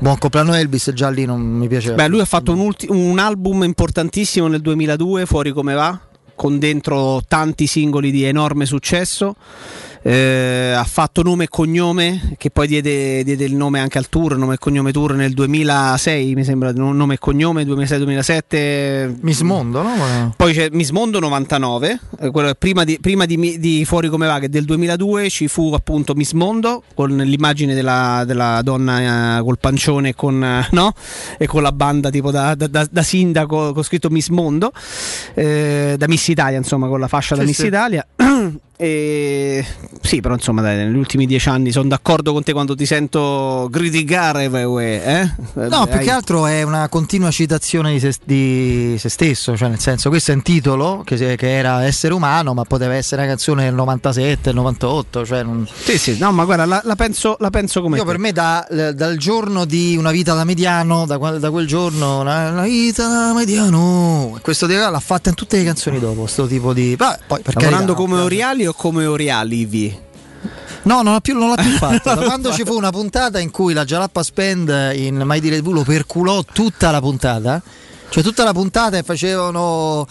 [0.00, 1.96] Buon compleanno Elvis, già lì non mi piaceva.
[1.96, 5.98] Beh, lui ha fatto un, ulti- un album importantissimo nel 2002, Fuori come va,
[6.36, 9.34] con dentro tanti singoli di enorme successo.
[10.02, 14.36] Eh, ha fatto nome e cognome, che poi diede, diede il nome anche al tour,
[14.36, 19.16] nome e cognome tour nel 2006, mi sembra, no- nome e cognome 2006-2007.
[19.20, 20.34] Miss Mondo, no?
[20.36, 24.38] Poi c'è Miss Mondo 99, eh, quello prima, di, prima di di Fuori come va,
[24.38, 29.58] che del 2002 ci fu appunto Miss Mondo con l'immagine della, della donna eh, col
[29.58, 30.92] pancione con, eh, no?
[31.38, 34.72] e con la banda tipo da, da- da- da sindaco con scritto Miss Mondo,
[35.34, 37.66] eh, da Miss Italia, insomma, con la fascia da Sì, Miss sì.
[37.66, 38.06] Italia.
[38.80, 39.64] E
[40.02, 43.68] sì, però insomma, dai, negli ultimi dieci anni sono d'accordo con te quando ti sento
[43.72, 44.44] criticare.
[44.44, 45.30] Eh?
[45.68, 49.78] No, più che altro è una continua citazione di se, di se stesso, cioè nel
[49.78, 53.64] senso questo è un titolo che, che era essere umano, ma poteva essere una canzone
[53.64, 55.66] del 97, del 98, cioè non...
[55.72, 58.08] Sì, sì, no, ma guarda, la, la penso, la penso come Io te.
[58.10, 62.20] per me da- dal giorno di una vita da mediano, da, quel- da quel giorno,
[62.20, 66.46] una, una vita da mediano, questo di- l'ha fatta in tutte le canzoni dopo, sto
[66.46, 66.94] tipo di...
[66.96, 69.77] Vabbè, poi per Lavorando carità, come Oriali o come Orialivi?
[70.82, 72.14] No, non, l'ha più, non l'ha più fatta.
[72.14, 75.72] Da quando ci fu una puntata in cui la Jalappa Spend in Mai Dire TV
[75.72, 77.62] lo perculò tutta la puntata,
[78.08, 80.06] cioè tutta la puntata e facevano.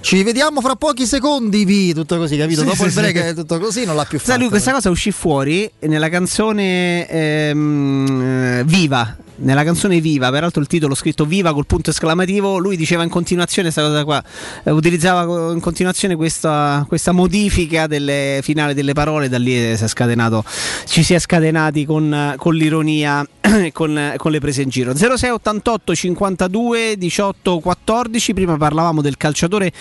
[0.00, 2.60] Ci vediamo fra pochi secondi, vi, tutto così, capito?
[2.60, 3.22] Sì, Dopo sì, il break sì.
[3.22, 4.30] è tutto così, non l'ha più fatta.
[4.30, 9.16] Sai, lui questa cosa uscì fuori nella canzone ehm, eh, Viva.
[9.42, 13.70] Nella canzone Viva, peraltro il titolo scritto Viva col punto esclamativo, lui diceva in continuazione
[13.70, 14.22] questa cosa qua,
[14.64, 19.88] eh, utilizzava in continuazione questa, questa modifica delle finali delle parole, da lì si è
[19.88, 20.44] scatenato,
[20.84, 23.26] ci si è scatenati con, con l'ironia
[23.72, 24.94] con, con le prese in giro.
[24.94, 28.34] 06 88 52 18 14.
[28.34, 29.72] Prima parlavamo del calciatore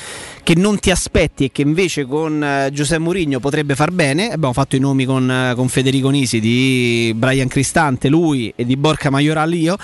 [0.50, 4.32] che non ti aspetti e che invece con eh, Giuseppe Mourinho potrebbe far bene.
[4.32, 8.76] Abbiamo fatto i nomi con, eh, con Federico Nisi di Brian Cristante, lui e di
[8.76, 9.78] Borca Maioral io.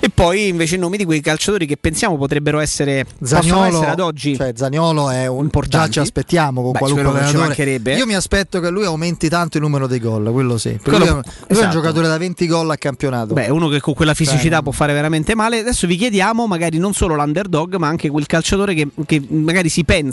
[0.00, 4.00] E poi invece i nomi di quei calciatori che pensiamo potrebbero essere, Zaniolo, essere ad
[4.00, 4.34] oggi.
[4.34, 7.38] cioè Zaniolo è un già ci aspettiamo con Beh, qualunque allenatore.
[7.38, 7.94] mancherebbe.
[7.94, 10.76] Io mi aspetto che lui aumenti tanto il numero dei gol, quello sì.
[10.82, 11.70] Quello- lui, è un- lui è un esatto.
[11.74, 13.34] giocatore da 20 gol a campionato.
[13.34, 15.60] Beh, uno che con quella fisicità Cioè, può fare veramente male.
[15.60, 19.84] Adesso vi chiediamo, magari non solo l'underdog, ma anche quel calciatore che, che magari si
[19.84, 20.06] pensa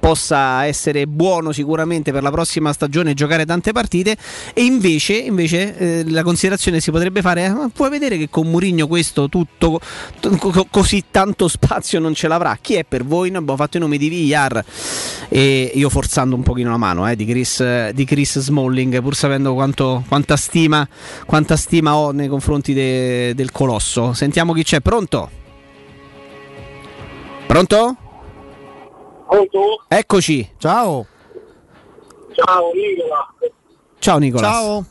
[0.00, 4.16] possa essere buono sicuramente per la prossima stagione giocare tante partite.
[4.52, 8.86] E invece, invece eh, la considerazione si potrebbe fare: "Ma puoi vedere che con Murigno
[8.86, 9.80] questo tutto
[10.38, 12.58] co- così tanto spazio non ce l'avrà.
[12.60, 13.30] Chi è per voi?
[13.30, 14.64] Noi abbiamo fatto i nomi di Villar
[15.28, 19.54] e io forzando un pochino la mano eh, di, Chris, di Chris Smalling, pur sapendo
[19.54, 20.86] quanto- quanta, stima,
[21.26, 24.12] quanta stima ho nei confronti de- del colosso.
[24.12, 25.30] Sentiamo chi c'è, pronto?
[27.46, 27.96] Pronto?
[29.28, 29.84] Pronto?
[29.88, 30.54] Eccoci.
[30.58, 31.06] Ciao.
[32.32, 33.34] Ciao Nicola.
[33.98, 34.48] Ciao Nicola.
[34.50, 34.84] Ciao.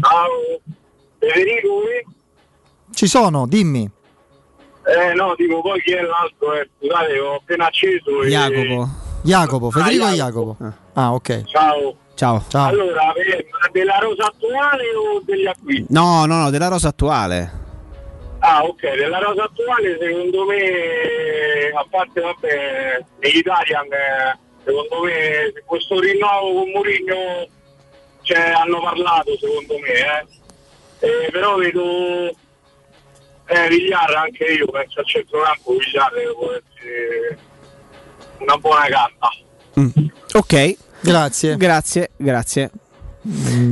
[0.00, 0.60] Ciao.
[1.18, 1.82] Federico?
[2.92, 3.88] Ci sono, dimmi.
[4.82, 6.68] Eh no, dico poi chi è l'altro, eh.
[6.78, 8.28] Scusate, ho appena acceso e...
[8.28, 8.88] Jacopo.
[9.22, 10.56] Jacopo, Federico Ah, e Jacopo.
[10.94, 11.44] Ah, ok.
[11.44, 11.96] Ciao.
[12.14, 12.42] Ciao.
[12.52, 15.86] Allora, per- della rosa attuale o degli acquisti?
[15.88, 17.68] No, no, no, della rosa attuale.
[18.40, 26.00] Ah, ok, della rosa attuale secondo me, a parte vabbè, l'Italian, eh, secondo me questo
[26.00, 27.48] rinnovo con Mourinho
[28.22, 30.26] cioè, hanno parlato secondo me, eh.
[31.02, 32.28] Eh, però vedo
[33.46, 37.38] eh, Vigliar anche io penso al centrocampo Vigliar può essere
[38.38, 39.30] una buona carta.
[40.34, 40.76] Ok.
[41.00, 41.56] Grazie.
[41.56, 42.70] Grazie, grazie.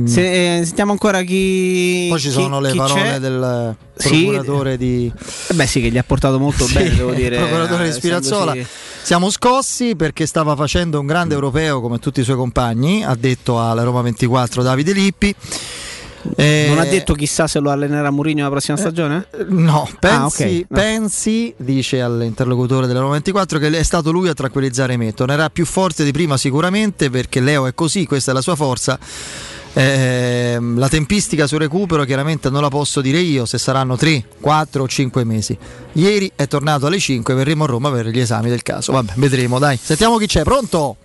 [0.05, 2.05] Se- eh, sentiamo ancora chi.
[2.09, 3.19] Poi ci chi- sono le parole c'è.
[3.19, 4.09] del Sì.
[4.23, 5.11] procuratore di
[5.47, 7.35] Eh Beh, sì, che gli ha portato molto Sì, bene, devo dire.
[7.35, 8.51] il procuratore di eh, Spirazzola.
[8.51, 8.67] essendosi-
[9.01, 13.59] Siamo scossi perché stava facendo un grande europeo come tutti i suoi compagni, ha detto
[13.59, 15.33] alla Roma 24 Davide Lippi.
[16.35, 19.27] Eh, Non ha detto chissà se lo allenerà Mourinho la prossima stagione?
[19.47, 20.77] No, pensi, Ah, ok, no.
[20.77, 25.13] pensi, dice all'interlocutore della Roma 24, che è stato lui a tranquillizzare me.
[25.13, 28.99] Tornerà più forte di prima sicuramente perché Leo è così, questa è la sua forza.
[29.73, 34.83] Ehm, la tempistica sul recupero chiaramente non la posso dire io se saranno 3, 4
[34.83, 35.57] o 5 mesi.
[35.93, 38.91] Ieri è tornato alle 5, verremo a Roma per gli esami del caso.
[38.93, 39.77] Vabbè, vedremo, dai.
[39.81, 40.97] Sentiamo chi c'è, pronto?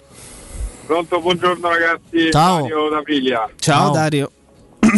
[0.87, 2.61] Pronto, buongiorno ragazzi, Ciao.
[2.63, 3.49] Dario da Piglia.
[3.59, 4.31] Ciao, Dario.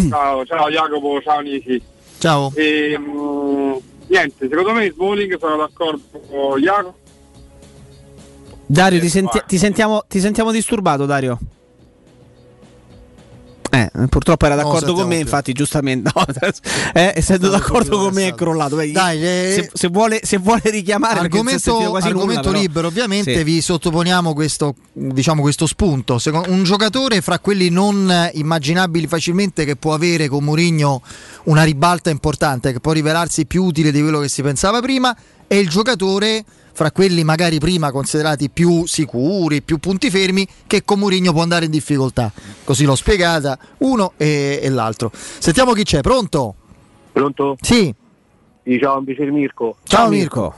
[0.09, 1.81] Ciao, ciao Jacopo, ciao Nisi.
[2.19, 2.53] Ciao.
[2.55, 3.77] E, mm,
[4.09, 6.99] niente, secondo me Smalling sono d'accordo con Jacopo.
[8.67, 11.39] Dario, ti, senti- ti sentiamo, ti sentiamo disturbato, Dario.
[13.83, 15.25] Eh, purtroppo era d'accordo con sentiamo me, più.
[15.25, 16.11] infatti, giustamente.
[16.15, 16.25] No,
[16.95, 18.77] eh, essendo d'accordo con me è crollato.
[18.77, 22.87] Beh, Dai, eh, se, se vuole, se vuole richiamare, Argomento, quasi argomento nulla, però- libero,
[22.89, 23.43] ovviamente Sì.
[23.45, 26.19] vi sottoponiamo questo, diciamo, questo spunto.
[26.19, 31.03] Secondo- un giocatore fra quelli non immaginabili facilmente che può avere con Mourinho
[31.45, 35.15] una ribalta importante, che può rivelarsi più utile di quello che si pensava prima,
[35.47, 36.45] è il giocatore
[36.77, 41.65] fra quelli magari prima considerati più sicuri, più punti fermi, che con Mourinho può andare
[41.65, 42.31] in difficoltà.
[42.65, 45.11] Così l'ho spiegata, uno e, e l'altro.
[45.15, 46.55] Sentiamo chi c'è, pronto?
[47.13, 47.57] Pronto?
[47.63, 47.95] Sì.
[48.63, 49.77] Sì, ciao, invece Mirko.
[49.85, 50.55] Ciao, Mirko.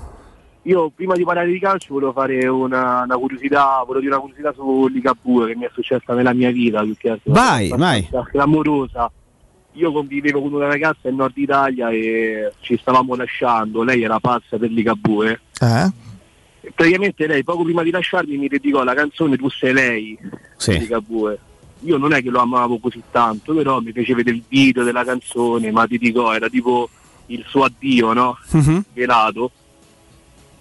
[0.62, 4.52] Io prima di parlare di calcio volevo fare una, una curiosità, volevo dire una curiosità
[4.52, 7.32] su Ligabue che mi è successa nella mia vita, più che altro.
[7.32, 9.08] Vai, Abbastanza Clamorosa.
[9.74, 14.58] Io convivevo con una ragazza in Nord Italia e ci stavamo lasciando, lei era pazza
[14.58, 15.40] per Ligabue.
[15.60, 16.06] Eh?
[16.74, 20.18] Praticamente lei poco prima di lasciarmi mi dedicò la canzone Tu sei lei
[20.56, 20.72] Sì.
[20.72, 21.38] di Ligabue.
[21.82, 25.04] Io non è che lo amavo così tanto, però mi fece vedere il video della
[25.04, 26.88] canzone, ma ti dico, era tipo
[27.26, 28.36] il suo addio, no?
[28.50, 28.84] Mhm.
[28.92, 29.50] Velato.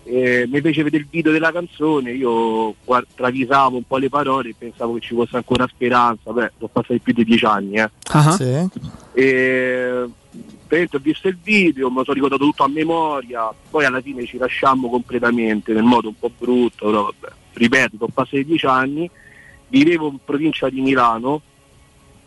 [0.03, 2.75] E mi fece vedere il video della canzone, io
[3.15, 6.99] travisavo un po' le parole e pensavo che ci fosse ancora speranza, beh, sono passati
[6.99, 7.89] più di dieci anni, eh.
[8.37, 8.69] Sì.
[9.13, 14.25] E praticamente ho visto il video, mi sono ricordato tutto a memoria, poi alla fine
[14.25, 19.09] ci lasciammo completamente nel modo un po' brutto, però vabbè, ripeto, sono passati dieci anni,
[19.69, 21.41] vivevo in provincia di Milano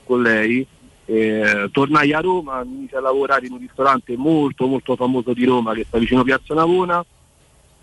[0.05, 0.67] con lei,
[1.05, 5.45] eh, tornai a Roma, mi iniziai a lavorare in un ristorante molto molto famoso di
[5.45, 7.05] Roma che sta vicino a Piazza Navona,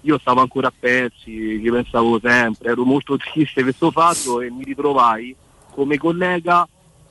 [0.01, 4.49] io stavo ancora a pezzi, ci pensavo sempre, ero molto triste per questo fatto e
[4.49, 5.35] mi ritrovai
[5.73, 6.67] come collega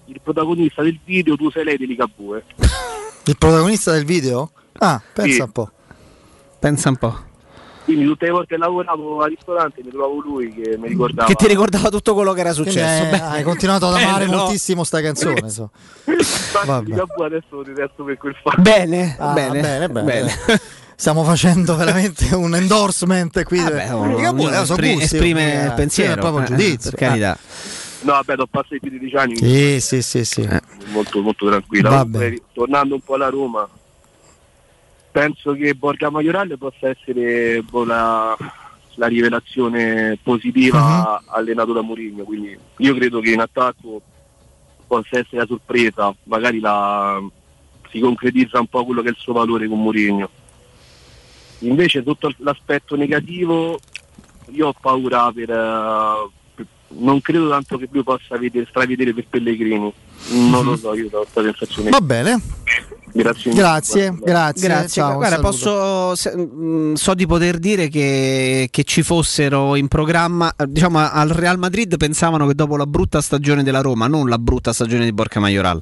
[0.07, 2.45] il protagonista del video Tu sei lei di Ligabue.
[3.29, 4.51] Il protagonista del video?
[4.79, 5.41] Ah, pensa Sì.
[5.41, 5.71] un po'.
[6.59, 7.25] Pensa un po'.
[7.85, 11.29] Quindi tutte le volte che lavoravo al ristorante mi trovavo lui che mi ricordava.
[11.29, 12.99] Che ti ricordava tutto quello che era successo.
[13.03, 14.43] Quindi, eh, Beh, hai continuato ad amare bene, no?
[14.43, 15.49] moltissimo sta canzone.
[15.49, 15.71] so.
[16.05, 18.61] Adesso lo detesto per quel fatto.
[18.61, 20.05] Bene, Ah, bene, bene, bene.
[20.05, 20.35] bene.
[20.97, 23.61] Stiamo facendo veramente un endorsement qui.
[23.61, 26.91] Vabbè, oh, ognuno eh, so espri- gusti, esprime eh, il pensiero, esprime proprio eh, giudizio.
[26.91, 27.39] per carità.
[28.07, 29.37] No, vabbè, ho passato più di 10 anni.
[29.37, 30.49] Sì, sì, sì, sì.
[30.93, 31.89] molto molto tranquilla.
[31.89, 33.69] Va Comunque, tornando un po' alla Roma,
[35.11, 38.37] penso che Borga Maioral possa essere boh, la,
[38.95, 42.23] la rivelazione positiva allenato da Mourinho.
[42.23, 44.01] Quindi io credo che in attacco
[44.87, 47.21] possa essere la sorpresa, magari la,
[47.91, 50.31] si concretizza un po' quello che è il suo valore con Mourinho.
[51.61, 53.81] Invece tutto l'aspetto negativo
[54.51, 56.31] io ho paura per, eh, per-
[56.99, 59.93] non credo tanto che lui possa vedere, stravedere per Pellegrini.
[60.31, 61.91] Non lo so, io ho questa sensazione.
[61.91, 62.41] Va bene.
[63.17, 63.53] Grazie.
[63.53, 64.69] Grazie, grazie.
[64.69, 69.89] Grazie, Ciao, guarda, posso, se- mh, so di poter dire che, che ci fossero in
[69.89, 74.39] programma, diciamo al Real Madrid pensavano che dopo la brutta stagione della Roma, non la
[74.39, 75.81] brutta stagione di Borca Majoral,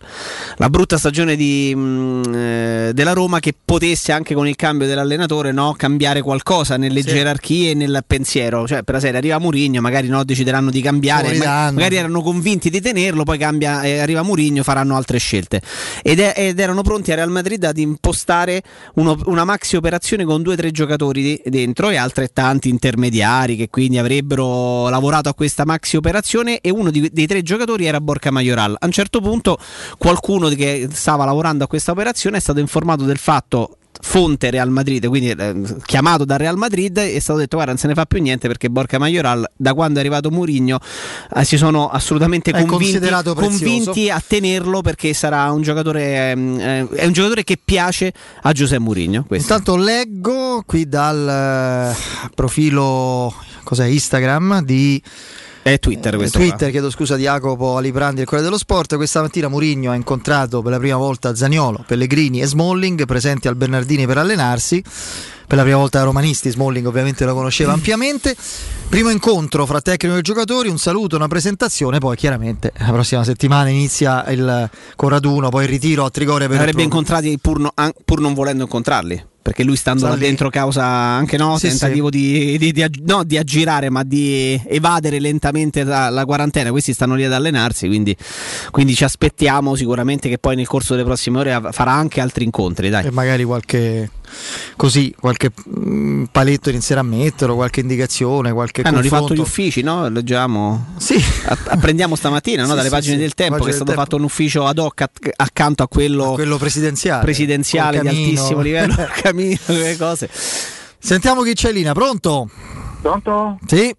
[0.56, 5.50] la brutta stagione di, mh, eh, della Roma che potesse anche con il cambio dell'allenatore
[5.52, 7.08] no, cambiare qualcosa nelle Sì.
[7.08, 11.36] gerarchie e nel pensiero, cioè per la serie arriva Mourinho, magari no, decideranno di cambiare,
[11.38, 15.60] ma- magari erano convinti di tenerlo, poi cambia, eh, arriva Mourinho, faranno altre scelte.
[16.02, 18.62] Ed, è- ed erano pronti a Real Madrid ad impostare
[18.94, 23.68] uno- una maxi operazione con due o tre giocatori di- dentro e altrettanti intermediari che
[23.70, 28.30] quindi avrebbero lavorato a questa maxi operazione e uno di- dei tre giocatori era Borca
[28.30, 28.76] Majoral.
[28.78, 29.58] A un certo punto
[29.98, 35.06] qualcuno che stava lavorando a questa operazione è stato informato del fatto fonte Real Madrid,
[35.06, 38.20] quindi eh, chiamato da Real Madrid, è stato detto guarda non se ne fa più
[38.20, 40.78] niente perché Borca Majoral da quando è arrivato Mourinho
[41.34, 47.06] eh, si sono assolutamente convinti, convinti a tenerlo perché sarà un giocatore ehm, eh, è
[47.06, 49.26] un giocatore che piace a Giuseppe Mourinho.
[49.30, 53.32] Intanto leggo qui dal eh, profilo
[53.70, 55.02] Instagram di
[55.64, 56.68] È Twitter questo Twitter, qua.
[56.68, 58.96] chiedo scusa di Jacopo Aliprandi del Corriere dello Sport.
[58.96, 63.56] Questa mattina Mourinho ha incontrato per la prima volta Zaniolo, Pellegrini e Smalling presenti al
[63.56, 64.84] Bernardini per allenarsi.
[65.46, 68.34] Per la prima volta da romanisti, Smalling ovviamente lo conosceva ampiamente.
[68.88, 73.68] Primo incontro fra tecnico e giocatori, un saluto, una presentazione, poi chiaramente la prossima settimana
[73.68, 77.72] inizia il Coraduno, poi il ritiro a Trigoria per Avrebbe incontrati pur, no-
[78.04, 79.26] pur non volendo incontrarli.
[79.44, 83.02] Perché lui stando Sta là dentro causa anche no, Sì, tentativo Di, di- di ag-
[83.04, 86.70] no, di aggirare, ma di evadere lentamente da- la quarantena.
[86.70, 88.16] Questi stanno lì ad allenarsi, quindi,
[88.70, 92.88] quindi ci aspettiamo sicuramente che poi nel corso delle prossime ore farà anche altri incontri.
[92.88, 93.04] Dai.
[93.04, 94.08] e magari qualche
[94.76, 95.33] così qualche
[95.78, 99.42] mm, paletto inizierà a metterlo, qualche indicazione, qualche Hanno rifatto confronto.
[99.42, 100.08] gli uffici, no?
[100.08, 100.86] Leggiamo.
[100.96, 101.14] Sì.
[101.46, 102.68] App- Apprendiamo stamattina no?
[102.68, 103.20] Sì, dalle sì, pagine sì.
[103.20, 104.04] del tempo Pagine che è stato Tempo.
[104.04, 105.04] fatto un ufficio ad hoc
[105.36, 108.94] accanto a quello, quello presidenziale, presidenziale di altissimo livello.
[109.22, 110.28] Camino, quelle cose.
[110.98, 112.48] Sentiamo chi c'è in linea, pronto?
[113.02, 113.58] Pronto?
[113.66, 113.94] Sì.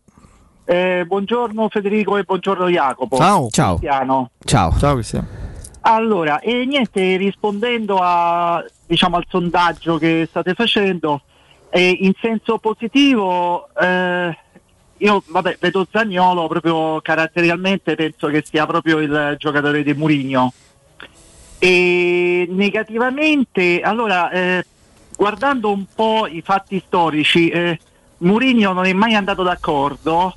[0.68, 3.18] Eh, buongiorno Federico e buongiorno Jacopo.
[3.18, 3.50] Ciao.
[3.52, 3.78] Ciao.
[3.78, 4.32] Cristiano.
[4.44, 4.76] Ciao.
[4.80, 5.28] Ciao Cristiano.
[5.82, 11.22] Allora, e niente, rispondendo a, diciamo, al sondaggio che state facendo,
[11.70, 14.38] eh, in senso positivo, eh,
[14.98, 20.54] io vabbè, vedo Zagnolo proprio caratterialmente, penso che sia proprio il giocatore di Murigno.
[21.58, 24.66] E negativamente, allora, eh,
[25.16, 27.80] guardando un po' i fatti storici, eh,
[28.20, 30.36] Mourinho non è mai andato d'accordo,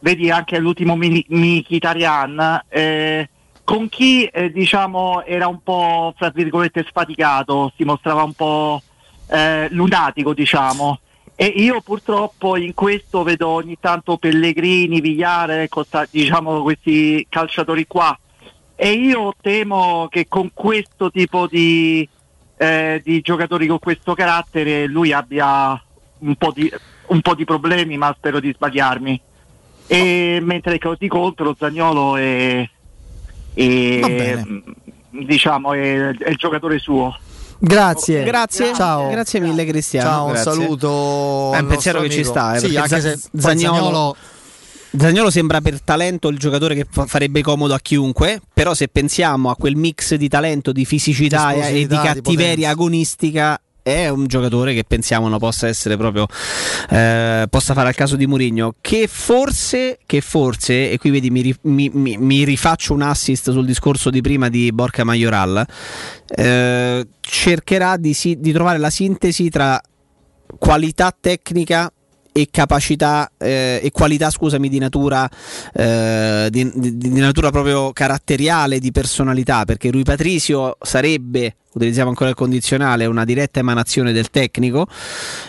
[0.00, 3.28] vedi anche l'ultimo Mkhitaryan, eh,
[3.68, 8.80] con chi eh, diciamo era un po' fra virgolette sfaticato, si mostrava un po'
[9.28, 11.00] eh, lunatico diciamo.
[11.34, 18.18] E io purtroppo in questo vedo ogni tanto Pellegrini, Vigliare, Costa- diciamo questi calciatori qua.
[18.74, 22.08] E io temo che con questo tipo di,
[22.56, 25.78] eh, di giocatori con questo carattere lui abbia
[26.20, 26.72] un po' di,
[27.08, 29.20] un po' di problemi, ma spero di sbagliarmi.
[29.86, 32.66] E mentre di contro Zagnolo è,
[33.66, 34.44] bene.
[35.10, 37.16] mh, diciamo è, è il giocatore suo.
[37.60, 38.22] Grazie.
[38.22, 38.72] Grazie.
[38.72, 39.08] Ciao.
[39.10, 40.08] Grazie mille Cristiano.
[40.08, 40.52] Ciao, un grazie.
[40.52, 41.52] saluto.
[41.54, 42.30] È un pensiero che nostro ci amico.
[42.30, 42.54] sta.
[42.54, 44.16] eh, Sì, anche se poi Zaniolo, Zaniolo-
[44.96, 49.50] Zaniolo sembra per talento il giocatore che fa- farebbe comodo a chiunque, però se pensiamo
[49.50, 52.70] a quel mix di talento, di fisicità Di e- e di di cattiveria potenza.
[52.70, 56.26] agonistica è un giocatore che pensiamo non possa essere proprio
[56.90, 61.54] eh, possa fare al caso di Mourinho che forse, che forse e qui vedi mi,
[61.62, 65.66] mi- mi- mi rifaccio un assist sul discorso di prima di Borca Majoral
[66.26, 69.80] eh, cercherà di, di trovare la sintesi tra
[70.58, 71.90] qualità tecnica
[72.40, 75.28] e capacità eh, e qualità, scusami, di natura,
[75.74, 82.30] eh, di, di- di natura proprio caratteriale, di personalità, perché Rui Patricio sarebbe utilizziamo ancora
[82.30, 84.86] il condizionale, una diretta emanazione del tecnico,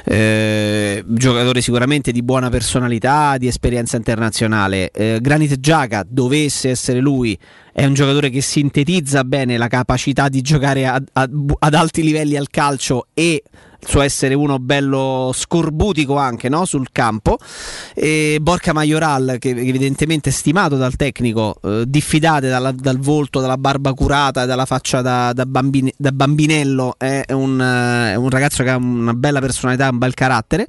[0.03, 4.91] eh, giocatore sicuramente di buona personalità, di esperienza internazionale.
[4.91, 7.37] Eh, Granit Giaga, dovesse essere lui,
[7.71, 12.35] è un giocatore che sintetizza bene la capacità di giocare ad, ad- ad alti livelli
[12.35, 13.41] al calcio e
[13.81, 16.65] il suo essere uno bello scorbutico anche no?
[16.65, 17.37] sul campo
[17.93, 23.57] e Borca Majoral che evidentemente è stimato dal tecnico eh, diffidate dalla- dal volto dalla
[23.57, 28.69] barba curata dalla faccia da, da bambine- da bambinello è un, eh, un ragazzo che
[28.69, 30.67] ha una bella personalità un bel carattere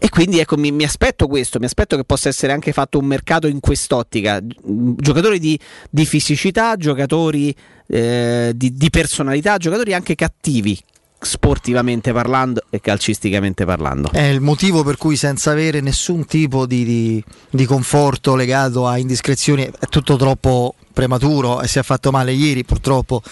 [0.00, 3.04] e quindi ecco, mi, mi aspetto questo, mi aspetto che possa essere anche fatto un
[3.06, 4.40] mercato in quest'ottica.
[4.40, 4.56] Gi-
[4.96, 5.58] Giocatori di,
[5.90, 7.52] di fisicità, giocatori
[7.88, 10.78] eh, di, di personalità, giocatori anche cattivi,
[11.20, 14.10] sportivamente parlando e calcisticamente parlando.
[14.12, 18.98] È il motivo per cui senza avere nessun tipo di, di- di conforto legato a
[18.98, 23.22] indiscrezioni è tutto troppo prematuro e si è fatto male ieri purtroppo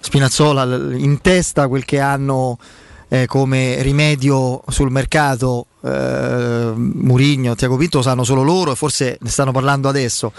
[0.00, 2.58] Spinazzola in testa quel che hanno
[3.08, 9.30] eh, come rimedio sul mercato eh, Murigno, Tiago Pinto sanno solo loro e forse ne
[9.30, 10.32] stanno parlando adesso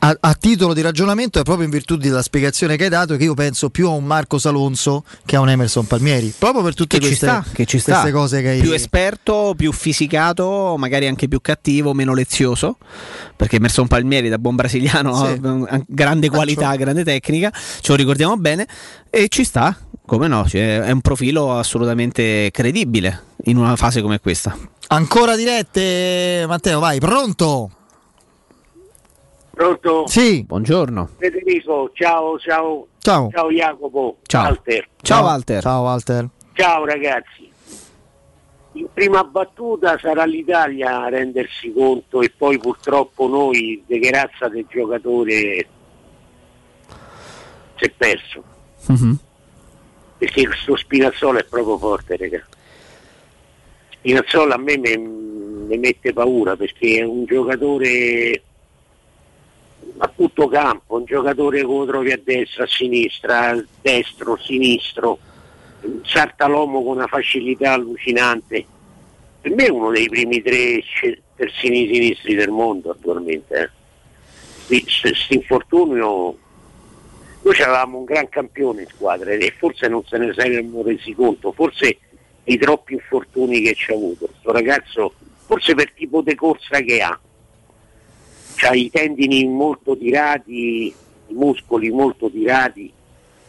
[0.00, 3.24] a, a titolo di ragionamento è proprio in virtù della spiegazione che hai dato che
[3.24, 6.98] io penso più a un Marco Salonso che a un Emerson Palmieri proprio per tutte
[6.98, 12.14] queste, sta, queste cose che hai più esperto, più fisicato, magari anche più cattivo, meno
[12.14, 12.78] lezioso,
[13.34, 15.40] perché Emerson Palmieri da buon brasiliano Sì.
[15.42, 18.66] ha grande qualità, grande tecnica, ce lo ricordiamo bene
[19.10, 24.20] e ci sta, come no, cioè, è un profilo assolutamente credibile in una fase come
[24.20, 24.56] questa.
[24.88, 27.70] Ancora dirette, Matteo, vai, pronto?
[29.58, 30.06] Pronto?
[30.06, 30.44] Sì.
[30.44, 31.08] Buongiorno.
[31.18, 32.86] Federico, ciao, ciao.
[32.98, 33.28] Ciao.
[33.32, 34.18] Ciao Jacopo.
[34.22, 34.44] Ciao.
[34.44, 34.88] Walter.
[35.02, 35.62] Ciao Walter.
[35.62, 36.28] Ciao Walter.
[36.52, 37.50] Ciao ragazzi.
[38.74, 44.46] In prima battuta sarà l'Italia a rendersi conto e poi purtroppo noi, de che razza
[44.46, 45.66] del giocatore
[47.74, 48.44] si è perso.
[50.18, 52.46] Perché questo Spinazzola è proprio forte, raga.
[53.90, 58.44] Spinazzola a me mi, mi mette paura perché è un giocatore
[59.98, 65.18] a tutto campo, un giocatore che lo trovi a destra, a sinistra, a destro, sinistro,
[66.04, 68.64] salta l'uomo con una facilità allucinante.
[69.40, 70.82] Per me è uno dei primi tre
[71.36, 73.72] terzini sinistri del mondo attualmente.
[74.66, 76.36] Questo infortunio,
[77.42, 81.52] noi avevamo un gran campione in squadra e forse non se ne saremmo resi conto,
[81.52, 81.98] forse
[82.44, 84.26] i troppi infortuni che ci ha avuto.
[84.26, 85.14] Questo ragazzo,
[85.46, 87.18] forse per tipo di corsa che ha,
[88.66, 92.92] ha i tendini molto tirati, i muscoli molto tirati,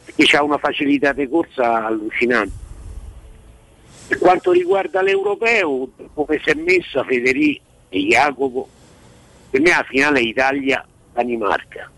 [0.05, 2.67] perché ha una facilità di corsa allucinante.
[4.07, 8.67] Per quanto riguarda l'europeo, come si è messa Federico e Jacopo,
[9.49, 11.91] per me la finale è Italia-Danimarca.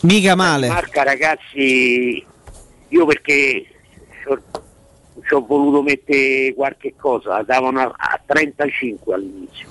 [0.00, 0.66] Mica male.
[0.66, 2.24] Danimarca ragazzi,
[2.88, 3.66] io perché
[5.24, 9.70] ci ho voluto mettere qualche cosa, davano a, a 35 all'inizio.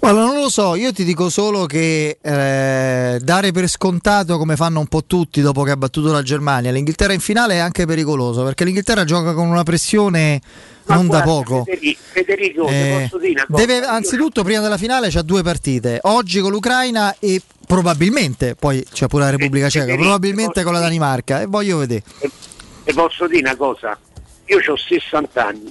[0.00, 4.78] Allora, non lo so, io ti dico solo che eh, dare per scontato come fanno
[4.78, 8.44] un po' tutti dopo che ha battuto la Germania, l'Inghilterra in finale è anche pericoloso
[8.44, 10.40] perché l'Inghilterra gioca con una pressione
[10.84, 11.64] Ma non da guarda, poco.
[11.64, 13.10] Federico, Federico, Eh,
[13.48, 19.08] deve, anzitutto, prima della finale c'ha due partite, oggi con l'Ucraina e probabilmente, poi c'è
[19.08, 22.02] pure la Repubblica Ceca, probabilmente con la Danimarca e voglio vedere.
[22.84, 23.98] Ti posso dire una cosa?
[24.48, 25.70] Io ho 60 anni,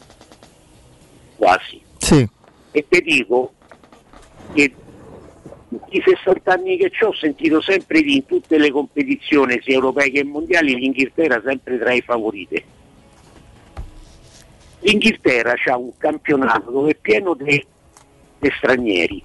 [1.36, 2.28] quasi, Sì.
[2.72, 3.54] e ti dico
[4.54, 4.74] che
[5.90, 10.12] i 60 anni che ho ho sentito sempre di in tutte le competizioni, sia europee
[10.12, 12.64] che mondiali, l'Inghilterra sempre tra i favoriti.
[14.82, 17.66] L'Inghilterra ha un campionato dove è pieno di
[18.58, 19.24] stranieri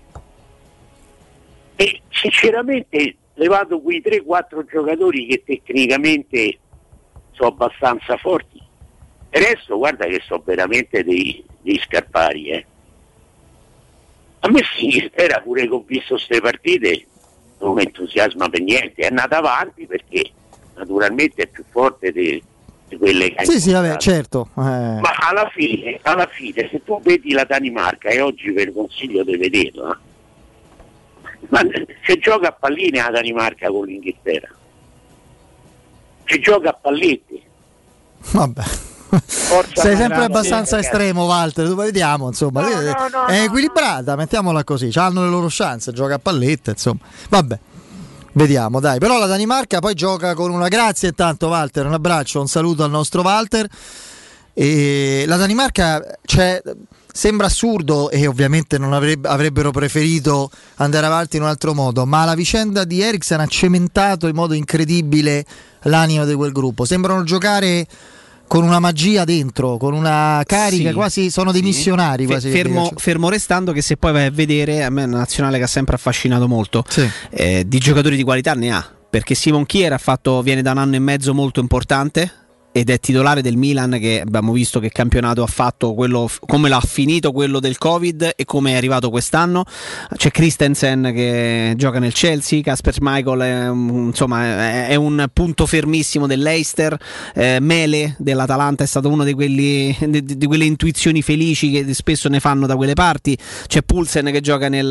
[1.76, 6.58] e sinceramente levato quei 3-4 giocatori che tecnicamente
[7.32, 8.61] sono abbastanza forti,
[9.34, 12.48] il resto guarda che sono veramente dei, dei scarpari.
[12.50, 12.66] Eh.
[14.40, 17.06] A me l'Inghilterra pure che ho visto queste partite
[17.60, 20.30] non mi entusiasma per niente, è andata avanti perché
[20.74, 22.42] naturalmente è più forte di,
[22.88, 24.48] di quelle che Sì, sì, vabbè, certo.
[24.56, 24.60] eh.
[24.60, 29.36] Ma alla fine, alla fine, se tu vedi la Danimarca, e oggi lo consiglio di
[29.36, 29.98] vederla,
[31.48, 31.60] ma
[32.04, 34.48] se gioca a palline la Danimarca con l'Inghilterra,
[36.24, 37.42] se gioca a palletti,
[38.32, 38.62] Vabbè.
[39.20, 40.92] Forza Sei sempre abbastanza ragazzi.
[40.92, 41.74] estremo, Walter.
[41.74, 42.62] Vediamo, insomma.
[42.62, 44.90] No, no, no, è equilibrata, mettiamola così.
[44.94, 47.00] Hanno le loro chance, gioca a palletta, insomma.
[47.28, 47.58] Vabbè.
[48.34, 48.98] Vediamo, dai.
[48.98, 51.84] Però la Danimarca poi gioca con una grazia intanto, Walter.
[51.84, 53.68] Un abbraccio, un saluto al nostro Walter.
[54.54, 56.60] E la Danimarca cioè,
[57.10, 62.24] sembra assurdo e ovviamente non avreb- avrebbero preferito andare avanti in un altro modo, ma
[62.24, 65.44] la vicenda di Eriksen ha cementato in modo incredibile
[65.82, 66.84] l'anima di quel gruppo.
[66.84, 67.86] Sembrano giocare
[68.52, 71.66] con una magia dentro, con una carica, Sì, quasi sono dei sì.
[71.68, 72.26] missionari.
[72.26, 75.56] Quasi fermo, fermo restando che se poi vai a vedere, a me è una nazionale
[75.56, 77.08] che ha sempre affascinato molto, Sì.
[77.30, 80.76] eh, di giocatori di qualità ne ha, perché Simon Kier ha fatto, viene da un
[80.76, 82.30] anno e mezzo molto importante
[82.72, 86.80] ed è titolare del Milan che abbiamo visto che campionato ha fatto quello, come l'ha
[86.80, 89.64] finito quello del Covid e come è arrivato quest'anno.
[90.16, 96.96] C'è Christensen che gioca nel Chelsea Casper Michael è, insomma è un punto fermissimo dell'Eister
[97.34, 102.28] eh, Mele dell'Atalanta è stato uno di, quelli, di, di quelle intuizioni felici che spesso
[102.28, 103.36] ne fanno da quelle parti.
[103.66, 104.90] C'è Pulsen che gioca nel,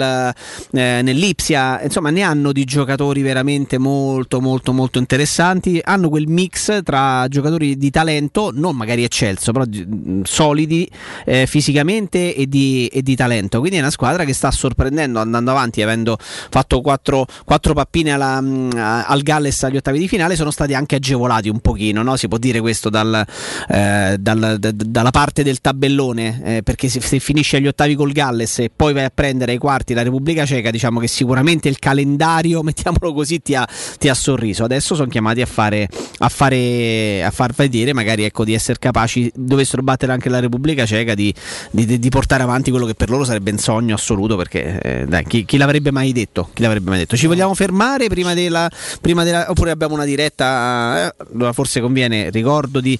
[0.71, 1.81] eh, nell'Ipsia.
[1.81, 5.79] Insomma ne hanno di giocatori veramente molto molto molto interessanti.
[5.83, 10.89] Hanno quel mix tra giocatori di talento non magari eccelso però mh, solidi
[11.25, 15.51] eh, fisicamente e di, e di talento quindi è una squadra che sta sorprendendo andando
[15.51, 20.51] avanti avendo fatto quattro, quattro pappine alla- a- al Galles agli ottavi di finale sono
[20.51, 22.15] stati anche agevolati un pochino no?
[22.15, 23.25] si può dire questo dal,
[23.69, 28.11] eh, dal- d- dalla parte del tabellone eh, perché se, se finisci agli ottavi col
[28.11, 31.79] Galles e poi vai a prendere ai quarti la Repubblica Ceca diciamo che sicuramente il
[31.79, 33.67] calendario mettiamolo così ti ha,
[33.97, 35.87] ti ha sorriso adesso sono chiamati a fare
[36.19, 40.85] a fare a far vedere magari ecco di essere capaci dovessero battere anche la Repubblica
[40.85, 41.33] Ceca di,
[41.71, 45.23] di- di- portare avanti quello che per loro sarebbe un sogno assoluto perché eh, dai,
[45.25, 46.49] chi, chi l'avrebbe mai detto?
[46.53, 47.15] Chi l'avrebbe mai detto?
[47.15, 52.79] Ci vogliamo fermare prima della, prima della oppure abbiamo una diretta eh, forse conviene ricordo,
[52.79, 52.97] di,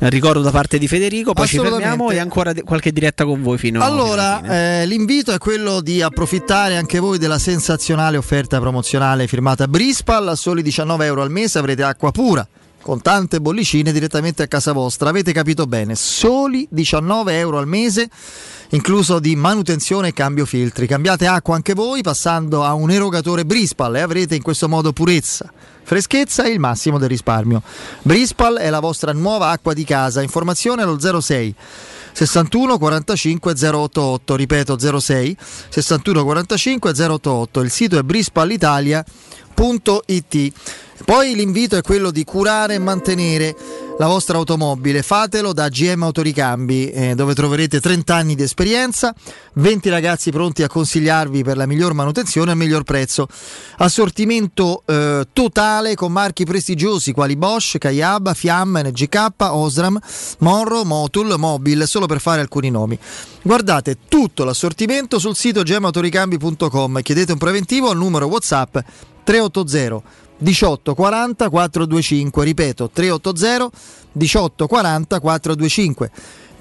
[0.00, 3.58] ricordo da parte di Federico poi ci fermiamo e ancora de- qualche diretta con voi
[3.58, 9.66] fino Allora, eh, l'invito è quello di approfittare anche voi della sensazionale offerta promozionale firmata
[9.66, 10.28] Brispal.
[10.28, 12.46] A soli 19 euro al mese avrete acqua pura
[12.84, 15.08] con tante bollicine direttamente a casa vostra.
[15.08, 18.10] Avete capito bene, soli 19 euro al mese,
[18.70, 20.86] incluso di manutenzione e cambio filtri.
[20.86, 25.50] Cambiate acqua anche voi passando a un erogatore Brispal e avrete in questo modo purezza.
[25.82, 27.62] Freschezza e il massimo del risparmio.
[28.02, 30.20] Brispal è la vostra nuova acqua di casa.
[30.20, 31.54] Informazione allo 06
[32.14, 35.36] 61 45 088, ripeto 06
[35.68, 37.60] 61 45 088.
[37.60, 40.52] Il sito è brispalitalia.it.
[41.04, 43.56] Poi l'invito è quello di curare e mantenere
[43.96, 45.02] la vostra automobile.
[45.02, 49.14] Fatelo da GM Autoricambi, eh, dove troverete 30 anni di esperienza,
[49.54, 53.28] 20 ragazzi pronti a consigliarvi per la miglior manutenzione il miglior prezzo.
[53.78, 59.98] Assortimento eh, totale con marchi prestigiosi quali Bosch, Kayab, Fiamma, NGK, Osram,
[60.38, 62.98] Monro, Motul, Mobil, solo per fare alcuni nomi.
[63.42, 68.78] Guardate tutto l'assortimento sul sito gemautoricambi.com chiedete un preventivo al numero WhatsApp
[69.24, 73.70] 380 18 40 425, ripeto 380
[74.12, 76.10] 18 40 425.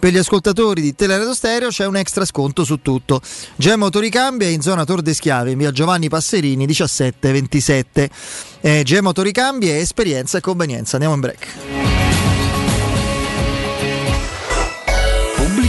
[0.03, 3.21] Per gli ascoltatori di Teleradio Stereo c'è un extra sconto su tutto.
[3.55, 8.09] Gemma Autoricambi è in zona Tor de Schiave, in via Giovanni Passerini 1727.
[8.59, 10.97] Eh, Gemma Autoricambi è esperienza e convenienza.
[10.97, 12.02] Andiamo in break.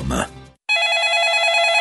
[0.00, 0.39] Roma.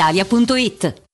[0.00, 1.09] brispalitalia.it.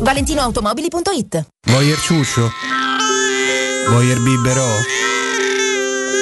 [0.00, 2.50] valentinoautomobili.it Vuoi il ciuscio?
[3.88, 4.68] Vuoi il biberò?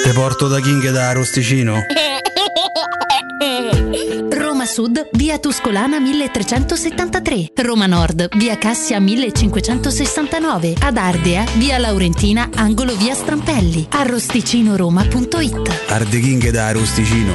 [0.03, 1.81] Te porto da King da Rosticino?
[4.31, 7.51] Roma Sud, via Tuscolana 1373.
[7.63, 10.75] Roma Nord, via Cassia 1569.
[10.79, 13.87] Ad Ardea, via Laurentina, angolo via Strampelli.
[13.89, 15.85] Arrosticinoroma.it.
[15.87, 17.33] Arde King da Rosticino.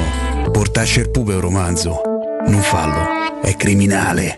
[0.51, 2.01] Portasce il pupe un romanzo.
[2.47, 4.37] Non fallo, è criminale.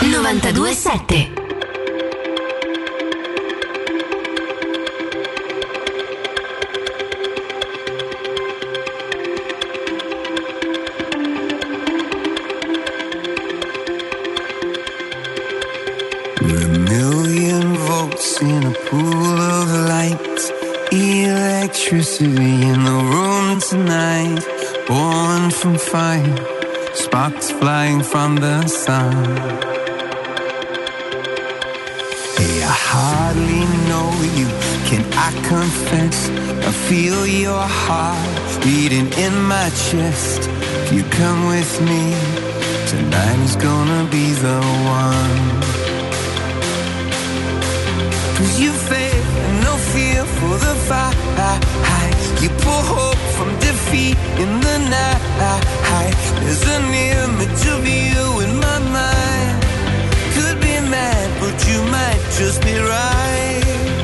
[0.00, 1.34] 927
[16.40, 20.40] We're a million volts in a pool of light.
[20.92, 24.44] Electricity in the room tonight.
[24.86, 26.36] Born from fire.
[26.94, 29.77] Sparks flying from the sun.
[32.68, 34.48] I hardly know you.
[34.88, 36.28] Can I confess?
[36.68, 40.40] I feel your heart beating in my chest.
[40.84, 42.02] If you come with me,
[42.92, 44.60] tonight is gonna be the
[45.00, 45.44] one.
[48.36, 48.72] Cause you
[49.48, 51.16] and no fear for the fight.
[52.42, 56.16] You pull hope from defeat in the night.
[56.40, 56.84] There's an
[57.16, 59.17] image of you in my mind.
[61.66, 63.97] You might just be right.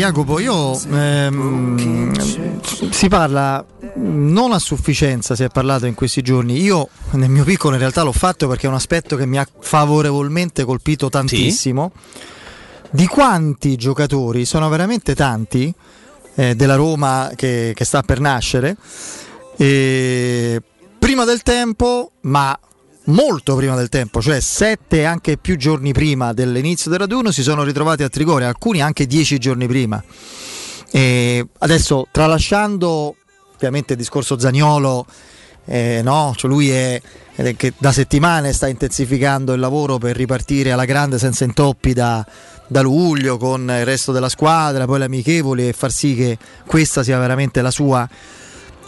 [0.00, 2.58] Jacopo, io ehm,
[2.90, 3.62] si parla
[3.96, 6.58] non a sufficienza, si è parlato in questi giorni.
[6.62, 9.46] Io nel mio piccolo in realtà l'ho fatto perché è un aspetto che mi ha
[9.60, 11.92] favorevolmente colpito tantissimo.
[12.90, 15.70] Di quanti giocatori, sono veramente tanti,
[16.34, 18.78] eh, della Roma che, che sta per nascere,
[19.58, 20.62] e
[20.98, 22.58] prima del tempo, ma
[23.04, 27.62] molto prima del tempo, cioè sette anche più giorni prima dell'inizio del raduno, si sono
[27.62, 30.02] ritrovati a Trigoria, alcuni anche dieci giorni prima.
[30.90, 33.14] E adesso, tralasciando
[33.54, 35.06] ovviamente il discorso Zagnolo,
[35.66, 36.32] eh, no?
[36.36, 37.00] cioè lui è,
[37.34, 42.24] è che da settimane sta intensificando il lavoro per ripartire alla grande senza intoppi da,
[42.66, 47.02] da luglio con il resto della squadra, poi le amichevoli e far sì che questa
[47.02, 48.08] sia veramente la sua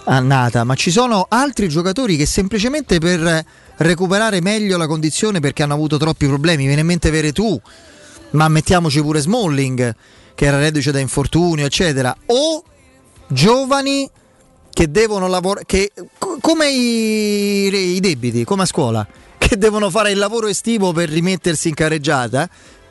[0.04, 3.44] annata, ma ci sono altri giocatori che semplicemente per
[3.76, 7.60] recuperare meglio la condizione perché hanno avuto troppi problemi, viene in mente Veretù,
[8.30, 9.94] ma mettiamoci pure Smalling
[10.34, 12.64] che era reduce da infortunio, eccetera, o
[13.28, 14.08] giovani
[14.72, 15.66] che devono lavorare,
[16.40, 19.06] come i, i debiti, come a scuola,
[19.38, 22.48] che devono fare il lavoro estivo per rimettersi in carreggiata.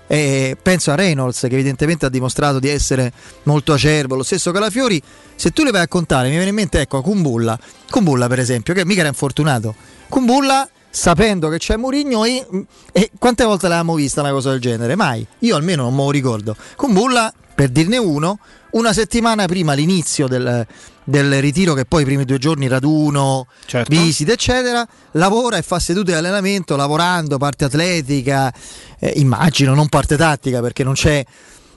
[0.07, 5.01] Eh, penso a Reynolds che evidentemente ha dimostrato di essere molto acerbo, lo stesso Calafiori,
[5.35, 7.57] se tu le vai a contare mi viene in mente ecco Kumbulla,
[7.89, 9.73] Kumbulla per esempio che mica era infortunato,
[10.11, 12.45] Kumbulla sapendo che c'è Mourinho e,
[12.91, 14.97] e, quante volte l'abbiamo vista una cosa del genere?
[14.97, 18.39] Mai, io almeno non me lo ricordo, Kumbulla per dirne uno,
[18.71, 20.67] una settimana prima l'inizio del,
[21.05, 23.89] del ritiro che poi i primi due giorni raduno, certo.
[23.89, 28.53] visite eccetera, lavora e fa sedute di allenamento lavorando, parte atletica,
[28.99, 31.23] eh, immagino non parte tattica perché non c'è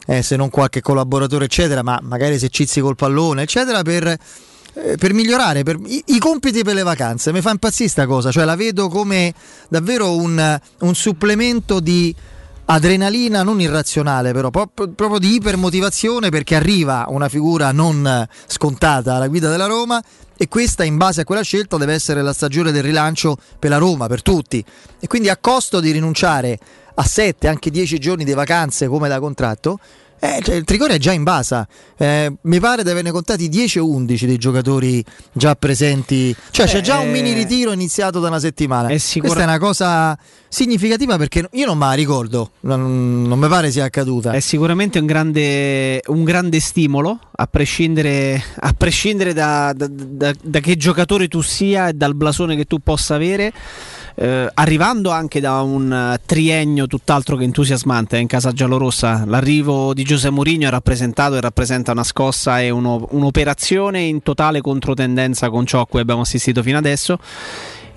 [0.06, 4.18] eh, se non qualche collaboratore eccetera, ma magari esercizi col pallone eccetera per,
[4.98, 7.32] per migliorare per, i, i, compiti per le vacanze.
[7.32, 9.32] Mi fa impazzire sta cosa, cioè la vedo come
[9.68, 12.14] davvero un, un supplemento di
[12.66, 19.50] adrenalina non irrazionale però proprio di ipermotivazione perché arriva una figura non scontata alla guida
[19.50, 20.02] della Roma
[20.34, 23.76] e questa in base a quella scelta deve essere la stagione del rilancio per la
[23.76, 24.64] Roma, per tutti
[24.98, 26.58] e quindi a costo di rinunciare
[26.94, 29.78] a 7, anche 10 giorni di vacanze come da contratto
[30.24, 33.80] eh, cioè, il Trigoria è già in basa, eh, mi pare di averne contati 10
[33.80, 38.20] o 11 dei giocatori già presenti, cioè Beh, c'è già un mini eh, ritiro iniziato
[38.20, 38.88] da una settimana.
[38.88, 39.34] È sicura...
[39.34, 43.70] Questa è una cosa significativa perché io non me la ricordo, non, non mi pare
[43.70, 44.32] sia accaduta.
[44.32, 50.60] È sicuramente un grande, un grande stimolo, a prescindere, a prescindere da, da, da, da
[50.60, 53.52] che giocatore tu sia e dal blasone che tu possa avere
[54.14, 59.24] eh, arrivando anche da un eh, triennio tutt'altro che entusiasmante in casa giallorossa.
[59.26, 64.60] L'arrivo di Giuseppe Mourinho ha rappresentato e rappresenta una scossa e uno, un'operazione in totale
[64.60, 67.18] controtendenza con ciò a cui abbiamo assistito fino adesso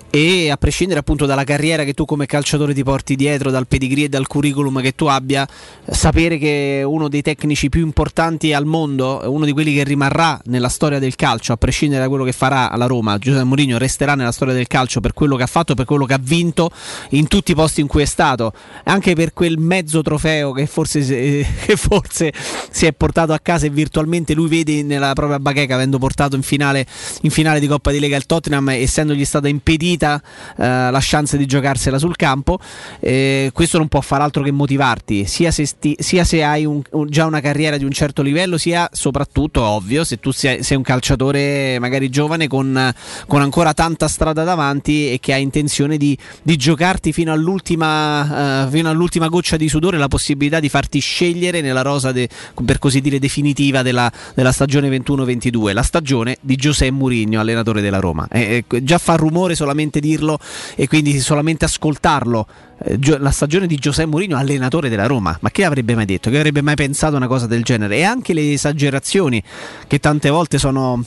[0.10, 4.06] e a prescindere appunto dalla carriera che tu come calciatore ti porti dietro, dal pedigree
[4.06, 5.48] e dal curriculum che tu abbia,
[5.86, 10.70] sapere che uno dei tecnici più importanti al mondo, uno di quelli che rimarrà nella
[10.70, 14.32] storia del calcio, a prescindere da quello che farà alla Roma, Giuseppe Mourinho resterà nella
[14.32, 16.72] storia del calcio per quello che ha fatto, per quello che ha vinto
[17.10, 18.54] in tutti i posti in cui è stato,
[18.86, 21.00] anche per quel mezzo trofeo che forse,
[21.66, 22.34] che forse
[22.72, 26.42] si è portato a casa e virtualmente lui vede nella propria bacheca avendo portato in
[26.42, 26.86] finale,
[27.22, 30.22] in finale di Coppa di Lega il Tottenham, essendogli stata impedita vita
[30.58, 32.60] eh, la chance di giocarsela sul campo.
[33.00, 36.82] Eh, questo non può far altro che motivarti, sia se, sti, sia se hai un,
[36.92, 40.78] un, già una carriera di un certo livello, sia soprattutto, ovvio, se tu sei, sei
[40.78, 42.94] un calciatore magari giovane con,
[43.28, 48.70] con, ancora tanta strada davanti e che ha intenzione di, di giocarti fino all'ultima, uh,
[48.70, 52.30] fino all'ultima goccia di sudore la possibilità di farti scegliere nella rosa de,
[52.64, 58.00] per così dire definitiva della, della stagione 21-22, la stagione di Giuseppe Mourinho, allenatore della
[58.00, 58.28] Roma.
[58.30, 60.40] Eh, già fa rumore solamente solamente dirlo
[60.76, 62.48] e quindi solamente ascoltarlo.
[62.84, 66.30] Eh, la stagione di Giuseppe Mourinho, allenatore della Roma, ma chi avrebbe mai detto?
[66.30, 67.98] Che avrebbe mai pensato una cosa del genere?
[67.98, 69.42] E anche le esagerazioni
[69.88, 71.04] che tante volte sono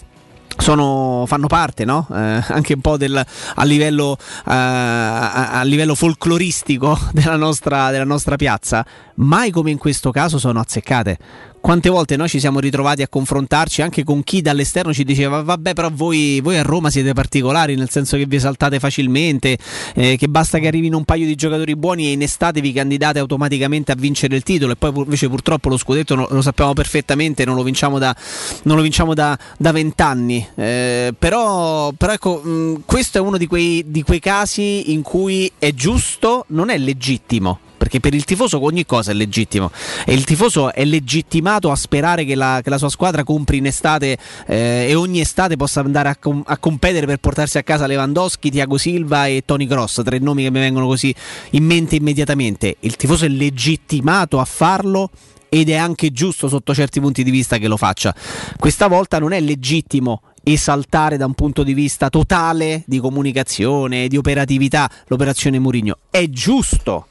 [0.56, 2.06] sono, fanno parte no?
[2.12, 3.16] eh, anche un po' del,
[3.54, 8.84] a, livello, eh, a, a, livello, folcloristico della nostra, della nostra piazza,
[9.14, 11.18] mai come in questo caso sono azzeccate
[11.60, 15.74] quante volte noi ci siamo ritrovati a confrontarci anche con chi dall'esterno ci diceva vabbè
[15.74, 19.58] però voi, voi a Roma siete particolari nel senso che vi esaltate facilmente
[19.94, 23.18] eh, che basta che arrivino un paio di giocatori buoni e in estate vi candidate
[23.18, 24.72] automaticamente a vincere il titolo.
[24.72, 28.14] E poi invece purtroppo lo scudetto no, lo sappiamo perfettamente non lo vinciamo da,
[28.62, 30.46] lo vinciamo da, da vent'anni.
[30.54, 35.50] Eh, però, però ecco mh, questo è uno di quei, di quei casi in cui
[35.58, 39.70] è giusto non è legittimo perché per il tifoso ogni cosa è legittimo
[40.04, 43.64] e il tifoso è legittimato a sperare che la, che la sua squadra compri in
[43.64, 47.86] estate eh, e ogni estate possa andare a, com- a, competere per portarsi a casa
[47.86, 51.14] Lewandowski, Tiago Silva e Tony Cross, tre nomi che mi vengono così
[51.52, 52.76] in mente immediatamente.
[52.80, 55.08] Il tifoso è legittimato a farlo
[55.48, 58.14] ed è anche giusto sotto certi punti di vista che lo faccia.
[58.58, 64.18] Questa volta non è legittimo esaltare da un punto di vista totale di comunicazione, di
[64.18, 65.96] operatività l'operazione Murigno.
[66.10, 67.06] È giusto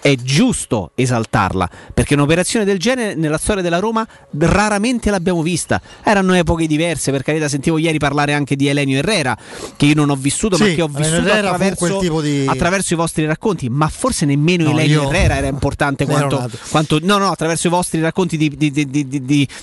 [0.00, 4.06] è giusto esaltarla perché un'operazione del genere nella storia della Roma
[4.38, 5.80] raramente l'abbiamo vista.
[6.02, 9.36] Erano epoche diverse, per carità, sentivo ieri parlare anche di Elenio Herrera,
[9.76, 13.24] che io non ho vissuto, Sì, ma che ho vissuto attraverso, di- attraverso i vostri
[13.26, 13.68] racconti.
[13.68, 17.70] Ma forse nemmeno No, Elenio io- Herrera era importante quanto, quanto- no, no, attraverso i
[17.70, 18.70] vostri racconti di, di-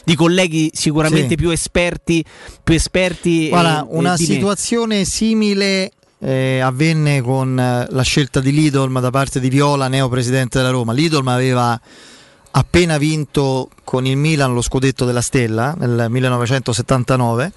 [0.03, 1.35] di- colleghi sicuramente Sì.
[1.35, 2.24] più esperti,
[2.64, 3.49] più esperti.
[3.49, 4.17] Guarda, eh, una me.
[4.17, 10.10] situazione simile eh, avvenne con eh, la scelta di Lidolm da parte di Viola, neo
[10.10, 10.94] presidente della Roma.
[10.94, 11.80] Lidolm aveva
[12.52, 17.52] appena vinto con il Milan lo scudetto della Stella nel 1979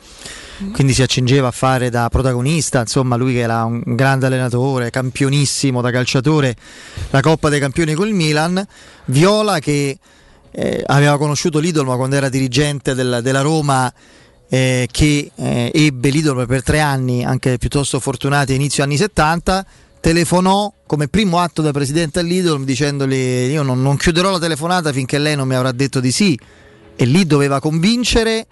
[0.73, 5.81] quindi si accingeva a fare da protagonista, insomma lui che era un grande allenatore, campionissimo
[5.81, 6.55] da calciatore,
[7.11, 8.63] la Coppa dei Campioni col Milan,
[9.07, 9.99] Viola che
[10.51, 13.91] eh, aveva conosciuto l'Idolma quando era dirigente del- della Roma
[14.53, 19.65] eh, che eh, ebbe l'Idolma per tre anni, anche piuttosto fortunati inizio anni 70,
[20.01, 25.19] telefonò come primo atto da presidente all'Idolm dicendogli io non, non chiuderò la telefonata finché
[25.19, 26.39] lei non mi avrà detto di sì
[26.97, 28.47] e lì doveva convincere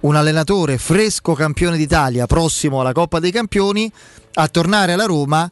[0.00, 3.90] un allenatore fresco campione d'Italia, prossimo alla Coppa dei Campioni,
[4.34, 5.50] a tornare alla Roma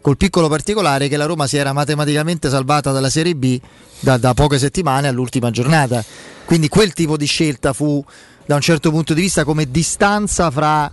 [0.00, 3.60] col piccolo particolare che la Roma si era matematicamente salvata dalla Serie B
[4.00, 6.04] da, da poche settimane all'ultima giornata.
[6.44, 8.04] Quindi quel tipo di scelta fu
[8.46, 10.90] da un certo punto di vista come distanza fra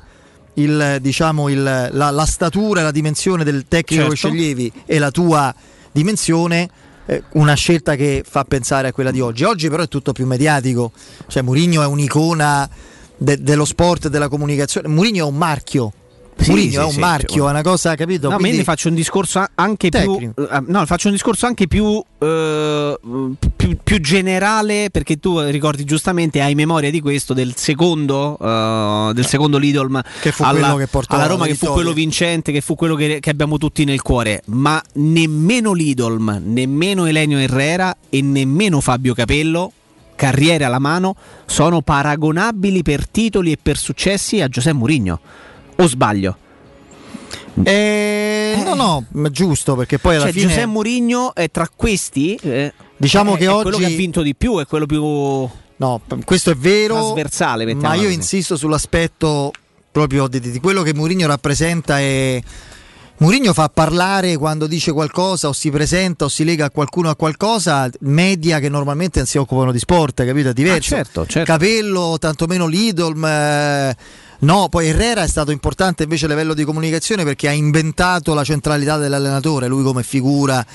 [0.55, 4.27] il, diciamo, il- la, la statura e la dimensione del tecnico che Certo.
[4.35, 5.53] sceglievi e la tua
[5.91, 6.69] dimensione
[7.05, 9.43] eh, una scelta che fa pensare a quella di oggi.
[9.43, 10.91] Oggi però è tutto più mediatico,
[11.27, 12.69] cioè Mourinho è un'icona
[13.17, 14.87] de- dello sport e della comunicazione.
[14.87, 15.93] Mourinho è un marchio.
[16.39, 18.29] Sì, Mourinho sì, è un sì, marchio, cioè, è una cosa, capito?
[18.29, 20.49] No, ma io ne faccio un discorso anche più, Tecnico.
[20.49, 22.99] eh, no, faccio un discorso anche più, eh,
[23.55, 29.25] più, più generale perché tu ricordi giustamente, hai memoria di questo, del secondo, eh, del
[29.25, 32.61] secondo Lidl Che fu alla, quello che portò alla Roma, che fu quello vincente, che
[32.61, 34.41] fu quello che, che abbiamo tutti nel cuore.
[34.45, 39.73] Ma nemmeno Lidl, nemmeno Elenio Herrera e nemmeno Fabio Capello
[40.19, 45.19] carriere alla mano, sono paragonabili per titoli e per successi a Giuseppe Mourinho.
[45.79, 46.37] O sbaglio?
[47.63, 52.35] Eh, no, no, ma giusto perché poi alla Cioè, fine Giuseppe Mourinho è tra questi.
[52.41, 55.03] eh, Diciamo è- che è oggi- quello che ha vinto di più, è quello più.
[55.77, 56.95] No, questo è vero.
[56.95, 59.51] Trasversale, ma io insisto sull'aspetto
[59.91, 62.43] proprio di, di quello che Mourinho rappresenta e
[63.17, 67.15] Mourinho fa parlare quando dice qualcosa o si presenta o si lega a qualcuno a
[67.15, 70.49] qualcosa, media che normalmente non si occupano di sport, capito?
[70.49, 70.93] È diverso.
[70.93, 71.51] Ah, certo, certo.
[71.51, 73.21] Capello, tantomeno Lidl.
[73.25, 73.95] eh,
[74.41, 78.45] No, poi Herrera è stato importante invece a livello di comunicazione perché ha inventato la
[78.45, 80.65] centralità dell'allenatore, lui come figura.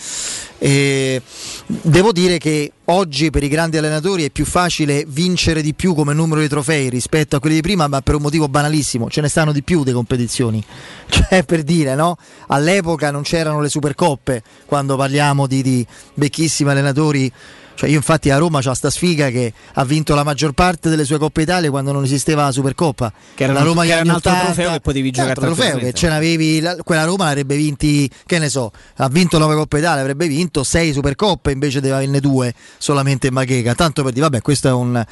[0.59, 1.23] E
[1.67, 6.13] devo dire che oggi per i grandi allenatori è più facile vincere di più come
[6.13, 9.29] numero di trofei rispetto a quelli di prima, ma per un motivo banalissimo, ce ne
[9.29, 10.63] stanno di più di competizioni.
[11.15, 12.19] Cioè per dire, no?
[12.49, 17.33] All'epoca non c'erano le supercoppe quando parliamo di, di vecchissimi allenatori.
[17.75, 21.05] Cioè io infatti a Roma c'ho sta sfiga che ha vinto la maggior parte delle
[21.05, 23.13] sue Coppe Italia quando non esisteva la Supercoppa.
[23.35, 25.93] Che era la Roma che era un altro 80, trofeo che potevi giocare trofeo che
[25.93, 30.01] ce n'avevi la- quella Roma l'avrebbe vinti, che ne so, ha vinto 9 Coppe Italia,
[30.01, 33.75] avrebbe vinto 6 Supercoppe invece di averne due solamente in Maghega.
[33.75, 35.05] Tanto per dire, vabbè, questo è un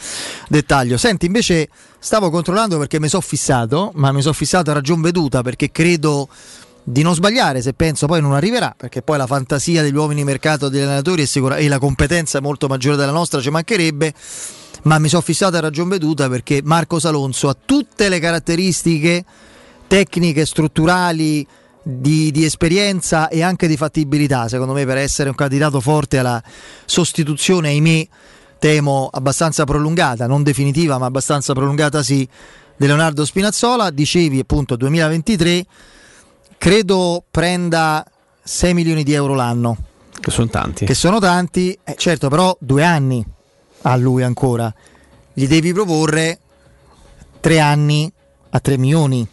[0.49, 0.97] dettaglio.
[0.97, 1.68] Senti, invece
[1.99, 6.28] stavo controllando perché mi sono fissato, ma mi sono fissato a ragion veduta perché credo
[6.84, 10.68] di non sbagliare se penso poi non arriverà perché poi la fantasia degli uomini mercato
[10.68, 14.12] degli allenatori sicura e la competenza molto maggiore della nostra ci mancherebbe.
[14.84, 19.24] Ma mi sono fissato a ragion veduta perché Marco Salonso ha tutte le caratteristiche
[19.86, 21.46] tecniche strutturali
[21.82, 26.42] di, di esperienza e anche di fattibilità secondo me per essere un candidato forte alla
[26.84, 28.06] sostituzione ahimè
[28.58, 32.28] temo abbastanza prolungata non definitiva ma abbastanza prolungata sì
[32.76, 33.90] di Leonardo Spinazzola.
[33.90, 35.64] Dicevi appunto 2023
[36.62, 38.07] credo prenda
[38.41, 39.76] 6 milioni di euro l'anno.
[40.20, 40.84] Che sono tanti.
[40.84, 43.26] Che sono tanti, eh, certo, però due anni
[43.82, 44.73] a lui ancora.
[45.32, 46.39] Gli devi proporre
[47.41, 48.12] tre anni
[48.50, 49.26] a 3 milioni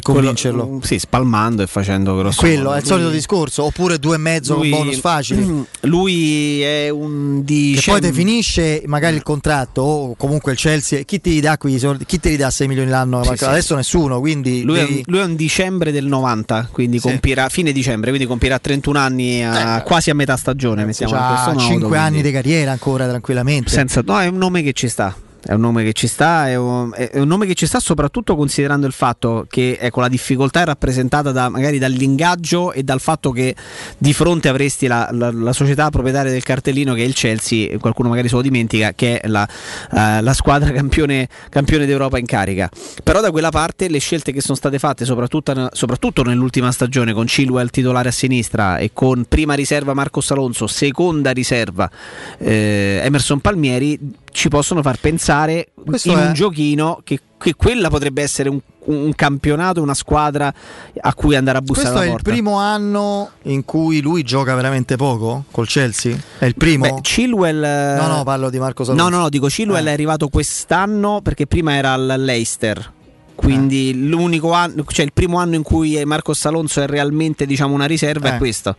[0.00, 0.66] per convincerlo.
[0.66, 2.40] Quello- sì, spalmando e facendo grosso.
[2.40, 2.74] Quello modo.
[2.74, 5.64] è il solito Lui- discorso, oppure due e mezzo lui- con bonus facili.
[5.82, 11.02] Lui è un Che diciamo, poi ti finisce magari il contratto o comunque il Chelsea,
[11.02, 12.04] chi ti dà soldi?
[12.04, 13.22] Chi te li dà 6 milioni l'anno?
[13.24, 13.44] Sì, sì.
[13.44, 17.08] Adesso nessuno, quindi Lui, è devi- un, lui è un dicembre del 90, quindi Sì.
[17.08, 20.84] compirà fine dicembre, quindi compirà 31 anni a- quasi a metà stagione.
[20.84, 23.70] Mettiamo in questo ha modo, 5 anni quindi di carriera ancora tranquillamente.
[23.70, 25.14] senza, no, è un nome che ci sta.
[25.46, 28.34] È un nome che ci sta, è un, è un nome che ci sta soprattutto
[28.34, 33.30] considerando il fatto che ecco, la difficoltà è rappresentata da, magari dall'ingaggio e dal fatto
[33.30, 33.54] che
[33.98, 38.08] di fronte avresti la, la, la società proprietaria del cartellino che è il Chelsea, qualcuno
[38.08, 42.70] magari se lo dimentica, che è la, eh, la squadra campione, campione d'Europa in carica.
[43.02, 47.26] Però da quella parte le scelte che sono state fatte, soprattutto, soprattutto nell'ultima stagione, con
[47.26, 51.90] Chilwell titolare a sinistra e con prima riserva Marcos Alonso, seconda riserva
[52.38, 57.88] eh, Emerson Palmieri, ci possono far pensare Questo in è- un giochino che, che quella
[57.88, 60.52] potrebbe essere un, un campionato, una squadra
[61.00, 62.30] a cui andare a bussare Questo è alla il porta.
[62.32, 66.16] primo anno in cui lui gioca veramente poco col Chelsea?
[66.38, 66.94] È il primo?
[66.94, 67.60] Beh, Chilwell.
[67.96, 69.08] No, no, parlo di Marco Salonso.
[69.08, 69.90] No, no, no, dico Chilwell Eh.
[69.90, 72.92] è arrivato quest'anno perché prima era al Leicester.
[73.34, 73.94] Quindi Eh.
[73.94, 78.28] l'unico anno, cioè il primo anno in cui Marcos Alonso è realmente diciamo una riserva
[78.28, 78.34] Eh.
[78.34, 78.76] è questo.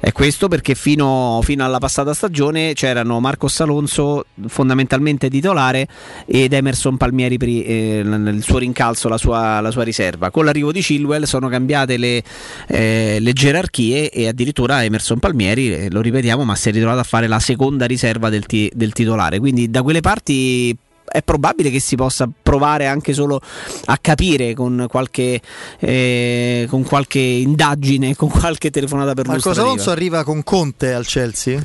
[0.00, 5.86] È questo perché fino, fino alla passata stagione c'erano Marcos Alonso fondamentalmente titolare
[6.26, 10.30] ed Emerson Palmieri per eh, nel suo rincalzo, la sua, la sua riserva.
[10.30, 12.22] Con l'arrivo di Chilwell sono cambiate le,
[12.66, 17.04] eh, le gerarchie e addirittura Emerson Palmieri, eh, lo ripetiamo, ma si è ritrovato a
[17.04, 19.38] fare la seconda riserva del, ti- del titolare.
[19.38, 23.40] Quindi da quelle parti è probabile che si possa provare anche solo
[23.86, 25.40] a capire con qualche,
[25.78, 31.60] eh, con qualche indagine, con qualche telefonata per Marco Alonso arriva con Conte al Chelsea?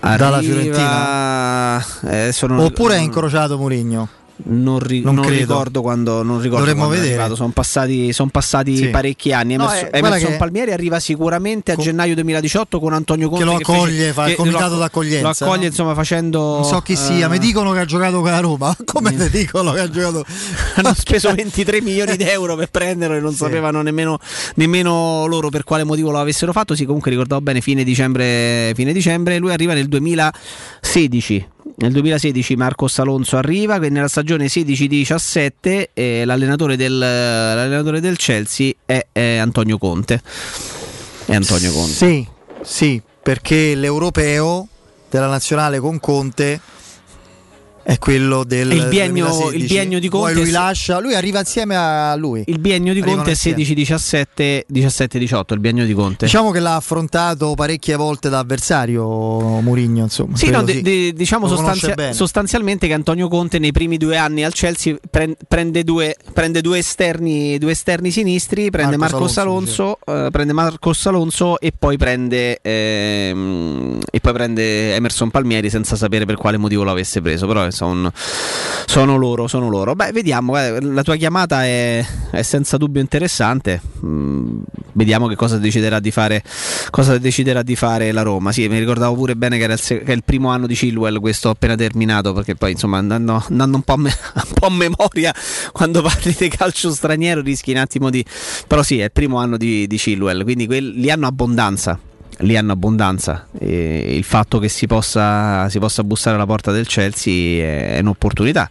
[0.00, 1.86] Arriva- Dalla Fiorentina?
[2.28, 4.08] Eh, sono- Oppure è incrociato Mourinho?
[4.38, 7.34] Non, ri- Non non ricordo quando non ricordo Dovremmo vedere.
[7.34, 8.88] Sono passati, son passati Sì.
[8.88, 9.56] parecchi anni.
[9.56, 13.44] No, Emerson, eh, guarda Emerson che- Palmieri arriva sicuramente a gennaio 2018 con Antonio Conte
[13.44, 15.66] lo fece- accoglie, fa il che comitato lo- d'accoglienza, Lo accoglie no?
[15.66, 18.76] insomma facendo Non so chi sia, eh, mi dicono che ha giocato con la Roma.
[18.84, 20.24] Come ti dicono che ha giocato?
[20.76, 24.18] hanno speso 23 milioni di euro per prenderlo e non sapevano nemmeno,
[24.56, 26.74] nemmeno loro per quale motivo lo avessero fatto.
[26.74, 29.38] Sì, comunque ricordavo bene, fine dicembre, fine dicembre.
[29.38, 31.48] Lui arriva nel 2016.
[31.78, 38.72] Nel 2016 Marcos Alonso arriva, quindi nella stagione 16-17 eh, l'allenatore, del, l'allenatore del Chelsea
[38.86, 40.22] è, è Antonio Conte.
[41.26, 41.92] È Antonio Conte.
[41.92, 42.26] Sì,
[42.62, 44.68] sì, perché l'europeo
[45.10, 46.60] della nazionale con Conte
[47.86, 49.62] è quello del il biennio- 2016.
[49.62, 52.42] il biennio di Conte Poi lui lascia, lui arriva insieme a lui.
[52.46, 53.62] Il biennio di Arrivano Conte è insieme.
[53.62, 56.24] 16-17, 17-18, il biennio di Conte.
[56.24, 59.04] Diciamo che l'ha affrontato parecchie volte da avversario
[59.60, 60.36] Murigno, insomma.
[60.36, 64.52] Sì, no, de- de- diciamo sostanzia- sostanzialmente che Antonio Conte nei primi due anni al
[64.52, 70.52] Chelsea pren- prende, due, prende due esterni, due esterni sinistri, prende Marcos Alonso, eh, prende
[70.52, 76.56] Marcos Alonso e poi prende, ehm, e poi prende Emerson Palmieri senza sapere per quale
[76.56, 77.46] motivo lo avesse preso.
[77.46, 78.10] Però sono,
[78.86, 79.94] sono loro, sono loro.
[79.94, 83.80] Beh, vediamo, la tua chiamata è, è senza dubbio interessante.
[84.04, 84.58] Mm,
[84.92, 86.42] vediamo che cosa deciderà di fare
[86.90, 88.52] cosa deciderà di fare la Roma.
[88.52, 91.20] Sì, mi ricordavo pure bene che era il, che è il primo anno di Chilwell,
[91.20, 95.34] questo appena terminato, perché poi insomma andando, andando un, po me- un po' a memoria
[95.72, 98.24] quando parli di calcio straniero rischi un attimo di...
[98.66, 101.98] però sì, è il primo anno di, di Chilwell, quindi quel- li hanno abbondanza.
[102.40, 106.86] Li hanno abbondanza e il fatto che si possa, si possa bussare alla porta del
[106.86, 108.68] Chelsea è, è un'opportunità.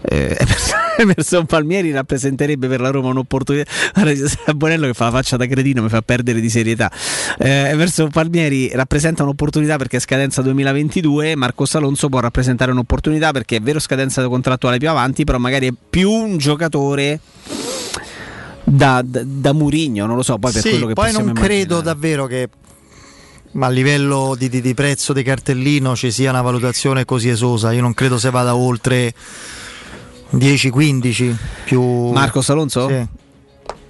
[0.00, 0.34] Eh,
[0.96, 3.70] Emerson Palmieri rappresenterebbe per la Roma un'opportunità.
[3.92, 4.12] Guarda,
[4.54, 6.90] Bonello che fa la faccia da cretino, mi fa perdere di serietà.
[7.38, 11.36] Eh, Emerson Palmieri rappresenta un'opportunità perché è scadenza 2022.
[11.36, 15.72] Marcos Alonso può rappresentare un'opportunità perché è vero scadenza contrattuale più avanti, però magari è
[15.90, 17.20] più un giocatore
[18.64, 20.38] da, da, da Murigno, non lo so.
[20.38, 21.46] Poi per Sì, quello che poi non immaginare.
[21.46, 22.48] credo davvero che
[23.54, 27.72] ma a livello di, di- di prezzo di cartellino ci sia una valutazione così esosa.
[27.72, 29.12] Io non credo se vada oltre
[30.36, 31.34] 10-15
[31.64, 32.88] più Marcos Alonso?
[32.88, 33.06] Sì.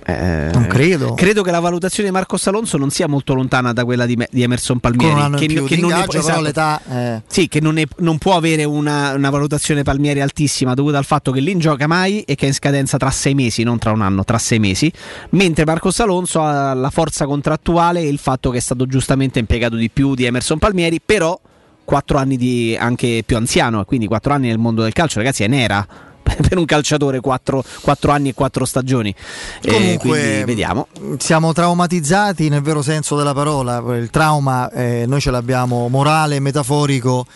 [0.07, 1.15] Eh, Non credo.
[1.15, 4.43] Credo che la valutazione di Marcos Alonso non sia molto lontana da quella di, di
[4.43, 5.15] Emerson Palmieri.
[5.37, 6.41] Che, che non, ne, ingaggio, esatto.
[6.43, 10.99] l'età eh, Sì, che non, ne- non può avere una, una valutazione Palmieri altissima dovuta
[10.99, 13.79] al fatto che lì gioca mai e che è in scadenza tra sei mesi, non
[13.79, 14.93] tra un anno, tra sei mesi.
[15.31, 19.77] Mentre Marcos Alonso ha la forza contrattuale e il fatto che è stato giustamente impiegato
[19.77, 21.39] di più di Emerson Palmieri, però
[21.85, 25.49] quattro anni di anche più anziano, quindi quattro anni nel mondo del calcio, ragazzi, è
[25.49, 25.87] nera.
[26.49, 29.15] Per un calciatore, quattro, quattro anni e quattro stagioni.
[29.63, 30.89] Eh, Comunque, quindi vediamo.
[31.19, 33.83] siamo traumatizzati nel vero senso della parola.
[33.97, 37.27] Il trauma eh, noi ce l'abbiamo morale, metaforico.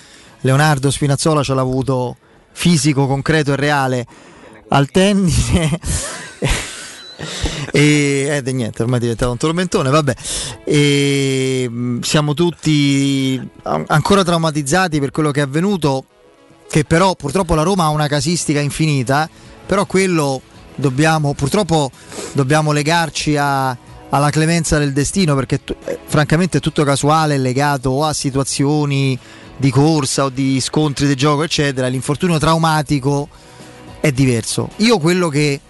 [0.41, 2.17] Leonardo Spinazzola ce l'ha avuto
[2.52, 4.07] fisico, concreto e reale
[4.68, 5.78] al tendine.
[7.73, 10.15] e è niente, ormai è diventato un tormentone, vabbè.
[10.65, 16.05] E, mh, siamo tutti an- ancora traumatizzati per quello che è avvenuto,
[16.70, 19.28] che però purtroppo la Roma ha una casistica infinita,
[19.66, 20.40] però quello
[20.74, 21.90] dobbiamo purtroppo
[22.32, 23.76] dobbiamo legarci a-
[24.10, 29.18] alla clemenza del destino perché tu- eh, francamente è tutto casuale, è legato a situazioni
[29.56, 33.28] di corsa o di scontri di gioco, eccetera, l'infortunio traumatico
[34.00, 34.70] è diverso.
[34.76, 35.60] Io quello che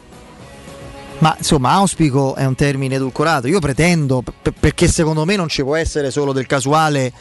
[1.21, 3.49] ma insomma, auspico è un termine edulcorato.
[3.49, 7.13] Io pretendo, p- perché secondo me non ci può essere solo del casuale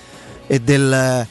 [0.45, 1.25] e, del,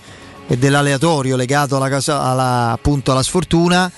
[0.46, 3.90] e dell'aleatorio legato alla, casa- alla- appunto alla sfortuna,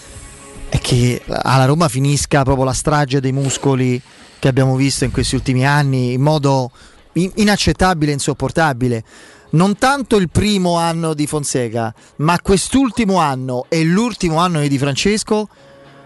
[0.69, 4.01] è che alla Roma finisca proprio la strage dei muscoli
[4.39, 6.71] che abbiamo visto in questi ultimi anni in modo
[7.15, 9.03] in- inaccettabile insopportabile.
[9.51, 14.79] Non tanto il primo anno di Fonseca, ma quest'ultimo anno e l'ultimo anno di Di
[14.79, 15.49] Francesco.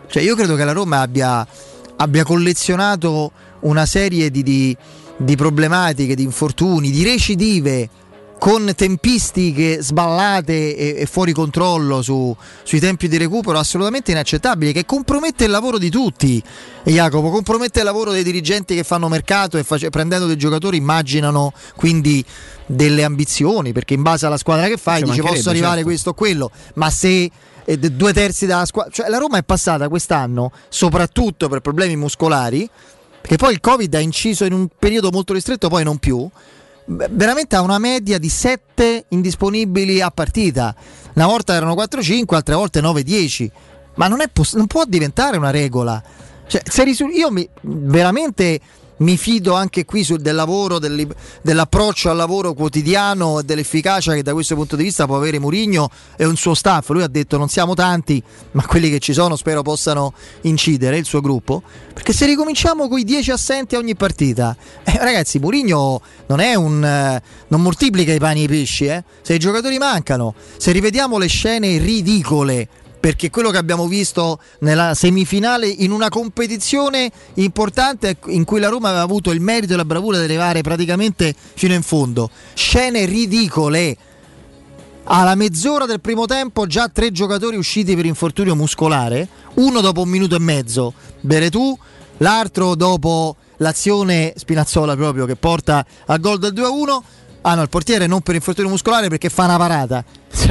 [0.08, 1.44] Cioè, io credo che la Roma abbia,
[1.96, 4.76] abbia collezionato una serie di, di-
[5.16, 7.88] di problematiche, di infortuni, di recidive
[8.42, 14.84] con tempistiche sballate e, e fuori controllo su- sui tempi di recupero assolutamente inaccettabili, che
[14.84, 16.42] compromette il lavoro di tutti.
[16.82, 21.52] Jacopo, compromette il lavoro dei dirigenti che fanno mercato e face- prendendo dei giocatori immaginano
[21.76, 22.24] quindi
[22.66, 25.86] delle ambizioni, perché in base alla squadra che fai Ci dici posso arrivare certo.
[25.86, 27.30] questo o quello, ma se
[27.64, 32.68] eh, due terzi della squadra, cioè la Roma è passata quest'anno soprattutto per problemi muscolari,
[33.20, 36.28] perché poi il Covid ha inciso in un periodo molto ristretto, poi non più.
[36.84, 40.74] Veramente ha una media di 7 indisponibili a partita.
[41.14, 43.50] Una volta erano 4-5, altre volte 9-10.
[43.94, 46.02] Ma non, poss- non può diventare una regola.
[46.46, 48.60] Cioè, risu- io mi, veramente
[49.02, 51.06] mi fido anche qui sul, del lavoro, del-
[51.42, 55.90] dell'approccio al lavoro quotidiano e dell'efficacia che da questo punto di vista può avere Murigno
[56.16, 56.88] e un suo staff.
[56.90, 58.22] Lui ha detto non siamo tanti,
[58.52, 61.62] ma quelli che ci sono spero possano incidere, il suo gruppo.
[61.92, 66.54] Perché se ricominciamo con i 10 assenti a ogni partita, eh, ragazzi, Murigno non è
[66.54, 66.84] un.
[66.84, 69.04] eh, non moltiplica i pani e i pesci, eh.
[69.20, 72.68] Se i giocatori mancano, se rivediamo le scene ridicole
[73.02, 78.90] perché quello che abbiamo visto nella semifinale in una competizione importante in cui la Roma
[78.90, 82.30] aveva avuto il merito e la bravura di arrivare praticamente fino in fondo.
[82.54, 83.96] Scene ridicole.
[85.02, 90.08] Alla mezz'ora del primo tempo già tre giocatori usciti per infortunio muscolare, uno dopo un
[90.08, 91.76] minuto e mezzo, Beretù,
[92.18, 97.02] l'altro dopo l'azione Spinazzola proprio che porta al gol del 2-1.
[97.40, 100.04] Ah no, il portiere non per infortunio muscolare perché fa una parata.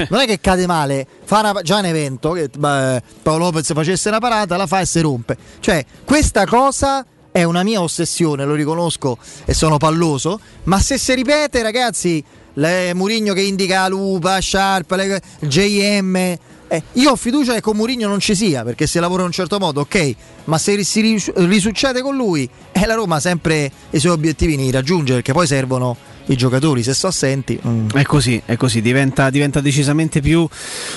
[0.09, 4.09] Non è che cade male, fa una- già un evento che beh, Paolo Lopez facesse
[4.09, 5.35] una parata, la fa e si rompe.
[5.59, 11.13] Cioè, questa cosa è una mia ossessione, lo riconosco e sono palloso, ma se si
[11.15, 12.23] ripete, ragazzi,
[12.55, 18.07] le, Murigno che indica lupa, Sharp, le- JM, eh, io ho fiducia che con Murigno
[18.07, 21.31] non ci sia, perché se lavora in un certo modo, ok, ma se si ris-
[21.35, 25.47] risuccede con lui, eh, la Roma ha sempre i suoi obiettivi di raggiungere, perché poi
[25.47, 25.95] servono
[26.31, 27.59] i giocatori, se sono assenti...
[27.65, 27.89] mm.
[27.93, 30.47] È così, è così, diventa, diventa decisamente più,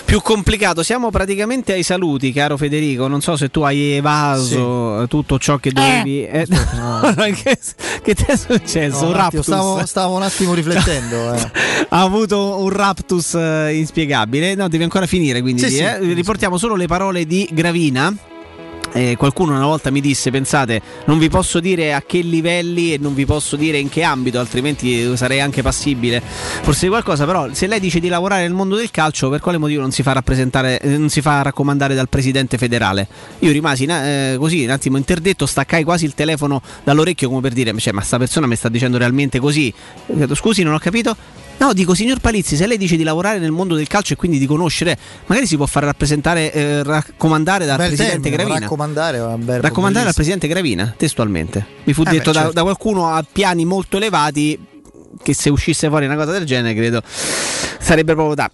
[0.04, 0.82] più complicato.
[0.82, 3.08] Siamo praticamente ai saluti, caro Federico.
[3.08, 6.24] Non so se tu hai evaso eh, tutto ciò che dovevi.
[6.24, 6.46] eh,
[7.42, 7.58] che,
[8.02, 9.04] che ti è successo?
[9.04, 9.44] No, un attimo, raptus?
[9.44, 11.34] stavo, stavo un attimo riflettendo.
[11.34, 11.50] eh.
[11.88, 14.54] ha avuto un raptus eh, inspiegabile.
[14.54, 15.40] No, devi ancora finire.
[15.40, 15.98] Quindi Sì, sì, eh.
[15.98, 18.14] riportiamo solo le parole di Gravina.
[18.96, 22.98] Eh, qualcuno una volta mi disse: Pensate, non vi posso dire a che livelli e
[22.98, 27.26] non vi posso dire in che ambito, altrimenti sarei anche passibile forse qualcosa.
[27.26, 30.04] Però, se lei dice di lavorare nel mondo del calcio, per quale motivo non si
[30.04, 33.08] fa rappresentare, eh, non si fa raccomandare dal presidente federale?
[33.40, 37.76] Io rimasi eh, così un attimo interdetto, staccai quasi il telefono dall'orecchio come per dire:
[37.78, 39.74] cioè, Ma sta persona mi sta dicendo realmente così?
[40.34, 41.16] Scusi, non ho capito.
[41.58, 44.38] No, dico signor Palizzi, se lei dice di lavorare nel mondo del calcio e quindi
[44.38, 48.58] di conoscere, magari si può far rappresentare, eh, raccomandare dal Bel presidente termine, Gravina.
[48.60, 50.12] Raccomandare, Raccomandare bellissimo.
[50.12, 51.66] presidente Gravina, testualmente.
[51.84, 52.52] Mi fu Eh detto beh, da, certo.
[52.52, 54.58] da qualcuno a piani molto elevati
[55.22, 57.02] che se uscisse fuori una cosa del genere, credo
[57.78, 58.50] sarebbe proprio da.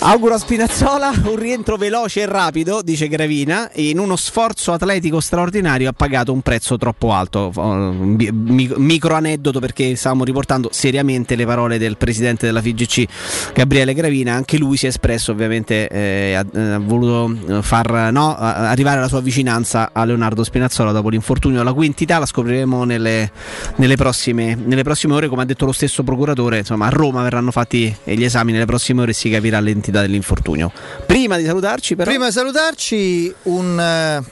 [0.00, 0.08] Eh.
[0.10, 5.20] Auguro a Spinazzola un rientro veloce e rapido, dice Gravina, e in uno sforzo atletico
[5.20, 7.52] straordinario ha pagato un prezzo troppo alto.
[7.54, 14.34] Oh, micro aneddoto perché stavamo riportando seriamente le parole del presidente della FIGC, Gabriele Gravina.
[14.34, 19.08] Anche lui si è espresso, ovviamente, eh, ha, ha voluto eh, far no, arrivare alla
[19.08, 22.18] sua vicinanza a Leonardo Spinazzola dopo l'infortunio alla quintità.
[22.18, 23.30] La scopriremo nelle,
[23.76, 26.58] nelle prossime, nelle prossime ore, come ha detto lo stesso procuratore.
[26.58, 30.72] Insomma, a Roma verranno fatti gli esami nelle prossime ore e si capirà l'entità dell'infortunio.
[31.04, 32.08] Prima di salutarci, però.
[32.08, 34.22] Prima di salutarci, un eh,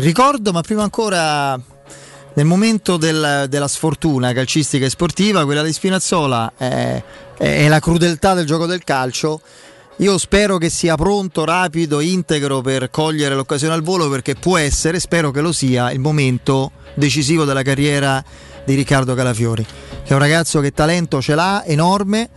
[0.00, 1.60] ricordo, ma prima ancora
[2.34, 7.02] nel momento del- della sfortuna calcistica e sportiva, quella di Spinazzola è,
[7.38, 9.40] è la crudeltà del gioco del calcio.
[10.00, 15.00] Io spero che sia pronto, rapido, integro per cogliere l'occasione al volo perché può essere,
[15.00, 18.22] spero che lo sia, il momento decisivo della carriera
[18.66, 22.28] di Riccardo Calafiori, che è un ragazzo che talento ce l'ha, enorme,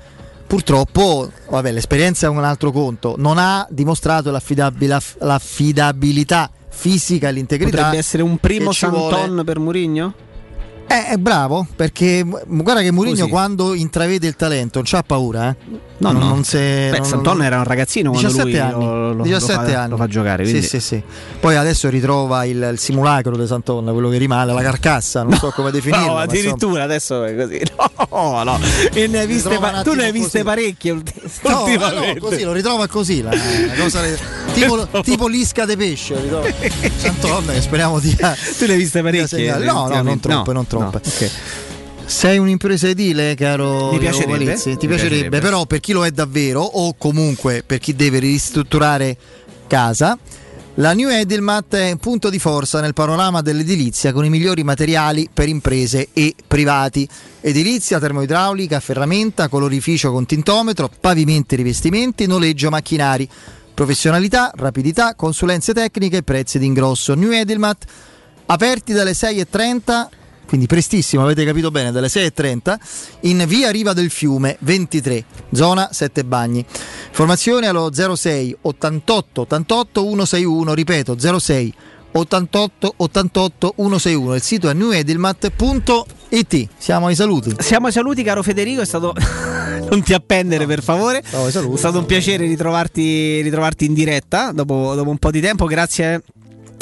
[0.49, 7.31] purtroppo vabbè, l'esperienza è un altro conto, non ha dimostrato l'affidabil- l'aff- l'affidabilità fisica e
[7.33, 7.75] l'integrità.
[7.77, 8.71] Potrebbe essere un primo.
[8.71, 10.13] Santon per Murigno?
[10.91, 15.87] Eh, è bravo, perché guarda che Mourinho quando intravede il talento non c'ha paura, eh.
[15.99, 16.27] No, non, no.
[16.29, 19.61] non se- Beh, non- Santon era un ragazzino quando 17 lui anni, lo- lo- 17
[19.65, 19.89] lo fa- anni.
[19.89, 21.03] lo fa giocare, Sì, quindi- sì, sì.
[21.41, 25.51] Poi adesso ritrova il, il simulacro di Santon, quello che rimane, la carcassa, non so
[25.53, 26.05] come definirlo.
[26.05, 27.61] No, addirittura adesso è così.
[28.11, 28.59] No, no.
[28.93, 30.43] E ne hai viste pa- tu ne hai viste così.
[30.43, 30.93] parecchie
[31.43, 34.01] No, no, così lo ritrova così, la, la cosa
[34.53, 36.47] tipo, tipo l'isca de pesce, lo ritrova.
[36.97, 39.57] Santon che speriamo di Tu ne hai viste parecchie?
[39.59, 40.78] No, no, non troppe, No, non troppe.
[40.79, 41.31] No, ok.
[42.05, 44.55] Sei un'impresa edile, caro Mi piacerebbe.
[44.55, 45.39] Ti Mi piacerebbe, piacerebbe.
[45.39, 49.15] però per chi lo è davvero o comunque per chi deve ristrutturare
[49.67, 50.17] casa,
[50.75, 55.29] la New Edelmat è un punto di forza nel panorama dell'edilizia con i migliori materiali
[55.31, 57.07] per imprese e privati.
[57.41, 63.29] Edilizia, termoidraulica, ferramenta, colorificio con tintometro, pavimenti e rivestimenti, noleggio macchinari.
[63.73, 67.13] Professionalità, rapidità, consulenze tecniche, prezzi d'ingrosso.
[67.13, 67.85] New Edelmat
[68.47, 70.07] aperti dalle 6.30
[70.49, 72.75] quindi prestissimo, avete capito bene, dalle 6.30
[73.21, 76.65] in via Riva del Fiume 23, zona 7 Bagni.
[77.09, 81.73] Informazioni allo 06 88 88 161, ripeto 06
[82.13, 86.67] 88 88 161, il sito è newedilmat.it.
[86.79, 87.55] Siamo ai saluti.
[87.59, 88.81] Siamo ai saluti, caro Federico.
[88.81, 89.13] È stato.
[89.87, 91.21] non ti appendere, per favore.
[91.21, 95.67] È stato un piacere ritrovarti, ritrovarti in diretta dopo, dopo un po' di tempo.
[95.67, 96.23] Grazie.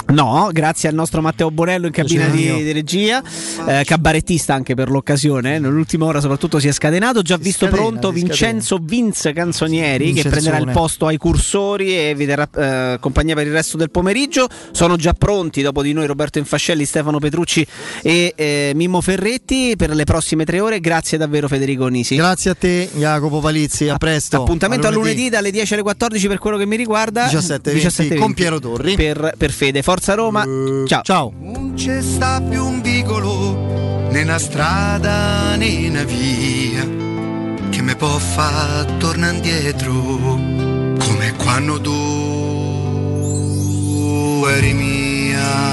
[0.10, 3.22] No, grazie al nostro Matteo Bonello in cabina di, di regia,
[3.68, 5.56] eh, cabarettista anche per l'occasione.
[5.56, 5.60] eh.
[5.60, 7.22] Nell'ultima ora, soprattutto, si è scatenato.
[7.22, 8.14] Già visto scatena, pronto si.
[8.24, 10.42] Vincenzo Vince Canzonieri che Vincenzone.
[10.42, 14.48] prenderà il posto ai cursori e vi terrà eh, compagnia per il resto del pomeriggio.
[14.72, 17.66] Sono già pronti dopo di noi Roberto Infascelli, Stefano Petrucci
[18.02, 20.80] e eh, Mimmo Ferretti per le prossime tre ore.
[20.80, 22.16] Grazie davvero, Federico Nisi.
[22.16, 23.90] Grazie a te, Jacopo Palizzi.
[23.90, 24.38] A presto.
[24.42, 27.26] Appuntamento a lunedì dalle 10 alle 14 per quello che mi riguarda.
[27.26, 28.96] 17, 17 con Piero Torri.
[28.96, 29.82] Per, per Fede.
[29.98, 30.44] Forza Roma.
[30.86, 31.02] Ciao.
[31.02, 31.34] Ciao.
[31.40, 33.56] Non c'è sta più un vicolo
[34.12, 36.88] né una strada né una via
[37.70, 41.96] che mi può far tornare indietro come quando tu
[44.48, 45.66] eri mia.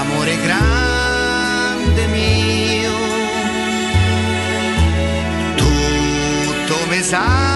[0.00, 2.92] Amore grande mio,
[5.56, 7.55] tutto mi sa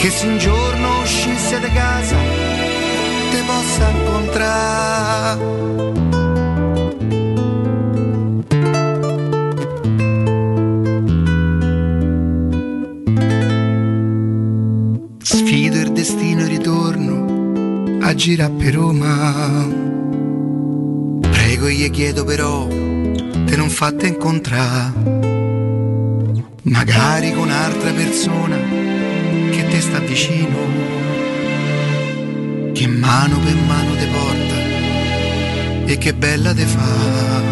[0.00, 2.16] che se un giorno uscisse da casa
[3.30, 5.58] te possa incontrare.
[15.22, 19.68] Sfido il destino e ritorno a girare per Roma.
[21.30, 25.28] Prego e gli chiedo però, te non fatte incontrare
[26.62, 28.79] magari con un'altra persona
[29.90, 30.58] sta vicino,
[32.72, 34.58] che mano per mano te porta
[35.86, 37.42] e che bella te fa.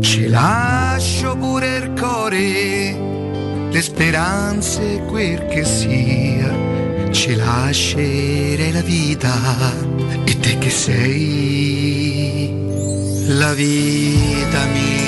[0.00, 6.54] Ci lascio pure il cuore, le speranze, quel che sia,
[7.10, 9.34] ci lascerei la vita
[10.24, 12.52] e te che sei
[13.28, 15.07] la vita mia.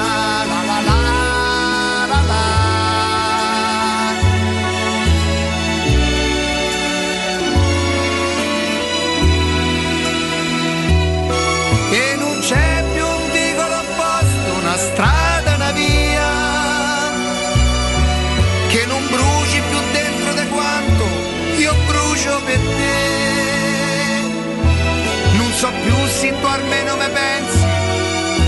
[26.21, 27.65] Se tu almeno me pensi,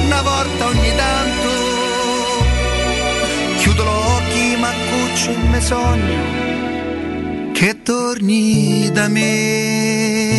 [0.06, 1.50] una volta ogni tanto.
[3.58, 6.22] Chiudo l'occhio ma cuccio e me sogno
[7.54, 10.33] che torni da me.